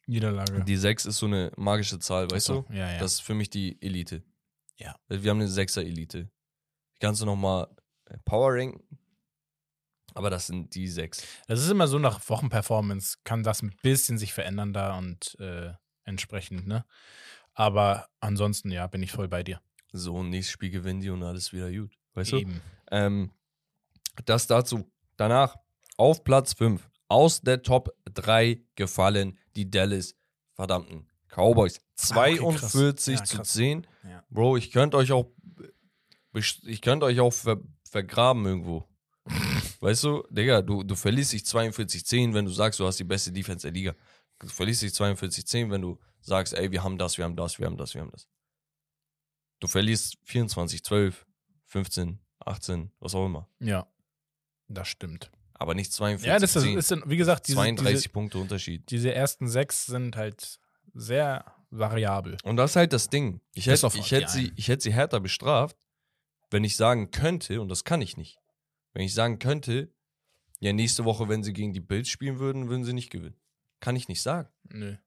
Niederlage. 0.07 0.63
die 0.63 0.75
sechs 0.77 1.05
ist 1.05 1.17
so 1.17 1.25
eine 1.27 1.51
magische 1.57 1.99
Zahl, 1.99 2.23
weißt 2.31 2.49
Achso, 2.49 2.65
du? 2.67 2.73
Ja, 2.73 2.91
ja. 2.93 2.99
Das 2.99 3.13
ist 3.13 3.19
für 3.21 3.33
mich 3.35 3.49
die 3.49 3.77
Elite. 3.81 4.23
Ja. 4.77 4.95
Wir 5.07 5.29
haben 5.31 5.39
eine 5.39 5.47
Sechser-Elite. 5.49 6.29
Kannst 6.99 7.21
du 7.21 7.25
nochmal 7.25 7.67
Power 8.25 8.53
ranken? 8.55 8.83
Aber 10.15 10.29
das 10.29 10.47
sind 10.47 10.73
die 10.75 10.87
sechs. 10.87 11.23
Das 11.47 11.59
ist 11.61 11.69
immer 11.69 11.87
so 11.87 11.99
nach 11.99 12.27
Wochenperformance, 12.29 13.17
kann 13.23 13.43
das 13.43 13.61
ein 13.61 13.75
bisschen 13.83 14.17
sich 14.17 14.33
verändern 14.33 14.73
da 14.73 14.97
und 14.97 15.37
äh, 15.39 15.71
entsprechend, 16.03 16.67
ne? 16.67 16.85
Aber 17.53 18.07
ansonsten, 18.19 18.71
ja, 18.71 18.87
bin 18.87 19.03
ich 19.03 19.11
voll 19.11 19.27
bei 19.27 19.43
dir. 19.43 19.61
So, 19.91 20.23
nächstes 20.23 20.53
Spiel 20.53 20.69
gewinnen 20.71 21.01
die 21.01 21.09
und 21.09 21.23
alles 21.23 21.51
wieder 21.53 21.71
gut. 21.71 21.91
Weißt 22.13 22.31
du? 22.31 22.37
Eben. 22.39 22.61
Ähm, 22.91 23.31
das 24.25 24.47
dazu. 24.47 24.89
Danach 25.17 25.57
auf 25.97 26.23
Platz 26.23 26.53
5 26.53 26.89
aus 27.07 27.41
der 27.41 27.61
Top 27.61 27.93
3 28.05 28.61
gefallen 28.75 29.37
die 29.55 29.69
Dallas 29.69 30.15
verdammten 30.53 31.07
Cowboys. 31.27 31.79
Ah, 31.79 31.83
okay. 32.21 32.37
42 32.37 33.19
Ja, 33.19 33.23
zu 33.25 33.37
krass. 33.37 33.49
10. 33.53 33.87
Ja. 34.03 34.23
Bro, 34.29 34.57
ich 34.57 34.71
könnte 34.71 34.97
euch 34.97 35.11
auch 35.11 35.29
best- 36.31 36.65
ich 36.65 36.81
könnte 36.81 37.05
euch 37.05 37.19
auch 37.19 37.33
ver 37.33 37.59
vergraben 37.89 38.45
irgendwo. 38.45 38.87
weißt 39.81 40.03
du, 40.03 40.23
Digga, 40.29 40.61
du, 40.61 40.83
du 40.83 40.95
verlierst 40.95 41.33
dich 41.33 41.43
42-10, 41.43 42.33
wenn 42.33 42.45
du 42.45 42.51
sagst, 42.51 42.79
du 42.79 42.85
hast 42.85 42.99
die 42.99 43.03
beste 43.03 43.31
Defense 43.31 43.63
der 43.67 43.71
Liga. 43.71 43.95
Du 44.39 44.47
verlierst 44.47 44.81
dich 44.81 44.91
42-10, 44.91 45.69
wenn 45.69 45.81
du 45.81 45.99
sagst, 46.21 46.53
ey, 46.53 46.71
wir 46.71 46.83
haben 46.83 46.97
das, 46.97 47.17
wir 47.17 47.25
haben 47.25 47.35
das, 47.35 47.59
wir 47.59 47.65
haben 47.65 47.77
das, 47.77 47.93
wir 47.93 48.01
haben 48.01 48.11
das. 48.11 48.27
Du 49.59 49.67
verlierst 49.67 50.17
24-12, 50.25 51.13
15, 51.65 52.19
18, 52.45 52.91
was 52.99 53.13
auch 53.15 53.25
immer. 53.25 53.47
Ja, 53.59 53.87
das 54.67 54.87
stimmt. 54.87 55.31
Aber 55.53 55.75
nicht 55.75 55.91
42, 55.91 56.25
Ja, 56.27 56.39
das 56.39 56.55
ist, 56.55 56.63
10. 56.63 56.77
ist 56.77 57.09
wie 57.09 57.17
gesagt, 57.17 57.47
diese, 57.47 57.57
32 57.57 57.93
diese, 57.97 58.09
Punkte 58.09 58.37
Unterschied. 58.37 58.89
diese 58.89 59.13
ersten 59.13 59.49
sechs 59.49 59.85
sind 59.85 60.15
halt 60.15 60.59
sehr 60.93 61.43
variabel. 61.69 62.37
Und 62.43 62.55
das 62.55 62.71
ist 62.71 62.75
halt 62.77 62.93
das 62.93 63.09
Ding. 63.09 63.41
Ich 63.53 63.67
hätte, 63.67 63.87
ich 63.93 64.11
hätte, 64.11 64.31
sie, 64.31 64.53
ich 64.55 64.69
hätte 64.69 64.83
sie 64.83 64.93
härter 64.93 65.19
bestraft, 65.19 65.75
wenn 66.49 66.63
ich 66.63 66.75
sagen 66.75 67.11
könnte, 67.11 67.61
und 67.61 67.69
das 67.69 67.83
kann 67.83 68.01
ich 68.01 68.17
nicht, 68.17 68.39
wenn 68.93 69.03
ich 69.03 69.13
sagen 69.13 69.39
könnte, 69.39 69.93
ja, 70.59 70.73
nächste 70.73 71.05
Woche, 71.05 71.29
wenn 71.29 71.43
sie 71.43 71.53
gegen 71.53 71.73
die 71.73 71.79
Bills 71.79 72.09
spielen 72.09 72.39
würden, 72.39 72.69
würden 72.69 72.83
sie 72.83 72.93
nicht 72.93 73.09
gewinnen. 73.09 73.39
Kann 73.79 73.95
ich 73.95 74.07
nicht 74.07 74.21
sagen. 74.21 74.49
Nö. 74.63 74.97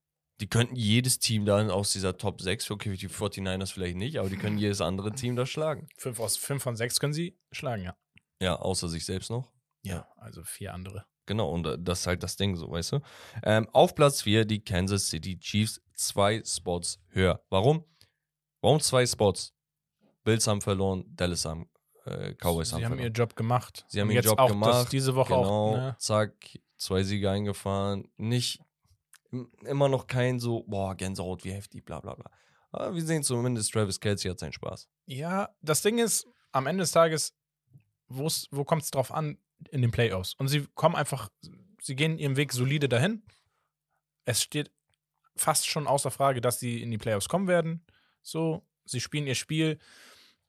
Die 0.41 0.49
könnten 0.49 0.75
jedes 0.75 1.19
Team 1.19 1.45
dann 1.45 1.71
aus 1.71 1.93
dieser 1.93 2.17
Top 2.17 2.41
6, 2.41 2.71
okay, 2.71 2.97
die 2.97 3.09
49ers 3.09 3.73
vielleicht 3.73 3.97
nicht, 3.97 4.19
aber 4.19 4.31
die 4.31 4.37
können 4.37 4.59
jedes 4.59 4.81
andere 4.81 5.13
Team 5.13 5.37
da 5.37 5.47
schlagen. 5.47 5.89
Fünf, 5.99 6.19
aus, 6.21 6.37
fünf 6.37 6.63
von 6.63 6.75
sechs 6.75 6.99
können 6.99 7.13
sie 7.13 7.39
schlagen, 7.53 7.85
ja. 7.85 7.97
Ja, 8.41 8.57
außer 8.57 8.89
sich 8.89 9.05
selbst 9.05 9.31
noch. 9.31 9.53
Ja, 9.85 10.09
also 10.17 10.43
vier 10.43 10.75
andere. 10.75 11.07
Genau, 11.27 11.51
und 11.51 11.67
äh, 11.67 11.79
das 11.79 12.01
ist 12.01 12.07
halt 12.07 12.23
das 12.23 12.37
Ding 12.37 12.57
so, 12.57 12.71
weißt 12.71 12.93
du? 12.93 13.01
Ähm, 13.45 13.69
auf 13.73 13.95
Platz 13.95 14.23
4 14.23 14.45
die 14.45 14.65
Kansas 14.65 15.09
City 15.09 15.39
Chiefs, 15.39 15.81
zwei 15.95 16.43
Spots 16.45 17.01
höher. 17.11 17.45
Warum? 17.51 17.85
Warum 18.63 18.81
zwei 18.81 19.07
Spots? 19.07 19.55
Bills 20.25 20.47
haben 20.47 20.61
verloren, 20.61 21.05
Dallas 21.15 21.45
haben, 21.45 21.69
äh, 22.05 22.35
Cowboys 22.35 22.69
sie 22.71 22.75
haben 22.77 22.83
haben 22.85 22.91
verloren. 22.93 22.99
ihren 23.05 23.13
Job 23.15 23.37
gemacht. 23.37 23.85
Sie 23.89 24.01
haben 24.01 24.09
Und 24.09 24.15
ihren 24.15 24.25
Job 24.25 24.39
auch 24.39 24.49
gemacht, 24.49 24.93
diese 24.93 25.15
Woche 25.15 25.35
genau, 25.35 25.43
auch. 25.73 25.77
Ne? 25.77 25.97
zack, 25.99 26.35
zwei 26.77 27.03
Siege 27.03 27.31
eingefahren. 27.31 28.11
Nicht 28.17 28.61
im- 29.31 29.51
immer 29.65 29.89
noch 29.89 30.07
kein 30.07 30.39
so, 30.41 30.65
boah, 30.65 30.95
Gänsehaut, 30.95 31.45
wie 31.45 31.53
heftig, 31.53 31.85
bla 31.85 32.01
bla 32.01 32.15
bla. 32.15 32.31
Aber 32.71 32.95
wir 32.95 33.03
sehen 33.03 33.23
zumindest, 33.23 33.73
Travis 33.73 34.01
Kelsey 34.01 34.31
hat 34.31 34.39
seinen 34.39 34.53
Spaß. 34.53 34.89
Ja, 35.07 35.51
das 35.61 35.83
Ding 35.83 35.99
ist, 35.99 36.27
am 36.53 36.67
Ende 36.67 36.83
des 36.83 36.93
Tages, 36.93 37.35
wo 38.09 38.65
kommt 38.65 38.83
es 38.83 38.91
drauf 38.91 39.13
an 39.13 39.39
in 39.71 39.83
den 39.83 39.91
Playoffs? 39.91 40.35
Und 40.35 40.49
sie 40.49 40.67
kommen 40.75 40.97
einfach, 40.97 41.29
sie 41.81 41.95
gehen 41.97 42.19
ihren 42.19 42.37
Weg 42.37 42.53
solide 42.53 42.89
dahin. 42.89 43.23
Es 44.25 44.43
steht 44.43 44.71
fast 45.37 45.67
schon 45.67 45.87
außer 45.87 46.11
Frage, 46.11 46.41
dass 46.41 46.59
sie 46.61 46.83
in 46.83 46.91
die 46.91 46.99
Playoffs 46.99 47.29
kommen 47.29 47.49
werden. 47.49 47.85
So, 48.23 48.67
sie 48.85 49.01
spielen 49.01 49.27
ihr 49.27 49.35
Spiel, 49.35 49.79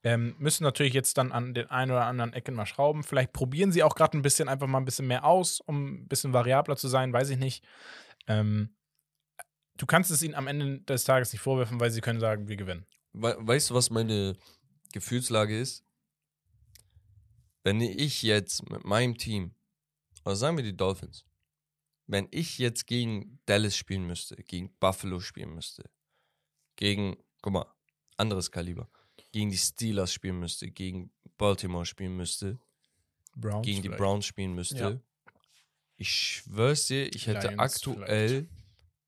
ähm, 0.04 0.36
müssen 0.38 0.64
natürlich 0.64 0.94
jetzt 0.94 1.18
dann 1.18 1.32
an 1.32 1.54
den 1.54 1.70
einen 1.70 1.92
oder 1.92 2.06
anderen 2.06 2.34
Ecken 2.34 2.56
mal 2.56 2.66
schrauben. 2.66 3.04
Vielleicht 3.04 3.32
probieren 3.32 3.72
sie 3.72 3.84
auch 3.84 3.96
gerade 3.96 4.18
ein 4.18 4.22
bisschen, 4.22 4.50
einfach 4.50 4.68
mal 4.68 4.80
ein 4.80 4.86
bisschen 4.86 5.08
mehr 5.08 5.24
aus, 5.24 5.62
um 5.62 6.04
ein 6.04 6.08
bisschen 6.08 6.34
variabler 6.34 6.76
zu 6.76 6.90
sein, 6.90 7.14
weiß 7.14 7.30
ich 7.30 7.38
nicht. 7.38 7.64
Ähm, 8.28 8.76
du 9.78 9.86
kannst 9.86 10.12
es 10.12 10.22
ihnen 10.22 10.36
am 10.36 10.48
Ende 10.48 10.82
des 10.82 11.06
Tages 11.06 11.32
nicht 11.32 11.42
vorwerfen, 11.42 11.80
weil 11.80 11.92
sie 11.92 12.02
können 12.02 12.20
sagen, 12.20 12.48
wir 12.48 12.58
gewinnen. 12.58 12.86
We 13.14 13.36
weißt 13.40 13.70
du, 13.70 13.76
was 13.76 13.90
meine 13.90 14.36
Gefühlslage 14.92 15.58
ist? 15.58 15.86
Wenn 17.64 17.80
ich 17.80 18.24
jetzt 18.24 18.70
mit 18.70 18.84
meinem 18.84 19.18
Team, 19.18 19.56
oder 20.26 20.36
sagen 20.36 20.58
wir 20.58 20.64
die 20.64 20.76
Dolphins, 20.76 21.26
wenn 22.08 22.28
ich 22.32 22.58
jetzt 22.58 22.88
gegen 22.88 23.40
Dallas 23.46 23.78
spielen 23.78 24.06
müsste, 24.06 24.36
gegen 24.36 24.76
Buffalo 24.80 25.22
spielen 25.22 25.54
müsste, 25.54 25.90
gegen, 26.76 27.16
guck 27.42 27.54
mal, 27.54 27.66
anderes 28.18 28.52
Kaliber, 28.52 28.90
gegen 29.34 29.50
die 29.52 29.58
Steelers 29.58 30.14
spielen 30.14 30.40
müsste, 30.40 30.72
gegen 30.72 31.12
Baltimore 31.38 31.86
spielen 31.86 32.16
müsste, 32.16 32.60
Browns 33.36 33.66
gegen 33.66 33.82
die 33.82 33.90
vielleicht. 33.90 34.00
Browns 34.02 34.26
spielen 34.26 34.54
müsste, 34.54 34.78
Ja. 34.78 35.00
ich 35.98 36.10
schwör's 36.10 36.88
dir, 36.88 37.14
ich 37.14 37.28
hätte 37.28 37.48
Lions 37.50 37.60
aktuell 37.60 38.48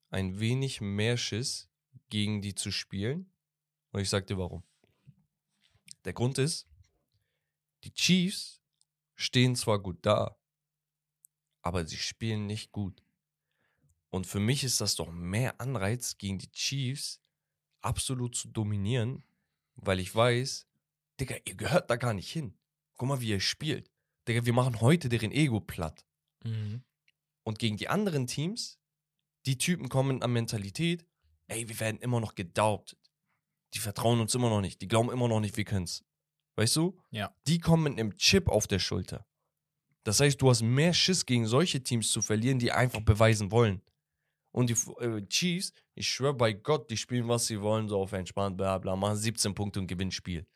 ein 0.10 0.40
wenig 0.40 0.82
mehr 0.82 1.16
Schiss, 1.18 1.70
gegen 2.10 2.42
die 2.42 2.56
zu 2.56 2.72
spielen. 2.72 3.32
Und 3.92 4.02
ich 4.02 4.10
sag 4.10 4.28
dir 4.28 4.38
warum. 4.38 4.64
Der 6.06 6.14
Grund 6.14 6.38
ist, 6.38 6.68
die 7.84 7.94
Chiefs 7.94 8.62
stehen 9.16 9.56
zwar 9.56 9.80
gut 9.80 10.06
da, 10.06 10.38
aber 11.62 11.86
sie 11.86 11.98
spielen 11.98 12.46
nicht 12.46 12.72
gut. 12.72 13.04
Und 14.12 14.28
für 14.28 14.40
mich 14.40 14.64
ist 14.64 14.80
das 14.82 14.96
doch 14.96 15.12
mehr 15.12 15.60
Anreiz, 15.60 16.18
gegen 16.18 16.38
die 16.40 16.52
Chiefs 16.52 17.22
absolut 17.82 18.36
zu 18.36 18.48
dominieren, 18.48 19.25
weil 19.76 20.00
ich 20.00 20.14
weiß, 20.14 20.68
Digga, 21.20 21.36
ihr 21.46 21.56
gehört 21.56 21.90
da 21.90 21.96
gar 21.96 22.14
nicht 22.14 22.32
hin. 22.32 22.58
Guck 22.98 23.08
mal, 23.08 23.22
wie 23.22 23.30
ihr 23.30 23.40
spielt. 23.40 23.92
Digga, 24.28 24.46
wir 24.46 24.54
machen 24.54 24.82
heute 24.82 25.10
deren 25.10 25.32
Ego 25.32 25.60
platt. 25.60 26.06
Mhm. 26.44 26.84
Und 27.44 27.60
gegen 27.60 27.78
die 27.78 27.88
anderen 27.88 28.28
Teams, 28.28 28.80
die 29.46 29.58
Typen 29.58 29.90
kommen 29.90 30.24
an 30.24 30.34
Mentalität, 30.34 31.06
ey, 31.48 31.68
wir 31.70 31.80
werden 31.80 32.00
immer 32.00 32.20
noch 32.20 32.36
gedoubtet. 32.36 33.00
Die 33.74 33.80
vertrauen 33.80 34.20
uns 34.20 34.34
immer 34.34 34.50
noch 34.50 34.62
nicht. 34.62 34.82
Die 34.82 34.88
glauben 34.88 35.12
immer 35.12 35.28
noch 35.28 35.40
nicht, 35.40 35.58
wir 35.58 35.66
können's. 35.66 36.04
Weißt 36.56 36.76
du? 36.78 36.98
Ja. 37.12 37.36
Die 37.48 37.60
kommen 37.60 37.84
mit 37.84 38.00
einem 38.00 38.16
Chip 38.16 38.48
auf 38.48 38.68
der 38.68 38.80
Schulter. 38.80 39.28
Das 40.04 40.20
heißt, 40.20 40.42
du 40.42 40.50
hast 40.50 40.62
mehr 40.62 40.94
Schiss 40.94 41.26
gegen 41.26 41.48
solche 41.48 41.84
Teams 41.84 42.12
zu 42.12 42.22
verlieren, 42.22 42.60
die 42.60 42.72
einfach 42.72 43.02
beweisen 43.02 43.52
wollen. 43.52 43.82
Und 44.56 44.70
die 44.70 44.76
äh, 45.04 45.22
Chiefs, 45.28 45.74
ich 45.96 46.08
schwöre 46.08 46.34
bei 46.34 46.54
Gott, 46.54 46.90
die 46.90 46.96
spielen, 46.96 47.28
was 47.28 47.46
sie 47.46 47.60
wollen, 47.62 47.90
so 47.90 48.00
auf 48.00 48.14
entspannt, 48.14 48.56
bla 48.56 48.78
bla, 48.78 48.96
machen 48.96 49.18
17 49.18 49.54
Punkte 49.54 49.82
und 49.82 49.88
gewinnen 49.88 50.12
Spiel. 50.12 50.48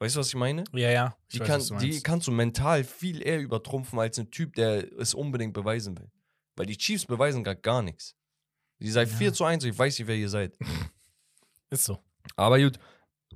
Weißt 0.00 0.16
du, 0.16 0.20
was 0.20 0.28
ich 0.28 0.34
meine? 0.34 0.64
Ja, 0.72 0.90
ja. 0.90 1.16
Die, 1.30 1.38
weiß, 1.38 1.46
kann, 1.46 1.60
du 1.60 1.76
die 1.76 2.00
kannst 2.00 2.26
du 2.26 2.32
mental 2.32 2.82
viel 2.82 3.22
eher 3.22 3.40
übertrumpfen 3.40 4.00
als 4.00 4.18
ein 4.18 4.32
Typ, 4.32 4.54
der 4.56 4.92
es 4.98 5.14
unbedingt 5.14 5.54
beweisen 5.54 5.96
will. 5.96 6.10
Weil 6.56 6.66
die 6.66 6.76
Chiefs 6.76 7.06
beweisen 7.06 7.44
gerade 7.44 7.60
gar 7.60 7.82
nichts. 7.82 8.16
Die 8.80 8.90
seid 8.90 9.08
Ja. 9.08 9.16
4 9.16 9.32
zu 9.32 9.44
1, 9.44 9.62
ich 9.62 9.78
weiß 9.78 9.96
nicht, 9.96 10.08
wer 10.08 10.16
ihr 10.16 10.28
seid. 10.28 10.58
Ist 11.70 11.84
so. 11.84 12.00
Aber 12.34 12.58
gut, 12.58 12.80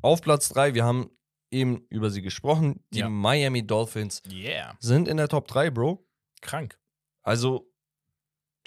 auf 0.02 0.20
Platz 0.22 0.48
3, 0.48 0.74
wir 0.74 0.84
haben 0.84 1.08
eben 1.52 1.86
über 1.88 2.10
sie 2.10 2.22
gesprochen. 2.22 2.82
Die 2.90 2.98
Ja. 2.98 3.08
Miami 3.08 3.64
Dolphins 3.64 4.22
Yeah. 4.28 4.76
sind 4.80 5.06
in 5.06 5.18
der 5.18 5.28
Top 5.28 5.46
3, 5.46 5.70
Bro. 5.70 6.04
Krank. 6.40 6.80
Also, 7.22 7.67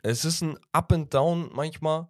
es 0.02 0.26
ist 0.26 0.42
ein 0.42 0.58
Up 0.72 0.92
and 0.92 1.14
Down 1.14 1.50
manchmal, 1.54 2.08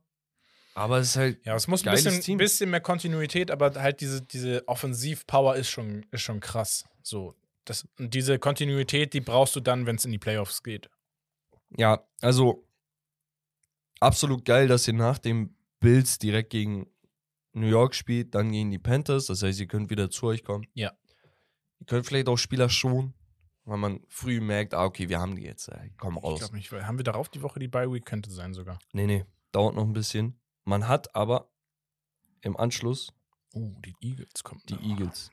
aber 0.73 0.99
es 0.99 1.09
ist 1.09 1.15
halt, 1.17 1.45
Ja, 1.45 1.55
es 1.55 1.67
muss 1.67 1.85
ein 1.85 1.93
bisschen, 1.93 2.21
Team. 2.21 2.37
bisschen 2.37 2.69
mehr 2.69 2.81
Kontinuität, 2.81 3.51
aber 3.51 3.73
halt 3.81 4.01
diese, 4.01 4.21
diese 4.21 4.67
Offensivpower 4.67 5.55
ist 5.55 5.69
schon, 5.69 6.05
ist 6.11 6.21
schon 6.21 6.39
krass. 6.39 6.85
So. 7.03 7.35
Das, 7.65 7.87
diese 7.97 8.39
Kontinuität, 8.39 9.13
die 9.13 9.21
brauchst 9.21 9.55
du 9.55 9.59
dann, 9.59 9.85
wenn 9.85 9.97
es 9.97 10.05
in 10.05 10.11
die 10.11 10.17
Playoffs 10.17 10.63
geht. 10.63 10.89
ja, 11.77 12.03
also 12.21 12.65
absolut 13.99 14.45
geil, 14.45 14.67
dass 14.67 14.87
ihr 14.87 14.93
nach 14.93 15.19
dem 15.19 15.55
Bills 15.79 16.17
direkt 16.19 16.49
gegen 16.51 16.87
New 17.53 17.67
York 17.67 17.93
spielt, 17.95 18.33
dann 18.33 18.51
gegen 18.51 18.71
die 18.71 18.79
Panthers. 18.79 19.25
Das 19.27 19.43
heißt, 19.43 19.59
ihr 19.59 19.67
könnt 19.67 19.89
wieder 19.89 20.09
zu 20.09 20.27
euch 20.27 20.43
kommen. 20.43 20.65
Ja. 20.73 20.91
Ihr 21.79 21.85
könnt 21.85 22.05
vielleicht 22.05 22.29
auch 22.29 22.37
Spieler 22.37 22.69
schon, 22.69 23.13
weil 23.71 23.77
man 23.77 24.01
früh 24.09 24.41
merkt, 24.41 24.73
ah, 24.73 24.83
okay, 24.83 25.07
wir 25.07 25.19
haben 25.19 25.35
die 25.37 25.43
jetzt, 25.43 25.69
äh, 25.69 25.89
komm 25.97 26.17
Ich 26.17 26.23
raus. 26.23 26.39
glaube 26.39 26.55
nicht, 26.57 26.71
weil 26.73 26.85
haben 26.85 26.97
wir 26.99 27.03
darauf 27.05 27.29
die 27.29 27.41
Woche 27.41 27.57
die 27.59 27.69
Bye 27.69 27.91
Week? 27.91 28.05
Könnte 28.05 28.29
sein 28.29 28.53
sogar. 28.53 28.79
Nee, 28.91 29.07
nee, 29.07 29.25
dauert 29.53 29.75
noch 29.75 29.83
ein 29.85 29.93
bisschen. 29.93 30.37
Man 30.65 30.87
hat 30.89 31.15
aber 31.15 31.49
im 32.41 32.55
Anschluss 32.57 33.13
Uh, 33.53 33.75
die 33.85 33.93
Eagles 34.01 34.43
kommen. 34.43 34.61
die 34.69 34.73
noch. 34.75 34.81
Eagles. 34.83 35.29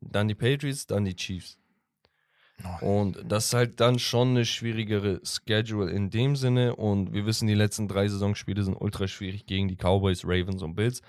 Dann 0.00 0.28
die 0.28 0.34
Patriots, 0.36 0.86
dann 0.86 1.04
die 1.04 1.14
Chiefs. 1.16 1.58
Oh, 2.82 2.86
Und 3.02 3.20
das 3.30 3.46
ist 3.46 3.54
halt 3.54 3.80
dann 3.80 3.98
schon 3.98 4.28
eine 4.30 4.44
schwierigere 4.44 5.20
Schedule 5.24 5.90
in 5.90 6.10
dem 6.10 6.36
Sinne. 6.36 6.76
Und 6.76 7.12
wir 7.12 7.26
wissen, 7.26 7.48
die 7.48 7.54
letzten 7.54 7.88
drei 7.88 8.06
Saisonspiele 8.08 8.62
sind 8.62 8.74
ultra 8.74 9.08
schwierig 9.08 9.46
gegen 9.46 9.66
die 9.68 9.76
Cowboys, 9.76 10.24
Ravens 10.24 10.62
und 10.62 10.74
Bills. 10.74 11.00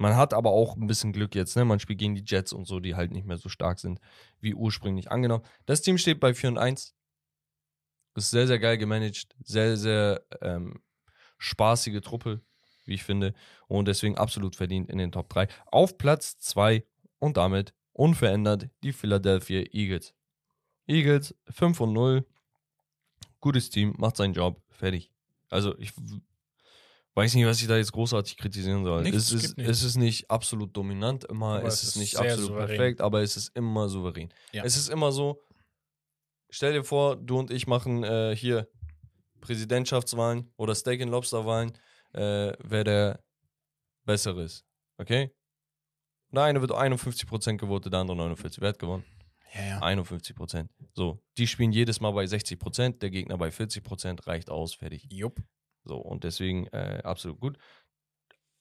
Man 0.00 0.16
hat 0.16 0.32
aber 0.32 0.50
auch 0.50 0.76
ein 0.76 0.86
bisschen 0.86 1.12
Glück 1.12 1.34
jetzt, 1.34 1.56
ne? 1.56 1.66
Man 1.66 1.78
spielt 1.78 1.98
gegen 1.98 2.14
die 2.14 2.24
Jets 2.24 2.54
und 2.54 2.66
so, 2.66 2.80
die 2.80 2.94
halt 2.94 3.10
nicht 3.10 3.26
mehr 3.26 3.36
so 3.36 3.50
stark 3.50 3.78
sind, 3.78 4.00
wie 4.40 4.54
ursprünglich 4.54 5.10
angenommen. 5.10 5.44
Das 5.66 5.82
Team 5.82 5.98
steht 5.98 6.20
bei 6.20 6.32
4 6.32 6.48
und 6.48 6.58
1. 6.58 6.94
Ist 8.14 8.30
sehr, 8.30 8.46
sehr 8.46 8.58
geil 8.58 8.78
gemanagt. 8.78 9.28
Sehr, 9.44 9.76
sehr 9.76 10.22
ähm, 10.40 10.80
spaßige 11.36 12.00
Truppe, 12.00 12.40
wie 12.86 12.94
ich 12.94 13.04
finde. 13.04 13.34
Und 13.68 13.88
deswegen 13.88 14.16
absolut 14.16 14.56
verdient 14.56 14.88
in 14.88 14.96
den 14.96 15.12
Top 15.12 15.28
3. 15.28 15.48
Auf 15.66 15.98
Platz 15.98 16.38
2 16.38 16.82
und 17.18 17.36
damit 17.36 17.74
unverändert 17.92 18.70
die 18.82 18.94
Philadelphia 18.94 19.66
Eagles. 19.70 20.14
Eagles 20.86 21.34
5 21.50 21.78
und 21.78 21.92
0. 21.92 22.26
Gutes 23.42 23.68
Team, 23.68 23.94
macht 23.98 24.16
seinen 24.16 24.32
Job, 24.32 24.62
fertig. 24.70 25.10
Also 25.50 25.76
ich 25.76 25.92
weiß 27.14 27.34
nicht, 27.34 27.46
was 27.46 27.60
ich 27.60 27.68
da 27.68 27.76
jetzt 27.76 27.92
großartig 27.92 28.36
kritisieren 28.36 28.84
soll. 28.84 29.02
Nichts, 29.02 29.32
es, 29.32 29.44
ist, 29.44 29.58
es 29.58 29.82
ist 29.82 29.96
nicht 29.96 30.30
absolut 30.30 30.76
dominant 30.76 31.24
immer, 31.24 31.58
Aber 31.58 31.68
es 31.68 31.82
ist 31.82 31.96
nicht 31.96 32.16
absolut 32.16 32.48
souverän. 32.48 32.66
perfekt, 32.66 33.00
aber 33.00 33.22
es 33.22 33.36
ist 33.36 33.56
immer 33.56 33.88
souverän. 33.88 34.32
Ja. 34.52 34.64
Es 34.64 34.76
ist 34.76 34.88
immer 34.88 35.12
so, 35.12 35.40
stell 36.50 36.72
dir 36.72 36.84
vor, 36.84 37.16
du 37.16 37.38
und 37.38 37.50
ich 37.50 37.66
machen 37.66 38.04
äh, 38.04 38.34
hier 38.36 38.68
Präsidentschaftswahlen 39.40 40.52
oder 40.56 40.74
Steak 40.74 41.00
and 41.02 41.10
Lobster 41.10 41.44
Wahlen, 41.46 41.72
äh, 42.12 42.52
wer 42.58 42.84
der 42.84 43.24
bessere 44.04 44.42
ist. 44.44 44.64
Okay? 44.98 45.30
Der 46.32 46.44
eine 46.44 46.60
wird 46.60 46.70
51% 46.70 47.56
gewotet, 47.56 47.92
der 47.92 48.00
andere 48.00 48.18
49%. 48.18 48.60
Wer 48.60 48.68
hat 48.68 48.78
gewonnen? 48.78 49.04
Ja, 49.52 49.64
ja. 49.64 49.82
51%. 49.82 50.68
So, 50.94 51.20
die 51.36 51.46
spielen 51.48 51.72
jedes 51.72 52.00
Mal 52.00 52.12
bei 52.12 52.24
60%, 52.24 52.98
der 52.98 53.10
Gegner 53.10 53.36
bei 53.36 53.48
40%, 53.48 54.26
reicht 54.26 54.48
aus, 54.48 54.74
fertig. 54.74 55.08
Jupp. 55.10 55.42
So, 55.84 55.96
und 55.96 56.24
deswegen 56.24 56.66
äh, 56.68 57.00
absolut 57.04 57.40
gut. 57.40 57.58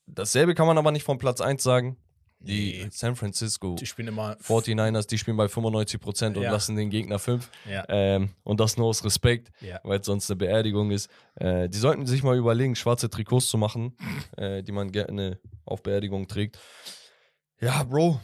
Dasselbe 0.06 0.56
kann 0.56 0.68
man 0.68 0.78
aber 0.78 0.92
nicht 0.92 1.04
von 1.04 1.18
Platz 1.18 1.42
1 1.42 1.62
sagen. 1.62 1.98
Die 2.42 2.84
Nee. 2.84 2.90
San 2.92 3.18
Francisco 3.18 3.76
Die 3.76 3.86
spielen 3.86 4.08
immer. 4.08 4.38
49ers, 4.38 5.08
die 5.08 5.18
spielen 5.18 5.36
bei 5.36 5.48
95% 5.50 6.38
und 6.38 6.44
Ja. 6.44 6.52
lassen 6.54 6.78
den 6.78 6.90
Gegner 6.90 7.20
5. 7.20 7.50
Ja. 7.70 7.84
Ähm, 7.90 8.34
und 8.44 8.62
das 8.62 8.78
nur 8.78 8.88
aus 8.88 9.04
Respekt, 9.04 9.52
Ja. 9.60 9.82
weil 9.84 10.00
es 10.00 10.06
sonst 10.06 10.32
eine 10.32 10.38
Beerdigung 10.38 10.90
ist. 10.92 11.12
Äh, 11.36 11.68
die 11.68 11.78
sollten 11.78 12.06
sich 12.06 12.24
mal 12.24 12.38
überlegen, 12.38 12.78
schwarze 12.78 13.10
Trikots 13.10 13.50
zu 13.50 13.58
machen, 13.58 13.98
äh, 14.38 14.64
die 14.64 14.72
man 14.72 14.90
gerne 14.94 15.38
auf 15.66 15.84
Beerdigung 15.84 16.30
trägt. 16.30 16.58
Ja, 17.60 17.84
Bro. 17.84 18.22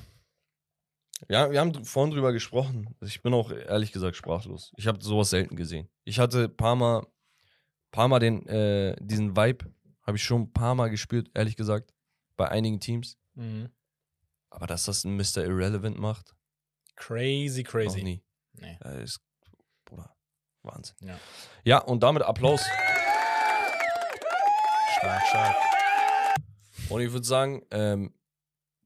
Ja, 1.29 1.51
wir 1.51 1.59
haben 1.59 1.83
vorhin 1.83 2.13
drüber 2.13 2.31
gesprochen. 2.31 2.95
Ich 3.01 3.21
bin 3.21 3.33
auch 3.33 3.51
ehrlich 3.51 3.91
gesagt 3.91 4.15
sprachlos. 4.15 4.71
Ich 4.77 4.87
habe 4.87 5.01
sowas 5.03 5.29
selten 5.29 5.57
gesehen. 5.57 5.89
Ich 6.05 6.19
hatte 6.19 6.45
ein 6.45 6.55
paar 6.55 6.75
Mal, 6.75 7.05
paar 7.95 8.07
Mal 8.09 8.19
den, 8.19 8.45
äh, 8.47 8.95
diesen 8.99 9.35
Vibe, 9.35 9.73
habe 10.03 10.17
ich 10.17 10.23
schon 10.23 10.43
ein 10.43 10.53
paar 10.53 10.75
Mal 10.75 10.89
gespürt, 10.89 11.29
ehrlich 11.33 11.55
gesagt, 11.55 11.93
bei 12.35 12.49
einigen 12.49 12.79
Teams. 12.79 13.17
Mhm. 13.35 13.69
Aber 14.49 14.67
dass 14.67 14.85
das 14.85 15.03
ein 15.05 15.15
Mr. 15.15 15.37
Irrelevant 15.45 15.97
macht, 15.97 16.35
Crazy, 16.95 17.63
noch 17.63 17.71
crazy. 17.71 18.03
nie. 18.03 18.23
Nee. 18.53 18.77
Äh, 18.83 19.03
ist, 19.03 19.19
Bruder, 19.83 20.15
Wahnsinn. 20.63 20.95
Ja. 21.01 21.19
Ja, 21.63 21.77
und 21.79 22.03
damit 22.03 22.23
Applaus. 22.23 22.61
Stark, 24.97 25.27
stark. 25.27 25.55
Und 26.89 27.01
ich 27.01 27.11
würde 27.11 27.25
sagen, 27.25 27.65
ähm, 27.71 28.13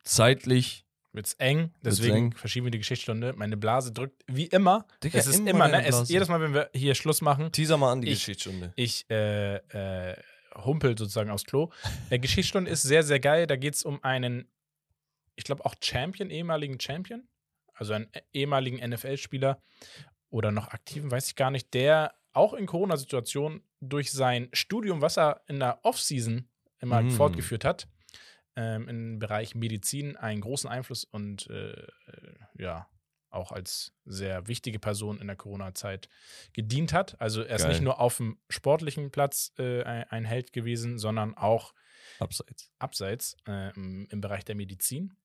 zeitlich. 0.04 0.86
Wird's 1.12 1.34
eng, 1.36 1.74
deswegen 1.82 2.16
eng. 2.16 2.32
verschieben 2.34 2.68
wir 2.68 2.72
die 2.72 2.78
Geschichtsstunde. 2.78 3.34
Meine 3.34 3.58
Blase 3.58 3.92
drückt 3.92 4.24
wie 4.28 4.46
immer. 4.46 4.86
Digga, 5.04 5.18
es 5.18 5.26
ist 5.28 5.40
immer 5.40 5.50
immer, 5.50 5.68
ne? 5.68 5.86
Es, 5.86 6.08
jedes 6.10 6.28
Mal, 6.30 6.40
wenn 6.40 6.54
wir 6.54 6.70
hier 6.74 6.94
Schluss 6.94 7.22
machen, 7.22 7.52
Teaser 7.52 7.78
mal 7.78 7.92
an 7.92 8.02
die 8.02 8.10
Ich- 8.10 8.20
Geschichtsstunde. 8.20 8.74
ich 8.76 9.10
äh, 9.10 9.56
äh, 9.56 10.16
humpel 10.56 10.96
sozusagen 10.98 11.32
aufs 11.32 11.46
Klo. 11.46 11.72
Der 12.12 12.20
Geschichtsstunde 12.20 12.70
ist 12.70 12.84
sehr, 12.84 13.02
sehr 13.04 13.20
geil. 13.20 13.48
Da 13.48 13.56
geht 13.56 13.74
es 13.74 13.84
um 13.84 14.04
einen, 14.04 14.48
ich 15.36 15.46
glaube 15.46 15.66
auch 15.66 15.74
Champion, 15.82 16.30
ehemaligen 16.30 16.80
Champion, 16.80 17.28
also 17.74 17.94
einen 17.94 18.14
äh, 18.14 18.22
ehemaligen 18.34 18.78
NFL-Spieler 18.88 19.60
oder 20.30 20.52
noch 20.52 20.68
aktiven, 20.68 21.10
weiß 21.10 21.28
ich 21.30 21.36
gar 21.36 21.50
nicht, 21.50 21.74
der 21.74 22.14
auch 22.34 22.54
in 22.54 22.68
Corona-Situationen 22.68 23.64
durch 23.82 24.12
sein 24.12 24.50
Studium, 24.54 25.02
was 25.02 25.18
er 25.18 25.42
in 25.48 25.60
der 25.60 25.80
Offseason 25.84 26.48
immer 26.82 27.02
Mm. 27.02 27.10
fortgeführt 27.12 27.66
hat, 27.66 27.88
ähm, 28.60 28.90
im 28.90 29.20
Bereich 29.20 29.56
Medizin 29.56 30.18
einen 30.18 30.42
großen 30.42 30.70
Einfluss 30.70 31.06
und 31.06 31.50
äh, 31.50 31.72
äh, 31.72 31.88
ja, 32.58 32.90
auch 33.30 33.54
als 33.54 33.94
sehr 34.06 34.48
wichtige 34.48 34.80
Person 34.80 35.22
in 35.22 35.28
der 35.28 35.38
Corona-Zeit 35.38 36.10
gedient 36.52 36.92
hat. 36.92 37.20
Also 37.22 37.42
er 37.42 37.56
ist 37.56 37.62
Geil. 37.62 37.72
nicht 37.72 37.82
nur 37.82 38.02
auf 38.02 38.18
dem 38.18 38.38
sportlichen 38.50 39.12
Platz 39.12 39.54
äh, 39.58 39.84
ein, 39.84 40.26
Held 40.26 40.52
gewesen, 40.52 40.98
sondern 40.98 41.38
auch 41.38 41.74
Abseits. 42.20 42.72
abseits 42.80 43.38
äh, 43.48 43.74
im, 43.76 44.08
im 44.10 44.20
Bereich 44.20 44.44
der 44.44 44.56
Medizin. 44.56 45.16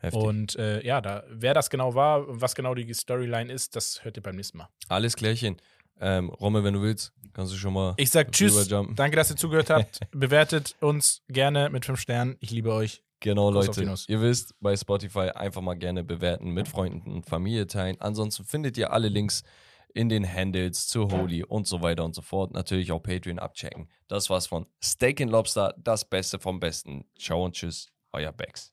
Heftig. 0.00 0.20
Und 0.20 0.56
äh, 0.56 0.84
ja, 0.84 1.00
da, 1.00 1.24
wer 1.28 1.54
das 1.54 1.70
genau 1.70 1.94
war, 1.94 2.24
was 2.28 2.54
genau 2.54 2.74
die 2.74 2.92
Storyline 2.92 3.50
ist, 3.50 3.74
das 3.74 4.04
hört 4.04 4.16
ihr 4.16 4.22
beim 4.22 4.36
nächsten 4.36 4.58
Mal. 4.58 4.68
Alles 4.88 5.16
klärchen. 5.16 5.56
Ähm, 6.02 6.30
Romme, 6.30 6.64
wenn 6.64 6.74
du 6.74 6.82
willst, 6.82 7.12
kannst 7.32 7.52
du 7.52 7.56
schon 7.56 7.72
mal. 7.72 7.94
Ich 7.96 8.10
sag 8.10 8.32
Tschüss. 8.32 8.68
Danke, 8.68 9.16
dass 9.16 9.30
ihr 9.30 9.36
zugehört 9.36 9.70
habt. 9.70 10.00
Bewertet 10.10 10.74
uns 10.80 11.22
gerne 11.28 11.70
mit 11.70 11.86
fünf 11.86 12.00
Sternen. 12.00 12.36
Ich 12.40 12.50
liebe 12.50 12.72
euch. 12.74 13.02
Genau, 13.20 13.50
Leute. 13.52 13.94
Ihr 14.08 14.20
wisst, 14.20 14.56
bei 14.60 14.76
Spotify 14.76 15.30
einfach 15.30 15.60
mal 15.60 15.74
gerne 15.74 16.02
bewerten, 16.02 16.50
mit 16.50 16.66
Freunden 16.66 17.12
und 17.12 17.26
Familie 17.26 17.68
teilen. 17.68 18.00
Ansonsten 18.00 18.44
findet 18.44 18.76
ihr 18.76 18.92
alle 18.92 19.08
Links 19.08 19.44
in 19.94 20.08
den 20.08 20.26
Handles 20.26 20.88
zu 20.88 21.08
Holy 21.08 21.44
und 21.44 21.68
so 21.68 21.82
weiter 21.82 22.04
und 22.04 22.16
so 22.16 22.22
fort. 22.22 22.52
Natürlich 22.52 22.90
auch 22.90 23.00
Patreon 23.00 23.38
abchecken. 23.38 23.88
Das 24.08 24.28
war's 24.28 24.48
von 24.48 24.66
Steak 24.82 25.20
and 25.20 25.30
Lobster, 25.30 25.72
das 25.78 26.04
Beste 26.04 26.40
vom 26.40 26.58
Besten. 26.58 27.04
Ciao 27.16 27.44
und 27.44 27.54
tschüss, 27.54 27.92
euer 28.12 28.32
Bex. 28.32 28.71